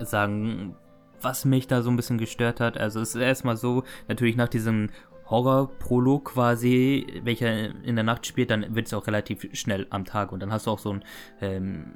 sagen, 0.00 0.76
was 1.20 1.44
mich 1.44 1.66
da 1.66 1.82
so 1.82 1.90
ein 1.90 1.96
bisschen 1.96 2.18
gestört 2.18 2.60
hat. 2.60 2.78
Also 2.78 3.00
es 3.00 3.14
ist 3.14 3.20
erstmal 3.20 3.56
so, 3.56 3.84
natürlich 4.06 4.36
nach 4.36 4.48
diesem 4.48 4.90
Horror-Prolog 5.26 6.32
quasi, 6.32 7.06
welcher 7.22 7.74
in 7.84 7.96
der 7.96 8.04
Nacht 8.04 8.26
spielt, 8.26 8.50
dann 8.50 8.74
wird 8.74 8.86
es 8.86 8.94
auch 8.94 9.06
relativ 9.06 9.48
schnell 9.52 9.86
am 9.90 10.04
Tag 10.04 10.32
und 10.32 10.40
dann 10.40 10.52
hast 10.52 10.66
du 10.66 10.70
auch 10.70 10.78
so 10.78 10.92
ein 10.92 11.04
ähm, 11.40 11.94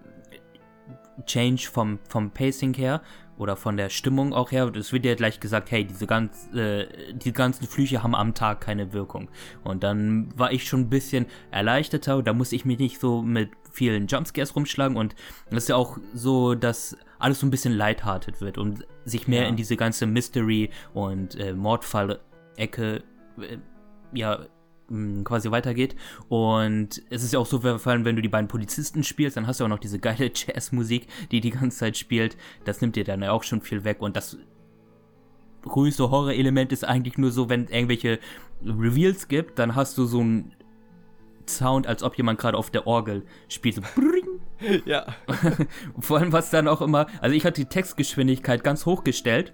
Change 1.27 1.69
vom, 1.71 1.99
vom 2.09 2.31
Pacing 2.31 2.75
her 2.75 3.01
oder 3.43 3.57
von 3.57 3.77
der 3.77 3.91
Stimmung 3.91 4.33
auch 4.33 4.53
her. 4.53 4.71
Es 4.75 4.93
wird 4.93 5.05
ja 5.05 5.15
gleich 5.15 5.41
gesagt, 5.41 5.71
hey, 5.71 5.85
diese, 5.85 6.07
ganz, 6.07 6.49
äh, 6.55 6.87
die 7.13 7.33
ganzen 7.33 7.67
Flüche 7.67 8.03
haben 8.03 8.15
am 8.15 8.35
Tag 8.35 8.61
keine 8.61 8.93
Wirkung. 8.93 9.29
Und 9.65 9.83
dann 9.83 10.33
war 10.39 10.53
ich 10.53 10.67
schon 10.67 10.83
ein 10.83 10.89
bisschen 10.89 11.27
erleichterter. 11.51 12.23
Da 12.23 12.33
muss 12.33 12.53
ich 12.53 12.65
mich 12.65 12.79
nicht 12.79 13.01
so 13.01 13.21
mit 13.21 13.51
vielen 13.73 14.07
Jumpscares 14.07 14.55
rumschlagen. 14.55 14.97
Und 14.97 15.15
es 15.51 15.65
ist 15.65 15.69
ja 15.69 15.77
auch 15.77 15.99
so, 16.15 16.55
dass 16.55 16.97
alles 17.19 17.41
so 17.41 17.47
ein 17.47 17.51
bisschen 17.51 17.73
lighthearted 17.73 18.41
wird 18.41 18.59
und 18.59 18.87
sich 19.05 19.29
mehr 19.29 19.43
ja. 19.43 19.49
in 19.49 19.57
diese 19.57 19.77
ganze 19.77 20.07
Mystery- 20.07 20.71
und 20.95 21.35
äh, 21.35 21.53
Mordfall-Ecke 21.53 23.03
äh, 23.41 23.59
ja, 24.15 24.47
quasi 25.25 25.51
weitergeht. 25.51 25.97
Und 26.29 27.03
es 27.11 27.23
ist 27.23 27.33
ja 27.33 27.39
auch 27.39 27.47
so, 27.47 27.61
vor 27.61 27.87
allem 27.87 28.05
wenn 28.05 28.17
du 28.17 28.23
die 28.23 28.29
beiden 28.29 28.49
Polizisten 28.49 29.05
spielst, 29.05 29.37
dann 29.37 29.47
hast 29.47 29.61
du 29.61 29.65
auch 29.65 29.69
noch 29.69 29.79
diese 29.79 29.99
geile 29.99 30.31
Jazzmusik, 30.35 31.07
die 31.31 31.41
die 31.41 31.51
ganze 31.51 31.79
Zeit 31.79 31.97
spielt. 31.97 32.37
Das 32.65 32.81
nimmt 32.81 32.97
dir 32.97 33.05
dann 33.05 33.23
ja 33.23 33.33
auch 33.33 33.43
schon 33.43 33.61
viel 33.61 33.85
weg. 33.85 34.01
Und 34.01 34.17
das 34.17 34.37
größte 35.63 36.11
Horror-Element 36.11 36.73
ist 36.73 36.85
eigentlich 36.85 37.19
nur 37.19 37.31
so, 37.31 37.49
wenn 37.49 37.65
es 37.65 37.71
irgendwelche 37.71 38.19
Reveals 38.65 39.29
gibt, 39.29 39.59
dann 39.59 39.75
hast 39.75 39.97
du 39.99 40.05
so 40.07 40.21
einen 40.21 40.55
Sound, 41.49 41.87
als 41.87 42.03
ob 42.03 42.17
jemand 42.17 42.39
gerade 42.39 42.57
auf 42.57 42.71
der 42.71 42.87
Orgel 42.87 43.25
spielt. 43.49 43.77
So 43.77 43.83
ja. 44.85 45.07
Vor 45.99 46.19
allem 46.19 46.33
was 46.33 46.51
dann 46.51 46.69
auch 46.69 46.81
immer, 46.81 47.07
also 47.21 47.35
ich 47.35 47.45
hatte 47.45 47.61
die 47.61 47.69
Textgeschwindigkeit 47.69 48.63
ganz 48.63 48.87
hoch 48.87 49.05
gestellt 49.05 49.53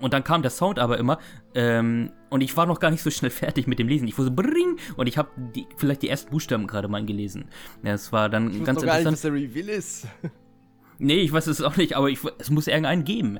und 0.00 0.12
dann 0.12 0.24
kam 0.24 0.42
der 0.42 0.50
Sound 0.50 0.78
aber 0.78 0.98
immer 0.98 1.18
ähm, 1.54 2.12
und 2.30 2.40
ich 2.40 2.56
war 2.56 2.66
noch 2.66 2.80
gar 2.80 2.90
nicht 2.90 3.02
so 3.02 3.10
schnell 3.10 3.30
fertig 3.30 3.66
mit 3.66 3.78
dem 3.78 3.88
Lesen. 3.88 4.08
Ich 4.08 4.18
wusste 4.18 4.30
bring 4.30 4.78
und 4.96 5.06
ich 5.06 5.18
habe 5.18 5.28
vielleicht 5.76 6.02
die 6.02 6.08
ersten 6.08 6.30
Buchstaben 6.30 6.66
gerade 6.66 6.88
mal 6.88 7.04
gelesen. 7.04 7.46
Ja, 7.82 7.92
es 7.92 8.12
war 8.12 8.28
dann 8.28 8.50
ich 8.50 8.64
ganz 8.64 8.82
interessant. 8.82 9.04
Gar 9.04 9.10
nicht, 9.10 9.12
was 9.12 9.22
der 9.22 9.32
Reveal 9.32 9.68
ist. 9.68 10.06
nee, 10.98 11.20
ich 11.20 11.32
weiß 11.32 11.46
es 11.46 11.62
auch 11.62 11.76
nicht, 11.76 11.96
aber 11.96 12.08
ich, 12.08 12.20
es 12.38 12.50
muss 12.50 12.66
irgendeinen 12.66 13.04
geben. 13.04 13.38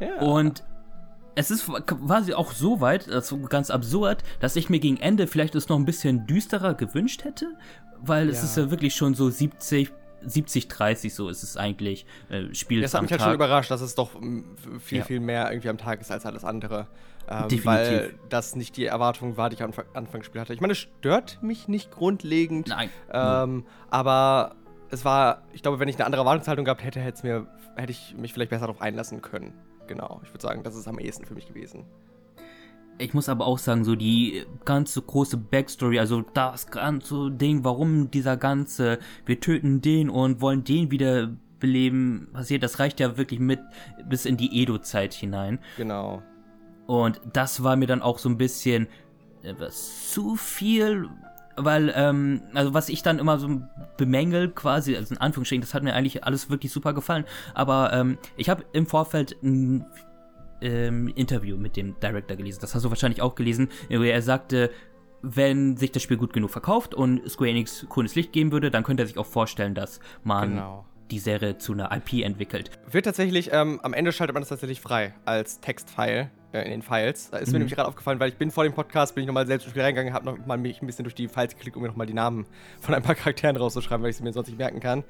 Ja. 0.00 0.20
Und 0.20 0.64
es 1.34 1.50
ist 1.50 1.66
quasi 1.86 2.34
auch 2.34 2.52
so 2.52 2.80
weit, 2.80 3.08
das 3.08 3.32
ist 3.32 3.50
ganz 3.50 3.70
absurd, 3.70 4.22
dass 4.40 4.56
ich 4.56 4.68
mir 4.68 4.80
gegen 4.80 4.96
Ende 4.96 5.26
vielleicht 5.26 5.54
es 5.54 5.68
noch 5.68 5.78
ein 5.78 5.84
bisschen 5.84 6.26
düsterer 6.26 6.74
gewünscht 6.74 7.24
hätte, 7.24 7.56
weil 8.00 8.26
ja. 8.26 8.32
es 8.32 8.42
ist 8.42 8.56
ja 8.56 8.70
wirklich 8.70 8.94
schon 8.94 9.14
so 9.14 9.30
70 9.30 9.92
70-30 10.26 11.10
so 11.10 11.30
ist 11.30 11.42
es 11.42 11.56
eigentlich. 11.56 12.04
Äh, 12.28 12.54
Spiel 12.54 12.82
Das 12.82 12.92
hat 12.92 13.00
mich 13.02 13.10
halt 13.10 13.22
schon 13.22 13.32
überrascht, 13.32 13.70
dass 13.70 13.80
es 13.80 13.94
doch 13.94 14.10
viel, 14.78 14.98
ja. 14.98 15.04
viel 15.04 15.18
mehr 15.20 15.50
irgendwie 15.50 15.70
am 15.70 15.78
Tag 15.78 16.00
ist 16.02 16.10
als 16.10 16.26
alles 16.26 16.44
andere. 16.44 16.88
Ähm, 17.30 17.48
Definitiv. 17.48 17.64
Weil 17.64 18.14
das 18.28 18.56
nicht 18.56 18.76
die 18.76 18.86
Erwartung 18.86 19.36
war, 19.36 19.50
die 19.50 19.54
ich 19.54 19.62
am 19.62 19.72
Anfang 19.94 20.20
gespielt 20.20 20.42
hatte. 20.42 20.52
Ich 20.52 20.60
meine, 20.60 20.72
es 20.72 20.78
stört 20.78 21.38
mich 21.42 21.68
nicht 21.68 21.92
grundlegend. 21.92 22.68
Nein. 22.68 22.90
Ähm, 23.12 23.64
aber 23.88 24.56
es 24.90 25.04
war, 25.04 25.42
ich 25.52 25.62
glaube, 25.62 25.78
wenn 25.78 25.88
ich 25.88 25.96
eine 25.96 26.06
andere 26.06 26.22
Erwartungshaltung 26.22 26.64
gehabt 26.64 26.82
hätte, 26.82 27.00
hätte, 27.00 27.26
mir, 27.26 27.46
hätte 27.76 27.92
ich 27.92 28.16
mich 28.18 28.32
vielleicht 28.32 28.50
besser 28.50 28.66
darauf 28.66 28.80
einlassen 28.80 29.22
können. 29.22 29.54
Genau. 29.86 30.20
Ich 30.24 30.30
würde 30.30 30.42
sagen, 30.42 30.62
das 30.64 30.74
ist 30.74 30.88
am 30.88 30.98
ehesten 30.98 31.24
für 31.24 31.34
mich 31.34 31.46
gewesen. 31.46 31.84
Ich 32.98 33.14
muss 33.14 33.28
aber 33.28 33.46
auch 33.46 33.58
sagen, 33.58 33.84
so 33.84 33.96
die 33.96 34.44
ganze 34.64 35.00
große 35.00 35.36
Backstory, 35.36 35.98
also 35.98 36.22
das 36.34 36.66
ganze 36.66 37.30
Ding, 37.30 37.64
warum 37.64 38.10
dieser 38.10 38.36
ganze, 38.36 38.98
wir 39.24 39.40
töten 39.40 39.80
den 39.80 40.10
und 40.10 40.40
wollen 40.40 40.64
den 40.64 40.90
wieder 40.90 41.30
beleben, 41.60 42.28
passiert, 42.32 42.62
das 42.62 42.78
reicht 42.78 43.00
ja 43.00 43.16
wirklich 43.16 43.40
mit 43.40 43.60
bis 44.06 44.26
in 44.26 44.36
die 44.36 44.60
Edo-Zeit 44.60 45.14
hinein. 45.14 45.60
Genau. 45.76 46.22
Und 46.90 47.20
das 47.32 47.62
war 47.62 47.76
mir 47.76 47.86
dann 47.86 48.02
auch 48.02 48.18
so 48.18 48.28
ein 48.28 48.36
bisschen 48.36 48.88
etwas 49.44 50.10
zu 50.10 50.34
viel, 50.34 51.08
weil, 51.56 51.92
ähm, 51.94 52.42
also 52.52 52.74
was 52.74 52.88
ich 52.88 53.04
dann 53.04 53.20
immer 53.20 53.38
so 53.38 53.62
bemängel 53.96 54.50
quasi, 54.50 54.96
also 54.96 55.14
in 55.14 55.20
Anführungsstrichen, 55.20 55.60
das 55.60 55.72
hat 55.72 55.84
mir 55.84 55.94
eigentlich 55.94 56.24
alles 56.24 56.50
wirklich 56.50 56.72
super 56.72 56.92
gefallen, 56.92 57.26
aber 57.54 57.92
ähm, 57.92 58.18
ich 58.36 58.48
habe 58.48 58.64
im 58.72 58.86
Vorfeld 58.86 59.40
ein 59.40 59.86
ähm, 60.62 61.06
Interview 61.14 61.56
mit 61.56 61.76
dem 61.76 61.94
Director 62.00 62.36
gelesen. 62.36 62.58
Das 62.60 62.74
hast 62.74 62.84
du 62.84 62.88
wahrscheinlich 62.88 63.22
auch 63.22 63.36
gelesen, 63.36 63.68
wo 63.88 64.02
er 64.02 64.20
sagte, 64.20 64.72
wenn 65.22 65.76
sich 65.76 65.92
das 65.92 66.02
Spiel 66.02 66.16
gut 66.16 66.32
genug 66.32 66.50
verkauft 66.50 66.92
und 66.92 67.22
Square 67.30 67.50
Enix 67.50 67.86
grünes 67.88 68.16
Licht 68.16 68.32
geben 68.32 68.50
würde, 68.50 68.72
dann 68.72 68.82
könnte 68.82 69.04
er 69.04 69.06
sich 69.06 69.16
auch 69.16 69.26
vorstellen, 69.26 69.76
dass 69.76 70.00
man 70.24 70.50
genau. 70.50 70.86
die 71.12 71.20
Serie 71.20 71.56
zu 71.56 71.72
einer 71.72 71.92
IP 71.92 72.24
entwickelt. 72.24 72.72
Wird 72.90 73.04
tatsächlich, 73.04 73.50
ähm, 73.52 73.78
am 73.84 73.92
Ende 73.92 74.10
schaltet 74.10 74.34
man 74.34 74.40
das 74.42 74.48
tatsächlich 74.48 74.80
frei 74.80 75.14
als 75.24 75.60
Textfile 75.60 76.32
äh, 76.52 76.62
in 76.62 76.70
den 76.70 76.82
Files. 76.82 77.30
Da 77.30 77.38
ist 77.38 77.48
mhm. 77.48 77.52
mir 77.52 77.58
nämlich 77.60 77.74
gerade 77.74 77.88
aufgefallen, 77.88 78.20
weil 78.20 78.30
ich 78.30 78.36
bin 78.36 78.50
vor 78.50 78.64
dem 78.64 78.72
Podcast, 78.72 79.14
bin 79.14 79.22
ich 79.22 79.26
nochmal 79.26 79.46
selbst 79.46 79.64
ins 79.64 79.70
Spiel 79.70 79.82
reingegangen, 79.82 80.12
habe 80.12 80.24
noch 80.24 80.46
mal 80.46 80.58
mich 80.58 80.82
ein 80.82 80.86
bisschen 80.86 81.04
durch 81.04 81.14
die 81.14 81.28
Files 81.28 81.54
geklickt, 81.54 81.76
um 81.76 81.82
mir 81.82 81.88
nochmal 81.88 82.06
die 82.06 82.14
Namen 82.14 82.46
von 82.80 82.94
ein 82.94 83.02
paar 83.02 83.14
Charakteren 83.16 83.56
rauszuschreiben, 83.56 84.02
weil 84.02 84.10
ich 84.10 84.16
sie 84.16 84.22
mir 84.22 84.32
sonst 84.32 84.48
nicht 84.48 84.58
merken 84.58 84.80
kann. 84.80 85.04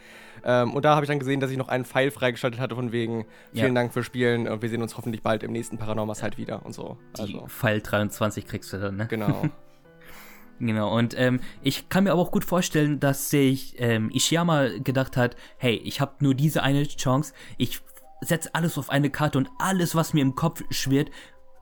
Ähm, 0.45 0.75
und 0.75 0.85
da 0.85 0.95
habe 0.95 1.05
ich 1.05 1.09
dann 1.09 1.19
gesehen, 1.19 1.41
dass 1.41 1.51
ich 1.51 1.57
noch 1.59 1.69
einen 1.69 1.85
File 1.85 2.11
freigeschaltet 2.11 2.61
hatte 2.61 2.75
von 2.75 2.93
wegen, 2.93 3.27
vielen 3.53 3.75
ja. 3.75 3.83
Dank 3.83 3.93
fürs 3.93 4.07
Spielen 4.07 4.49
und 4.49 4.63
wir 4.63 4.69
sehen 4.69 4.83
uns 4.83 4.97
hoffentlich 4.97 5.23
bald 5.23 5.43
im 5.43 5.53
nächsten 5.53 5.79
Paranormas 5.79 6.23
halt 6.23 6.39
wieder 6.39 6.65
und 6.65 6.75
so. 6.75 6.97
Also. 7.19 7.41
Die 7.41 7.49
File 7.49 7.81
23 7.81 8.47
kriegst 8.47 8.73
du 8.73 8.79
dann, 8.79 8.97
ne? 8.97 9.07
Genau. 9.09 9.49
Genau, 10.61 10.95
und 10.95 11.19
ähm, 11.19 11.41
ich 11.63 11.89
kann 11.89 12.05
mir 12.05 12.13
aber 12.13 12.21
auch 12.21 12.31
gut 12.31 12.45
vorstellen, 12.45 13.01
dass 13.01 13.31
sich 13.31 13.77
ähm, 13.79 14.11
Ishiyama 14.11 14.69
gedacht 14.85 15.17
hat, 15.17 15.35
hey, 15.57 15.75
ich 15.77 16.03
habe 16.03 16.13
nur 16.21 16.35
diese 16.35 16.63
eine 16.63 16.87
Chance, 16.87 17.33
ich 17.57 17.81
setze 18.21 18.55
alles 18.55 18.79
auf 18.79 18.91
eine 18.91 19.11
Karte 19.11 19.39
und 19.39 19.51
alles, 19.59 19.95
was 19.95 20.15
mir 20.15 20.23
im 20.23 20.35
Kopf 20.35 20.63
schwirrt, 20.71 21.11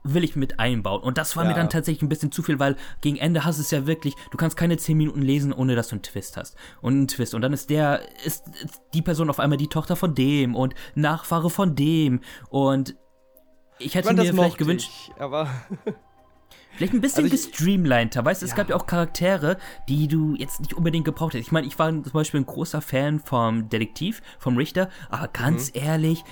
will 0.03 0.23
ich 0.23 0.35
mit 0.35 0.59
einbauen. 0.59 1.01
Und 1.01 1.17
das 1.17 1.35
war 1.35 1.43
ja. 1.43 1.49
mir 1.49 1.55
dann 1.55 1.69
tatsächlich 1.69 2.01
ein 2.01 2.09
bisschen 2.09 2.31
zu 2.31 2.41
viel, 2.41 2.59
weil 2.59 2.75
gegen 3.01 3.17
Ende 3.17 3.45
hast 3.45 3.57
du 3.57 3.61
es 3.61 3.71
ja 3.71 3.85
wirklich, 3.85 4.15
du 4.31 4.37
kannst 4.37 4.57
keine 4.57 4.77
10 4.77 4.97
Minuten 4.97 5.21
lesen, 5.21 5.53
ohne 5.53 5.75
dass 5.75 5.89
du 5.89 5.95
einen 5.95 6.03
Twist 6.03 6.37
hast. 6.37 6.55
Und 6.81 6.93
einen 6.93 7.07
Twist. 7.07 7.33
Und 7.33 7.41
dann 7.41 7.53
ist 7.53 7.69
der, 7.69 8.01
ist 8.25 8.43
die 8.93 9.01
Person 9.01 9.29
auf 9.29 9.39
einmal 9.39 9.57
die 9.57 9.67
Tochter 9.67 9.95
von 9.95 10.15
dem 10.15 10.55
und 10.55 10.73
Nachfahre 10.95 11.49
von 11.49 11.75
dem. 11.75 12.21
Und 12.49 12.95
ich 13.77 13.95
hätte 13.95 14.09
ich 14.09 14.15
meine, 14.15 14.31
mir 14.31 14.33
vielleicht 14.33 14.57
gewünscht. 14.57 14.89
Ich, 14.89 15.21
aber. 15.21 15.49
Vielleicht 16.71 16.93
ein 16.93 17.01
bisschen 17.01 17.25
also 17.25 17.35
gestreamliner, 17.35 18.23
weißt 18.23 18.41
du, 18.41 18.45
es 18.45 18.51
ja. 18.51 18.55
gab 18.55 18.69
ja 18.69 18.77
auch 18.77 18.85
Charaktere, 18.85 19.57
die 19.89 20.07
du 20.07 20.35
jetzt 20.35 20.61
nicht 20.61 20.73
unbedingt 20.73 21.03
gebraucht 21.03 21.33
hättest. 21.33 21.49
Ich 21.49 21.51
meine, 21.51 21.67
ich 21.67 21.77
war 21.77 21.89
zum 21.89 22.03
Beispiel 22.13 22.39
ein 22.39 22.45
großer 22.45 22.79
Fan 22.79 23.19
vom 23.19 23.67
Detektiv, 23.67 24.21
vom 24.37 24.55
Richter, 24.55 24.89
aber 25.09 25.27
ganz 25.27 25.73
mhm. 25.73 25.81
ehrlich, 25.81 26.23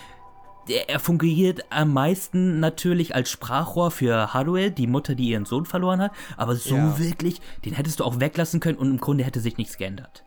er 0.70 1.00
fungiert 1.00 1.66
am 1.70 1.94
meisten 1.94 2.60
natürlich 2.60 3.16
als 3.16 3.30
Sprachrohr 3.30 3.92
für 3.92 4.34
Haruel, 4.34 4.72
die 4.72 4.88
Mutter, 4.88 5.16
die 5.16 5.30
ihren 5.30 5.46
Sohn 5.46 5.66
verloren 5.66 6.02
hat. 6.02 6.12
Aber 6.36 6.56
so 6.56 6.76
ja. 6.76 7.00
wirklich, 7.00 7.42
den 7.66 7.74
hättest 7.74 8.00
du 8.00 8.04
auch 8.04 8.20
weglassen 8.20 8.60
können 8.60 8.78
und 8.78 8.90
im 8.90 9.00
Grunde 9.00 9.24
hätte 9.24 9.40
sich 9.40 9.58
nichts 9.58 9.78
geändert. 9.78 10.24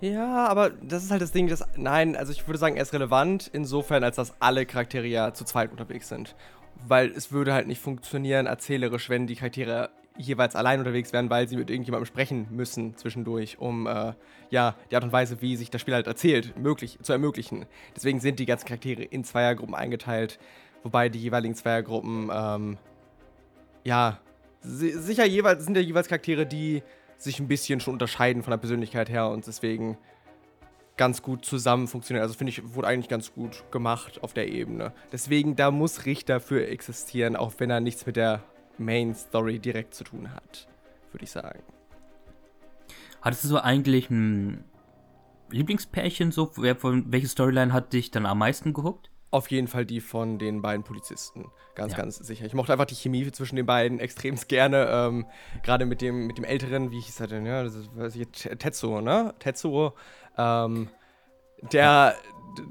Ja, 0.00 0.46
aber 0.46 0.70
das 0.70 1.04
ist 1.04 1.10
halt 1.10 1.20
das 1.20 1.32
Ding, 1.32 1.46
dass, 1.48 1.62
nein, 1.76 2.16
also 2.16 2.32
ich 2.32 2.46
würde 2.48 2.58
sagen, 2.58 2.76
er 2.76 2.82
ist 2.82 2.94
relevant 2.94 3.50
insofern, 3.52 4.02
als 4.02 4.16
dass 4.16 4.32
alle 4.40 4.64
Charaktere 4.64 5.06
ja 5.06 5.34
zu 5.34 5.44
zweit 5.44 5.70
unterwegs 5.70 6.08
sind. 6.08 6.34
Weil 6.86 7.10
es 7.10 7.32
würde 7.32 7.52
halt 7.52 7.66
nicht 7.66 7.82
funktionieren 7.82 8.46
erzählerisch, 8.46 9.10
wenn 9.10 9.26
die 9.26 9.36
Charaktere 9.36 9.90
jeweils 10.20 10.56
allein 10.56 10.78
unterwegs 10.78 11.12
wären, 11.12 11.30
weil 11.30 11.48
sie 11.48 11.56
mit 11.56 11.70
irgendjemandem 11.70 12.06
sprechen 12.06 12.46
müssen 12.50 12.96
zwischendurch, 12.96 13.58
um 13.58 13.86
äh, 13.86 14.12
ja 14.50 14.74
die 14.90 14.94
Art 14.96 15.04
und 15.04 15.12
Weise, 15.12 15.40
wie 15.40 15.56
sich 15.56 15.70
das 15.70 15.80
Spiel 15.80 15.94
halt 15.94 16.06
erzählt, 16.06 16.56
möglich 16.58 16.98
zu 17.02 17.12
ermöglichen. 17.12 17.66
Deswegen 17.96 18.20
sind 18.20 18.38
die 18.38 18.46
ganzen 18.46 18.66
Charaktere 18.66 19.02
in 19.02 19.24
Zweiergruppen 19.24 19.74
eingeteilt, 19.74 20.38
wobei 20.82 21.08
die 21.08 21.20
jeweiligen 21.20 21.54
Zweiergruppen 21.54 22.30
ähm, 22.32 22.78
ja 23.84 24.18
si 24.62 24.90
sicher 24.90 25.24
jeweils 25.24 25.64
sind 25.64 25.76
ja 25.76 25.82
jeweils 25.82 26.08
Charaktere, 26.08 26.46
die 26.46 26.82
sich 27.16 27.40
ein 27.40 27.48
bisschen 27.48 27.80
schon 27.80 27.94
unterscheiden 27.94 28.42
von 28.42 28.50
der 28.50 28.58
Persönlichkeit 28.58 29.10
her 29.10 29.28
und 29.28 29.46
deswegen 29.46 29.98
ganz 30.96 31.22
gut 31.22 31.46
zusammen 31.46 31.88
funktionieren. 31.88 32.22
Also 32.22 32.34
finde 32.34 32.50
ich, 32.50 32.74
wurde 32.74 32.88
eigentlich 32.88 33.08
ganz 33.08 33.32
gut 33.32 33.64
gemacht 33.70 34.22
auf 34.22 34.34
der 34.34 34.48
Ebene. 34.48 34.92
Deswegen, 35.12 35.56
da 35.56 35.70
muss 35.70 36.04
Richter 36.04 36.40
für 36.40 36.66
existieren, 36.66 37.36
auch 37.36 37.54
wenn 37.56 37.70
er 37.70 37.80
nichts 37.80 38.04
mit 38.04 38.16
der 38.16 38.42
Main 38.80 39.14
Story 39.14 39.58
direkt 39.58 39.94
zu 39.94 40.04
tun 40.04 40.32
hat, 40.34 40.68
würde 41.12 41.24
ich 41.24 41.30
sagen. 41.30 41.62
Hattest 43.22 43.44
du 43.44 43.48
so 43.48 43.58
eigentlich 43.58 44.10
ein 44.10 44.64
Lieblingspärchen 45.50 46.32
so? 46.32 46.50
Wer 46.56 46.76
von 46.76 47.12
welche 47.12 47.28
Storyline 47.28 47.72
hat 47.72 47.92
dich 47.92 48.10
dann 48.10 48.26
am 48.26 48.38
meisten 48.38 48.72
gehuckt? 48.72 49.10
Auf 49.30 49.50
jeden 49.50 49.68
Fall 49.68 49.86
die 49.86 50.00
von 50.00 50.38
den 50.38 50.60
beiden 50.60 50.82
Polizisten. 50.82 51.52
Ganz, 51.76 51.92
ja. 51.92 51.98
ganz 51.98 52.16
sicher. 52.16 52.46
Ich 52.46 52.54
mochte 52.54 52.72
einfach 52.72 52.86
die 52.86 52.96
Chemie 52.96 53.30
zwischen 53.30 53.56
den 53.56 53.66
beiden 53.66 54.00
extremst 54.00 54.48
gerne. 54.48 54.88
Ähm, 54.90 55.26
Gerade 55.62 55.86
mit 55.86 56.00
dem, 56.00 56.26
mit 56.26 56.38
dem 56.38 56.44
Älteren, 56.44 56.90
wie 56.90 57.00
hieß 57.00 57.20
er 57.20 57.26
denn? 57.28 57.46
Ja, 57.46 57.62
das 57.62 57.74
ist, 57.74 57.96
weiß 57.96 58.16
ich, 58.16 58.26
Tetsuo, 58.28 59.00
ne? 59.00 59.34
Tetsuo. 59.38 59.94
Ähm, 60.36 60.88
der 61.72 62.14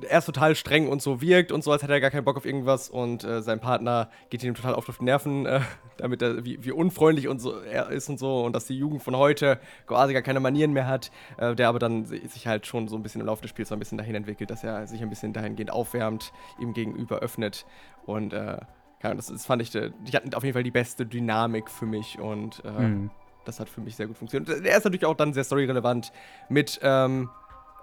erst 0.10 0.26
total 0.26 0.56
streng 0.56 0.88
und 0.88 1.02
so 1.02 1.22
wirkt 1.22 1.52
und 1.52 1.64
so, 1.64 1.72
als 1.72 1.84
hätte 1.84 1.94
er 1.94 2.02
gar 2.02 2.10
keinen 2.10 2.26
Bock 2.26 2.38
auf 2.38 2.46
irgendwas 2.46 2.90
und 2.90 3.24
äh, 3.24 3.42
sein 3.42 3.60
Partner 3.60 4.10
geht 4.30 4.44
ihm 4.44 4.54
total 4.54 4.74
oft 4.74 4.90
auf 4.90 4.98
die 4.98 5.06
Nerven, 5.06 5.46
äh, 5.46 5.62
damit 5.98 6.22
er, 6.22 6.44
wie, 6.46 6.64
wie, 6.64 6.72
unfreundlich 6.72 7.28
und 7.28 7.40
so 7.40 7.60
er 7.60 7.90
ist 7.90 8.10
und 8.10 8.20
so 8.20 8.44
und 8.44 8.56
dass 8.56 8.66
die 8.66 8.78
Jugend 8.78 9.02
von 9.02 9.16
heute 9.16 9.60
quasi 9.88 10.14
gar 10.14 10.22
keine 10.22 10.40
Manieren 10.40 10.74
mehr 10.74 10.88
hat, 10.88 11.12
äh, 11.38 11.56
der 11.56 11.70
aber 11.70 11.80
dann 11.80 12.06
sich 12.06 12.48
halt 12.48 12.66
schon 12.66 12.88
so 12.88 12.96
ein 12.96 13.04
bisschen 13.04 13.22
im 13.22 13.28
Laufe 13.28 13.42
des 13.42 13.50
Spiels 13.50 13.70
so 13.70 13.76
ein 13.76 13.80
bisschen 13.80 13.98
dahin 13.98 14.16
entwickelt, 14.16 14.50
dass 14.50 14.64
er 14.64 14.86
sich 14.88 15.02
ein 15.02 15.10
bisschen 15.10 15.34
dahingehend 15.34 15.72
aufwärmt, 15.72 16.34
ihm 16.60 16.74
gegenüber 16.74 17.20
öffnet 17.20 17.66
und 18.06 18.34
äh, 18.34 18.58
das, 19.02 19.28
das 19.28 19.46
fand 19.46 19.62
ich, 19.62 19.74
äh, 19.76 19.92
die 20.08 20.12
hatten 20.16 20.34
auf 20.34 20.44
jeden 20.44 20.54
Fall 20.54 20.64
die 20.64 20.72
beste 20.72 21.06
Dynamik 21.06 21.70
für 21.70 21.86
mich 21.86 22.20
und 22.20 22.64
mhm. 22.66 23.10
das 23.46 23.62
hat 23.62 23.70
für 23.70 23.80
mich 23.80 23.96
sehr 23.96 24.08
gut 24.08 24.18
funktioniert. 24.18 24.58
Und 24.58 24.66
er 24.66 24.78
ist 24.78 24.84
natürlich 24.84 25.06
auch 25.06 25.16
dann 25.16 25.34
sehr 25.34 25.46
storyrelevant 25.46 26.12
mit 26.50 26.82
ähm, 26.84 27.30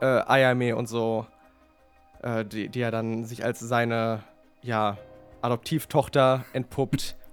äh, 0.00 0.04
Ayame 0.04 0.76
und 0.76 0.88
so, 0.88 1.26
äh, 2.22 2.44
die, 2.44 2.68
die 2.68 2.80
er 2.80 2.90
dann 2.90 3.24
sich 3.24 3.44
als 3.44 3.60
seine, 3.60 4.22
ja, 4.62 4.98
Adoptivtochter 5.42 6.44
entpuppt. 6.52 7.16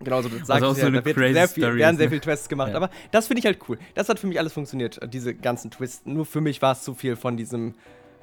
Genau, 0.00 0.20
so 0.20 0.28
das 0.28 0.46
sagt 0.46 0.62
also 0.62 0.78
ja, 0.78 0.86
so 0.86 0.90
da 0.90 1.04
wird 1.04 1.16
sehr 1.16 1.48
viel, 1.48 1.74
werden 1.76 1.96
sehr 1.96 2.10
viele 2.10 2.20
Twists 2.20 2.50
gemacht. 2.50 2.72
Ja. 2.72 2.76
Aber 2.76 2.90
das 3.12 3.28
finde 3.28 3.40
ich 3.40 3.46
halt 3.46 3.58
cool. 3.66 3.78
Das 3.94 4.10
hat 4.10 4.18
für 4.18 4.26
mich 4.26 4.38
alles 4.38 4.52
funktioniert, 4.52 5.00
diese 5.10 5.34
ganzen 5.34 5.70
Twists. 5.70 6.04
Nur 6.04 6.26
für 6.26 6.42
mich 6.42 6.60
war 6.60 6.72
es 6.72 6.82
zu 6.82 6.94
viel 6.94 7.16
von 7.16 7.38
diesem. 7.38 7.74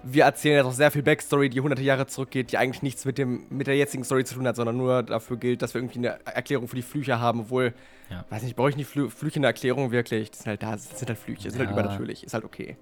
Wir 0.04 0.26
erzählen 0.26 0.58
ja 0.58 0.62
doch 0.64 0.72
sehr 0.72 0.92
viel 0.92 1.02
Backstory, 1.02 1.50
die 1.50 1.62
hunderte 1.62 1.82
Jahre 1.82 2.06
zurückgeht, 2.06 2.52
die 2.52 2.58
eigentlich 2.58 2.84
nichts 2.84 3.06
mit, 3.06 3.18
dem, 3.18 3.46
mit 3.50 3.66
der 3.68 3.76
jetzigen 3.76 4.04
Story 4.04 4.24
zu 4.24 4.36
tun 4.36 4.46
hat, 4.46 4.56
sondern 4.56 4.78
nur 4.78 5.02
dafür 5.02 5.38
gilt, 5.38 5.62
dass 5.64 5.74
wir 5.74 5.82
irgendwie 5.82 6.00
eine 6.00 6.20
Erklärung 6.26 6.68
für 6.68 6.76
die 6.76 6.84
Flüche 6.84 7.20
haben, 7.20 7.40
obwohl, 7.40 7.74
ja. 8.12 8.24
weiß 8.30 8.44
nicht, 8.44 8.56
brauche 8.56 8.70
ich 8.70 8.76
nicht 8.76 8.88
Flü 8.88 9.10
Flüche 9.10 9.38
eine 9.38 9.48
Erklärung 9.48 9.92
wirklich? 9.92 10.30
Die 10.30 10.38
sind 10.38 10.48
halt 10.48 10.62
da, 10.62 10.74
das 10.74 11.00
sind 11.00 11.10
halt 11.10 11.18
Flüche, 11.18 11.50
sind 11.50 11.60
halt 11.60 11.72
übernatürlich, 11.72 12.24
ist 12.24 12.36
halt 12.36 12.44
okay. 12.44 12.78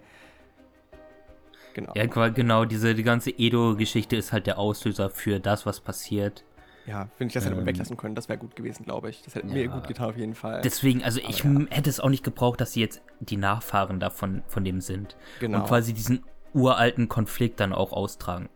Genau. 1.74 1.94
Ja, 1.96 2.06
genau, 2.06 2.66
diese 2.66 2.96
die 2.96 3.04
ganze 3.04 3.32
Edo-Geschichte 3.32 4.16
ist 4.16 4.32
halt 4.32 4.48
der 4.48 4.58
Auslöser 4.58 5.10
für 5.10 5.40
das, 5.40 5.66
was 5.66 5.80
passiert. 5.80 6.44
Ja, 6.86 7.08
finde 7.16 7.30
ich, 7.30 7.34
das 7.34 7.46
hätte 7.46 7.56
man 7.56 7.64
ähm, 7.64 7.68
weglassen 7.68 7.96
können. 7.96 8.16
Das 8.16 8.28
wäre 8.28 8.40
gut 8.40 8.56
gewesen, 8.56 8.86
glaube 8.86 9.10
ich. 9.10 9.22
Das 9.22 9.36
hätte 9.36 9.48
ja, 9.48 9.54
mir 9.54 9.68
gut 9.68 9.88
getan, 9.88 10.10
auf 10.10 10.18
jeden 10.18 10.36
Fall. 10.36 10.62
Deswegen, 10.62 11.04
also 11.04 11.22
Aber 11.22 11.30
ich 11.30 11.44
ja. 11.44 11.52
hätte 11.70 11.90
es 11.90 12.00
auch 12.00 12.10
nicht 12.10 12.24
gebraucht, 12.24 12.60
dass 12.60 12.74
sie 12.74 12.82
jetzt 12.82 13.02
die 13.20 13.38
Nachfahren 13.38 14.00
davon 14.00 14.42
von 14.48 14.64
dem 14.64 14.82
sind. 14.82 15.16
Genau. 15.40 15.60
Und 15.60 15.68
quasi 15.68 15.94
diesen 15.94 16.24
uralten 16.54 17.08
Konflikt 17.08 17.60
dann 17.60 17.72
auch 17.72 17.94
austragen. 17.94 18.50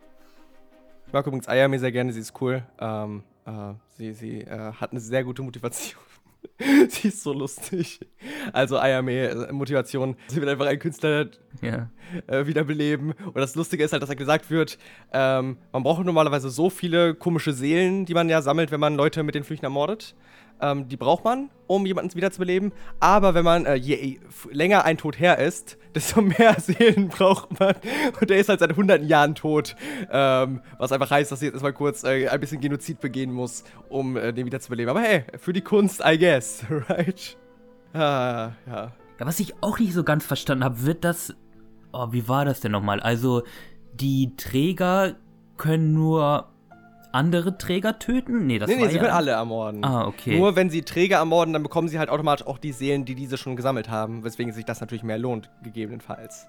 Ich 1.07 1.13
mag 1.13 1.25
übrigens 1.27 1.47
Ayame 1.47 1.79
sehr 1.79 1.91
gerne, 1.91 2.11
sie 2.11 2.19
ist 2.19 2.33
cool. 2.41 2.63
Ähm, 2.79 3.23
äh, 3.45 3.73
sie 3.89 4.13
sie 4.13 4.41
äh, 4.41 4.73
hat 4.73 4.91
eine 4.91 4.99
sehr 4.99 5.23
gute 5.23 5.43
Motivation. 5.43 6.01
Sie 6.89 7.09
ist 7.09 7.23
so 7.23 7.33
lustig. 7.33 7.99
Also 8.53 8.77
Ayame, 8.77 9.29
äh, 9.29 9.51
Motivation. 9.51 10.15
Sie 10.27 10.41
will 10.41 10.49
einfach 10.49 10.65
einen 10.65 10.79
Künstler 10.79 11.27
ja. 11.61 11.89
äh, 12.27 12.45
wiederbeleben. 12.47 13.11
Und 13.11 13.37
das 13.37 13.55
Lustige 13.55 13.83
ist 13.83 13.91
halt, 13.91 14.01
dass 14.01 14.09
er 14.09 14.11
halt 14.11 14.19
gesagt 14.19 14.49
wird, 14.49 14.77
ähm, 15.13 15.57
man 15.71 15.83
braucht 15.83 16.05
normalerweise 16.05 16.49
so 16.49 16.69
viele 16.69 17.15
komische 17.15 17.53
Seelen, 17.53 18.05
die 18.05 18.13
man 18.13 18.29
ja 18.29 18.41
sammelt, 18.41 18.71
wenn 18.71 18.79
man 18.79 18.95
Leute 18.95 19.23
mit 19.23 19.35
den 19.35 19.43
Flüchen 19.43 19.65
ermordet. 19.65 20.15
Ähm, 20.61 20.87
die 20.87 20.97
braucht 20.97 21.23
man, 21.23 21.49
um 21.67 21.85
jemanden 21.85 22.15
wiederzubeleben. 22.15 22.71
Aber 22.99 23.33
wenn 23.33 23.43
man, 23.43 23.65
äh, 23.65 23.75
je 23.75 24.19
länger 24.51 24.85
ein 24.85 24.97
Tod 24.97 25.19
her 25.19 25.39
ist, 25.39 25.77
desto 25.93 26.21
mehr 26.21 26.59
Seelen 26.59 27.09
braucht 27.09 27.59
man. 27.59 27.75
Und 28.19 28.29
der 28.29 28.37
ist 28.37 28.49
halt 28.49 28.59
seit 28.59 28.75
hunderten 28.75 29.07
Jahren 29.07 29.35
tot. 29.35 29.75
Ähm, 30.11 30.61
was 30.77 30.91
einfach 30.91 31.11
heißt, 31.11 31.31
dass 31.31 31.39
sie 31.39 31.47
jetzt 31.47 31.55
erstmal 31.55 31.73
kurz 31.73 32.03
äh, 32.03 32.27
ein 32.27 32.39
bisschen 32.39 32.61
Genozid 32.61 32.99
begehen 32.99 33.31
muss, 33.31 33.63
um 33.89 34.17
äh, 34.17 34.33
den 34.33 34.45
wiederzubeleben. 34.45 34.89
Aber 34.89 35.01
hey, 35.01 35.25
für 35.37 35.53
die 35.53 35.61
Kunst, 35.61 36.01
I 36.05 36.17
guess, 36.17 36.63
right? 36.89 37.37
Ah, 37.93 38.51
ja. 38.67 38.91
Ja, 39.19 39.25
was 39.25 39.39
ich 39.39 39.53
auch 39.61 39.79
nicht 39.79 39.93
so 39.93 40.03
ganz 40.03 40.25
verstanden 40.25 40.63
habe, 40.63 40.83
wird 40.83 41.05
das. 41.05 41.33
Oh, 41.93 42.07
wie 42.11 42.27
war 42.27 42.43
das 42.43 42.59
denn 42.59 42.73
nochmal? 42.73 42.99
Also, 42.99 43.43
die 43.93 44.35
Träger 44.35 45.15
können 45.55 45.93
nur 45.93 46.49
andere 47.15 47.57
Träger 47.57 47.97
töten? 47.97 48.45
Nee, 48.45 48.59
das 48.59 48.69
nee, 48.69 48.75
nee, 48.75 48.87
sie 48.87 48.95
ja 48.95 49.01
können 49.01 49.13
alle 49.13 49.31
ermorden. 49.31 49.83
Ah, 49.83 50.05
okay. 50.05 50.37
Nur 50.37 50.55
wenn 50.55 50.69
sie 50.69 50.83
Träger 50.83 51.17
ermorden, 51.17 51.53
dann 51.53 51.63
bekommen 51.63 51.87
sie 51.87 51.97
halt 51.97 52.09
automatisch 52.09 52.45
auch 52.45 52.57
die 52.57 52.73
Seelen, 52.73 53.05
die 53.05 53.15
diese 53.15 53.37
schon 53.37 53.55
gesammelt 53.55 53.89
haben, 53.89 54.23
weswegen 54.23 54.53
sich 54.53 54.65
das 54.65 54.81
natürlich 54.81 55.03
mehr 55.03 55.17
lohnt, 55.17 55.49
gegebenenfalls. 55.63 56.47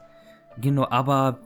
Genau, 0.61 0.87
aber 0.91 1.39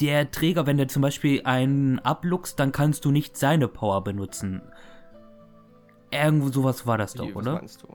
der 0.00 0.30
Träger, 0.30 0.66
wenn 0.66 0.76
der 0.76 0.88
zum 0.88 1.02
Beispiel 1.02 1.40
einen 1.44 1.98
abluchst, 1.98 2.60
dann 2.60 2.70
kannst 2.70 3.04
du 3.04 3.10
nicht 3.10 3.36
seine 3.36 3.66
Power 3.66 4.04
benutzen. 4.04 4.62
Irgendwo 6.10 6.48
sowas 6.48 6.86
war 6.86 6.98
das 6.98 7.14
doch, 7.14 7.26
Wie, 7.26 7.32
oder? 7.32 7.54
Was 7.54 7.60
meinst 7.60 7.82
du? 7.82 7.88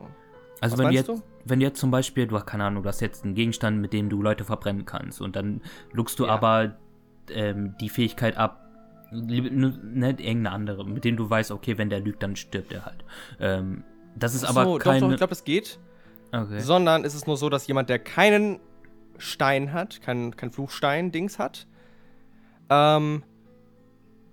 Also 0.62 0.78
was 0.78 0.86
wenn 0.86 0.92
jetzt, 0.92 1.08
du? 1.08 1.22
wenn 1.46 1.62
jetzt 1.62 1.80
zum 1.80 1.92
Beispiel, 1.92 2.28
du 2.28 2.36
hast 2.36 2.46
keine 2.46 2.66
Ahnung, 2.66 2.84
du 2.84 2.90
hast 2.90 3.00
jetzt 3.00 3.24
einen 3.24 3.34
Gegenstand, 3.34 3.80
mit 3.80 3.94
dem 3.94 4.10
du 4.10 4.22
Leute 4.22 4.44
verbrennen 4.44 4.86
kannst 4.86 5.22
und 5.22 5.36
dann 5.36 5.62
luchst 5.94 6.20
du 6.20 6.26
ja. 6.26 6.32
aber 6.32 6.76
ähm, 7.30 7.76
die 7.80 7.90
Fähigkeit 7.90 8.36
ab, 8.36 8.69
nicht 9.12 10.20
irgendeine 10.20 10.52
andere, 10.52 10.86
mit 10.86 11.04
dem 11.04 11.18
du 11.18 11.30
weißt, 11.30 11.52
okay, 11.52 11.78
wenn 11.78 11.90
der 11.90 12.00
lügt, 12.00 12.24
dann 12.24 12.36
stirbt 12.36 12.72
er 12.72 12.86
halt. 12.86 13.04
Ähm, 13.40 13.84
das 14.16 14.36
ist 14.36 14.44
aber 14.44 14.66
so, 14.66 14.78
keine... 14.78 15.00
Doch, 15.00 15.08
doch, 15.08 15.12
ich 15.12 15.18
glaube, 15.18 15.34
es 15.34 15.44
geht. 15.44 15.80
Okay. 16.32 16.60
Sondern 16.60 17.04
ist 17.04 17.16
es 17.16 17.26
nur 17.26 17.38
so, 17.38 17.50
dass 17.50 17.68
jemand, 17.68 17.90
der 17.90 18.00
keinen 18.00 18.60
Stein 19.18 19.74
hat, 19.74 20.02
kein, 20.02 20.36
kein 20.36 20.52
Fluchstein-Dings 20.52 21.40
hat, 21.40 21.68
ähm, 22.70 23.24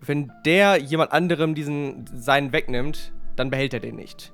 wenn 0.01 0.31
der 0.45 0.77
jemand 0.77 1.13
anderem 1.13 1.55
diesen 1.55 2.07
seinen 2.07 2.53
wegnimmt, 2.53 3.13
dann 3.35 3.51
behält 3.51 3.75
er 3.75 3.81
den 3.81 3.97
nicht. 3.97 4.33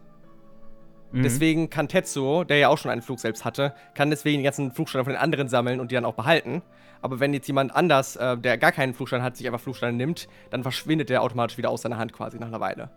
Mhm. 1.13 1.23
Deswegen 1.23 1.71
kann 1.71 1.89
Tetsuo, 1.89 2.45
der 2.45 2.59
ja 2.59 2.69
auch 2.69 2.79
schon 2.79 2.91
einen 2.91 3.03
Flug 3.03 3.21
selbst 3.21 3.45
hatte, 3.45 3.75
kann 3.95 4.11
deswegen 4.11 4.39
die 4.39 4.45
ganzen 4.45 4.73
Flugsteine 4.73 5.05
von 5.05 5.13
den 5.13 5.23
anderen 5.23 5.49
sammeln 5.49 5.81
und 5.81 5.91
die 5.91 5.95
dann 5.95 6.05
auch 6.05 6.15
behalten. 6.15 6.63
Aber 7.03 7.21
wenn 7.21 7.35
jetzt 7.35 7.49
jemand 7.49 7.75
anders, 7.75 8.17
äh, 8.17 8.39
der 8.39 8.57
gar 8.57 8.73
keinen 8.73 8.95
Flugstein 8.95 9.23
hat, 9.23 9.37
sich 9.37 9.47
einfach 9.47 9.61
Flugsteine 9.61 9.97
nimmt, 9.97 10.29
dann 10.51 10.63
verschwindet 10.63 11.11
der 11.11 11.23
automatisch 11.23 11.59
wieder 11.59 11.71
aus 11.71 11.83
seiner 11.83 11.99
Hand 11.99 12.13
quasi 12.13 12.39
nach 12.39 12.47
einer 12.47 12.61
Weile. 12.61 12.91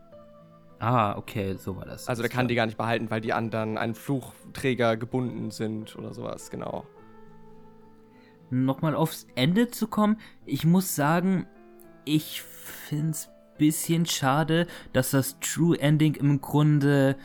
Ah, 0.79 1.17
okay, 1.17 1.55
so 1.55 1.75
war 1.75 1.85
das. 1.85 2.07
Also 2.07 2.21
der 2.21 2.29
kann 2.29 2.47
die 2.47 2.55
gar 2.55 2.65
nicht 2.65 2.77
behalten, 2.77 3.09
weil 3.09 3.21
die 3.21 3.33
anderen 3.33 3.77
einen 3.77 3.95
Fluchträger 3.95 4.97
gebunden 4.97 5.49
sind 5.51 5.95
oder 5.95 6.13
sowas, 6.13 6.51
genau. 6.51 6.85
Nochmal 8.51 8.93
aufs 8.95 9.25
Ende 9.35 9.69
zu 9.69 9.87
kommen, 9.87 10.17
ich 10.45 10.65
muss 10.65 10.95
sagen, 10.95 11.47
ich 12.05 12.41
find's 12.41 13.29
bisschen 13.57 14.05
schade, 14.05 14.67
dass 14.93 15.11
das 15.11 15.39
True 15.39 15.79
Ending 15.79 16.15
im 16.15 16.41
Grunde 16.41 17.15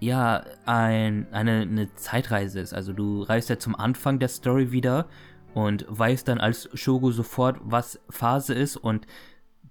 ja 0.00 0.44
ein, 0.64 1.26
eine, 1.32 1.62
eine 1.62 1.94
Zeitreise 1.94 2.60
ist. 2.60 2.74
Also 2.74 2.92
du 2.92 3.22
reist 3.22 3.48
ja 3.48 3.58
zum 3.58 3.74
Anfang 3.74 4.18
der 4.18 4.28
Story 4.28 4.72
wieder 4.72 5.06
und 5.56 5.86
weiß 5.88 6.24
dann 6.24 6.38
als 6.38 6.68
Shogo 6.74 7.12
sofort, 7.12 7.56
was 7.62 7.98
Phase 8.10 8.52
ist 8.52 8.76
und 8.76 9.06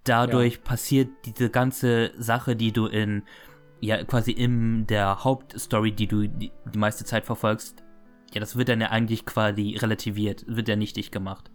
dadurch 0.04 0.56
ja. 0.56 0.62
passiert 0.64 1.10
diese 1.26 1.52
ganze 1.52 2.12
Sache, 2.18 2.56
die 2.56 2.72
du 2.72 2.88
in 2.88 3.22
ja 3.82 4.04
quasi 4.04 4.32
in 4.32 4.88
der 4.88 5.24
Hauptstory, 5.24 5.92
die 5.92 6.08
du 6.08 6.28
die, 6.28 6.52
die 6.74 6.80
meiste 6.80 7.06
Zeit 7.06 7.24
verfolgst, 7.24 7.84
ja, 8.34 8.40
das 8.40 8.56
wird 8.56 8.70
dann 8.70 8.82
ja 8.82 8.90
eigentlich 8.90 9.28
quasi 9.28 9.78
relativiert, 9.78 10.44
wird 10.48 10.68
ja 10.68 10.76
nichtig 10.76 11.12
gemacht. 11.12 11.52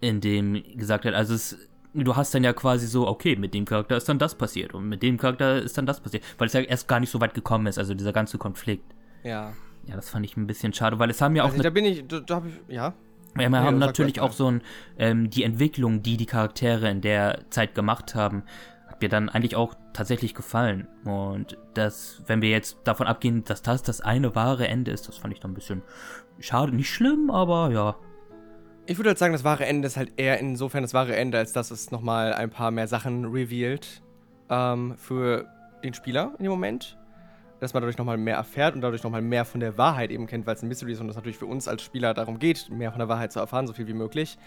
Indem 0.00 0.62
gesagt 0.76 1.04
wird, 1.04 1.14
also 1.14 1.34
es, 1.34 1.68
du 1.92 2.16
hast 2.16 2.34
dann 2.34 2.44
ja 2.44 2.54
quasi 2.54 2.86
so, 2.86 3.06
okay, 3.06 3.36
mit 3.36 3.52
dem 3.52 3.66
Charakter 3.66 3.98
ist 3.98 4.08
dann 4.08 4.18
das 4.18 4.34
passiert 4.36 4.72
und 4.72 4.88
mit 4.88 5.02
dem 5.02 5.18
Charakter 5.18 5.60
ist 5.60 5.76
dann 5.76 5.84
das 5.84 6.00
passiert, 6.00 6.24
weil 6.38 6.46
es 6.46 6.54
ja 6.54 6.60
erst 6.60 6.88
gar 6.88 7.00
nicht 7.00 7.10
so 7.10 7.20
weit 7.20 7.34
gekommen 7.34 7.66
ist, 7.66 7.76
also 7.76 7.92
dieser 7.92 8.14
ganze 8.14 8.38
Konflikt. 8.38 8.94
Ja. 9.22 9.52
Ja, 9.86 9.94
das 9.94 10.10
fand 10.10 10.24
ich 10.24 10.36
ein 10.36 10.46
bisschen 10.46 10.72
schade, 10.72 10.98
weil 10.98 11.10
es 11.10 11.20
haben 11.20 11.36
ja 11.36 11.44
auch. 11.44 11.50
Also, 11.50 11.62
da 11.62 11.70
bin 11.70 11.84
ich, 11.84 12.06
da, 12.06 12.20
da 12.20 12.36
habe 12.36 12.48
ich, 12.48 12.74
ja. 12.74 12.94
Ja, 13.38 13.50
wir 13.50 13.60
haben 13.60 13.78
natürlich 13.78 14.20
auch 14.20 14.32
so 14.32 14.50
ein, 14.50 14.62
ähm, 14.98 15.28
die 15.28 15.42
Entwicklung, 15.42 16.02
die 16.02 16.16
die 16.16 16.26
Charaktere 16.26 16.90
in 16.90 17.02
der 17.02 17.40
Zeit 17.50 17.74
gemacht 17.74 18.14
haben, 18.14 18.44
hat 18.88 19.02
mir 19.02 19.10
dann 19.10 19.28
eigentlich 19.28 19.56
auch 19.56 19.74
tatsächlich 19.92 20.34
gefallen. 20.34 20.88
Und 21.04 21.58
das, 21.74 22.22
wenn 22.26 22.40
wir 22.40 22.48
jetzt 22.48 22.78
davon 22.84 23.06
abgehen, 23.06 23.44
dass 23.44 23.60
das 23.62 23.82
das 23.82 24.00
eine 24.00 24.34
wahre 24.34 24.68
Ende 24.68 24.90
ist, 24.90 25.06
das 25.06 25.18
fand 25.18 25.34
ich 25.34 25.40
dann 25.40 25.50
ein 25.50 25.54
bisschen 25.54 25.82
schade. 26.40 26.74
Nicht 26.74 26.88
schlimm, 26.88 27.30
aber 27.30 27.70
ja. 27.70 27.96
Ich 28.86 28.98
würde 28.98 29.10
halt 29.10 29.18
sagen, 29.18 29.32
das 29.32 29.44
wahre 29.44 29.66
Ende 29.66 29.86
ist 29.86 29.96
halt 29.96 30.12
eher 30.16 30.38
insofern 30.38 30.82
das 30.82 30.94
wahre 30.94 31.14
Ende, 31.14 31.38
als 31.38 31.52
dass 31.52 31.70
es 31.70 31.90
nochmal 31.90 32.32
ein 32.32 32.50
paar 32.50 32.70
mehr 32.70 32.88
Sachen 32.88 33.26
revealed 33.26 34.02
ähm, 34.48 34.94
für 34.96 35.46
den 35.82 35.92
Spieler 35.92 36.32
in 36.38 36.44
dem 36.44 36.52
Moment 36.52 36.96
dass 37.60 37.74
man 37.74 37.82
dadurch 37.82 37.98
nochmal 37.98 38.16
mehr 38.16 38.36
erfährt 38.36 38.74
und 38.74 38.80
dadurch 38.80 39.02
nochmal 39.02 39.22
mehr 39.22 39.44
von 39.44 39.60
der 39.60 39.78
Wahrheit 39.78 40.10
eben 40.10 40.26
kennt, 40.26 40.46
weil 40.46 40.54
es 40.54 40.62
ein 40.62 40.68
Mystery 40.68 40.92
ist 40.92 41.00
und 41.00 41.08
es 41.08 41.16
natürlich 41.16 41.38
für 41.38 41.46
uns 41.46 41.68
als 41.68 41.82
Spieler 41.82 42.14
darum 42.14 42.38
geht, 42.38 42.70
mehr 42.70 42.90
von 42.90 42.98
der 42.98 43.08
Wahrheit 43.08 43.32
zu 43.32 43.40
erfahren, 43.40 43.66
so 43.66 43.72
viel 43.72 43.86
wie 43.86 43.94
möglich. 43.94 44.38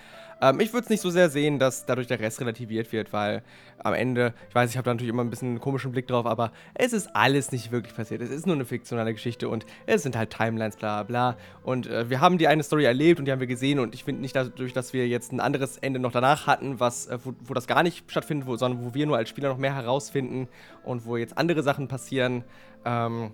Ähm, 0.42 0.60
ich 0.60 0.74
würde 0.74 0.86
es 0.86 0.90
nicht 0.90 1.02
so 1.02 1.10
sehr 1.10 1.30
sehen, 1.30 1.60
dass 1.60 1.86
dadurch 1.86 2.08
der 2.08 2.20
Rest 2.20 2.40
relativiert 2.40 2.92
wird, 2.92 3.12
weil 3.12 3.44
am 3.80 3.94
Ende, 3.94 4.34
ich 4.50 4.56
weiß, 4.56 4.70
ich 4.70 4.78
habe 4.78 4.86
da 4.86 4.94
natürlich 4.94 5.10
immer 5.12 5.24
ein 5.24 5.30
bisschen 5.30 5.50
einen 5.50 5.60
komischen 5.60 5.92
Blick 5.92 6.08
drauf, 6.08 6.26
aber 6.26 6.52
es 6.76 6.94
ist 6.94 7.16
alles 7.16 7.52
nicht 7.52 7.72
wirklich 7.72 7.96
passiert. 7.96 8.22
Es 8.22 8.30
ist 8.30 8.46
nur 8.46 8.56
eine 8.56 8.66
fiktionale 8.66 9.14
Geschichte 9.14 9.50
und 9.50 9.66
es 9.86 10.04
sind 10.04 10.16
halt 10.16 10.32
Timelines, 10.32 10.78
bla 10.78 11.04
bla. 11.04 11.38
Und 11.64 11.88
äh, 11.88 12.10
wir 12.10 12.22
haben 12.22 12.38
die 12.38 12.48
eine 12.48 12.64
Story 12.64 12.86
erlebt 12.86 13.20
und 13.20 13.26
die 13.26 13.32
haben 13.32 13.40
wir 13.40 13.48
gesehen 13.48 13.80
und 13.80 13.94
ich 13.94 14.04
finde 14.04 14.22
nicht 14.22 14.36
dadurch, 14.36 14.74
dass 14.74 14.94
wir 14.94 15.08
jetzt 15.08 15.32
ein 15.32 15.40
anderes 15.40 15.78
Ende 15.78 16.00
noch 16.00 16.12
danach 16.12 16.48
hatten, 16.48 16.80
was, 16.80 17.08
äh, 17.08 17.18
wo, 17.24 17.34
wo, 17.44 17.54
das 17.54 17.68
gar 17.68 17.84
nicht 17.84 18.10
stattfindet, 18.10 18.48
wo, 18.48 18.56
sondern 18.56 18.86
wo 18.86 18.94
wir 18.94 19.06
nur 19.06 19.18
als 19.18 19.30
Spieler 19.30 19.50
noch 19.50 19.58
mehr 19.58 19.76
herausfinden 19.76 20.48
und 20.84 21.06
wo 21.06 21.18
jetzt 21.18 21.38
andere 21.38 21.64
Sachen 21.64 21.88
passieren, 21.88 22.44
ähm, 22.86 23.34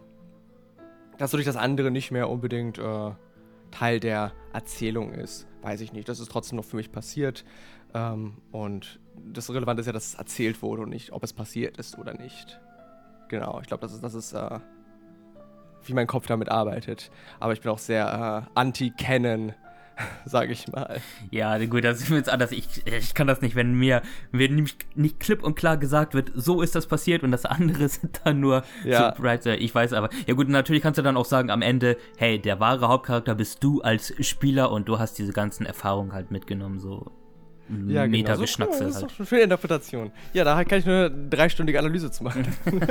dass 1.18 1.32
so 1.32 1.38
durch 1.38 1.46
das 1.46 1.56
andere 1.56 1.92
nicht 1.92 2.12
mehr 2.12 2.30
unbedingt 2.30 2.78
äh, 2.78 3.12
Teil 3.72 4.00
der 4.00 4.34
Erzählung 4.54 5.14
ist. 5.14 5.48
Weiß 5.62 5.82
ich 5.82 5.94
nicht. 5.94 6.08
Das 6.08 6.20
ist 6.20 6.32
trotzdem 6.32 6.58
noch 6.58 6.66
für 6.66 6.78
mich 6.78 6.92
passiert. 6.92 7.46
Ähm, 7.94 8.38
und 8.52 9.00
das 9.16 9.50
Relevante 9.50 9.82
ist 9.82 9.88
ja, 9.88 9.94
dass 9.94 10.08
es 10.08 10.16
erzählt 10.16 10.62
wurde 10.62 10.84
und 10.84 10.90
nicht, 10.90 11.12
ob 11.12 11.24
es 11.24 11.34
passiert 11.34 11.78
ist 11.78 11.98
oder 11.98 12.14
nicht. 12.14 12.60
Genau, 13.30 13.60
ich 13.62 13.68
glaube, 13.68 13.82
das 13.82 13.94
ist, 13.94 14.04
das 14.04 14.14
ist 14.14 14.34
äh, 14.34 14.60
wie 15.84 15.94
mein 15.94 16.08
Kopf 16.08 16.28
damit 16.28 16.50
arbeitet. 16.50 17.12
Aber 17.40 17.54
ich 17.54 17.62
bin 17.62 17.72
auch 17.72 17.80
sehr 17.80 18.46
äh, 18.48 18.52
anti-Canon 18.60 19.54
sage 20.26 20.52
ich 20.52 20.68
mal. 20.68 21.00
Ja, 21.32 21.58
gut, 21.66 21.84
das 21.84 22.02
ist 22.02 22.10
mir 22.10 22.18
jetzt 22.18 22.30
anders. 22.30 22.52
Ich, 22.52 22.86
ich 22.86 23.14
kann 23.14 23.28
das 23.28 23.42
nicht, 23.42 23.56
wenn 23.56 23.74
mir, 23.74 24.02
wenn 24.32 24.56
nämlich 24.56 24.76
nicht 24.96 25.20
klipp 25.20 25.44
und 25.44 25.56
klar 25.56 25.78
gesagt 25.78 26.14
wird, 26.14 26.32
so 26.36 26.62
ist 26.62 26.76
das 26.76 26.88
passiert 26.88 27.24
und 27.24 27.32
das 27.32 27.46
andere 27.46 27.88
sind 27.90 28.22
dann 28.24 28.40
nur 28.40 28.64
ja. 28.84 29.14
Surprise. 29.16 29.56
Ich 29.56 29.74
weiß 29.74 29.94
aber. 29.94 30.10
Ja 30.28 30.34
gut, 30.34 30.50
natürlich 30.50 30.82
kannst 30.82 30.98
du 30.98 31.04
dann 31.04 31.18
auch 31.18 31.26
sagen 31.26 31.50
am 31.50 31.62
Ende, 31.62 31.98
hey, 32.18 32.40
der 32.40 32.60
wahre 32.60 32.88
Hauptcharakter 32.88 33.36
bist 33.36 33.64
du 33.64 33.82
als 33.82 34.14
Spieler 34.26 34.72
und 34.72 34.88
du 34.88 35.00
hast 35.00 35.18
diese 35.18 35.34
ganzen 35.34 35.66
Erfahrungen 35.66 36.14
halt 36.14 36.32
mitgenommen, 36.32 36.80
so. 36.80 37.12
Ja, 37.88 38.06
genau. 38.06 38.36
So, 38.36 38.42
das 38.44 38.80
ist 38.80 38.96
halt. 38.96 39.06
doch 39.06 39.10
schon 39.10 39.26
für 39.26 39.40
Interpretation. 39.40 40.12
Ja, 40.34 40.44
da 40.44 40.64
kann 40.64 40.80
ich 40.80 40.86
nur 40.86 41.06
eine 41.06 41.30
dreistündige 41.30 41.80
Analyse 41.80 42.12
zu 42.12 42.24
machen. 42.24 42.46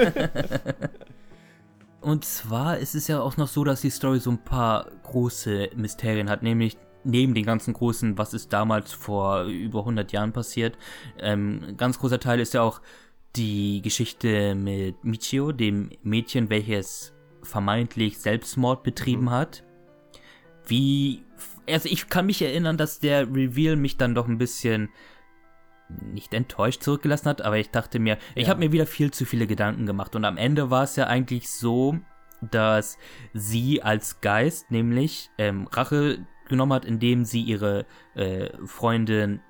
Und 2.04 2.24
zwar 2.26 2.76
ist 2.76 2.94
es 2.94 3.08
ja 3.08 3.20
auch 3.22 3.38
noch 3.38 3.48
so, 3.48 3.64
dass 3.64 3.80
die 3.80 3.88
Story 3.88 4.18
so 4.18 4.30
ein 4.30 4.36
paar 4.36 4.90
große 5.04 5.70
Mysterien 5.74 6.28
hat, 6.28 6.42
nämlich 6.42 6.76
neben 7.04 7.34
den 7.34 7.44
ganzen 7.44 7.74
großen, 7.74 8.18
was 8.18 8.34
ist 8.34 8.52
damals 8.52 8.92
vor 8.92 9.44
über 9.44 9.80
100 9.80 10.12
Jahren 10.12 10.32
passiert, 10.32 10.76
ähm, 11.18 11.74
ganz 11.76 11.98
großer 11.98 12.20
Teil 12.20 12.40
ist 12.40 12.54
ja 12.54 12.62
auch 12.62 12.80
die 13.36 13.82
Geschichte 13.82 14.54
mit 14.54 15.04
Michio, 15.04 15.52
dem 15.52 15.90
Mädchen, 16.02 16.50
welches 16.50 17.12
vermeintlich 17.42 18.18
Selbstmord 18.18 18.82
betrieben 18.82 19.24
mhm. 19.24 19.30
hat. 19.30 19.64
Wie, 20.66 21.22
also 21.68 21.88
ich 21.88 22.08
kann 22.08 22.26
mich 22.26 22.40
erinnern, 22.42 22.76
dass 22.76 23.00
der 23.00 23.28
Reveal 23.28 23.76
mich 23.76 23.96
dann 23.96 24.14
doch 24.14 24.28
ein 24.28 24.38
bisschen 24.38 24.88
nicht 26.00 26.32
enttäuscht 26.32 26.82
zurückgelassen 26.82 27.28
hat, 27.28 27.42
aber 27.42 27.58
ich 27.58 27.70
dachte 27.70 27.98
mir, 27.98 28.18
ich 28.34 28.48
habe 28.48 28.60
mir 28.60 28.72
wieder 28.72 28.86
viel 28.86 29.10
zu 29.10 29.26
viele 29.26 29.46
Gedanken 29.46 29.84
gemacht 29.84 30.16
und 30.16 30.24
am 30.24 30.38
Ende 30.38 30.70
war 30.70 30.84
es 30.84 30.96
ja 30.96 31.06
eigentlich 31.06 31.50
so, 31.50 31.98
dass 32.40 32.98
sie 33.34 33.82
als 33.82 34.20
Geist 34.20 34.70
nämlich 34.70 35.30
ähm, 35.38 35.66
Rache 35.70 36.26
genommen 36.54 36.72
hat, 36.72 36.84
indem 36.84 37.24
sie 37.24 37.42
ihre 37.42 37.86
äh, 38.14 38.50
Freundin 38.66 39.40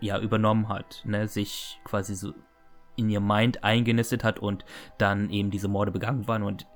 ja 0.00 0.18
übernommen 0.20 0.68
hat, 0.68 1.02
ne, 1.04 1.28
sich 1.28 1.80
quasi 1.84 2.14
so 2.14 2.32
in 2.96 3.08
ihr 3.08 3.20
Mind 3.20 3.64
eingenistet 3.64 4.22
hat 4.22 4.38
und 4.38 4.64
dann 4.98 5.30
eben 5.30 5.50
diese 5.50 5.68
Morde 5.68 5.90
begangen 5.90 6.28
waren 6.28 6.42
und 6.42 6.66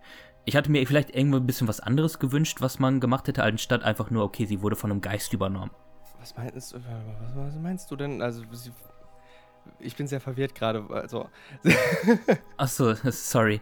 ich 0.48 0.56
hatte 0.56 0.70
mir 0.70 0.86
vielleicht 0.86 1.14
irgendwo 1.14 1.36
ein 1.36 1.46
bisschen 1.46 1.68
was 1.68 1.78
anderes 1.78 2.18
gewünscht, 2.18 2.62
was 2.62 2.78
man 2.78 3.00
gemacht 3.00 3.28
hätte, 3.28 3.42
anstatt 3.42 3.82
einfach 3.82 4.10
nur, 4.10 4.24
okay, 4.24 4.46
sie 4.46 4.62
wurde 4.62 4.76
von 4.76 4.90
einem 4.90 5.02
Geist 5.02 5.34
übernommen. 5.34 5.70
Was 6.18 6.34
meinst, 6.36 6.74
was, 6.74 6.84
was 7.34 7.58
meinst 7.58 7.90
du 7.90 7.96
denn? 7.96 8.22
Also, 8.22 8.42
sie, 8.52 8.72
ich 9.78 9.94
bin 9.94 10.06
sehr 10.06 10.22
verwirrt 10.22 10.54
gerade. 10.54 10.86
Also. 10.88 11.28
Achso, 12.56 12.94
sorry. 12.94 13.60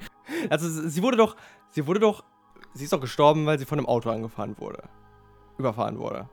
Also, 0.49 0.69
sie 0.89 1.03
wurde 1.03 1.17
doch, 1.17 1.37
sie 1.71 1.89
wurde 1.89 1.99
doch, 1.99 2.23
sie 2.73 2.85
ist 2.85 2.93
doch 2.93 3.01
gestorben, 3.01 3.47
weil 3.47 3.59
sie 3.59 3.65
von 3.65 3.81
einem 3.81 3.89
Auto 3.89 4.09
angefahren 4.09 4.57
wurde 4.59 4.85
überfahren 5.59 5.99
wurde. 5.99 6.29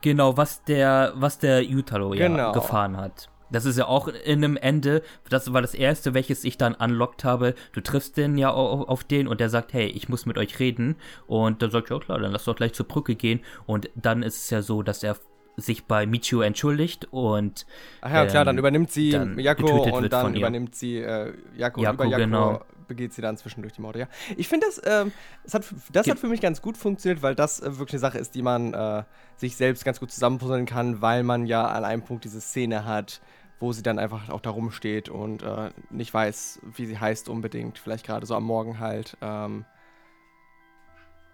Genau, 0.00 0.36
was 0.36 0.64
der, 0.64 1.12
was 1.16 1.38
der 1.38 1.62
Utalo 1.62 2.14
ja 2.14 2.28
genau. 2.28 2.52
gefahren 2.52 2.96
hat. 2.96 3.28
Das 3.50 3.64
ist 3.64 3.78
ja 3.78 3.86
auch 3.86 4.08
in 4.08 4.44
einem 4.44 4.56
Ende, 4.56 5.02
das 5.30 5.52
war 5.52 5.62
das 5.62 5.74
erste, 5.74 6.12
welches 6.12 6.44
ich 6.44 6.58
dann 6.58 6.74
unlockt 6.74 7.24
habe. 7.24 7.54
Du 7.72 7.80
triffst 7.80 8.16
den 8.16 8.36
ja 8.36 8.50
auf, 8.50 8.88
auf 8.88 9.04
den 9.04 9.26
und 9.26 9.40
der 9.40 9.48
sagt, 9.48 9.72
hey, 9.72 9.86
ich 9.86 10.08
muss 10.08 10.26
mit 10.26 10.36
euch 10.36 10.58
reden. 10.58 10.96
Und 11.26 11.62
dann 11.62 11.70
sagt, 11.70 11.88
ja 11.88 11.98
klar, 11.98 12.18
dann 12.18 12.32
lass 12.32 12.44
doch 12.44 12.56
gleich 12.56 12.74
zur 12.74 12.86
Brücke 12.86 13.14
gehen. 13.14 13.40
Und 13.66 13.88
dann 13.94 14.22
ist 14.22 14.36
es 14.36 14.50
ja 14.50 14.60
so, 14.60 14.82
dass 14.82 15.02
er 15.02 15.16
sich 15.56 15.86
bei 15.86 16.06
Michio 16.06 16.42
entschuldigt 16.42 17.08
und 17.10 17.66
Ach 18.00 18.12
ja, 18.12 18.26
klar, 18.26 18.44
dann 18.44 18.54
ähm, 18.54 18.60
übernimmt 18.60 18.92
sie 18.92 19.10
Yako 19.10 19.96
und 19.96 20.12
dann 20.12 20.36
übernimmt 20.36 20.76
sie 20.76 20.98
äh, 20.98 21.32
Yako, 21.56 21.80
Yako, 21.82 21.94
über 21.94 22.04
Yako 22.04 22.16
genau 22.16 22.60
begeht 22.88 23.12
sie 23.12 23.22
dann 23.22 23.36
zwischendurch 23.36 23.74
die 23.74 23.80
Morde, 23.80 24.00
ja. 24.00 24.08
Ich 24.36 24.48
finde, 24.48 24.66
das, 24.66 24.80
ähm, 24.84 25.12
das, 25.44 25.54
hat, 25.54 25.64
das 25.92 26.08
hat 26.08 26.18
für 26.18 26.28
mich 26.28 26.40
ganz 26.40 26.60
gut 26.60 26.76
funktioniert, 26.76 27.22
weil 27.22 27.34
das 27.34 27.60
äh, 27.60 27.78
wirklich 27.78 27.94
eine 27.94 28.00
Sache 28.00 28.18
ist, 28.18 28.34
die 28.34 28.42
man 28.42 28.74
äh, 28.74 29.04
sich 29.36 29.56
selbst 29.56 29.84
ganz 29.84 30.00
gut 30.00 30.10
zusammenpuzzeln 30.10 30.66
kann, 30.66 31.00
weil 31.00 31.22
man 31.22 31.46
ja 31.46 31.66
an 31.66 31.84
einem 31.84 32.02
Punkt 32.02 32.24
diese 32.24 32.40
Szene 32.40 32.84
hat, 32.84 33.20
wo 33.60 33.72
sie 33.72 33.82
dann 33.82 33.98
einfach 33.98 34.28
auch 34.30 34.40
da 34.40 34.50
rumsteht 34.50 35.08
und 35.08 35.42
äh, 35.42 35.70
nicht 35.90 36.12
weiß, 36.12 36.60
wie 36.62 36.86
sie 36.86 36.98
heißt 36.98 37.28
unbedingt. 37.28 37.78
Vielleicht 37.78 38.06
gerade 38.06 38.26
so 38.26 38.34
am 38.34 38.44
Morgen 38.44 38.78
halt. 38.78 39.16
Ähm, 39.20 39.64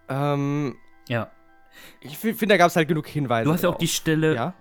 ähm, 0.08 0.76
ja. 1.08 1.30
Ich 2.00 2.18
finde, 2.18 2.48
da 2.48 2.56
gab 2.56 2.68
es 2.68 2.76
halt 2.76 2.88
genug 2.88 3.06
Hinweise. 3.06 3.44
Du 3.44 3.52
hast 3.52 3.62
ja 3.62 3.68
auch 3.68 3.78
die 3.78 3.88
Stelle. 3.88 4.34
Ja. 4.34 4.54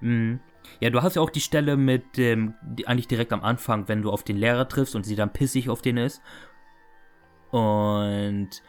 Mhm. 0.00 0.40
Ja, 0.80 0.90
du 0.90 1.02
hast 1.02 1.16
ja 1.16 1.22
auch 1.22 1.30
die 1.30 1.40
Stelle 1.40 1.76
mit 1.76 2.16
dem, 2.16 2.54
die, 2.62 2.86
eigentlich 2.86 3.08
direkt 3.08 3.32
am 3.32 3.42
Anfang, 3.42 3.88
wenn 3.88 4.02
du 4.02 4.10
auf 4.10 4.22
den 4.22 4.36
Lehrer 4.36 4.68
triffst 4.68 4.94
und 4.94 5.04
sie 5.04 5.16
dann 5.16 5.32
pissig 5.32 5.68
auf 5.68 5.82
den 5.82 5.96
ist. 5.96 6.20
Und 7.50 8.62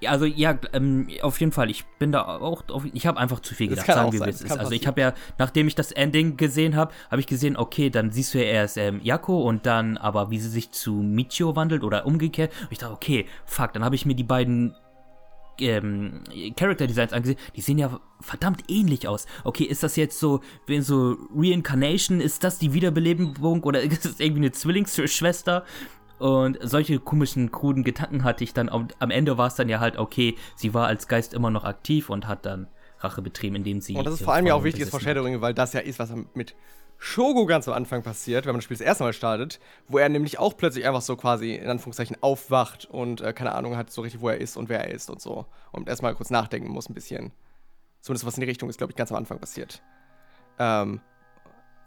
ja, 0.00 0.10
also 0.10 0.24
ja, 0.24 0.58
ähm, 0.72 1.08
auf 1.22 1.40
jeden 1.40 1.52
Fall. 1.52 1.70
Ich 1.70 1.84
bin 1.98 2.12
da 2.12 2.24
auch, 2.24 2.64
auf, 2.68 2.84
ich 2.92 3.06
habe 3.06 3.18
einfach 3.18 3.40
zu 3.40 3.54
viel 3.54 3.68
gedacht, 3.68 3.86
sagen 3.86 4.12
wir, 4.12 4.24
wie 4.26 4.30
es 4.30 4.42
ist. 4.42 4.58
Also 4.58 4.72
ich 4.72 4.86
habe 4.86 5.00
ja, 5.00 5.14
nachdem 5.38 5.68
ich 5.68 5.74
das 5.74 5.92
Ending 5.92 6.36
gesehen 6.36 6.76
habe, 6.76 6.92
habe 7.10 7.20
ich 7.20 7.26
gesehen, 7.26 7.56
okay, 7.56 7.90
dann 7.90 8.10
siehst 8.10 8.34
du 8.34 8.38
ja 8.38 8.44
erst 8.44 8.76
ähm, 8.76 9.00
Yako 9.02 9.42
und 9.42 9.66
dann 9.66 9.96
aber, 9.96 10.30
wie 10.30 10.38
sie 10.38 10.48
sich 10.48 10.72
zu 10.72 10.92
Michio 10.94 11.56
wandelt 11.56 11.84
oder 11.84 12.06
umgekehrt. 12.06 12.52
Und 12.62 12.72
ich 12.72 12.78
dachte, 12.78 12.92
okay, 12.92 13.26
fuck, 13.44 13.72
dann 13.72 13.84
habe 13.84 13.94
ich 13.94 14.04
mir 14.04 14.14
die 14.14 14.24
beiden 14.24 14.74
ähm, 15.60 16.22
Character 16.56 16.86
Designs 16.86 17.12
angesehen, 17.12 17.38
die 17.56 17.60
sehen 17.60 17.78
ja 17.78 18.00
verdammt 18.20 18.64
ähnlich 18.68 19.08
aus. 19.08 19.26
Okay, 19.44 19.64
ist 19.64 19.82
das 19.82 19.96
jetzt 19.96 20.18
so, 20.18 20.40
wenn 20.66 20.82
so 20.82 21.16
Reincarnation, 21.34 22.20
ist 22.20 22.44
das 22.44 22.58
die 22.58 22.72
Wiederbelebung 22.72 23.62
oder 23.62 23.82
ist 23.82 24.06
es 24.06 24.20
irgendwie 24.20 24.42
eine 24.42 24.52
Zwillingsschwester? 24.52 25.64
Und 26.18 26.58
solche 26.62 27.00
komischen, 27.00 27.50
kruden 27.50 27.82
Gedanken 27.82 28.22
hatte 28.24 28.44
ich 28.44 28.54
dann. 28.54 28.68
Am 28.68 29.10
Ende 29.10 29.36
war 29.36 29.48
es 29.48 29.56
dann 29.56 29.68
ja 29.68 29.80
halt, 29.80 29.98
okay, 29.98 30.36
sie 30.54 30.72
war 30.72 30.86
als 30.86 31.08
Geist 31.08 31.34
immer 31.34 31.50
noch 31.50 31.64
aktiv 31.64 32.08
und 32.08 32.28
hat 32.28 32.46
dann 32.46 32.68
Rache 33.00 33.20
betrieben, 33.20 33.56
indem 33.56 33.80
sie. 33.80 33.96
Und 33.96 34.06
das 34.06 34.14
ist 34.14 34.22
vor 34.22 34.34
allem 34.34 34.46
ja 34.46 34.54
auch 34.54 34.64
wichtiges 34.64 34.90
Foreshadowing, 34.90 35.40
weil 35.40 35.54
das 35.54 35.72
ja 35.72 35.80
ist, 35.80 35.98
was 35.98 36.12
mit 36.34 36.54
Shogo 36.98 37.46
ganz 37.46 37.68
am 37.68 37.74
Anfang 37.74 38.02
passiert, 38.02 38.46
wenn 38.46 38.52
man 38.52 38.58
das 38.58 38.64
Spiel 38.64 38.76
das 38.76 38.86
erste 38.86 39.04
Mal 39.04 39.12
startet, 39.12 39.60
wo 39.88 39.98
er 39.98 40.08
nämlich 40.08 40.38
auch 40.38 40.56
plötzlich 40.56 40.86
einfach 40.86 41.02
so 41.02 41.16
quasi 41.16 41.54
in 41.54 41.68
Anführungszeichen 41.68 42.16
aufwacht 42.22 42.86
und 42.86 43.20
äh, 43.20 43.32
keine 43.32 43.54
Ahnung 43.54 43.76
hat 43.76 43.90
so 43.90 44.02
richtig, 44.02 44.20
wo 44.20 44.28
er 44.28 44.38
ist 44.38 44.56
und 44.56 44.68
wer 44.68 44.84
er 44.84 44.94
ist 44.94 45.10
und 45.10 45.20
so. 45.20 45.46
Und 45.72 45.88
erstmal 45.88 46.14
kurz 46.14 46.30
nachdenken 46.30 46.68
muss 46.68 46.88
ein 46.88 46.94
bisschen. 46.94 47.32
Zumindest 48.00 48.26
was 48.26 48.36
in 48.36 48.42
die 48.42 48.48
Richtung 48.48 48.68
ist, 48.68 48.78
glaube 48.78 48.92
ich, 48.92 48.96
ganz 48.96 49.10
am 49.12 49.18
Anfang 49.18 49.38
passiert. 49.38 49.82
Ähm, 50.58 51.00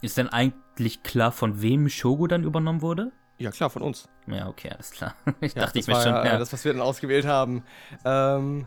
ist 0.00 0.16
denn 0.16 0.28
eigentlich 0.28 1.02
klar, 1.02 1.32
von 1.32 1.62
wem 1.62 1.88
Shogo 1.88 2.26
dann 2.26 2.44
übernommen 2.44 2.82
wurde? 2.82 3.12
Ja, 3.38 3.50
klar, 3.50 3.70
von 3.70 3.82
uns. 3.82 4.08
Ja, 4.26 4.48
okay, 4.48 4.70
alles 4.70 4.90
klar. 4.90 5.14
Ich 5.40 5.54
ja, 5.54 5.62
dachte, 5.62 5.78
ich 5.78 5.86
mir 5.86 5.94
schon. 5.94 6.12
Ja, 6.12 6.24
ja, 6.24 6.38
das, 6.38 6.52
was 6.52 6.64
wir 6.64 6.72
dann 6.72 6.82
ausgewählt 6.82 7.24
haben. 7.24 7.62
Ähm, 8.04 8.66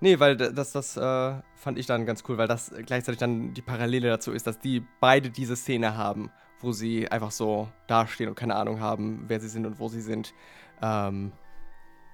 Nee, 0.00 0.20
weil 0.20 0.36
das, 0.36 0.72
das 0.72 0.96
äh, 0.96 1.34
fand 1.56 1.78
ich 1.78 1.86
dann 1.86 2.06
ganz 2.06 2.22
cool, 2.28 2.38
weil 2.38 2.46
das 2.46 2.72
gleichzeitig 2.86 3.18
dann 3.18 3.52
die 3.54 3.62
Parallele 3.62 4.08
dazu 4.08 4.32
ist, 4.32 4.46
dass 4.46 4.58
die 4.58 4.84
beide 5.00 5.30
diese 5.30 5.56
Szene 5.56 5.96
haben, 5.96 6.30
wo 6.60 6.72
sie 6.72 7.10
einfach 7.10 7.32
so 7.32 7.68
dastehen 7.88 8.28
und 8.28 8.36
keine 8.36 8.54
Ahnung 8.54 8.80
haben, 8.80 9.24
wer 9.26 9.40
sie 9.40 9.48
sind 9.48 9.66
und 9.66 9.80
wo 9.80 9.88
sie 9.88 10.00
sind. 10.00 10.34
Ähm, 10.82 11.32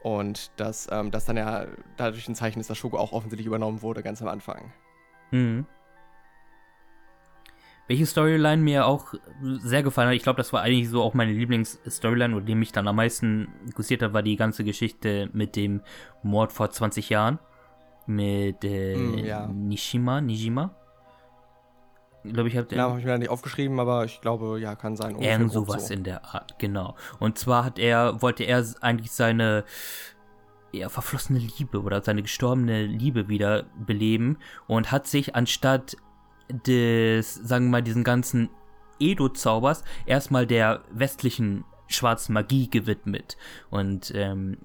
und 0.02 0.50
dass 0.56 0.88
ähm, 0.90 1.10
das 1.10 1.24
dann 1.26 1.36
ja 1.36 1.66
dadurch 1.96 2.28
ein 2.28 2.34
Zeichen 2.34 2.60
ist, 2.60 2.70
dass 2.70 2.78
Shogo 2.78 2.98
auch 2.98 3.12
offensichtlich 3.12 3.46
übernommen 3.46 3.82
wurde, 3.82 4.02
ganz 4.02 4.22
am 4.22 4.28
Anfang. 4.28 4.72
Mhm. 5.30 5.66
welche 7.86 8.06
Storyline 8.06 8.62
mir 8.62 8.86
auch 8.86 9.14
sehr 9.42 9.82
gefallen 9.82 10.08
hat, 10.08 10.14
ich 10.14 10.22
glaube, 10.22 10.36
das 10.38 10.52
war 10.52 10.62
eigentlich 10.62 10.88
so 10.88 11.02
auch 11.02 11.12
meine 11.14 11.32
Lieblingsstoryline 11.32 12.34
oder 12.34 12.44
die 12.44 12.54
mich 12.54 12.72
dann 12.72 12.88
am 12.88 12.96
meisten 12.96 13.48
interessiert 13.66 14.02
hat, 14.02 14.12
war 14.12 14.22
die 14.22 14.36
ganze 14.36 14.64
Geschichte 14.64 15.28
mit 15.32 15.56
dem 15.56 15.82
Mord 16.22 16.52
vor 16.52 16.70
20 16.70 17.10
Jahren. 17.10 17.38
Mit 18.06 18.64
äh, 18.64 18.96
Mm, 18.96 19.18
ja. 19.18 19.46
Nishima, 19.46 20.20
Nijima. 20.20 20.74
Ich 22.24 22.32
glaube, 22.32 22.48
ich 22.48 22.56
habe 22.56 22.66
Den 22.66 22.78
Namen 22.78 22.90
habe 22.92 23.00
ich 23.00 23.04
mir 23.04 23.12
da 23.12 23.18
nicht 23.18 23.28
aufgeschrieben, 23.28 23.78
aber 23.78 24.04
ich 24.06 24.20
glaube, 24.20 24.58
ja, 24.58 24.74
kann 24.76 24.96
sein. 24.96 25.20
Irgend 25.20 25.52
sowas 25.52 25.88
so. 25.88 25.94
in 25.94 26.04
der 26.04 26.24
Art, 26.24 26.58
genau. 26.58 26.96
Und 27.18 27.38
zwar 27.38 27.64
hat 27.64 27.78
er, 27.78 28.22
wollte 28.22 28.44
er 28.44 28.64
eigentlich 28.80 29.12
seine 29.12 29.64
ja, 30.72 30.88
verflossene 30.88 31.38
Liebe 31.38 31.82
oder 31.82 32.02
seine 32.02 32.22
gestorbene 32.22 32.86
Liebe 32.86 33.28
wieder 33.28 33.64
beleben 33.86 34.38
und 34.66 34.90
hat 34.90 35.06
sich 35.06 35.36
anstatt 35.36 35.96
des, 36.48 37.34
sagen 37.34 37.66
wir 37.66 37.72
mal, 37.72 37.82
diesen 37.82 38.04
ganzen 38.04 38.48
Edo-Zaubers 38.98 39.84
erstmal 40.06 40.46
der 40.46 40.82
westlichen 40.90 41.64
schwarzen 41.88 42.32
Magie 42.32 42.68
gewidmet. 42.70 43.36
Und 43.70 44.12
ähm, 44.14 44.58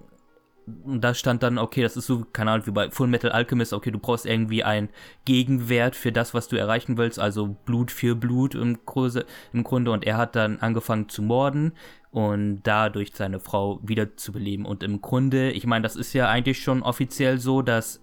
und 0.83 1.01
da 1.01 1.13
stand 1.13 1.43
dann, 1.43 1.57
okay, 1.57 1.81
das 1.81 1.97
ist 1.97 2.07
so, 2.07 2.25
keine 2.31 2.51
Ahnung, 2.51 2.67
wie 2.67 2.71
bei 2.71 2.89
Full 2.89 3.07
Metal 3.07 3.31
Alchemist, 3.31 3.73
okay, 3.73 3.91
du 3.91 3.99
brauchst 3.99 4.25
irgendwie 4.25 4.63
einen 4.63 4.89
Gegenwert 5.25 5.95
für 5.95 6.11
das, 6.11 6.33
was 6.33 6.47
du 6.47 6.57
erreichen 6.57 6.97
willst, 6.97 7.19
also 7.19 7.57
Blut 7.65 7.91
für 7.91 8.15
Blut 8.15 8.55
im, 8.55 8.77
Größe, 8.85 9.25
im 9.53 9.63
Grunde. 9.63 9.91
Und 9.91 10.05
er 10.05 10.17
hat 10.17 10.35
dann 10.35 10.59
angefangen 10.59 11.09
zu 11.09 11.21
morden 11.21 11.73
und 12.11 12.61
dadurch 12.63 13.11
seine 13.13 13.39
Frau 13.39 13.79
wiederzubeleben. 13.83 14.65
Und 14.65 14.83
im 14.83 15.01
Grunde, 15.01 15.51
ich 15.51 15.65
meine, 15.65 15.83
das 15.83 15.95
ist 15.95 16.13
ja 16.13 16.29
eigentlich 16.29 16.61
schon 16.61 16.81
offiziell 16.81 17.39
so, 17.39 17.61
dass 17.61 18.01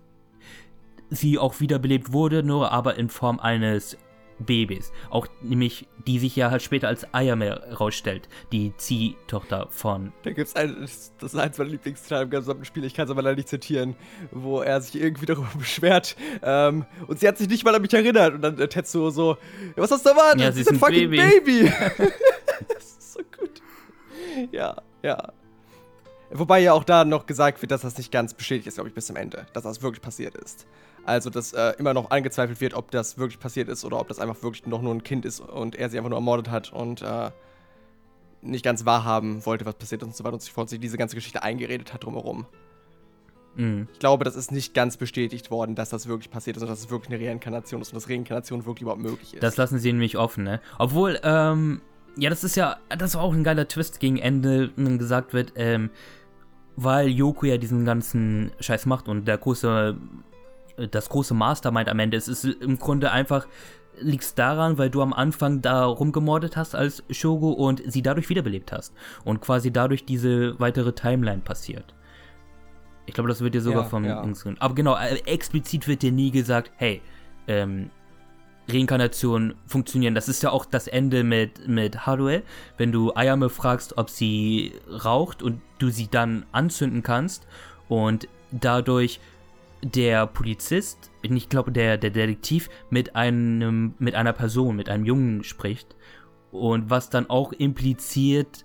sie 1.10 1.38
auch 1.38 1.60
wiederbelebt 1.60 2.12
wurde, 2.12 2.43
nur 2.43 2.72
aber 2.72 2.97
in 2.97 3.09
Form 3.09 3.38
eines 3.40 3.97
Babys. 4.38 4.92
Auch 5.10 5.26
nämlich, 5.42 5.86
die 6.06 6.18
sich 6.18 6.36
ja 6.36 6.50
halt 6.50 6.62
später 6.62 6.88
als 6.88 7.12
Ayame 7.12 7.74
rausstellt, 7.78 8.28
die 8.52 8.72
Ziehtochter 8.76 9.68
von 9.70 10.12
Da 10.22 10.32
gibt's 10.32 10.54
ein, 10.56 10.76
das 10.80 11.12
ist 11.20 11.36
eins 11.36 11.58
meiner 11.58 11.70
Lieblingszitate 11.70 12.24
im 12.24 12.30
gesamten 12.30 12.64
Spiel, 12.64 12.84
ich 12.84 12.94
kann 12.94 13.06
es 13.06 13.10
aber 13.10 13.22
leider 13.22 13.36
nicht 13.36 13.48
zitieren, 13.48 13.96
wo 14.30 14.60
er 14.60 14.80
sich 14.80 15.00
irgendwie 15.00 15.26
darüber 15.26 15.50
beschwert. 15.58 16.16
Ähm, 16.42 16.84
und 17.06 17.20
sie 17.20 17.28
hat 17.28 17.38
sich 17.38 17.48
nicht 17.48 17.64
mal 17.64 17.74
an 17.74 17.82
mich 17.82 17.94
erinnert. 17.94 18.34
Und 18.34 18.42
dann 18.42 18.58
äh, 18.58 18.68
Tetsuo 18.68 19.10
so, 19.10 19.36
was 19.76 19.90
hast 19.90 20.04
du 20.04 20.10
erwartet? 20.10 20.40
Ja, 20.40 20.52
sie 20.52 20.64
Das 20.64 20.72
ist 20.72 20.72
ein 20.72 20.78
fucking 20.78 21.10
Baby." 21.10 21.40
Baby. 21.40 21.72
das 22.68 22.84
ist 22.98 23.12
so 23.14 23.20
gut. 23.38 23.62
Ja, 24.52 24.76
ja. 25.02 25.32
Wobei 26.30 26.60
ja 26.60 26.72
auch 26.72 26.84
da 26.84 27.04
noch 27.04 27.26
gesagt 27.26 27.62
wird, 27.62 27.70
dass 27.70 27.82
das 27.82 27.96
nicht 27.96 28.10
ganz 28.10 28.34
bestätigt 28.34 28.66
ist, 28.66 28.74
glaube 28.74 28.88
ich, 28.88 28.94
bis 28.94 29.06
zum 29.06 29.16
Ende, 29.16 29.46
dass 29.52 29.62
das 29.62 29.80
wirklich 29.80 30.02
passiert 30.02 30.34
ist. 30.34 30.66
Also, 31.06 31.30
dass 31.30 31.52
äh, 31.52 31.72
immer 31.78 31.94
noch 31.94 32.10
angezweifelt 32.10 32.60
wird, 32.60 32.74
ob 32.74 32.90
das 32.90 33.16
wirklich 33.16 33.38
passiert 33.38 33.68
ist 33.68 33.84
oder 33.84 34.00
ob 34.00 34.08
das 34.08 34.18
einfach 34.18 34.42
wirklich 34.42 34.66
noch 34.66 34.82
nur 34.82 34.92
ein 34.92 35.04
Kind 35.04 35.24
ist 35.24 35.40
und 35.40 35.76
er 35.76 35.88
sie 35.88 35.98
einfach 35.98 36.10
nur 36.10 36.18
ermordet 36.18 36.50
hat 36.50 36.72
und 36.72 37.00
äh, 37.00 37.30
nicht 38.42 38.64
ganz 38.64 38.84
wahrhaben 38.84 39.46
wollte, 39.46 39.64
was 39.66 39.76
passiert 39.76 40.02
ist 40.02 40.08
und 40.08 40.16
so 40.16 40.24
weiter 40.24 40.34
und 40.34 40.42
so 40.42 40.52
fort, 40.52 40.68
sich 40.68 40.80
diese 40.80 40.98
ganze 40.98 41.14
Geschichte 41.14 41.44
eingeredet 41.44 41.94
hat 41.94 42.04
drumherum. 42.04 42.46
Mhm. 43.54 43.86
Ich 43.92 44.00
glaube, 44.00 44.24
das 44.24 44.34
ist 44.34 44.50
nicht 44.50 44.74
ganz 44.74 44.96
bestätigt 44.96 45.50
worden, 45.50 45.76
dass 45.76 45.90
das 45.90 46.08
wirklich 46.08 46.30
passiert 46.30 46.56
ist 46.56 46.64
und 46.64 46.68
dass 46.68 46.80
es 46.80 46.90
wirklich 46.90 47.14
eine 47.14 47.24
Reinkarnation 47.24 47.80
ist 47.80 47.92
und 47.92 47.94
dass 47.94 48.10
Reinkarnation 48.10 48.66
wirklich 48.66 48.82
überhaupt 48.82 49.02
möglich 49.02 49.34
ist. 49.34 49.42
Das 49.44 49.56
lassen 49.56 49.78
sie 49.78 49.92
nämlich 49.92 50.18
offen, 50.18 50.42
ne? 50.42 50.60
Obwohl, 50.76 51.20
ähm, 51.22 51.82
ja, 52.16 52.30
das 52.30 52.42
ist 52.42 52.56
ja, 52.56 52.78
das 52.88 53.14
war 53.14 53.22
auch 53.22 53.32
ein 53.32 53.44
geiler 53.44 53.68
Twist 53.68 54.00
gegen 54.00 54.18
Ende, 54.18 54.72
wenn 54.74 54.98
gesagt 54.98 55.34
wird, 55.34 55.52
ähm, 55.54 55.90
weil 56.76 57.08
Yoko 57.08 57.46
ja 57.46 57.58
diesen 57.58 57.84
ganzen 57.84 58.50
Scheiß 58.60 58.86
macht 58.86 59.08
und 59.08 59.26
der 59.26 59.38
große, 59.38 59.96
das 60.90 61.08
große 61.08 61.34
Mastermind 61.34 61.88
am 61.88 61.98
Ende 61.98 62.16
ist, 62.16 62.28
ist 62.28 62.44
im 62.44 62.78
Grunde 62.78 63.10
einfach, 63.12 63.46
liegt's 63.98 64.34
daran, 64.34 64.78
weil 64.78 64.90
du 64.90 65.02
am 65.02 65.12
Anfang 65.12 65.62
da 65.62 65.84
rumgemordet 65.84 66.56
hast 66.56 66.74
als 66.74 67.02
Shogo 67.10 67.50
und 67.52 67.82
sie 67.86 68.02
dadurch 68.02 68.28
wiederbelebt 68.28 68.72
hast. 68.72 68.94
Und 69.24 69.40
quasi 69.40 69.70
dadurch 69.70 70.04
diese 70.04 70.58
weitere 70.60 70.92
Timeline 70.92 71.40
passiert. 71.40 71.94
Ich 73.06 73.14
glaube, 73.14 73.28
das 73.28 73.40
wird 73.40 73.54
dir 73.54 73.60
sogar 73.60 73.84
Ja, 73.84 73.88
vom 73.88 74.04
ja. 74.04 74.24
Aber 74.58 74.74
genau, 74.74 74.96
äh, 74.96 75.16
explizit 75.26 75.86
wird 75.86 76.02
dir 76.02 76.12
nie 76.12 76.30
gesagt, 76.30 76.72
hey, 76.76 77.00
ähm, 77.46 77.90
Reinkarnation 78.68 79.54
funktionieren. 79.66 80.14
Das 80.14 80.28
ist 80.28 80.42
ja 80.42 80.50
auch 80.50 80.64
das 80.64 80.88
Ende 80.88 81.22
mit, 81.22 81.68
mit 81.68 82.06
Haruel. 82.06 82.42
Wenn 82.76 82.90
du 82.90 83.14
Ayame 83.14 83.48
fragst, 83.48 83.96
ob 83.96 84.10
sie 84.10 84.72
raucht 85.04 85.42
und 85.42 85.60
du 85.78 85.90
sie 85.90 86.08
dann 86.08 86.44
anzünden 86.52 87.02
kannst 87.04 87.46
und 87.88 88.28
dadurch 88.50 89.20
der 89.82 90.26
Polizist, 90.26 91.10
ich 91.22 91.48
glaube 91.48 91.72
der, 91.72 91.98
der 91.98 92.10
Detektiv, 92.10 92.68
mit 92.90 93.14
einem, 93.16 93.94
mit 93.98 94.14
einer 94.14 94.32
Person, 94.32 94.76
mit 94.76 94.88
einem 94.88 95.04
Jungen 95.04 95.44
spricht. 95.44 95.96
Und 96.50 96.90
was 96.90 97.10
dann 97.10 97.28
auch 97.28 97.52
impliziert, 97.52 98.64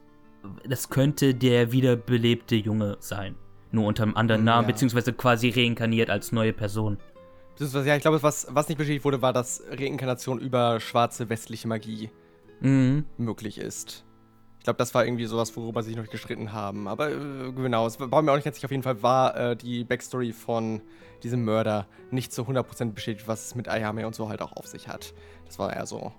das 0.67 0.89
könnte 0.89 1.35
der 1.35 1.71
wiederbelebte 1.71 2.55
Junge 2.55 2.97
sein. 2.99 3.35
Nur 3.71 3.85
unter 3.87 4.03
einem 4.03 4.15
anderen 4.15 4.41
Mm, 4.41 4.45
Namen, 4.45 4.67
ja. 4.67 4.73
beziehungsweise 4.73 5.13
quasi 5.13 5.49
reinkarniert 5.49 6.09
als 6.09 6.31
neue 6.31 6.53
Person. 6.53 6.97
Beziehungsweise, 7.51 7.87
ja, 7.89 7.95
ich 7.95 8.01
glaube, 8.01 8.23
was, 8.23 8.47
was 8.49 8.67
nicht 8.69 8.77
bestätigt 8.77 9.05
wurde, 9.05 9.21
war, 9.21 9.33
dass 9.33 9.63
Reinkarnation 9.69 10.39
über 10.39 10.79
schwarze 10.79 11.29
westliche 11.29 11.67
Magie 11.67 12.09
Mhm. 12.61 13.05
möglich 13.17 13.57
ist. 13.57 14.05
Ich 14.61 14.63
glaube, 14.63 14.77
das 14.77 14.93
war 14.93 15.03
irgendwie 15.03 15.25
sowas, 15.25 15.57
worüber 15.57 15.81
sie 15.81 15.89
sich 15.89 15.97
noch 15.97 16.07
gestritten 16.07 16.53
haben. 16.53 16.87
Aber 16.87 17.09
äh, 17.09 17.51
genau, 17.51 17.87
es 17.87 17.99
war 17.99 18.21
mir 18.21 18.31
auch 18.31 18.35
nicht 18.35 18.43
ganz 18.43 18.57
sicher. 18.57 18.67
Auf 18.67 18.71
jeden 18.71 18.83
Fall 18.83 19.01
war 19.01 19.35
äh, 19.35 19.55
die 19.55 19.83
Backstory 19.83 20.33
von 20.33 20.81
diesem 21.23 21.43
Mörder 21.43 21.87
nicht 22.11 22.31
zu 22.31 22.43
100% 22.43 22.91
bestätigt, 22.93 23.27
was 23.27 23.47
es 23.47 23.55
mit 23.55 23.67
Ayame 23.67 24.05
und 24.05 24.13
so 24.13 24.29
halt 24.29 24.39
auch 24.39 24.55
auf 24.55 24.67
sich 24.67 24.87
hat. 24.87 25.15
Das 25.47 25.57
war 25.57 25.73
eher 25.73 25.87
so, 25.87 26.13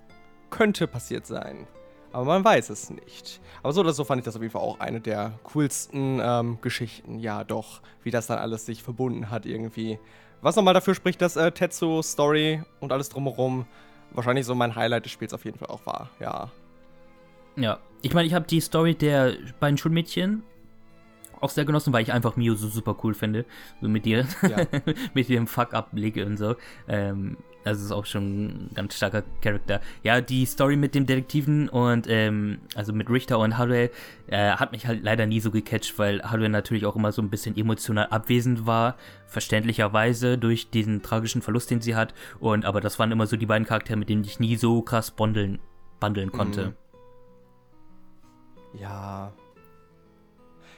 könnte 0.51 0.89
passiert 0.89 1.25
sein. 1.25 1.69
Aber 2.11 2.25
man 2.25 2.45
weiß 2.45 2.71
es 2.71 2.91
nicht. 2.91 3.41
Aber 3.63 3.73
so 3.73 3.81
oder 3.83 3.93
so 3.93 4.03
fand 4.03 4.19
ich 4.19 4.25
das 4.25 4.35
auf 4.35 4.43
jeden 4.43 4.51
Fall 4.51 4.63
auch 4.63 4.81
eine 4.81 5.01
der 5.01 5.39
coolsten 5.45 6.21
ähm, 6.21 6.59
Geschichten. 6.63 7.21
Ja, 7.21 7.45
doch, 7.45 7.81
wie 8.03 8.11
das 8.11 8.27
dann 8.27 8.41
alles 8.41 8.67
sich 8.67 8.83
verbunden 8.83 9.31
hat 9.31 9.47
irgendwie. 9.47 10.01
Was 10.41 10.57
nochmal 10.57 10.75
dafür 10.75 10.97
spricht, 10.97 11.23
dass 11.23 11.37
äh, 11.37 11.53
Tetsu 11.53 12.03
Story 12.03 12.65
und 12.81 12.91
alles 12.91 13.09
drumherum 13.09 13.67
wahrscheinlich 14.11 14.47
so 14.47 14.57
mein 14.57 14.75
Highlight 14.75 15.05
des 15.05 15.13
Spiels 15.13 15.33
auf 15.33 15.45
jeden 15.45 15.61
Fall 15.61 15.69
auch 15.69 15.87
war. 15.87 16.11
Ja. 16.19 16.51
Ja, 17.55 17.79
ich 18.03 18.15
meine, 18.15 18.27
ich 18.27 18.35
habe 18.35 18.47
die 18.47 18.61
Story 18.61 18.95
der 18.95 19.35
beiden 19.61 19.79
Schulmädchen 19.79 20.43
auch 21.41 21.51
sehr 21.51 21.65
genossen, 21.65 21.93
weil 21.93 22.03
ich 22.03 22.13
einfach 22.13 22.37
Mio 22.37 22.55
so 22.55 22.69
super 22.69 22.97
cool 23.03 23.15
finde. 23.15 23.45
So 23.81 23.89
mit 23.89 24.07
ihr, 24.07 24.27
Ja. 24.43 24.65
mit 25.15 25.29
ihrem 25.29 25.47
Fuck-Up-Blick 25.47 26.17
und 26.25 26.37
so. 26.37 26.55
Ähm, 26.87 27.37
das 27.65 27.81
ist 27.81 27.93
auch 27.93 28.07
schon 28.07 28.47
ein 28.47 28.71
ganz 28.75 28.97
starker 28.97 29.23
Charakter. 29.41 29.81
Ja, 30.03 30.21
die 30.21 30.47
Story 30.47 30.77
mit 30.77 30.95
dem 30.95 31.07
Detektiven 31.07 31.69
und, 31.69 32.07
ähm, 32.09 32.59
also 32.75 32.93
mit 32.93 33.09
Richter 33.09 33.39
und 33.39 33.57
Haruel, 33.59 33.91
äh, 34.29 34.51
hat 34.53 34.73
mich 34.73 34.87
halt 34.87 35.03
leider 35.03 35.27
nie 35.27 35.41
so 35.41 35.51
gecatcht, 35.51 35.99
weil 35.99 36.23
Haruel 36.23 36.49
natürlich 36.49 36.87
auch 36.87 36.97
immer 36.97 37.13
so 37.13 37.23
ein 37.23 37.31
bisschen 37.31 37.57
emotional 37.57 38.07
abwesend 38.07 38.67
war. 38.67 38.97
Verständlicherweise 39.27 40.39
durch 40.39 40.71
diesen 40.71 41.03
tragischen 41.03 41.43
Verlust, 41.43 41.71
den 41.71 41.81
sie 41.81 41.95
hat. 41.95 42.15
Und, 42.41 42.65
aber 42.65 42.81
das 42.81 42.99
waren 42.99 43.13
immer 43.13 43.27
so 43.27 43.37
die 43.37 43.47
beiden 43.47 43.67
Charaktere, 43.67 43.99
mit 43.99 44.09
denen 44.09 44.25
ich 44.25 44.41
nie 44.41 44.57
so 44.57 44.83
krass 44.83 45.11
bondeln, 45.11 45.59
bundeln 46.01 46.33
konnte. 46.33 46.67
Mhm. 46.67 46.82
Ja. 48.75 49.33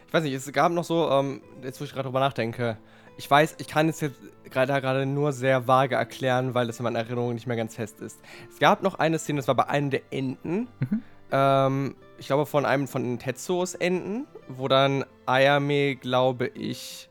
Ich 0.06 0.12
weiß 0.12 0.22
nicht, 0.24 0.34
es 0.34 0.50
gab 0.52 0.72
noch 0.72 0.84
so, 0.84 1.10
ähm, 1.10 1.42
jetzt 1.62 1.80
wo 1.80 1.84
ich 1.84 1.92
gerade 1.92 2.04
drüber 2.06 2.20
nachdenke, 2.20 2.76
ich 3.16 3.30
weiß, 3.30 3.56
ich 3.58 3.68
kann 3.68 3.88
es 3.88 4.00
jetzt 4.00 4.20
gerade 4.50 4.80
gerade 4.80 5.06
nur 5.06 5.32
sehr 5.32 5.66
vage 5.66 5.94
erklären, 5.94 6.54
weil 6.54 6.68
es 6.68 6.78
in 6.78 6.84
meiner 6.84 7.00
Erinnerung 7.00 7.34
nicht 7.34 7.46
mehr 7.46 7.56
ganz 7.56 7.76
fest 7.76 8.00
ist. 8.00 8.18
Es 8.50 8.58
gab 8.58 8.82
noch 8.82 8.96
eine 8.96 9.18
Szene, 9.18 9.38
das 9.38 9.48
war 9.48 9.54
bei 9.54 9.68
einem 9.68 9.90
der 9.90 10.02
Enden. 10.10 10.68
Mhm. 10.80 11.02
Ähm, 11.30 11.96
ich 12.18 12.26
glaube 12.26 12.46
von 12.46 12.64
einem 12.64 12.88
von 12.88 13.02
den 13.02 13.18
Tetsuos 13.18 13.74
Enden, 13.74 14.26
wo 14.48 14.68
dann 14.68 15.04
Ayame, 15.26 15.96
glaube 15.96 16.46
ich, 16.48 17.08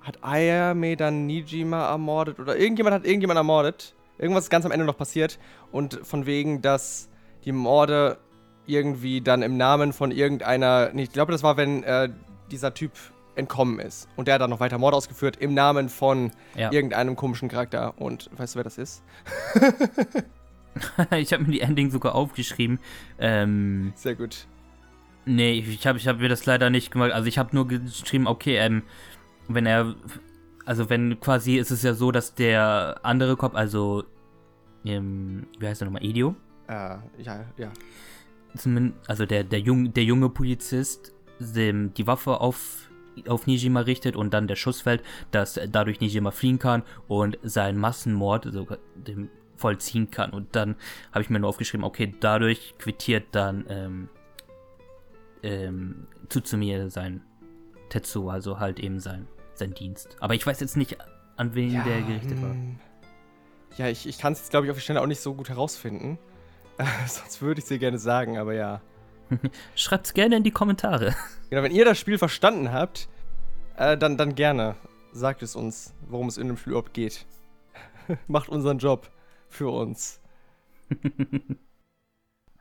hat 0.00 0.22
Ayame 0.22 0.96
dann 0.96 1.26
Nijima 1.26 1.90
ermordet 1.90 2.40
oder 2.40 2.56
irgendjemand 2.56 2.94
hat 2.94 3.04
irgendjemand 3.04 3.38
ermordet. 3.38 3.94
Irgendwas 4.18 4.44
ist 4.44 4.50
ganz 4.50 4.64
am 4.64 4.72
Ende 4.72 4.84
noch 4.84 4.96
passiert 4.96 5.38
und 5.70 6.00
von 6.02 6.26
wegen, 6.26 6.60
dass 6.60 7.08
die 7.44 7.52
Morde 7.52 8.18
irgendwie 8.68 9.20
dann 9.20 9.42
im 9.42 9.56
Namen 9.56 9.92
von 9.92 10.10
irgendeiner, 10.12 10.94
ich 10.94 11.10
glaube, 11.12 11.32
das 11.32 11.42
war, 11.42 11.56
wenn 11.56 11.82
äh, 11.82 12.08
dieser 12.50 12.74
Typ 12.74 12.92
entkommen 13.34 13.78
ist 13.78 14.08
und 14.16 14.26
der 14.28 14.34
hat 14.34 14.40
dann 14.42 14.50
noch 14.50 14.60
weiter 14.60 14.78
Morde 14.78 14.96
ausgeführt 14.96 15.36
im 15.38 15.54
Namen 15.54 15.88
von 15.88 16.32
Ja. 16.56 16.72
irgendeinem 16.72 17.14
komischen 17.16 17.48
Charakter 17.48 17.94
und 18.00 18.28
weißt 18.36 18.54
du, 18.54 18.56
wer 18.58 18.64
das 18.64 18.78
ist? 18.78 19.02
ich 21.16 21.32
habe 21.32 21.44
mir 21.44 21.52
die 21.52 21.60
Ending 21.60 21.90
sogar 21.90 22.14
aufgeschrieben. 22.14 22.78
Ähm, 23.18 23.92
Sehr 23.96 24.14
gut. 24.14 24.46
nee, 25.24 25.52
ich, 25.52 25.86
habe 25.86 25.98
ich 25.98 26.06
hab 26.08 26.18
mir 26.18 26.28
das 26.28 26.46
leider 26.46 26.70
nicht 26.70 26.90
gemacht. 26.90 27.12
Also 27.12 27.26
ich 27.28 27.38
habe 27.38 27.54
nur 27.54 27.66
geschrieben, 27.68 28.26
okay, 28.26 28.56
ähm, 28.56 28.82
wenn 29.48 29.66
er, 29.66 29.94
also 30.66 30.90
wenn 30.90 31.18
quasi 31.20 31.56
ist 31.56 31.70
es 31.70 31.82
ja 31.82 31.94
so, 31.94 32.10
dass 32.12 32.34
der 32.34 33.00
andere 33.02 33.36
Kopf, 33.36 33.54
also, 33.54 34.04
ähm, 34.84 35.46
wie 35.58 35.66
heißt 35.66 35.80
er 35.82 35.86
nochmal, 35.86 36.04
Edio? 36.04 36.34
Äh, 36.68 36.96
ja, 37.22 37.44
ja. 37.56 37.70
Zumin- 38.56 38.94
also 39.06 39.26
der, 39.26 39.44
der, 39.44 39.60
jung, 39.60 39.92
der 39.92 40.04
junge 40.04 40.28
Polizist 40.28 41.14
dem, 41.38 41.94
die 41.94 42.06
Waffe 42.06 42.40
auf, 42.40 42.88
auf 43.26 43.46
Nijima 43.46 43.80
richtet 43.80 44.16
und 44.16 44.34
dann 44.34 44.48
der 44.48 44.56
Schuss 44.56 44.80
fällt, 44.80 45.02
dass 45.30 45.60
dadurch 45.70 46.00
Nijima 46.00 46.30
fliehen 46.30 46.58
kann 46.58 46.82
und 47.06 47.38
sein 47.42 47.76
Massenmord, 47.76 48.46
also 48.46 48.66
dem 48.94 49.28
vollziehen 49.56 50.10
kann. 50.10 50.30
Und 50.30 50.54
dann 50.54 50.76
habe 51.12 51.22
ich 51.22 51.30
mir 51.30 51.40
nur 51.40 51.48
aufgeschrieben, 51.48 51.84
okay, 51.84 52.14
dadurch 52.20 52.74
quittiert 52.78 53.26
dann 53.32 53.66
ähm, 53.68 54.08
ähm, 55.42 56.06
Tsutsumie 56.28 56.88
sein 56.90 57.22
Tetsu, 57.88 58.30
also 58.30 58.58
halt 58.60 58.80
eben 58.80 59.00
sein, 59.00 59.26
sein 59.54 59.74
Dienst. 59.74 60.16
Aber 60.20 60.34
ich 60.34 60.46
weiß 60.46 60.60
jetzt 60.60 60.76
nicht, 60.76 60.96
an 61.36 61.54
wen 61.54 61.72
ja, 61.72 61.84
der 61.84 62.02
gerichtet 62.02 62.40
war. 62.42 62.50
Hm. 62.50 62.78
Ja, 63.76 63.88
ich, 63.88 64.06
ich 64.08 64.18
kann 64.18 64.32
es, 64.32 64.48
glaube 64.48 64.66
ich, 64.66 64.70
auf 64.70 64.76
die 64.76 64.82
Stelle 64.82 65.00
auch 65.00 65.06
nicht 65.06 65.20
so 65.20 65.34
gut 65.34 65.48
herausfinden. 65.48 66.18
Sonst 67.06 67.42
würde 67.42 67.58
ich 67.58 67.64
es 67.64 67.68
dir 67.68 67.78
gerne 67.78 67.98
sagen, 67.98 68.38
aber 68.38 68.54
ja. 68.54 68.80
Schreibt 69.74 70.06
es 70.06 70.14
gerne 70.14 70.36
in 70.36 70.44
die 70.44 70.50
Kommentare. 70.50 71.14
Genau, 71.50 71.62
wenn 71.62 71.72
ihr 71.72 71.86
das 71.86 71.98
Spiel 71.98 72.18
verstanden 72.18 72.72
habt, 72.72 73.08
äh, 73.76 73.96
dann, 73.96 74.18
dann 74.18 74.34
gerne. 74.34 74.74
Sagt 75.12 75.42
es 75.42 75.56
uns, 75.56 75.94
worum 76.06 76.28
es 76.28 76.36
in 76.36 76.46
dem 76.46 76.58
Spiel 76.58 76.72
überhaupt 76.72 76.92
geht. 76.92 77.24
Macht 78.26 78.50
unseren 78.50 78.76
Job 78.76 79.10
für 79.48 79.70
uns. 79.70 80.20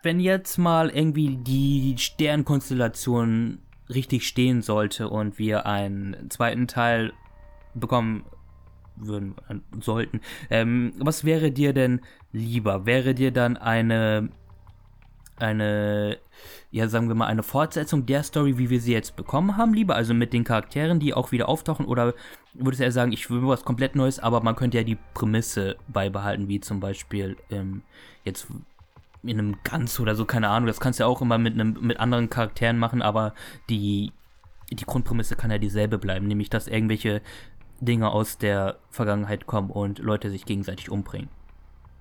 wenn 0.04 0.22
jetzt 0.22 0.58
mal 0.58 0.90
irgendwie 0.90 1.36
die 1.36 1.98
Sternkonstellation 1.98 3.60
richtig 3.90 4.26
stehen 4.26 4.62
sollte 4.62 5.10
und 5.10 5.38
wir 5.38 5.66
einen 5.66 6.30
zweiten 6.30 6.68
Teil 6.70 7.12
bekommen 7.74 8.26
würden, 9.00 9.36
äh, 9.50 9.56
sollten, 9.82 10.22
ähm, 10.50 10.94
was 11.00 11.24
wäre 11.24 11.52
dir 11.52 11.74
denn 11.74 12.02
lieber? 12.32 12.86
Wäre 12.86 13.14
dir 13.14 13.32
dann 13.32 13.58
eine 13.58 14.30
eine, 15.40 16.18
ja, 16.72 16.88
sagen 16.88 17.08
wir 17.08 17.16
mal, 17.16 17.28
eine 17.28 17.44
Fortsetzung 17.44 18.06
der 18.06 18.24
Story, 18.24 18.58
wie 18.58 18.70
wir 18.70 18.82
sie 18.82 18.94
jetzt 18.94 19.16
bekommen 19.16 19.58
haben, 19.58 19.74
lieber, 19.74 19.96
also 19.96 20.14
mit 20.14 20.34
den 20.34 20.44
Charakteren, 20.44 21.00
die 21.00 21.14
auch 21.14 21.32
wieder 21.32 21.48
auftauchen, 21.50 21.86
oder 21.86 22.14
würdest 22.54 22.80
du 22.80 22.86
eher 22.86 22.92
sagen, 22.92 23.12
ich 23.12 23.30
will 23.30 23.48
was 23.48 23.64
komplett 23.64 23.96
Neues, 23.96 24.20
aber 24.20 24.42
man 24.42 24.56
könnte 24.56 24.78
ja 24.78 24.84
die 24.84 24.98
Prämisse 25.14 25.78
beibehalten, 25.88 26.48
wie 26.48 26.60
zum 26.60 26.80
Beispiel 26.80 27.38
ähm, 27.50 27.84
jetzt 28.24 28.48
in 29.24 29.40
einem 29.40 29.58
Ganz 29.64 30.00
oder 30.00 30.16
so, 30.16 30.26
keine 30.26 30.50
Ahnung, 30.50 30.68
das 30.68 30.80
kannst 30.80 31.00
du 31.00 31.04
ja 31.04 31.08
auch 31.08 31.22
immer 31.22 31.38
mit, 31.38 31.54
einem, 31.54 31.78
mit 31.82 32.00
anderen 32.00 32.30
Charakteren 32.30 32.78
machen, 32.78 33.02
aber 33.02 33.34
die, 33.70 34.12
die 34.72 34.86
Grundprämisse 34.86 35.36
kann 35.36 35.52
ja 35.52 35.58
dieselbe 35.58 35.98
bleiben, 35.98 36.28
nämlich 36.28 36.50
dass 36.50 36.68
irgendwelche 36.68 37.22
Dinge 37.80 38.12
aus 38.12 38.38
der 38.38 38.78
Vergangenheit 38.90 39.48
kommen 39.48 39.70
und 39.70 40.00
Leute 40.00 40.30
sich 40.30 40.46
gegenseitig 40.46 40.90
umbringen. 40.90 41.30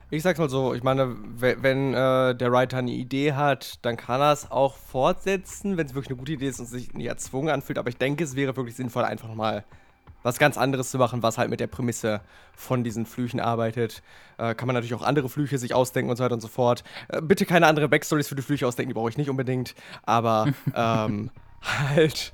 Ich 0.09 0.23
sag's 0.23 0.39
mal 0.39 0.48
so, 0.48 0.73
ich 0.73 0.85
meine, 0.85 1.16
wenn 1.35 1.93
äh, 1.93 2.35
der 2.35 2.53
Writer 2.53 2.78
eine 2.78 2.93
Idee 2.93 3.32
hat, 3.32 3.85
dann 3.85 3.97
kann 3.97 4.20
er 4.20 4.32
es 4.32 4.51
auch 4.51 4.77
fortsetzen, 4.77 5.77
wenn 5.77 5.86
es 5.86 5.94
wirklich 5.94 6.11
eine 6.11 6.19
gute 6.19 6.32
Idee 6.32 6.47
ist 6.47 6.61
und 6.61 6.66
sich 6.66 6.94
nicht 6.94 7.09
erzwungen 7.09 7.51
anfühlt. 7.51 7.77
Aber 7.77 7.89
ich 7.89 7.97
denke, 7.97 8.23
es 8.23 8.36
wäre 8.36 8.57
wirklich 8.57 8.77
sinnvoll, 8.77 9.03
einfach 9.03 9.27
nochmal 9.28 9.65
was 10.23 10.39
ganz 10.39 10.59
anderes 10.59 10.90
zu 10.90 10.98
machen, 10.98 11.23
was 11.23 11.39
halt 11.39 11.51
mit 11.51 11.61
der 11.61 11.66
Prämisse 11.66 12.20
von 12.55 12.85
diesen 12.85 13.05
Flüchen 13.05 13.40
arbeitet. 13.40 14.03
Äh, 14.39 14.55
kann 14.55 14.66
man 14.66 14.74
natürlich 14.74 14.94
auch 14.94 15.03
andere 15.03 15.28
Flüche 15.28 15.59
sich 15.59 15.74
ausdenken 15.74 16.11
und 16.11 16.16
so 16.16 16.24
weiter 16.24 16.35
und 16.35 16.40
so 16.40 16.48
fort. 16.48 16.85
Äh, 17.09 17.20
bitte 17.20 17.44
keine 17.44 17.66
andere 17.66 17.89
Backstories 17.89 18.28
für 18.28 18.36
die 18.36 18.43
Flüche 18.43 18.66
ausdenken, 18.66 18.90
die 18.90 18.94
brauche 18.94 19.11
ich 19.11 19.19
nicht 19.19 19.31
unbedingt. 19.31 19.74
Aber 20.05 20.53
ähm, 20.74 21.31
halt, 21.62 22.33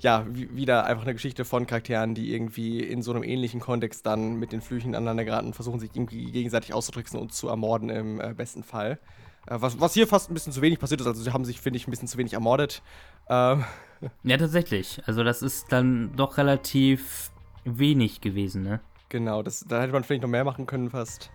ja, 0.00 0.24
wieder 0.28 0.86
einfach 0.86 1.04
eine 1.04 1.14
Geschichte 1.14 1.44
von 1.44 1.66
Charakteren, 1.66 2.14
die 2.14 2.32
irgendwie 2.32 2.80
in 2.80 3.02
so 3.02 3.12
einem 3.12 3.22
ähnlichen 3.22 3.60
Kontext 3.60 4.06
dann 4.06 4.36
mit 4.36 4.52
den 4.52 4.60
Flüchen 4.60 4.94
aneinander 4.94 5.24
geraten, 5.24 5.52
versuchen 5.52 5.80
sich 5.80 5.90
irgendwie 5.94 6.30
gegenseitig 6.30 6.74
auszudrücken 6.74 7.18
und 7.18 7.32
zu 7.32 7.48
ermorden 7.48 7.90
im 7.90 8.20
äh, 8.20 8.34
besten 8.34 8.62
Fall. 8.62 8.98
Äh, 9.46 9.56
was, 9.60 9.80
was 9.80 9.94
hier 9.94 10.06
fast 10.06 10.30
ein 10.30 10.34
bisschen 10.34 10.52
zu 10.52 10.62
wenig 10.62 10.78
passiert 10.78 11.00
ist, 11.00 11.06
also 11.06 11.22
sie 11.22 11.32
haben 11.32 11.44
sich, 11.44 11.60
finde 11.60 11.78
ich, 11.78 11.88
ein 11.88 11.90
bisschen 11.90 12.08
zu 12.08 12.18
wenig 12.18 12.34
ermordet. 12.34 12.82
Ähm. 13.28 13.64
Ja, 14.22 14.36
tatsächlich. 14.36 15.02
Also 15.06 15.24
das 15.24 15.42
ist 15.42 15.72
dann 15.72 16.14
doch 16.14 16.38
relativ 16.38 17.32
wenig 17.64 18.20
gewesen, 18.20 18.62
ne? 18.62 18.78
Genau, 19.08 19.42
das, 19.42 19.64
da 19.66 19.80
hätte 19.80 19.92
man 19.92 20.04
vielleicht 20.04 20.22
noch 20.22 20.28
mehr 20.28 20.44
machen 20.44 20.66
können 20.66 20.88
fast. 20.90 21.32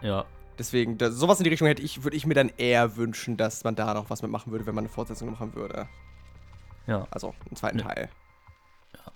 Ja. 0.00 0.24
Deswegen, 0.58 0.96
da, 0.96 1.10
sowas 1.10 1.40
in 1.40 1.44
die 1.44 1.50
Richtung 1.50 1.68
hätte 1.68 1.82
ich, 1.82 2.04
würde 2.04 2.16
ich 2.16 2.24
mir 2.24 2.32
dann 2.32 2.50
eher 2.56 2.96
wünschen, 2.96 3.36
dass 3.36 3.64
man 3.64 3.74
da 3.74 3.92
noch 3.92 4.08
was 4.08 4.22
mitmachen 4.22 4.50
würde, 4.50 4.66
wenn 4.66 4.74
man 4.74 4.84
eine 4.84 4.88
Fortsetzung 4.88 5.30
machen 5.30 5.54
würde. 5.54 5.88
Ja. 6.86 7.06
Also 7.10 7.34
einen 7.46 7.56
zweiten 7.56 7.78
ne. 7.78 7.82
Teil. 7.82 8.08
Ja, 8.94 9.12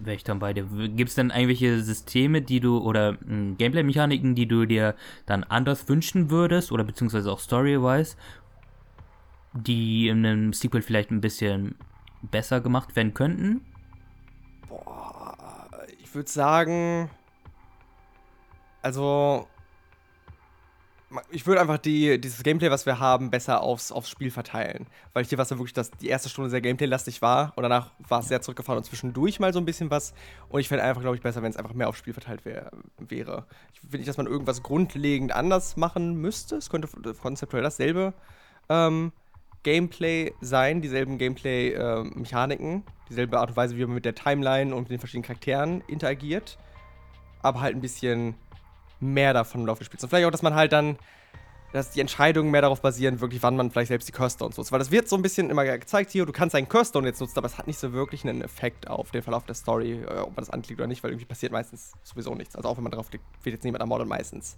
Wäre 0.00 0.16
ich 0.16 0.24
dann 0.24 0.38
bei 0.38 0.52
dir. 0.52 0.64
Gibt 0.64 1.10
es 1.10 1.14
denn 1.14 1.30
irgendwelche 1.30 1.82
Systeme, 1.82 2.42
die 2.42 2.60
du 2.60 2.78
oder 2.78 3.18
hm, 3.20 3.56
Gameplay-Mechaniken, 3.58 4.34
die 4.34 4.46
du 4.46 4.66
dir 4.66 4.94
dann 5.26 5.44
anders 5.44 5.88
wünschen 5.88 6.30
würdest 6.30 6.72
oder 6.72 6.84
beziehungsweise 6.84 7.30
auch 7.30 7.40
Story-wise, 7.40 8.16
die 9.52 10.08
in 10.08 10.24
einem 10.24 10.52
Sequel 10.52 10.82
vielleicht 10.82 11.10
ein 11.10 11.20
bisschen 11.20 11.76
besser 12.22 12.60
gemacht 12.60 12.96
werden 12.96 13.14
könnten? 13.14 13.60
Boah, 14.68 15.36
ich 16.00 16.14
würde 16.14 16.30
sagen, 16.30 17.10
also 18.80 19.48
ich 21.30 21.46
würde 21.46 21.60
einfach 21.60 21.78
die, 21.78 22.20
dieses 22.20 22.42
Gameplay, 22.42 22.70
was 22.70 22.86
wir 22.86 22.98
haben, 22.98 23.30
besser 23.30 23.62
aufs, 23.62 23.92
aufs 23.92 24.08
Spiel 24.08 24.30
verteilen. 24.30 24.86
Weil 25.12 25.24
hier 25.24 25.38
war 25.38 25.44
es 25.44 25.50
ja 25.50 25.58
wirklich, 25.58 25.72
dass 25.72 25.90
die 25.90 26.08
erste 26.08 26.28
Stunde 26.28 26.50
sehr 26.50 26.60
Gameplay-lastig 26.60 27.22
war 27.22 27.52
und 27.56 27.62
danach 27.62 27.90
war 28.08 28.20
es 28.20 28.28
sehr 28.28 28.40
zurückgefahren 28.40 28.78
und 28.78 28.84
zwischendurch 28.84 29.40
mal 29.40 29.52
so 29.52 29.58
ein 29.58 29.64
bisschen 29.64 29.90
was. 29.90 30.14
Und 30.48 30.60
ich 30.60 30.68
fände 30.68 30.84
einfach, 30.84 31.02
glaube 31.02 31.16
ich, 31.16 31.22
besser, 31.22 31.42
wenn 31.42 31.50
es 31.50 31.56
einfach 31.56 31.74
mehr 31.74 31.88
aufs 31.88 31.98
Spiel 31.98 32.12
verteilt 32.12 32.44
wär, 32.44 32.70
wäre. 32.98 33.46
Ich 33.72 33.80
finde 33.80 33.98
nicht, 33.98 34.08
dass 34.08 34.16
man 34.16 34.26
irgendwas 34.26 34.62
grundlegend 34.62 35.32
anders 35.32 35.76
machen 35.76 36.16
müsste. 36.16 36.56
Es 36.56 36.70
könnte 36.70 36.88
konzeptuell 37.14 37.62
dasselbe 37.62 38.14
ähm, 38.68 39.12
Gameplay 39.62 40.32
sein, 40.40 40.82
dieselben 40.82 41.18
Gameplay-Mechaniken, 41.18 42.78
äh, 42.78 42.90
dieselbe 43.08 43.38
Art 43.38 43.50
und 43.50 43.56
Weise, 43.56 43.76
wie 43.76 43.84
man 43.84 43.94
mit 43.94 44.04
der 44.04 44.14
Timeline 44.14 44.74
und 44.74 44.82
mit 44.82 44.90
den 44.90 44.98
verschiedenen 44.98 45.24
Charakteren 45.24 45.82
interagiert. 45.86 46.58
Aber 47.42 47.60
halt 47.60 47.74
ein 47.76 47.80
bisschen 47.80 48.34
mehr 49.02 49.34
davon 49.34 49.62
im 49.62 49.66
Laufe 49.66 49.80
des 49.80 49.86
Spiels. 49.86 50.02
Und 50.02 50.08
vielleicht 50.08 50.26
auch, 50.26 50.30
dass 50.30 50.42
man 50.42 50.54
halt 50.54 50.72
dann, 50.72 50.96
dass 51.72 51.90
die 51.90 52.00
Entscheidungen 52.00 52.50
mehr 52.50 52.62
darauf 52.62 52.80
basieren, 52.80 53.20
wirklich, 53.20 53.42
wann 53.42 53.56
man 53.56 53.70
vielleicht 53.70 53.88
selbst 53.88 54.08
die 54.08 54.12
Curse 54.12 54.36
Stones 54.36 54.56
nutzt. 54.56 54.72
Weil 54.72 54.78
das 54.78 54.90
wird 54.90 55.08
so 55.08 55.16
ein 55.16 55.22
bisschen 55.22 55.50
immer 55.50 55.64
gezeigt 55.64 56.10
hier, 56.10 56.24
du 56.24 56.32
kannst 56.32 56.54
einen 56.54 56.68
Curse 56.68 56.90
Stone 56.90 57.06
jetzt 57.06 57.20
nutzen, 57.20 57.38
aber 57.38 57.46
es 57.46 57.58
hat 57.58 57.66
nicht 57.66 57.78
so 57.78 57.92
wirklich 57.92 58.24
einen 58.24 58.42
Effekt 58.42 58.88
auf 58.88 59.10
den 59.10 59.22
Verlauf 59.22 59.44
der 59.44 59.54
Story, 59.54 60.02
äh, 60.02 60.18
ob 60.18 60.28
man 60.28 60.36
das 60.36 60.50
anklickt 60.50 60.80
oder 60.80 60.86
nicht, 60.86 61.02
weil 61.02 61.10
irgendwie 61.10 61.26
passiert 61.26 61.52
meistens 61.52 61.92
sowieso 62.02 62.34
nichts. 62.34 62.56
Also 62.56 62.68
auch 62.68 62.76
wenn 62.76 62.84
man 62.84 62.92
drauf 62.92 63.10
klickt, 63.10 63.24
wird 63.42 63.54
jetzt 63.54 63.64
niemand 63.64 63.80
ermordet 63.80 64.08
meistens. 64.08 64.56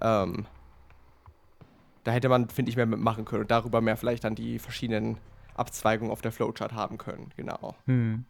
Ähm, 0.00 0.46
da 2.04 2.12
hätte 2.12 2.28
man, 2.28 2.48
finde 2.48 2.70
ich, 2.70 2.76
mehr 2.76 2.86
mitmachen 2.86 3.24
können 3.24 3.42
und 3.42 3.50
darüber 3.50 3.80
mehr 3.80 3.96
vielleicht 3.96 4.24
dann 4.24 4.36
die 4.36 4.58
verschiedenen 4.58 5.18
Abzweigungen 5.56 6.12
auf 6.12 6.22
der 6.22 6.32
Flowchart 6.32 6.72
haben 6.72 6.98
können, 6.98 7.30
genau. 7.36 7.74
Hm. 7.86 8.24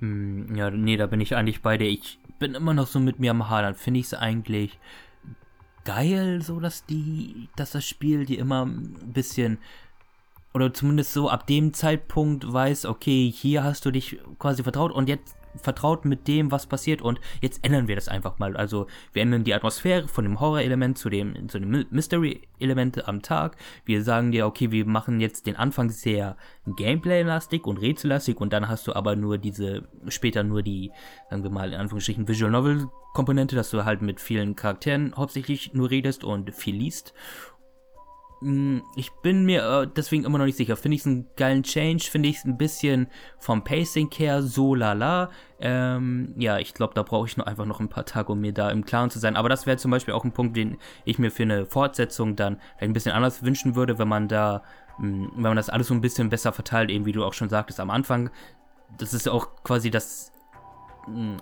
Hm, 0.00 0.54
ja, 0.54 0.70
nee, 0.70 0.96
da 0.96 1.06
bin 1.06 1.20
ich 1.20 1.36
eigentlich 1.36 1.62
bei 1.62 1.78
dir. 1.78 1.88
Ich 1.88 2.19
bin 2.40 2.54
immer 2.54 2.74
noch 2.74 2.88
so 2.88 2.98
mit 2.98 3.20
mir 3.20 3.30
am 3.30 3.48
Hadern. 3.48 3.76
Finde 3.76 4.00
ich 4.00 4.06
es 4.06 4.14
eigentlich 4.14 4.80
geil, 5.84 6.42
so 6.42 6.58
dass 6.58 6.84
die, 6.84 7.48
dass 7.54 7.70
das 7.70 7.86
Spiel 7.86 8.26
dir 8.26 8.40
immer 8.40 8.66
ein 8.66 9.12
bisschen 9.12 9.58
oder 10.52 10.74
zumindest 10.74 11.12
so 11.12 11.30
ab 11.30 11.46
dem 11.46 11.72
Zeitpunkt 11.72 12.52
weiß, 12.52 12.86
okay, 12.86 13.32
hier 13.32 13.62
hast 13.62 13.84
du 13.86 13.92
dich 13.92 14.18
quasi 14.40 14.64
vertraut 14.64 14.90
und 14.90 15.08
jetzt 15.08 15.36
vertraut 15.56 16.04
mit 16.04 16.28
dem, 16.28 16.50
was 16.50 16.66
passiert 16.66 17.02
und 17.02 17.20
jetzt 17.40 17.64
ändern 17.64 17.88
wir 17.88 17.96
das 17.96 18.08
einfach 18.08 18.38
mal. 18.38 18.56
Also 18.56 18.86
wir 19.12 19.22
ändern 19.22 19.44
die 19.44 19.54
Atmosphäre 19.54 20.08
von 20.08 20.24
dem 20.24 20.40
Horror-Element 20.40 20.98
zu 20.98 21.10
dem, 21.10 21.48
zu 21.48 21.58
dem 21.58 21.86
Mystery-Element 21.90 23.08
am 23.08 23.22
Tag. 23.22 23.56
Wir 23.84 24.02
sagen 24.02 24.32
dir, 24.32 24.46
okay, 24.46 24.70
wir 24.70 24.86
machen 24.86 25.20
jetzt 25.20 25.46
den 25.46 25.56
Anfang 25.56 25.90
sehr 25.90 26.36
Gameplay-lastig 26.66 27.66
und 27.66 27.78
rätsellastig 27.78 28.40
und 28.40 28.52
dann 28.52 28.68
hast 28.68 28.86
du 28.86 28.94
aber 28.94 29.16
nur 29.16 29.38
diese, 29.38 29.88
später 30.08 30.42
nur 30.42 30.62
die, 30.62 30.92
sagen 31.28 31.42
wir 31.42 31.50
mal 31.50 31.72
in 31.72 31.80
Anführungsstrichen, 31.80 32.28
Visual 32.28 32.50
Novel 32.50 32.88
Komponente, 33.12 33.56
dass 33.56 33.70
du 33.70 33.84
halt 33.84 34.02
mit 34.02 34.20
vielen 34.20 34.54
Charakteren 34.54 35.14
hauptsächlich 35.16 35.74
nur 35.74 35.90
redest 35.90 36.22
und 36.22 36.54
viel 36.54 36.76
liest. 36.76 37.12
Hm, 38.42 38.82
ich 38.96 39.12
bin 39.22 39.44
mir 39.44 39.62
äh, 39.64 39.86
deswegen 39.94 40.24
immer 40.24 40.38
noch 40.38 40.46
nicht 40.46 40.56
sicher. 40.56 40.76
Finde 40.76 40.94
ich 40.94 41.02
es 41.02 41.06
einen 41.06 41.26
geilen 41.36 41.62
Change? 41.62 42.04
Finde 42.10 42.28
ich 42.30 42.38
es 42.38 42.44
ein 42.44 42.56
bisschen 42.56 43.08
vom 43.38 43.62
Pacing 43.64 44.10
her 44.16 44.42
so 44.42 44.74
lala. 44.74 45.30
Ähm, 45.60 46.34
ja, 46.38 46.58
ich 46.58 46.72
glaube, 46.72 46.94
da 46.94 47.02
brauche 47.02 47.26
ich 47.26 47.36
noch 47.36 47.46
einfach 47.46 47.66
noch 47.66 47.80
ein 47.80 47.90
paar 47.90 48.06
Tage, 48.06 48.32
um 48.32 48.40
mir 48.40 48.54
da 48.54 48.70
im 48.70 48.84
Klaren 48.84 49.10
zu 49.10 49.18
sein. 49.18 49.36
Aber 49.36 49.50
das 49.50 49.66
wäre 49.66 49.76
zum 49.76 49.90
Beispiel 49.90 50.14
auch 50.14 50.24
ein 50.24 50.32
Punkt, 50.32 50.56
den 50.56 50.78
ich 51.04 51.18
mir 51.18 51.30
für 51.30 51.42
eine 51.42 51.66
Fortsetzung 51.66 52.34
dann 52.34 52.58
ein 52.78 52.94
bisschen 52.94 53.12
anders 53.12 53.42
wünschen 53.42 53.74
würde, 53.74 53.98
wenn 53.98 54.08
man 54.08 54.26
da, 54.26 54.62
mh, 54.98 55.04
hm, 55.04 55.32
wenn 55.34 55.42
man 55.42 55.56
das 55.56 55.68
alles 55.68 55.88
so 55.88 55.94
ein 55.94 56.00
bisschen 56.00 56.30
besser 56.30 56.52
verteilt, 56.52 56.90
eben 56.90 57.04
wie 57.04 57.12
du 57.12 57.24
auch 57.24 57.34
schon 57.34 57.50
sagtest 57.50 57.78
am 57.78 57.90
Anfang. 57.90 58.30
Das 58.96 59.12
ist 59.12 59.28
auch 59.28 59.62
quasi 59.64 59.90
das 59.90 60.29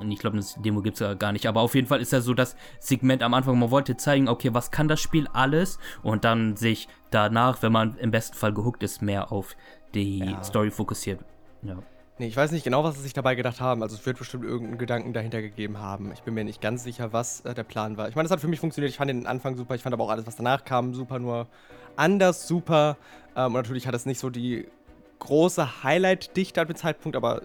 ich 0.08 0.18
glaube, 0.18 0.36
das 0.36 0.54
Demo 0.60 0.82
gibt 0.82 0.94
es 0.94 1.00
ja 1.00 1.14
gar 1.14 1.32
nicht, 1.32 1.46
aber 1.46 1.60
auf 1.60 1.74
jeden 1.74 1.86
Fall 1.86 2.00
ist 2.00 2.12
ja 2.12 2.20
so 2.20 2.34
das 2.34 2.56
Segment 2.80 3.22
am 3.22 3.34
Anfang, 3.34 3.58
man 3.58 3.70
wollte 3.70 3.96
zeigen, 3.96 4.28
okay, 4.28 4.52
was 4.52 4.70
kann 4.70 4.88
das 4.88 5.00
Spiel 5.00 5.28
alles 5.32 5.78
und 6.02 6.24
dann 6.24 6.56
sich 6.56 6.88
danach, 7.10 7.62
wenn 7.62 7.72
man 7.72 7.96
im 7.98 8.10
besten 8.10 8.36
Fall 8.36 8.52
gehuckt 8.52 8.82
ist, 8.82 9.02
mehr 9.02 9.32
auf 9.32 9.56
die 9.94 10.20
ja. 10.20 10.42
Story 10.42 10.70
fokussiert. 10.70 11.20
Ja. 11.62 11.78
Nee, 12.18 12.26
ich 12.26 12.36
weiß 12.36 12.50
nicht 12.50 12.64
genau, 12.64 12.82
was 12.82 12.96
sie 12.96 13.02
sich 13.02 13.12
dabei 13.12 13.36
gedacht 13.36 13.60
haben. 13.60 13.80
Also 13.82 13.94
es 13.94 14.04
wird 14.04 14.18
bestimmt 14.18 14.44
irgendeinen 14.44 14.78
Gedanken 14.78 15.12
dahinter 15.12 15.40
gegeben 15.40 15.78
haben. 15.78 16.10
Ich 16.12 16.22
bin 16.22 16.34
mir 16.34 16.42
nicht 16.42 16.60
ganz 16.60 16.82
sicher, 16.82 17.12
was 17.12 17.42
äh, 17.42 17.54
der 17.54 17.62
Plan 17.62 17.96
war. 17.96 18.08
Ich 18.08 18.16
meine, 18.16 18.24
das 18.24 18.32
hat 18.32 18.40
für 18.40 18.48
mich 18.48 18.58
funktioniert. 18.58 18.90
Ich 18.90 18.96
fand 18.96 19.08
den 19.08 19.26
Anfang 19.26 19.56
super. 19.56 19.76
Ich 19.76 19.82
fand 19.82 19.92
aber 19.92 20.02
auch 20.02 20.10
alles, 20.10 20.26
was 20.26 20.34
danach 20.34 20.64
kam, 20.64 20.94
super, 20.94 21.20
nur 21.20 21.46
anders 21.94 22.48
super. 22.48 22.96
Ähm, 23.36 23.46
und 23.46 23.52
natürlich 23.52 23.86
hat 23.86 23.94
es 23.94 24.04
nicht 24.04 24.18
so 24.18 24.30
die 24.30 24.66
große 25.20 25.84
Highlight-Dichte 25.84 26.60
ab 26.60 26.66
dem 26.66 26.76
Zeitpunkt, 26.76 27.16
aber 27.16 27.42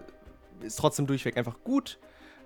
ist 0.60 0.76
trotzdem 0.76 1.06
durchweg 1.06 1.36
einfach 1.36 1.56
gut. 1.62 1.98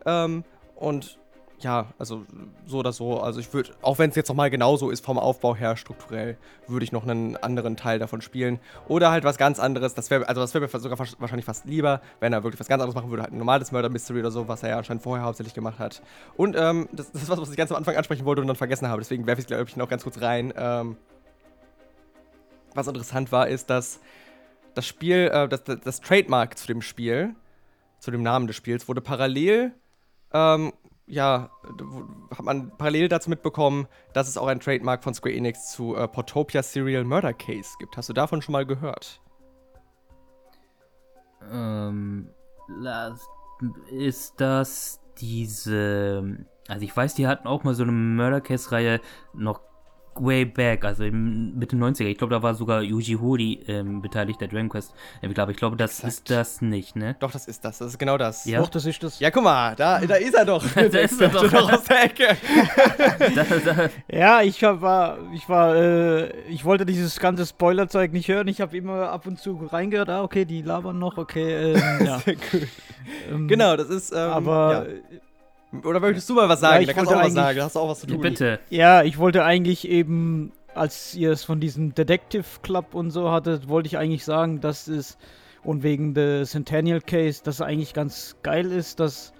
Ähm, 0.08 0.44
und 0.76 1.18
ja, 1.60 1.86
also 1.98 2.24
so 2.66 2.78
oder 2.78 2.92
so. 2.92 3.20
Also 3.20 3.40
ich 3.40 3.52
würde, 3.52 3.70
auch 3.82 3.98
wenn 3.98 4.10
es 4.10 4.16
jetzt 4.16 4.28
nochmal 4.28 4.48
genauso 4.48 4.90
ist 4.90 5.04
vom 5.04 5.18
Aufbau 5.18 5.56
her 5.56 5.76
strukturell, 5.76 6.36
würde 6.68 6.84
ich 6.84 6.92
noch 6.92 7.02
einen 7.02 7.36
anderen 7.36 7.76
Teil 7.76 7.98
davon 7.98 8.20
spielen. 8.20 8.60
Oder 8.86 9.10
halt 9.10 9.24
was 9.24 9.38
ganz 9.38 9.58
anderes. 9.58 9.94
Das 9.94 10.10
wäre, 10.10 10.28
also 10.28 10.40
das 10.40 10.54
wäre 10.54 10.64
mir 10.64 10.80
sogar 10.80 10.98
wahrscheinlich 10.98 11.44
fast 11.44 11.64
lieber, 11.64 12.00
wenn 12.20 12.32
er 12.32 12.44
wirklich 12.44 12.60
was 12.60 12.68
ganz 12.68 12.80
anderes 12.80 12.94
machen 12.94 13.10
würde, 13.10 13.24
halt 13.24 13.32
ein 13.32 13.38
normales 13.38 13.72
Murder 13.72 13.88
Mystery 13.88 14.20
oder 14.20 14.30
so, 14.30 14.46
was 14.46 14.62
er 14.62 14.70
ja 14.70 14.78
anscheinend 14.78 15.02
vorher 15.02 15.26
hauptsächlich 15.26 15.54
gemacht 15.54 15.78
hat. 15.78 16.00
Und 16.36 16.56
ähm, 16.56 16.88
das, 16.92 17.10
das, 17.10 17.22
ist 17.22 17.28
was, 17.28 17.40
was 17.40 17.50
ich 17.50 17.56
ganz 17.56 17.72
am 17.72 17.76
Anfang 17.76 17.96
ansprechen 17.96 18.24
wollte 18.24 18.40
und 18.40 18.46
dann 18.46 18.56
vergessen 18.56 18.88
habe. 18.88 19.00
Deswegen 19.00 19.26
werfe 19.26 19.40
ich 19.40 19.44
es, 19.44 19.48
glaube 19.48 19.64
ich, 19.64 19.76
noch 19.76 19.88
ganz 19.88 20.04
kurz 20.04 20.20
rein. 20.20 20.54
Ähm, 20.56 20.96
was 22.74 22.86
interessant 22.86 23.32
war, 23.32 23.48
ist, 23.48 23.68
dass 23.68 23.98
das 24.74 24.86
Spiel, 24.86 25.28
äh, 25.32 25.48
das, 25.48 25.64
das, 25.64 25.80
das 25.80 26.00
Trademark 26.00 26.56
zu 26.56 26.68
dem 26.68 26.82
Spiel, 26.82 27.34
zu 27.98 28.12
dem 28.12 28.22
Namen 28.22 28.46
des 28.46 28.54
Spiels, 28.54 28.86
wurde 28.86 29.00
parallel 29.00 29.72
ähm, 30.32 30.72
ja, 31.06 31.50
hat 32.30 32.44
man 32.44 32.76
parallel 32.76 33.08
dazu 33.08 33.30
mitbekommen, 33.30 33.88
dass 34.12 34.28
es 34.28 34.36
auch 34.36 34.46
ein 34.46 34.60
Trademark 34.60 35.02
von 35.02 35.14
Square 35.14 35.34
Enix 35.34 35.72
zu 35.72 35.96
äh, 35.96 36.06
Portopia 36.06 36.62
Serial 36.62 37.04
Murder 37.04 37.32
Case 37.32 37.70
gibt. 37.78 37.96
Hast 37.96 38.08
du 38.10 38.12
davon 38.12 38.42
schon 38.42 38.52
mal 38.52 38.66
gehört? 38.66 39.20
Ähm, 41.50 42.28
ist 43.90 44.40
das 44.40 45.00
diese. 45.18 46.46
Also 46.68 46.84
ich 46.84 46.94
weiß, 46.94 47.14
die 47.14 47.26
hatten 47.26 47.48
auch 47.48 47.64
mal 47.64 47.74
so 47.74 47.82
eine 47.82 47.92
Murder 47.92 48.42
Case-Reihe 48.42 49.00
noch 49.32 49.62
way 50.20 50.44
back, 50.44 50.84
also 50.84 51.04
im 51.04 51.58
Mitte 51.58 51.76
90er. 51.76 52.06
Ich 52.06 52.18
glaube, 52.18 52.34
da 52.34 52.42
war 52.42 52.54
sogar 52.54 52.82
Yuji 52.82 53.14
Horii 53.14 53.64
ähm, 53.68 54.02
beteiligt, 54.02 54.40
der 54.40 54.48
Dragon 54.48 54.68
Quest 54.68 54.94
Entwickler. 55.20 55.42
Aber 55.44 55.52
ich 55.52 55.58
glaube, 55.58 55.76
das 55.76 55.98
Exakt. 55.98 56.12
ist 56.12 56.30
das 56.30 56.62
nicht, 56.62 56.96
ne? 56.96 57.16
Doch, 57.20 57.30
das 57.30 57.48
ist 57.48 57.64
das. 57.64 57.78
Das 57.78 57.88
ist 57.88 57.98
genau 57.98 58.18
das. 58.18 58.44
Ja, 58.44 58.60
Doch, 58.60 58.68
das 58.68 58.86
ist 58.86 59.02
das. 59.02 59.20
Ja, 59.20 59.30
guck 59.30 59.44
mal, 59.44 59.74
da, 59.76 60.00
da 60.00 60.14
ist 60.16 60.34
er 60.34 60.44
doch. 60.44 60.64
da 60.74 60.80
ist 60.80 61.20
er 61.20 61.28
doch. 61.28 61.52
aus 61.72 61.84
der 61.84 62.04
Ecke. 62.04 62.36
ja, 64.10 64.42
ich 64.42 64.62
war, 64.62 65.18
ich 65.34 65.48
war, 65.48 65.76
äh, 65.76 66.30
ich 66.48 66.64
wollte 66.64 66.86
dieses 66.86 67.18
ganze 67.18 67.46
Spoilerzeug 67.46 68.12
nicht 68.12 68.28
hören. 68.28 68.48
Ich 68.48 68.60
habe 68.60 68.76
immer 68.76 69.10
ab 69.10 69.26
und 69.26 69.38
zu 69.38 69.56
reingehört. 69.70 70.08
Ah, 70.08 70.22
okay, 70.22 70.44
die 70.44 70.62
labern 70.62 70.98
noch. 70.98 71.18
Okay, 71.18 71.74
ähm, 71.74 72.06
ja. 72.06 72.18
Sehr 72.20 72.36
cool. 72.52 72.68
Ähm, 73.30 73.48
genau, 73.48 73.76
das 73.76 73.88
ist. 73.88 74.12
Ähm, 74.12 74.18
aber 74.18 74.86
ja. 74.88 75.18
Oder 75.84 76.00
möchtest 76.00 76.28
du 76.30 76.34
mal 76.34 76.48
was 76.48 76.60
sagen? 76.60 76.82
Ja, 76.82 76.86
da 76.86 76.92
kannst 76.94 77.10
du 77.10 77.16
auch 77.16 77.24
was 77.24 77.34
sagen, 77.34 77.58
da 77.58 77.64
hast 77.64 77.76
du 77.76 77.80
auch 77.80 77.90
was 77.90 78.00
zu 78.00 78.06
tun. 78.06 78.16
Ja, 78.16 78.22
bitte. 78.22 78.60
Ja, 78.70 79.02
ich 79.02 79.18
wollte 79.18 79.44
eigentlich 79.44 79.86
eben, 79.88 80.52
als 80.74 81.14
ihr 81.14 81.30
es 81.30 81.44
von 81.44 81.60
diesem 81.60 81.94
Detective 81.94 82.44
Club 82.62 82.94
und 82.94 83.10
so 83.10 83.30
hattet, 83.30 83.68
wollte 83.68 83.86
ich 83.86 83.98
eigentlich 83.98 84.24
sagen, 84.24 84.60
dass 84.60 84.88
es, 84.88 85.18
und 85.62 85.82
wegen 85.82 86.14
der 86.14 86.44
Centennial 86.44 87.00
Case, 87.00 87.42
dass 87.44 87.56
es 87.56 87.60
eigentlich 87.60 87.92
ganz 87.92 88.36
geil 88.42 88.72
ist, 88.72 88.98
dass 88.98 89.34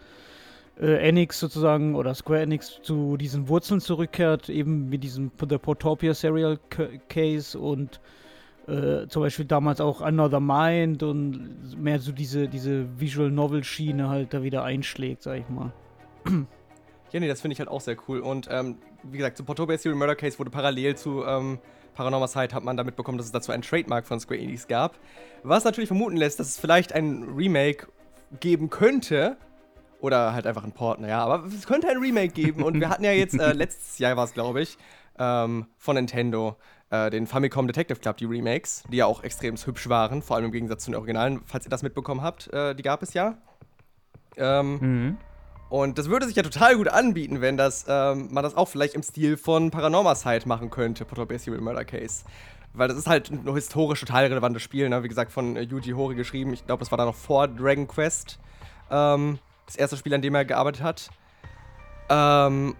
äh, 0.78 1.08
Enix 1.08 1.40
sozusagen 1.40 1.94
oder 1.94 2.14
Square 2.14 2.42
Enix 2.42 2.80
zu 2.82 3.16
diesen 3.16 3.48
Wurzeln 3.48 3.80
zurückkehrt, 3.80 4.50
eben 4.50 4.90
mit 4.90 5.02
diesem 5.02 5.30
der 5.40 5.58
Portopia 5.58 6.12
Serial 6.12 6.58
Case 7.08 7.58
und 7.58 8.00
äh, 8.66 9.06
zum 9.08 9.22
Beispiel 9.22 9.46
damals 9.46 9.80
auch 9.80 10.02
Another 10.02 10.40
Mind 10.40 11.02
und 11.02 11.80
mehr 11.82 11.98
so 12.00 12.12
diese, 12.12 12.48
diese 12.48 13.00
Visual 13.00 13.30
Novel 13.30 13.64
Schiene 13.64 14.10
halt 14.10 14.34
da 14.34 14.42
wieder 14.42 14.62
einschlägt, 14.62 15.22
sag 15.22 15.38
ich 15.38 15.48
mal. 15.48 15.72
Ja, 17.10 17.20
nee, 17.20 17.28
das 17.28 17.40
finde 17.40 17.54
ich 17.54 17.58
halt 17.58 17.70
auch 17.70 17.80
sehr 17.80 17.96
cool. 18.06 18.20
Und 18.20 18.48
ähm, 18.50 18.76
wie 19.02 19.16
gesagt, 19.16 19.38
zu 19.38 19.44
Portobello 19.44 19.78
Serial 19.78 19.98
Murder 19.98 20.14
Case 20.14 20.38
wurde 20.38 20.50
parallel 20.50 20.94
zu 20.96 21.24
ähm, 21.24 21.58
Paranormal 21.94 22.28
Side 22.28 22.54
hat 22.54 22.62
man 22.62 22.76
damit 22.76 22.94
bekommen, 22.94 23.18
dass 23.18 23.26
es 23.26 23.32
dazu 23.32 23.50
ein 23.50 23.60
Trademark 23.60 24.06
von 24.06 24.20
Square 24.20 24.38
Enix 24.38 24.68
gab. 24.68 24.96
Was 25.42 25.64
natürlich 25.64 25.88
vermuten 25.88 26.16
lässt, 26.16 26.38
dass 26.38 26.48
es 26.48 26.58
vielleicht 26.58 26.92
ein 26.92 27.24
Remake 27.34 27.88
geben 28.38 28.70
könnte. 28.70 29.36
Oder 30.00 30.32
halt 30.32 30.46
einfach 30.46 30.62
ein 30.62 30.70
Port, 30.70 31.00
naja, 31.00 31.24
aber 31.24 31.44
es 31.46 31.66
könnte 31.66 31.88
ein 31.88 31.96
Remake 31.96 32.32
geben. 32.32 32.62
Und 32.62 32.78
wir 32.78 32.88
hatten 32.88 33.02
ja 33.02 33.10
jetzt, 33.10 33.36
äh, 33.40 33.52
letztes 33.54 33.98
Jahr 33.98 34.16
war 34.16 34.24
es, 34.24 34.32
glaube 34.32 34.60
ich, 34.60 34.78
ähm, 35.18 35.66
von 35.76 35.96
Nintendo, 35.96 36.56
äh, 36.90 37.10
den 37.10 37.26
Famicom 37.26 37.66
Detective 37.66 37.98
Club, 37.98 38.16
die 38.18 38.26
Remakes, 38.26 38.84
die 38.92 38.98
ja 38.98 39.06
auch 39.06 39.24
extrem 39.24 39.56
hübsch 39.56 39.88
waren, 39.88 40.22
vor 40.22 40.36
allem 40.36 40.44
im 40.44 40.52
Gegensatz 40.52 40.84
zu 40.84 40.92
den 40.92 40.96
Originalen, 40.96 41.40
falls 41.46 41.66
ihr 41.66 41.70
das 41.70 41.82
mitbekommen 41.82 42.22
habt, 42.22 42.46
äh, 42.52 42.76
die 42.76 42.84
gab 42.84 43.02
es 43.02 43.12
ja. 43.14 43.38
Ähm, 44.36 44.78
mhm. 44.80 45.16
Und 45.68 45.98
das 45.98 46.08
würde 46.08 46.26
sich 46.26 46.36
ja 46.36 46.42
total 46.42 46.76
gut 46.76 46.88
anbieten, 46.88 47.40
wenn 47.40 47.56
das, 47.56 47.84
ähm, 47.88 48.28
man 48.30 48.42
das 48.42 48.56
auch 48.56 48.68
vielleicht 48.68 48.94
im 48.94 49.02
Stil 49.02 49.36
von 49.36 49.70
Paranormal 49.70 50.16
Side 50.16 50.46
machen 50.48 50.70
könnte, 50.70 51.04
Portal 51.04 51.38
Serial 51.38 51.62
Murder 51.62 51.84
Case. 51.84 52.24
Weil 52.72 52.88
das 52.88 52.96
ist 52.96 53.06
halt 53.06 53.30
ein 53.30 53.52
historisch 53.54 54.00
total 54.00 54.26
relevantes 54.26 54.62
Spiel, 54.62 54.88
ne? 54.88 55.02
Wie 55.02 55.08
gesagt, 55.08 55.32
von 55.32 55.56
äh, 55.56 55.62
Yuji 55.62 55.92
Horii 55.92 56.16
geschrieben. 56.16 56.52
Ich 56.52 56.64
glaube, 56.64 56.80
das 56.80 56.90
war 56.90 56.98
da 56.98 57.04
noch 57.04 57.14
vor 57.14 57.48
Dragon 57.48 57.86
Quest. 57.86 58.38
Ähm, 58.90 59.38
das 59.66 59.76
erste 59.76 59.96
Spiel, 59.96 60.14
an 60.14 60.22
dem 60.22 60.34
er 60.34 60.44
gearbeitet 60.44 60.82
hat. 60.82 61.10
Ähm, 62.08 62.74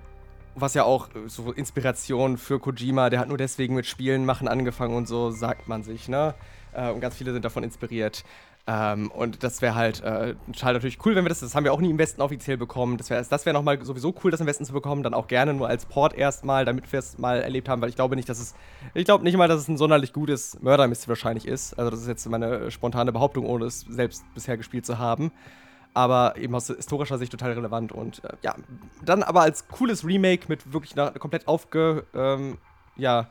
was 0.55 0.75
ja 0.75 0.85
auch 0.85 1.09
so 1.27 1.53
Inspiration 1.53 2.39
für 2.39 2.59
Kojima, 2.59 3.11
der 3.11 3.21
hat 3.21 3.29
nur 3.29 3.39
deswegen 3.39 3.75
mit 3.75 3.87
Spielen 3.87 4.25
machen 4.25 4.49
angefangen 4.49 4.97
und 4.97 5.07
so, 5.07 5.31
sagt 5.31 5.69
man 5.69 5.83
sich, 5.83 6.09
ne? 6.09 6.35
Äh, 6.73 6.91
und 6.91 7.01
ganz 7.01 7.17
viele 7.17 7.33
sind 7.33 7.45
davon 7.45 7.63
inspiriert. 7.63 8.25
Ähm, 8.71 9.11
und 9.11 9.43
das 9.43 9.63
wäre 9.63 9.75
halt 9.75 10.03
äh, 10.03 10.35
total 10.53 10.75
natürlich 10.75 10.99
cool, 11.07 11.17
wenn 11.17 11.25
wir 11.25 11.31
das, 11.31 11.41
das 11.41 11.55
haben 11.55 11.65
wir 11.65 11.73
auch 11.73 11.81
nie 11.81 11.89
im 11.89 11.97
Westen 11.97 12.21
offiziell 12.21 12.59
bekommen. 12.59 12.99
Das 12.99 13.09
wäre 13.09 13.25
das 13.25 13.47
wär 13.47 13.55
nochmal 13.55 13.83
sowieso 13.83 14.15
cool, 14.23 14.31
das 14.31 14.41
im 14.41 14.47
Westen 14.47 14.67
zu 14.67 14.75
bekommen, 14.75 15.03
dann 15.03 15.15
auch 15.15 15.27
gerne 15.27 15.55
nur 15.55 15.69
als 15.69 15.87
Port 15.87 16.13
erstmal, 16.13 16.67
damit 16.67 16.93
wir 16.93 16.99
es 16.99 17.17
mal 17.17 17.41
erlebt 17.41 17.71
haben, 17.71 17.81
weil 17.81 17.89
ich 17.89 17.97
glaube 17.97 18.15
nicht, 18.15 18.29
dass 18.29 18.39
es, 18.39 18.55
ich 18.93 19.07
glaube 19.07 19.25
nicht 19.25 19.39
mal, 19.39 19.49
dass 19.49 19.63
es 19.63 19.69
ein 19.69 19.79
sonderlich 19.79 20.13
gutes 20.13 20.61
Mörder-Mystery 20.61 21.09
wahrscheinlich 21.09 21.49
ist. 21.49 21.79
Also 21.79 21.91
das 21.91 22.03
ist 22.03 22.09
jetzt 22.09 22.29
meine 22.29 22.71
spontane 22.71 23.11
Behauptung, 23.11 23.47
ohne 23.47 23.65
es 23.65 23.81
selbst 23.89 24.23
bisher 24.35 24.59
gespielt 24.59 24.85
zu 24.85 24.99
haben. 24.99 25.33
Aber 25.95 26.37
eben 26.37 26.55
aus 26.55 26.67
historischer 26.67 27.17
Sicht 27.17 27.33
total 27.33 27.53
relevant 27.53 27.91
und 27.93 28.23
äh, 28.23 28.35
ja, 28.43 28.55
dann 29.03 29.23
aber 29.23 29.41
als 29.41 29.67
cooles 29.69 30.05
Remake 30.05 30.45
mit 30.49 30.75
wirklich 30.75 30.93
einer 30.93 31.13
komplett 31.13 31.49
aufge, 31.49 32.05
ähm, 32.15 32.59
ja, 32.97 33.31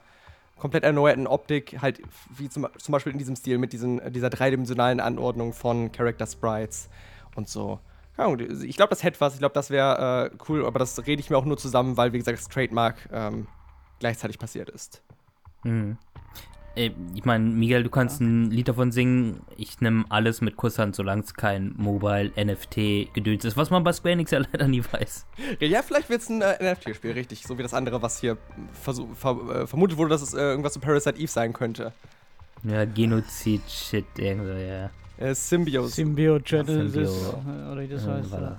komplett 0.58 0.84
erneuerten 0.84 1.28
Optik, 1.28 1.82
halt 1.82 2.02
wie 2.36 2.50
zum, 2.50 2.68
zum 2.78 2.92
Beispiel 2.92 3.12
in 3.14 3.20
diesem 3.20 3.36
Stil 3.36 3.58
mit 3.58 3.74
diesen, 3.74 4.02
dieser 4.12 4.30
dreidimensionalen 4.30 5.00
Anordnung 5.00 5.54
von 5.54 5.92
Character 5.92 6.26
Sprites 6.26 6.90
und 7.36 7.48
so. 7.48 7.80
ich 8.64 8.76
glaube, 8.76 8.90
das 8.90 9.04
hätte 9.04 9.22
was, 9.22 9.34
ich 9.34 9.40
glaube, 9.40 9.54
das 9.54 9.70
wäre 9.70 10.32
äh, 10.32 10.38
cool, 10.50 10.66
aber 10.66 10.80
das 10.80 11.06
rede 11.06 11.20
ich 11.20 11.30
mir 11.30 11.38
auch 11.38 11.46
nur 11.46 11.58
zusammen, 11.58 11.98
weil, 11.98 12.14
wie 12.14 12.18
gesagt, 12.18 12.40
das 12.40 12.48
Trademark 12.48 13.08
ähm, 13.12 13.48
gleichzeitig 14.00 14.40
passiert 14.40 14.70
ist. 14.70 15.02
Mhm. 15.64 15.98
Äh, 16.78 16.91
ich 17.16 17.26
meine, 17.26 17.44
Miguel, 17.44 17.84
du 17.84 17.90
kannst 17.90 18.22
ja. 18.22 18.28
ein 18.28 18.52
Lied 18.52 18.68
davon 18.68 18.91
singen. 18.91 19.41
Ich 19.58 19.82
nehme 19.82 20.06
alles 20.10 20.41
mit 20.41 20.56
Kusshand, 20.56 20.95
solange 20.95 21.24
es 21.24 21.34
kein 21.34 21.74
Mobile 21.76 22.32
NFT 22.38 23.14
Gedöns 23.14 23.44
ist, 23.45 23.58
was 23.58 23.70
man 23.72 23.84
bei 23.84 23.91
Square 23.91 24.14
Enix 24.14 24.32
ja 24.32 24.40
leider 24.52 24.68
nie 24.68 24.84
weiß. 24.84 25.26
Ja, 25.60 25.82
vielleicht 25.82 26.10
wird 26.10 26.22
es 26.22 26.30
ein 26.30 26.41
äh, 26.41 26.74
NFT-Spiel, 26.74 27.12
richtig. 27.12 27.44
So 27.44 27.58
wie 27.58 27.64
das 27.64 27.74
andere, 27.74 28.02
was 28.02 28.20
hier 28.20 28.38
ver 28.74 28.94
äh, 28.94 29.68
vermutet 29.68 29.98
wurde, 29.98 30.12
dass 30.12 30.22
es 30.22 30.34
äh, 30.34 30.40
irgendwas 30.40 30.74
zu 30.74 30.80
Parasite 30.80 31.18
Eve 31.20 31.32
sein 31.32 31.52
könnte. 31.54 31.94
Ja, 32.64 32.86
Genozid-Shit, 32.86 34.06
irgendwo, 34.18 34.54
ja. 34.54 34.90
Äh, 35.18 35.34
Symbiosis. 35.34 35.95
Symbiogenesis, 35.95 36.94
Symbio 36.94 37.72
oder 37.72 37.82
wie 37.82 37.88
das 37.88 38.08
heißt. 38.08 38.32
Voilà. 38.32 38.58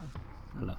Voilà. 0.61 0.77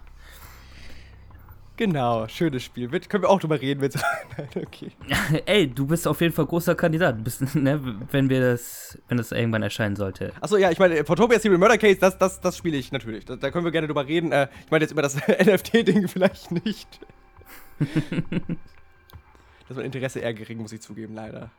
Genau, 1.80 2.28
schönes 2.28 2.64
Spiel. 2.64 2.90
Mit, 2.90 3.10
können 3.10 3.24
wir 3.24 3.30
auch 3.30 3.40
drüber 3.40 3.62
reden, 3.62 3.80
wenn 3.80 3.90
Nein, 4.38 4.50
okay. 4.66 4.92
Ey, 5.46 5.66
du 5.66 5.88
bist 5.88 6.10
auf 6.10 6.20
jeden 6.20 6.34
Fall 6.34 6.46
großer 6.46 6.76
Kandidat, 6.76 7.24
bist, 7.24 7.56
ne, 7.56 7.80
wenn 8.12 8.30
wir 8.30 8.42
das, 8.42 9.00
wenn 9.08 9.18
das 9.18 9.32
irgendwann 9.32 9.64
erscheinen 9.64 9.96
sollte. 9.96 10.34
Achso, 10.42 10.58
ja, 10.58 10.72
ich 10.72 10.78
meine, 10.78 11.06
Photopia 11.06 11.40
Serial 11.40 11.58
Murder 11.58 11.78
Case, 11.78 11.98
das, 11.98 12.18
das, 12.18 12.42
das 12.42 12.58
spiele 12.58 12.76
ich 12.76 12.92
natürlich. 12.92 13.24
Da, 13.24 13.38
da, 13.38 13.50
können 13.50 13.64
wir 13.64 13.72
gerne 13.72 13.88
drüber 13.88 14.06
reden. 14.06 14.34
Äh, 14.34 14.50
ich 14.66 14.72
meine 14.72 14.84
jetzt 14.84 14.92
über 14.92 15.02
das 15.02 15.16
NFT-Ding 15.28 16.10
vielleicht 16.10 16.52
nicht. 16.52 17.00
das 19.70 19.78
war 19.78 19.84
Interesse 19.86 20.20
eher 20.20 20.34
gering, 20.34 20.58
muss 20.58 20.74
ich 20.74 20.82
zugeben, 20.82 21.16
leider. 21.16 21.50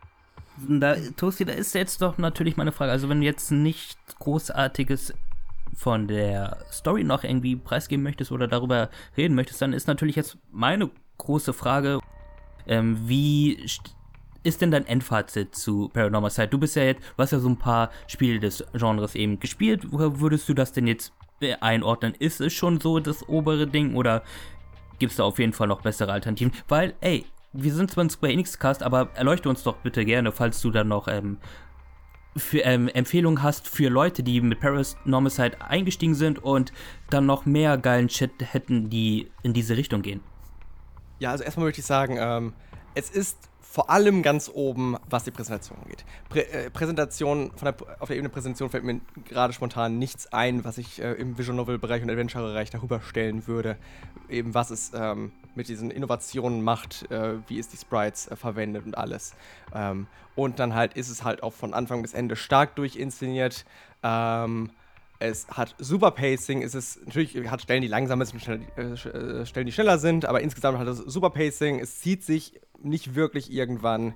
Da, 0.67 0.97
Tosti, 1.17 1.45
da 1.45 1.53
ist 1.53 1.73
jetzt 1.73 1.99
doch 1.99 2.19
natürlich 2.19 2.57
meine 2.57 2.71
Frage. 2.71 2.91
Also, 2.91 3.09
wenn 3.09 3.23
jetzt 3.23 3.49
nicht 3.49 3.97
großartiges 4.19 5.15
von 5.73 6.07
der 6.07 6.57
Story 6.71 7.03
noch 7.03 7.23
irgendwie 7.23 7.55
preisgeben 7.55 8.03
möchtest 8.03 8.31
oder 8.31 8.47
darüber 8.47 8.89
reden 9.17 9.35
möchtest, 9.35 9.61
dann 9.61 9.73
ist 9.73 9.87
natürlich 9.87 10.15
jetzt 10.15 10.37
meine 10.51 10.89
große 11.17 11.53
Frage, 11.53 11.99
ähm, 12.67 12.97
wie 13.05 13.65
ist 14.43 14.61
denn 14.61 14.71
dein 14.71 14.87
Endfazit 14.87 15.55
zu 15.55 15.89
Paranormal 15.89 16.31
Side? 16.31 16.47
Du 16.47 16.57
bist 16.57 16.75
ja 16.75 16.83
jetzt, 16.83 17.01
du 17.01 17.21
hast 17.21 17.31
ja 17.31 17.39
so 17.39 17.49
ein 17.49 17.57
paar 17.57 17.91
Spiele 18.07 18.39
des 18.39 18.63
Genres 18.73 19.15
eben 19.15 19.39
gespielt. 19.39 19.87
Woher 19.91 20.19
würdest 20.19 20.49
du 20.49 20.53
das 20.53 20.73
denn 20.73 20.87
jetzt 20.87 21.13
einordnen? 21.59 22.15
Ist 22.17 22.41
es 22.41 22.53
schon 22.53 22.79
so 22.79 22.99
das 22.99 23.27
obere 23.27 23.67
Ding 23.67 23.95
oder 23.95 24.23
gibt 24.99 25.11
es 25.11 25.17
da 25.17 25.23
auf 25.23 25.39
jeden 25.39 25.53
Fall 25.53 25.67
noch 25.67 25.81
bessere 25.81 26.11
Alternativen? 26.11 26.53
Weil, 26.67 26.93
ey, 27.01 27.25
wir 27.53 27.73
sind 27.73 27.91
zwar 27.91 28.05
ein 28.05 28.09
Square 28.09 28.33
Enix 28.33 28.57
Cast, 28.57 28.83
aber 28.83 29.09
erleuchte 29.15 29.49
uns 29.49 29.63
doch 29.63 29.77
bitte 29.77 30.05
gerne, 30.05 30.31
falls 30.31 30.61
du 30.61 30.71
dann 30.71 30.87
noch 30.87 31.07
ähm, 31.07 31.37
für, 32.35 32.59
ähm, 32.59 32.87
Empfehlungen 32.87 33.43
hast 33.43 33.67
für 33.67 33.89
Leute, 33.89 34.23
die 34.23 34.41
mit 34.41 34.59
Paranormal 34.59 35.29
Side 35.29 35.61
eingestiegen 35.61 36.15
sind 36.15 36.39
und 36.43 36.71
dann 37.09 37.25
noch 37.25 37.45
mehr 37.45 37.77
geilen 37.77 38.09
Shit 38.09 38.31
hätten, 38.39 38.89
die 38.89 39.31
in 39.43 39.53
diese 39.53 39.77
Richtung 39.77 40.01
gehen? 40.01 40.21
Ja, 41.19 41.31
also 41.31 41.43
erstmal 41.43 41.65
möchte 41.65 41.81
ich 41.81 41.85
sagen, 41.85 42.17
ähm, 42.19 42.53
es 42.95 43.09
ist 43.09 43.50
vor 43.71 43.89
allem 43.89 44.21
ganz 44.21 44.51
oben, 44.53 44.97
was 45.09 45.23
die 45.23 45.31
Präsentation 45.31 45.79
angeht. 45.79 46.03
Prä 46.27 46.41
äh, 46.41 46.69
Präsentation, 46.69 47.51
von 47.55 47.71
der, 47.71 48.01
auf 48.01 48.09
der 48.09 48.17
Ebene 48.17 48.27
Präsentation 48.27 48.69
fällt 48.69 48.83
mir 48.83 48.99
gerade 49.23 49.53
spontan 49.53 49.97
nichts 49.97 50.27
ein, 50.33 50.65
was 50.65 50.77
ich 50.77 51.01
äh, 51.01 51.13
im 51.13 51.37
Visual 51.37 51.55
Novel-Bereich 51.55 52.03
und 52.03 52.09
Adventure-Bereich 52.09 52.69
darüber 52.69 52.99
stellen 52.99 53.47
würde. 53.47 53.77
Eben 54.29 54.53
was 54.53 54.71
es 54.71 54.91
ähm, 54.93 55.31
mit 55.55 55.69
diesen 55.69 55.89
Innovationen 55.89 56.61
macht, 56.61 57.09
äh, 57.11 57.35
wie 57.47 57.59
es 57.59 57.69
die 57.69 57.77
Sprites 57.77 58.27
äh, 58.27 58.35
verwendet 58.35 58.85
und 58.85 58.97
alles. 58.97 59.35
Ähm, 59.73 60.07
und 60.35 60.59
dann 60.59 60.75
halt 60.75 60.95
ist 60.95 61.07
es 61.07 61.23
halt 61.23 61.41
auch 61.41 61.53
von 61.53 61.73
Anfang 61.73 62.01
bis 62.01 62.13
Ende 62.13 62.35
stark 62.35 62.75
durchinszeniert. 62.75 63.63
Ähm, 64.03 64.71
es 65.19 65.47
hat 65.47 65.75
super 65.77 66.11
Pacing, 66.11 66.61
es 66.61 66.75
ist 66.75 67.05
natürlich 67.05 67.37
hat 67.49 67.61
Stellen, 67.61 67.83
die 67.83 67.87
langsamer 67.87 68.25
sind, 68.25 68.41
Stellen, 68.41 68.67
äh, 68.75 69.45
Stellen, 69.45 69.65
die 69.65 69.71
schneller 69.71 69.97
sind, 69.97 70.25
aber 70.25 70.41
insgesamt 70.41 70.77
hat 70.77 70.87
es 70.87 70.97
super 70.97 71.29
Pacing. 71.29 71.79
Es 71.79 72.01
zieht 72.01 72.25
sich 72.25 72.59
nicht 72.83 73.15
wirklich 73.15 73.51
irgendwann. 73.51 74.15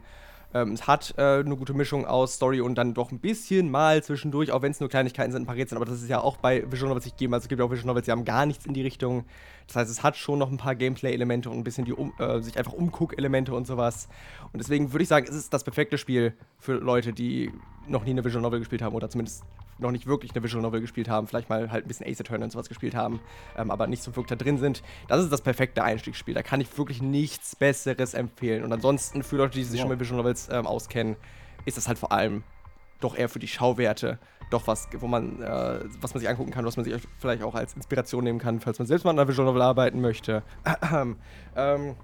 Ähm, 0.53 0.71
es 0.71 0.87
hat 0.87 1.15
äh, 1.17 1.39
eine 1.39 1.57
gute 1.57 1.73
Mischung 1.73 2.05
aus 2.05 2.35
Story 2.35 2.61
und 2.61 2.75
dann 2.75 2.93
doch 2.93 3.11
ein 3.11 3.19
bisschen 3.19 3.69
mal 3.69 4.01
zwischendurch, 4.03 4.51
auch 4.51 4.61
wenn 4.61 4.71
es 4.71 4.79
nur 4.79 4.89
Kleinigkeiten 4.89 5.31
sind, 5.31 5.43
ein 5.43 5.45
paar 5.45 5.55
Rätsel. 5.55 5.77
Aber 5.77 5.85
das 5.85 6.01
ist 6.01 6.09
ja 6.09 6.21
auch 6.21 6.37
bei 6.37 6.69
Visual 6.71 6.89
Novels 6.89 7.05
nicht 7.05 7.17
gegeben. 7.17 7.33
Also 7.33 7.45
es 7.45 7.49
gibt 7.49 7.59
ja 7.59 7.65
auch 7.65 7.71
Visual 7.71 7.87
Novels, 7.87 8.05
die 8.05 8.11
haben 8.11 8.25
gar 8.25 8.45
nichts 8.45 8.65
in 8.65 8.73
die 8.73 8.81
Richtung. 8.81 9.25
Das 9.67 9.75
heißt, 9.77 9.91
es 9.91 10.03
hat 10.03 10.15
schon 10.15 10.39
noch 10.39 10.51
ein 10.51 10.57
paar 10.57 10.75
Gameplay-Elemente 10.75 11.49
und 11.49 11.57
ein 11.57 11.63
bisschen 11.63 11.85
die 11.85 11.93
um, 11.93 12.13
äh, 12.19 12.39
sich 12.41 12.57
einfach 12.57 12.73
umguck-Elemente 12.73 13.53
und 13.53 13.65
sowas. 13.65 14.07
Und 14.53 14.59
deswegen 14.59 14.91
würde 14.93 15.03
ich 15.03 15.09
sagen, 15.09 15.25
es 15.27 15.35
ist 15.35 15.53
das 15.53 15.63
perfekte 15.63 15.97
Spiel 15.97 16.33
für 16.59 16.73
Leute, 16.73 17.13
die 17.13 17.51
noch 17.87 18.03
nie 18.03 18.11
eine 18.11 18.23
Visual 18.23 18.41
Novel 18.41 18.59
gespielt 18.59 18.81
haben 18.81 18.95
oder 18.95 19.09
zumindest 19.09 19.43
noch 19.77 19.91
nicht 19.91 20.07
wirklich 20.07 20.33
eine 20.33 20.43
Visual 20.43 20.61
Novel 20.61 20.81
gespielt 20.81 21.09
haben, 21.09 21.27
vielleicht 21.27 21.49
mal 21.49 21.71
halt 21.71 21.85
ein 21.85 21.87
bisschen 21.87 22.07
Ace 22.07 22.21
Attorney 22.21 22.43
und 22.43 22.51
sowas 22.51 22.69
gespielt 22.69 22.95
haben, 22.95 23.19
ähm, 23.57 23.71
aber 23.71 23.87
nicht 23.87 24.03
so 24.03 24.15
wirklich 24.15 24.29
da 24.29 24.35
drin 24.35 24.57
sind. 24.57 24.83
Das 25.07 25.21
ist 25.21 25.31
das 25.31 25.41
perfekte 25.41 25.83
Einstiegsspiel. 25.83 26.33
Da 26.33 26.43
kann 26.43 26.61
ich 26.61 26.77
wirklich 26.77 27.01
nichts 27.01 27.55
Besseres 27.55 28.13
empfehlen. 28.13 28.63
Und 28.63 28.71
ansonsten 28.71 29.23
für 29.23 29.35
Leute, 29.35 29.57
die 29.57 29.63
sich 29.63 29.79
ja. 29.79 29.81
schon 29.81 29.89
mit 29.89 29.99
Visual 29.99 30.17
Novels 30.17 30.47
ähm, 30.49 30.65
auskennen, 30.65 31.17
ist 31.65 31.77
das 31.77 31.87
halt 31.87 31.97
vor 31.97 32.11
allem 32.11 32.43
doch 33.01 33.17
eher 33.17 33.27
für 33.27 33.39
die 33.39 33.47
Schauwerte 33.47 34.19
doch 34.49 34.67
was, 34.67 34.87
wo 34.99 35.07
man, 35.07 35.41
äh, 35.41 35.79
was 36.01 36.13
man 36.13 36.19
sich 36.19 36.29
angucken 36.29 36.51
kann, 36.51 36.65
was 36.65 36.77
man 36.77 36.83
sich 36.83 36.95
vielleicht 37.19 37.43
auch 37.43 37.55
als 37.55 37.73
Inspiration 37.73 38.23
nehmen 38.23 38.39
kann, 38.39 38.59
falls 38.59 38.79
man 38.79 38.87
selbst 38.87 39.03
mal 39.03 39.11
an 39.11 39.19
einer 39.19 39.27
Visual 39.27 39.47
Novel 39.47 39.61
arbeiten 39.61 40.01
möchte. 40.01 40.43
ähm, 40.91 41.95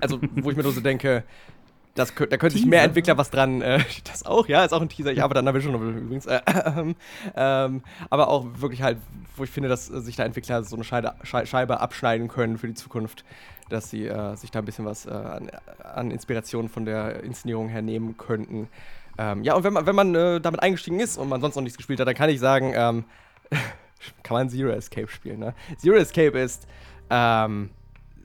also, 0.00 0.18
wo 0.36 0.50
ich 0.50 0.56
mir 0.56 0.62
so 0.62 0.80
denke, 0.80 1.24
das, 1.94 2.12
da 2.12 2.36
können 2.36 2.50
sich 2.50 2.66
mehr 2.66 2.82
Entwickler 2.82 3.16
was 3.16 3.30
dran. 3.30 3.62
Äh, 3.62 3.80
das 4.04 4.26
auch, 4.26 4.48
ja, 4.48 4.64
ist 4.64 4.72
auch 4.72 4.80
ein 4.80 4.88
Teaser. 4.88 5.12
Ich 5.12 5.22
arbeite 5.22 5.38
an 5.38 5.48
einer 5.48 5.56
Vision 5.56 5.72
Novel 5.72 5.96
übrigens. 5.96 6.26
Äh, 6.26 6.40
äh, 6.46 6.94
ähm, 7.36 7.82
aber 8.10 8.28
auch 8.28 8.46
wirklich 8.56 8.82
halt, 8.82 8.98
wo 9.36 9.44
ich 9.44 9.50
finde, 9.50 9.68
dass 9.68 9.86
sich 9.86 10.16
da 10.16 10.24
Entwickler 10.24 10.64
so 10.64 10.76
eine 10.76 10.84
Scheide, 10.84 11.14
Scheibe 11.22 11.80
abschneiden 11.80 12.28
können 12.28 12.58
für 12.58 12.66
die 12.66 12.74
Zukunft. 12.74 13.24
Dass 13.70 13.90
sie 13.90 14.06
äh, 14.06 14.36
sich 14.36 14.50
da 14.50 14.58
ein 14.58 14.64
bisschen 14.64 14.84
was 14.84 15.06
äh, 15.06 15.10
an, 15.10 15.50
an, 15.82 16.10
Inspiration 16.10 16.68
von 16.68 16.84
der 16.84 17.22
Inszenierung 17.22 17.68
her 17.68 17.80
nehmen 17.80 18.18
könnten. 18.18 18.68
Ähm, 19.18 19.44
ja, 19.44 19.54
und 19.54 19.64
wenn 19.64 19.72
man, 19.72 19.86
wenn 19.86 19.94
man 19.94 20.14
äh, 20.14 20.40
damit 20.40 20.62
eingestiegen 20.62 21.00
ist 21.00 21.16
und 21.16 21.28
man 21.28 21.40
sonst 21.40 21.56
noch 21.56 21.62
nichts 21.62 21.76
gespielt 21.76 22.00
hat, 22.00 22.08
dann 22.08 22.14
kann 22.14 22.30
ich 22.30 22.40
sagen, 22.40 22.72
ähm, 22.74 23.04
kann 24.22 24.34
man 24.34 24.48
Zero 24.48 24.70
Escape 24.70 25.08
spielen. 25.08 25.40
Ne? 25.40 25.54
Zero 25.78 25.96
Escape 25.96 26.38
ist. 26.38 26.66
Ähm, 27.10 27.70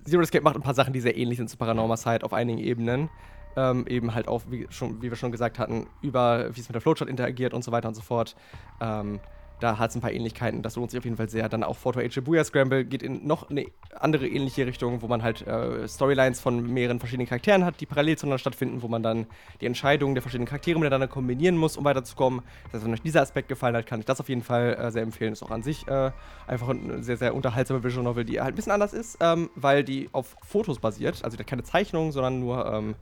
Zero 0.05 0.21
Escape 0.21 0.43
macht 0.43 0.55
ein 0.55 0.61
paar 0.61 0.73
Sachen, 0.73 0.93
die 0.93 1.01
sehr 1.01 1.15
ähnlich 1.17 1.37
sind 1.37 1.49
zu 1.49 1.57
Paranormal 1.57 1.97
Side 1.97 2.23
auf 2.23 2.33
einigen 2.33 2.59
Ebenen 2.59 3.09
ähm, 3.55 3.85
eben 3.87 4.13
halt 4.13 4.27
auch, 4.27 4.43
wie, 4.49 4.67
schon, 4.69 5.01
wie 5.01 5.09
wir 5.09 5.17
schon 5.17 5.31
gesagt 5.31 5.59
hatten, 5.59 5.87
über 6.01 6.55
wie 6.55 6.59
es 6.59 6.69
mit 6.69 6.75
der 6.75 6.81
Flowchart 6.81 7.09
interagiert 7.09 7.53
und 7.53 7.63
so 7.63 7.71
weiter 7.71 7.87
und 7.87 7.95
so 7.95 8.01
fort. 8.01 8.35
Ähm, 8.79 9.19
da 9.59 9.77
hat 9.77 9.89
es 9.89 9.95
ein 9.95 10.01
paar 10.01 10.11
Ähnlichkeiten, 10.11 10.61
das 10.61 10.75
lohnt 10.75 10.91
sich 10.91 10.97
auf 10.97 11.03
jeden 11.03 11.17
Fall 11.17 11.29
sehr. 11.29 11.49
Dann 11.49 11.63
auch 11.63 11.77
Photo 11.77 11.99
Age 11.99 12.13
Shibuya 12.13 12.43
Scramble 12.43 12.85
geht 12.85 13.03
in 13.03 13.27
noch 13.27 13.49
eine 13.49 13.65
andere 13.99 14.27
ähnliche 14.27 14.65
Richtung, 14.65 15.01
wo 15.01 15.07
man 15.07 15.23
halt 15.23 15.45
äh, 15.45 15.87
Storylines 15.87 16.39
von 16.39 16.73
mehreren 16.73 16.99
verschiedenen 16.99 17.27
Charakteren 17.27 17.65
hat, 17.65 17.81
die 17.81 17.85
parallel 17.85 18.17
zueinander 18.17 18.39
stattfinden, 18.39 18.81
wo 18.81 18.87
man 18.87 19.03
dann 19.03 19.25
die 19.61 19.65
Entscheidungen 19.65 20.15
der 20.15 20.21
verschiedenen 20.21 20.47
Charaktere 20.47 20.79
miteinander 20.79 21.07
kombinieren 21.07 21.57
muss, 21.57 21.77
um 21.77 21.83
weiterzukommen. 21.85 22.41
Das 22.65 22.75
heißt, 22.75 22.85
wenn 22.85 22.93
euch 22.93 23.01
dieser 23.01 23.21
Aspekt 23.21 23.49
gefallen 23.49 23.75
hat, 23.75 23.85
kann 23.85 23.99
ich 23.99 24.05
das 24.05 24.19
auf 24.19 24.29
jeden 24.29 24.43
Fall 24.43 24.75
äh, 24.75 24.91
sehr 24.91 25.03
empfehlen. 25.03 25.33
Ist 25.33 25.43
auch 25.43 25.51
an 25.51 25.63
sich 25.63 25.87
äh, 25.87 26.11
einfach 26.47 26.69
eine 26.69 27.03
sehr, 27.03 27.17
sehr 27.17 27.35
unterhaltsame 27.35 27.83
Visual 27.83 28.03
Novel, 28.03 28.25
die 28.25 28.39
halt 28.39 28.53
ein 28.53 28.55
bisschen 28.55 28.71
anders 28.71 28.93
ist, 28.93 29.17
ähm, 29.19 29.49
weil 29.55 29.83
die 29.83 30.09
auf 30.13 30.35
Fotos 30.43 30.79
basiert. 30.79 31.23
Also 31.23 31.35
die 31.35 31.43
hat 31.43 31.47
keine 31.47 31.63
Zeichnungen, 31.63 32.11
sondern 32.11 32.39
nur 32.39 32.65
ähm, 32.65 32.95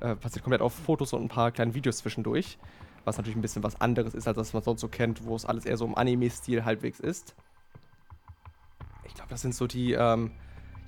äh, 0.00 0.14
passiert 0.14 0.44
komplett 0.44 0.62
auf 0.62 0.74
Fotos 0.74 1.12
und 1.12 1.22
ein 1.22 1.28
paar 1.28 1.50
kleine 1.50 1.74
Videos 1.74 1.98
zwischendurch. 1.98 2.58
Was 3.04 3.16
natürlich 3.16 3.36
ein 3.36 3.42
bisschen 3.42 3.62
was 3.62 3.80
anderes 3.80 4.14
ist, 4.14 4.26
als 4.28 4.36
das 4.36 4.52
man 4.52 4.62
sonst 4.62 4.80
so 4.80 4.88
kennt, 4.88 5.24
wo 5.24 5.34
es 5.34 5.44
alles 5.44 5.64
eher 5.64 5.76
so 5.76 5.84
im 5.84 5.96
Anime-Stil 5.96 6.64
halbwegs 6.64 7.00
ist. 7.00 7.34
Ich 9.04 9.14
glaube, 9.14 9.30
das 9.30 9.40
sind 9.40 9.54
so 9.54 9.66
die, 9.66 9.92
ähm, 9.92 10.32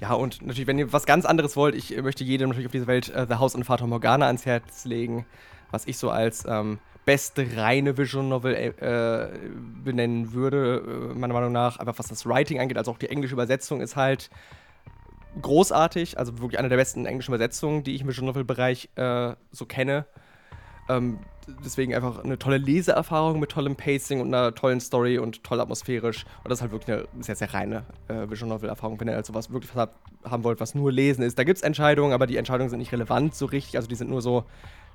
ja, 0.00 0.14
und 0.14 0.42
natürlich, 0.42 0.66
wenn 0.66 0.78
ihr 0.78 0.92
was 0.92 1.06
ganz 1.06 1.24
anderes 1.24 1.56
wollt, 1.56 1.74
ich 1.74 1.96
möchte 2.02 2.24
jedem 2.24 2.48
natürlich 2.48 2.66
auf 2.66 2.72
dieser 2.72 2.86
Welt 2.86 3.08
äh, 3.10 3.26
The 3.28 3.36
House 3.36 3.54
und 3.54 3.64
Vater 3.64 3.86
Morgana 3.86 4.26
ans 4.26 4.46
Herz 4.46 4.84
legen, 4.84 5.26
was 5.70 5.86
ich 5.86 5.98
so 5.98 6.10
als 6.10 6.44
ähm, 6.46 6.78
beste 7.04 7.56
reine 7.56 7.96
Visual 7.98 8.24
Novel 8.24 8.54
äh, 8.54 9.28
benennen 9.84 10.32
würde, 10.32 11.10
äh, 11.12 11.18
meiner 11.18 11.34
Meinung 11.34 11.52
nach. 11.52 11.78
Einfach 11.78 11.98
was 11.98 12.08
das 12.08 12.26
Writing 12.26 12.60
angeht, 12.60 12.78
also 12.78 12.90
auch 12.90 12.98
die 12.98 13.08
englische 13.08 13.34
Übersetzung 13.34 13.80
ist 13.80 13.96
halt 13.96 14.30
großartig, 15.40 16.18
also 16.18 16.38
wirklich 16.40 16.58
eine 16.58 16.68
der 16.68 16.76
besten 16.76 17.06
englischen 17.06 17.32
Übersetzungen, 17.32 17.84
die 17.84 17.94
ich 17.94 18.00
im 18.02 18.08
Visual 18.08 18.26
Novel-Bereich 18.26 18.88
äh, 18.96 19.34
so 19.52 19.66
kenne. 19.66 20.06
Ähm, 20.88 21.18
deswegen 21.64 21.94
einfach 21.94 22.22
eine 22.24 22.38
tolle 22.38 22.58
Leseerfahrung 22.58 23.40
mit 23.40 23.50
tollem 23.50 23.76
Pacing 23.76 24.20
und 24.20 24.28
einer 24.28 24.54
tollen 24.54 24.80
Story 24.80 25.18
und 25.18 25.42
toll 25.44 25.60
atmosphärisch. 25.60 26.24
Und 26.42 26.50
das 26.50 26.58
ist 26.58 26.62
halt 26.62 26.72
wirklich 26.72 26.96
eine 26.96 27.08
sehr, 27.22 27.36
sehr 27.36 27.52
reine 27.52 27.84
äh, 28.08 28.28
Visual 28.30 28.48
Novel-Erfahrung, 28.48 28.98
wenn 29.00 29.08
ihr 29.08 29.16
also 29.16 29.34
was 29.34 29.50
wirklich 29.52 29.74
was 29.74 29.88
haben 30.24 30.44
wollt, 30.44 30.60
was 30.60 30.74
nur 30.74 30.92
Lesen 30.92 31.22
ist. 31.22 31.38
Da 31.38 31.44
gibt 31.44 31.58
es 31.58 31.62
Entscheidungen, 31.62 32.12
aber 32.12 32.26
die 32.26 32.36
Entscheidungen 32.36 32.70
sind 32.70 32.78
nicht 32.78 32.92
relevant 32.92 33.34
so 33.34 33.46
richtig. 33.46 33.76
Also 33.76 33.88
die 33.88 33.94
sind 33.94 34.10
nur 34.10 34.22
so, 34.22 34.44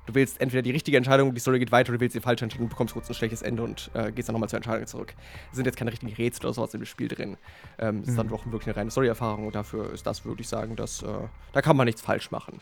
du 0.06 0.14
wählst 0.14 0.40
entweder 0.40 0.62
die 0.62 0.70
richtige 0.70 0.96
Entscheidung, 0.96 1.34
die 1.34 1.40
Story 1.40 1.58
geht 1.58 1.72
weiter, 1.72 1.90
oder 1.90 1.98
du 1.98 2.02
wählst 2.02 2.14
die 2.14 2.20
falsche 2.20 2.44
Entscheidung 2.44 2.68
bekommst 2.68 2.94
kurz 2.94 3.08
ein 3.08 3.14
schlechtes 3.14 3.42
Ende 3.42 3.62
und 3.62 3.90
äh, 3.94 4.12
gehst 4.12 4.28
dann 4.28 4.34
nochmal 4.34 4.48
zur 4.48 4.58
Entscheidung 4.58 4.86
zurück. 4.86 5.14
Es 5.50 5.56
sind 5.56 5.66
jetzt 5.66 5.76
keine 5.76 5.90
richtigen 5.90 6.12
Rätsel 6.12 6.46
oder 6.46 6.54
sowas 6.54 6.74
im 6.74 6.84
Spiel 6.84 7.08
drin. 7.08 7.36
Ähm, 7.78 8.00
es 8.00 8.06
mhm. 8.06 8.10
ist 8.10 8.18
dann 8.18 8.26
mhm. 8.26 8.30
doch 8.30 8.46
wirklich 8.46 8.68
eine 8.68 8.76
reine 8.76 8.90
Story-Erfahrung 8.90 9.46
und 9.46 9.54
dafür 9.54 9.92
ist 9.92 10.06
das, 10.06 10.24
würde 10.24 10.42
ich 10.42 10.48
sagen, 10.48 10.76
dass 10.76 11.02
äh, 11.02 11.06
da 11.52 11.62
kann 11.62 11.76
man 11.76 11.86
nichts 11.86 12.00
falsch 12.00 12.30
machen. 12.30 12.60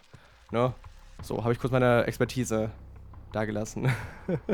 Ne? 0.50 0.72
So, 1.22 1.42
habe 1.42 1.52
ich 1.52 1.58
kurz 1.58 1.72
meine 1.72 2.04
Expertise 2.06 2.70
dagelassen. 3.35 3.90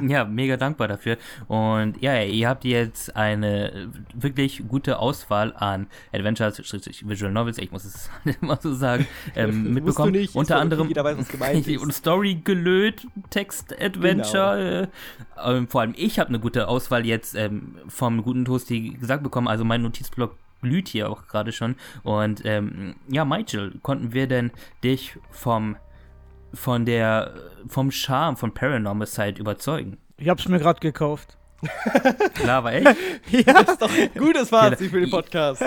ja, 0.02 0.24
mega 0.24 0.56
dankbar 0.56 0.88
dafür. 0.88 1.16
Und 1.48 2.00
ja, 2.02 2.22
ihr 2.22 2.48
habt 2.48 2.64
jetzt 2.64 3.14
eine 3.16 3.90
wirklich 4.14 4.62
gute 4.68 4.98
Auswahl 4.98 5.52
an 5.56 5.86
Adventures, 6.12 6.58
Visual 7.04 7.32
Novels, 7.32 7.58
ich 7.58 7.70
muss 7.72 7.84
es 7.84 8.10
immer 8.40 8.58
so 8.60 8.74
sagen, 8.74 9.06
ähm, 9.36 9.74
mitbekommen. 9.74 10.12
Nicht, 10.12 10.34
Unter 10.34 10.58
anderem 10.58 10.88
jeder 10.88 11.04
weiß, 11.04 11.18
was 11.18 11.28
gemeint 11.28 11.66
ist. 11.68 11.92
Story 11.92 12.40
gelöt, 12.42 13.06
Text 13.30 13.80
Adventure. 13.80 14.88
Genau. 15.36 15.50
Äh, 15.50 15.56
ähm, 15.56 15.68
vor 15.68 15.82
allem 15.82 15.94
ich 15.96 16.18
habe 16.18 16.28
eine 16.28 16.40
gute 16.40 16.68
Auswahl 16.68 17.06
jetzt 17.06 17.34
ähm, 17.34 17.76
vom 17.88 18.22
guten 18.22 18.44
Toasty 18.44 18.96
gesagt 19.00 19.22
bekommen. 19.22 19.48
Also 19.48 19.64
mein 19.64 19.82
Notizblock 19.82 20.36
glüht 20.62 20.88
hier 20.88 21.10
auch 21.10 21.26
gerade 21.26 21.52
schon. 21.52 21.76
Und 22.02 22.42
ähm, 22.44 22.96
ja, 23.08 23.24
Michael, 23.24 23.72
konnten 23.82 24.12
wir 24.12 24.26
denn 24.26 24.50
dich 24.82 25.16
vom 25.30 25.76
von 26.52 26.84
der, 26.84 27.34
vom 27.66 27.90
Charme 27.90 28.36
von 28.36 28.52
Paranormal 28.54 29.06
Side 29.06 29.38
überzeugen. 29.40 29.98
Ich 30.16 30.28
hab's 30.28 30.48
mir 30.48 30.58
gerade 30.58 30.80
gekauft. 30.80 31.38
Klar, 32.34 32.64
war 32.64 32.72
echt? 32.72 32.86
ja, 33.30 33.52
das 33.52 33.70
ist 33.70 33.82
doch 33.82 33.90
ein 33.90 34.10
gutes 34.16 34.48
Fazit 34.48 34.90
für 34.90 35.00
den 35.00 35.10
Podcast. 35.10 35.62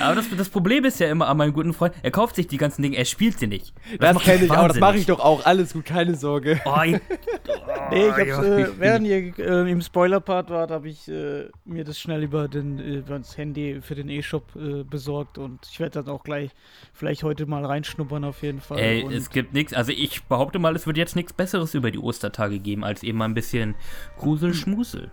Aber 0.00 0.14
das, 0.14 0.26
das, 0.36 0.48
Problem 0.48 0.84
ist 0.84 0.98
ja 0.98 1.08
immer 1.08 1.28
an 1.28 1.36
meinem 1.36 1.52
guten 1.52 1.72
Freund, 1.72 1.94
er 2.02 2.10
kauft 2.10 2.36
sich 2.36 2.46
die 2.46 2.56
ganzen 2.56 2.82
Dinge, 2.82 2.96
er 2.96 3.04
spielt 3.04 3.38
sie 3.38 3.46
nicht. 3.46 3.72
Das, 3.98 4.14
das 4.14 4.22
kenne 4.22 4.44
ich 4.44 4.50
auch, 4.50 4.68
das 4.68 4.78
mache 4.78 4.96
ich 4.96 5.06
doch 5.06 5.20
auch. 5.20 5.44
Alles 5.44 5.72
gut, 5.72 5.84
keine 5.84 6.14
Sorge. 6.14 6.60
Oh, 6.64 6.82
ich, 6.84 6.94
oh, 7.48 7.60
nee, 7.90 8.08
ich 8.08 8.32
hab's, 8.32 8.46
äh, 8.46 8.68
während 8.78 9.06
ihr 9.06 9.38
äh, 9.38 9.70
im 9.70 9.80
Spoiler-Part 9.80 10.50
wart, 10.50 10.70
habe 10.70 10.88
ich 10.88 11.08
äh, 11.08 11.44
mir 11.64 11.84
das 11.84 11.98
schnell 11.98 12.22
über, 12.22 12.48
den, 12.48 12.78
über 12.78 13.18
das 13.18 13.36
Handy 13.36 13.80
für 13.80 13.94
den 13.94 14.08
E-Shop 14.08 14.44
äh, 14.56 14.82
besorgt 14.82 15.38
und 15.38 15.66
ich 15.70 15.78
werde 15.78 16.02
dann 16.02 16.12
auch 16.12 16.24
gleich 16.24 16.50
vielleicht 16.92 17.22
heute 17.22 17.46
mal 17.46 17.64
reinschnuppern 17.64 18.24
auf 18.24 18.42
jeden 18.42 18.60
Fall. 18.60 18.78
Ey, 18.78 19.04
und 19.04 19.12
es 19.12 19.30
gibt 19.30 19.52
nichts, 19.52 19.72
also 19.72 19.92
ich 19.92 20.24
behaupte 20.24 20.58
mal, 20.58 20.74
es 20.74 20.86
wird 20.86 20.96
jetzt 20.96 21.14
nichts 21.14 21.32
Besseres 21.32 21.74
über 21.74 21.90
die 21.90 21.98
Ostertage 21.98 22.58
geben, 22.58 22.84
als 22.84 23.02
eben 23.02 23.18
mal 23.18 23.26
ein 23.26 23.34
bisschen 23.34 23.76
Grusel-Schmusel. 24.18 25.10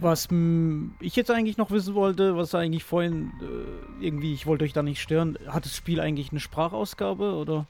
Was 0.00 0.28
ich 1.00 1.16
jetzt 1.16 1.30
eigentlich 1.30 1.58
noch 1.58 1.70
wissen 1.70 1.94
wollte, 1.94 2.36
was 2.36 2.54
eigentlich 2.54 2.84
vorhin 2.84 3.32
äh, 3.40 4.04
irgendwie, 4.04 4.32
ich 4.32 4.46
wollte 4.46 4.64
euch 4.64 4.72
da 4.72 4.82
nicht 4.82 5.00
stören, 5.00 5.38
hat 5.46 5.64
das 5.66 5.76
Spiel 5.76 6.00
eigentlich 6.00 6.30
eine 6.30 6.40
Sprachausgabe 6.40 7.34
oder? 7.34 7.66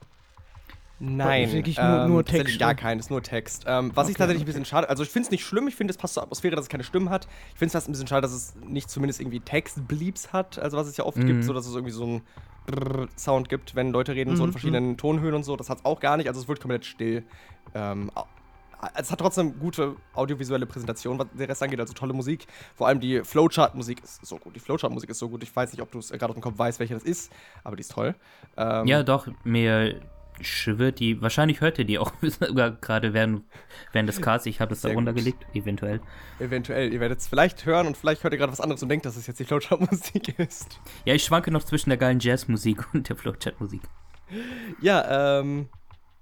Nein, 1.03 1.51
wirklich 1.51 1.77
nur, 1.77 2.03
ähm, 2.03 2.11
nur 2.11 2.23
Text. 2.23 2.59
Gar 2.59 2.75
keines, 2.75 3.09
nur 3.09 3.23
Text. 3.23 3.65
Ähm, 3.65 3.91
was 3.95 4.05
okay, 4.05 4.11
ich 4.11 4.17
tatsächlich 4.17 4.43
okay. 4.43 4.43
ein 4.43 4.45
bisschen 4.45 4.65
schade, 4.65 4.87
also 4.87 5.01
ich 5.01 5.09
finde 5.09 5.25
es 5.25 5.31
nicht 5.31 5.43
schlimm, 5.43 5.67
ich 5.67 5.75
finde 5.75 5.91
es 5.91 5.97
passt 5.97 6.13
zur 6.13 6.21
Atmosphäre, 6.23 6.55
dass 6.55 6.65
es 6.65 6.69
keine 6.69 6.83
Stimmen 6.83 7.09
hat. 7.09 7.27
Ich 7.53 7.59
finde 7.59 7.67
es 7.67 7.73
fast 7.73 7.89
ein 7.89 7.91
bisschen 7.91 8.07
schade, 8.07 8.21
dass 8.21 8.31
es 8.31 8.53
nicht 8.63 8.89
zumindest 8.89 9.19
irgendwie 9.19 9.39
Text-Bleeps 9.39 10.31
hat, 10.31 10.59
also 10.59 10.77
was 10.77 10.87
es 10.87 10.97
ja 10.97 11.05
oft 11.05 11.17
mhm. 11.17 11.25
gibt, 11.25 11.43
so 11.43 11.53
dass 11.53 11.65
es 11.65 11.73
irgendwie 11.73 11.91
so 11.91 12.05
ein 12.05 12.21
Sound 13.17 13.49
gibt, 13.49 13.75
wenn 13.75 13.91
Leute 13.91 14.13
reden, 14.13 14.31
mhm. 14.31 14.35
so 14.35 14.43
in 14.43 14.49
mhm, 14.49 14.53
verschiedenen 14.53 14.89
mhm. 14.89 14.97
Tonhöhen 14.97 15.33
und 15.33 15.43
so. 15.43 15.55
Das 15.57 15.69
hat 15.69 15.79
es 15.79 15.85
auch 15.85 15.99
gar 15.99 16.17
nicht, 16.17 16.27
also 16.27 16.39
es 16.39 16.47
wird 16.47 16.59
komplett 16.59 16.85
still. 16.85 17.23
Ähm, 17.73 18.11
es 18.95 19.11
hat 19.11 19.19
trotzdem 19.19 19.59
gute 19.59 19.95
audiovisuelle 20.13 20.65
Präsentation, 20.65 21.19
was 21.19 21.27
der 21.33 21.49
Rest 21.49 21.63
angeht, 21.63 21.79
also 21.79 21.93
tolle 21.93 22.13
Musik. 22.13 22.47
Vor 22.75 22.87
allem 22.87 22.99
die 22.99 23.23
Flowchart-Musik 23.23 24.03
ist 24.03 24.25
so 24.25 24.37
gut. 24.37 24.55
Die 24.55 24.59
Flowchart-Musik 24.59 25.09
ist 25.09 25.19
so 25.19 25.29
gut. 25.29 25.43
Ich 25.43 25.55
weiß 25.55 25.71
nicht, 25.71 25.81
ob 25.81 25.91
du 25.91 25.99
es 25.99 26.09
gerade 26.09 26.29
auf 26.29 26.35
dem 26.35 26.41
Kopf 26.41 26.57
weißt, 26.57 26.79
welche 26.79 26.93
das 26.93 27.03
ist, 27.03 27.31
aber 27.63 27.75
die 27.75 27.81
ist 27.81 27.91
toll. 27.91 28.15
Ähm, 28.57 28.87
ja, 28.87 29.03
doch, 29.03 29.27
mir 29.43 30.01
schwört 30.39 30.99
die, 30.99 31.21
wahrscheinlich 31.21 31.61
hört 31.61 31.77
ihr 31.79 31.85
die 31.85 31.99
auch 31.99 32.11
sogar 32.21 32.71
gerade 32.71 33.13
während, 33.13 33.43
während 33.91 34.09
des 34.09 34.21
Casts. 34.21 34.47
Ich 34.47 34.59
habe 34.59 34.73
es 34.73 34.81
da 34.81 34.89
runtergelegt, 34.89 35.45
eventuell. 35.53 36.01
Eventuell. 36.39 36.91
Ihr 36.91 36.99
werdet 36.99 37.19
es 37.19 37.27
vielleicht 37.27 37.65
hören 37.65 37.87
und 37.87 37.97
vielleicht 37.97 38.23
hört 38.23 38.33
ihr 38.33 38.39
gerade 38.39 38.51
was 38.51 38.61
anderes 38.61 38.81
und 38.81 38.89
denkt, 38.89 39.05
dass 39.05 39.17
es 39.17 39.27
jetzt 39.27 39.39
die 39.39 39.45
Flowchart-Musik 39.45 40.39
ist. 40.39 40.79
Ja, 41.05 41.13
ich 41.13 41.23
schwanke 41.23 41.51
noch 41.51 41.63
zwischen 41.63 41.89
der 41.89 41.97
geilen 41.97 42.19
Jazzmusik 42.19 42.87
und 42.93 43.09
der 43.09 43.15
Flowchat-Musik. 43.15 43.81
Ja, 44.79 45.39
ähm, 45.39 45.67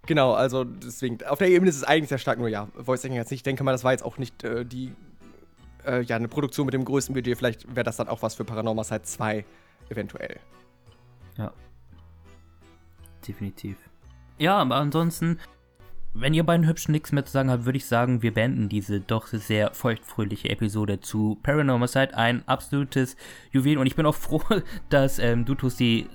genau, 0.05 0.34
also 0.34 0.63
deswegen, 0.63 1.23
auf 1.26 1.39
der 1.39 1.49
Ebene 1.49 1.69
ist 1.69 1.77
es 1.77 1.84
eigentlich 1.84 2.09
sehr 2.09 2.17
stark, 2.17 2.39
nur 2.39 2.49
ja, 2.49 2.67
Voice 2.76 3.03
Acting 3.03 3.17
jetzt 3.17 3.31
nicht. 3.31 3.39
Ich 3.39 3.43
denke 3.43 3.63
mal, 3.63 3.71
das 3.71 3.84
war 3.84 3.91
jetzt 3.91 4.03
auch 4.03 4.17
nicht 4.17 4.43
äh, 4.43 4.65
die, 4.65 4.93
äh, 5.85 6.01
ja, 6.01 6.15
eine 6.15 6.27
Produktion 6.27 6.65
mit 6.65 6.73
dem 6.73 6.85
größten 6.85 7.13
Budget. 7.13 7.38
Vielleicht 7.38 7.76
wäre 7.76 7.84
das 7.84 7.97
dann 7.97 8.07
auch 8.07 8.21
was 8.21 8.35
für 8.35 8.45
Paranormal 8.45 8.85
Side 8.85 9.03
2, 9.03 9.45
eventuell. 9.89 10.39
Ja. 11.38 11.53
Definitiv. 13.27 13.77
Ja, 14.38 14.57
aber 14.57 14.76
ansonsten, 14.76 15.39
wenn 16.13 16.34
ihr 16.34 16.43
beiden 16.43 16.67
Hübschen 16.67 16.93
nichts 16.93 17.11
mehr 17.11 17.26
zu 17.26 17.31
sagen 17.31 17.51
habt, 17.51 17.65
würde 17.65 17.77
ich 17.77 17.85
sagen, 17.85 18.21
wir 18.21 18.34
beenden 18.34 18.69
diese 18.69 18.99
doch 18.99 19.27
sehr 19.27 19.73
feuchtfröhliche 19.73 20.49
Episode 20.49 21.01
zu 21.01 21.38
Paranormal 21.43 21.88
Side. 21.88 22.15
Ein 22.15 22.47
absolutes 22.47 23.15
Juwel. 23.51 23.77
Und 23.77 23.85
ich 23.85 23.95
bin 23.95 24.05
auch 24.05 24.15
froh, 24.15 24.41
dass 24.89 25.19
ähm, 25.19 25.45
du, 25.45 25.55
Tusti, 25.55 26.07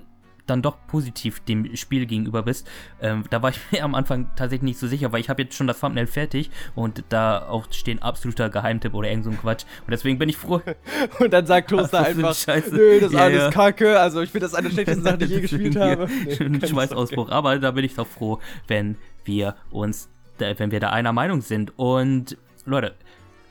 dann 0.47 0.61
doch 0.63 0.77
positiv 0.87 1.41
dem 1.41 1.75
Spiel 1.77 2.07
gegenüber 2.07 2.43
bist. 2.43 2.69
Ähm, 3.01 3.25
da 3.31 3.43
war 3.43 3.51
ich 3.51 3.59
mir 3.73 3.83
am 3.85 3.95
Anfang 3.95 4.31
tatsächlich 4.37 4.63
nicht 4.63 4.79
so 4.79 4.87
sicher, 4.87 5.13
weil 5.13 5.21
ich 5.21 5.29
habe 5.31 5.43
jetzt 5.43 5.55
schon 5.57 5.67
das 5.67 5.81
Thumbnail 5.81 6.07
fertig 6.07 6.51
und 6.75 7.03
da 7.09 7.47
auch 7.49 7.67
stehen 7.73 8.03
absoluter 8.03 8.51
Geheimtipp 8.51 8.95
oder 8.95 9.09
irgend 9.09 9.25
so 9.25 9.31
ein 9.31 9.39
Quatsch. 9.41 9.65
Und 9.87 9.91
deswegen 9.91 10.19
bin 10.19 10.29
ich 10.29 10.37
froh. 10.37 10.61
Und 11.19 11.33
dann 11.33 11.47
sagt 11.47 11.71
Toaster 11.71 12.05
einfach, 12.05 12.35
Scheiße. 12.35 12.75
nö, 12.75 13.01
das 13.01 13.11
ist 13.11 13.15
Ja, 13.17 13.25
alles 13.25 13.39
ja. 13.45 13.51
Kacke. 13.51 13.99
Also 14.01 14.21
ich 14.21 14.31
finde 14.31 14.47
das 14.47 14.55
eine 14.55 14.69
der 14.69 14.75
schlechtesten 14.75 15.03
Sachen, 15.05 15.19
die 15.21 15.25
ich 15.27 15.31
je 15.31 15.41
gespielt 15.41 15.77
habe. 15.77 16.09
Nee, 16.09 16.67
Schweißausbruch. 16.67 17.31
Aber 17.31 17.59
da 17.59 17.71
bin 17.71 17.85
ich 17.85 17.95
doch 17.95 18.07
froh, 18.07 18.39
wenn 18.69 18.97
wir 19.25 19.57
uns, 19.71 20.09
da- 20.39 20.59
wenn 20.59 20.71
wir 20.71 20.81
da 20.81 20.91
einer 20.91 21.13
Meinung 21.13 21.41
sind. 21.41 21.73
Und 21.79 22.37
Leute, 22.67 22.95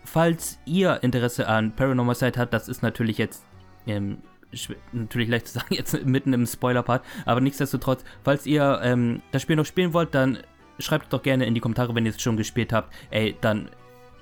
falls 0.05 0.59
ihr 0.65 0.99
Interesse 1.01 1.47
an 1.47 1.75
Paranormal 1.75 2.15
Side 2.15 2.39
habt, 2.39 2.53
das 2.53 2.67
ist 2.67 2.83
natürlich 2.83 3.17
jetzt 3.17 3.43
ähm, 3.87 4.17
natürlich 4.91 5.29
leicht 5.29 5.47
zu 5.47 5.53
sagen, 5.53 5.73
jetzt 5.75 6.05
mitten 6.05 6.33
im 6.33 6.45
Spoiler-Part, 6.45 7.03
aber 7.25 7.41
nichtsdestotrotz, 7.41 8.03
falls 8.23 8.45
ihr 8.45 8.79
ähm, 8.83 9.21
das 9.31 9.41
Spiel 9.41 9.55
noch 9.55 9.65
spielen 9.65 9.93
wollt, 9.93 10.13
dann 10.15 10.39
schreibt 10.79 11.13
doch 11.13 11.21
gerne 11.21 11.45
in 11.45 11.53
die 11.53 11.61
Kommentare, 11.61 11.93
wenn 11.95 12.05
ihr 12.05 12.11
es 12.11 12.21
schon 12.21 12.37
gespielt 12.37 12.73
habt. 12.73 12.93
Ey, 13.11 13.35
dann 13.41 13.69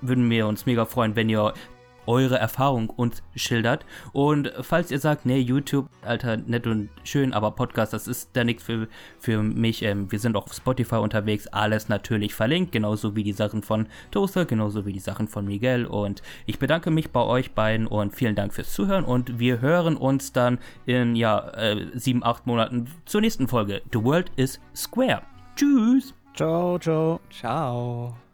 würden 0.02 0.30
wir 0.30 0.48
uns 0.48 0.66
mega 0.66 0.86
freuen, 0.86 1.16
wenn 1.16 1.30
ihr 1.30 1.54
eure 2.06 2.38
Erfahrung 2.38 2.90
uns 2.90 3.22
schildert. 3.36 3.86
Und 4.14 4.52
falls 4.62 4.92
ihr 4.92 5.00
sagt, 5.00 5.26
nee, 5.26 5.40
YouTube, 5.40 5.90
Alter, 6.02 6.38
nett 6.38 6.68
und 6.68 6.90
schön, 7.04 7.34
aber 7.34 7.52
Podcast, 7.52 7.94
das 7.94 8.08
ist 8.08 8.30
da 8.34 8.44
nichts 8.44 8.64
für, 8.64 8.88
für 9.20 9.44
mich. 9.44 9.84
Ähm, 9.84 10.12
wir 10.12 10.20
sind 10.20 10.36
auch 10.36 10.46
auf 10.46 10.54
Spotify 10.54 10.96
unterwegs, 10.96 11.48
alles 11.48 11.90
natürlich 11.90 12.34
verlinkt, 12.34 12.72
genauso 12.72 13.16
wie 13.16 13.24
die 13.24 13.34
Sachen 13.34 13.64
von 13.64 13.88
Toaster, 14.12 14.46
genauso 14.46 14.86
wie 14.86 14.94
die 14.94 15.00
Sachen 15.00 15.28
von 15.28 15.46
Miguel. 15.46 15.86
Und 15.86 16.22
ich 16.46 16.60
bedanke 16.60 16.92
mich 16.92 17.12
bei 17.12 17.22
euch 17.22 17.52
beiden 17.52 17.88
und 17.88 18.16
vielen 18.16 18.36
Dank 18.36 18.54
fürs 18.54 18.74
Zuhören. 18.74 19.04
Und 19.04 19.40
wir 19.40 19.62
hören 19.62 19.96
uns 19.98 20.32
dann 20.32 20.60
in, 20.86 21.16
ja, 21.16 21.50
äh, 21.52 21.88
sieben, 21.94 22.24
acht 22.24 22.48
Monaten 22.48 22.88
zur 23.06 23.22
nächsten 23.22 23.48
Folge. 23.48 23.82
The 23.92 24.04
World 24.04 24.32
is 24.36 24.60
Square. 24.76 25.22
Tschüss! 25.56 26.14
Ciao, 26.34 26.80
ciao. 26.80 27.20
Ciao. 27.30 28.31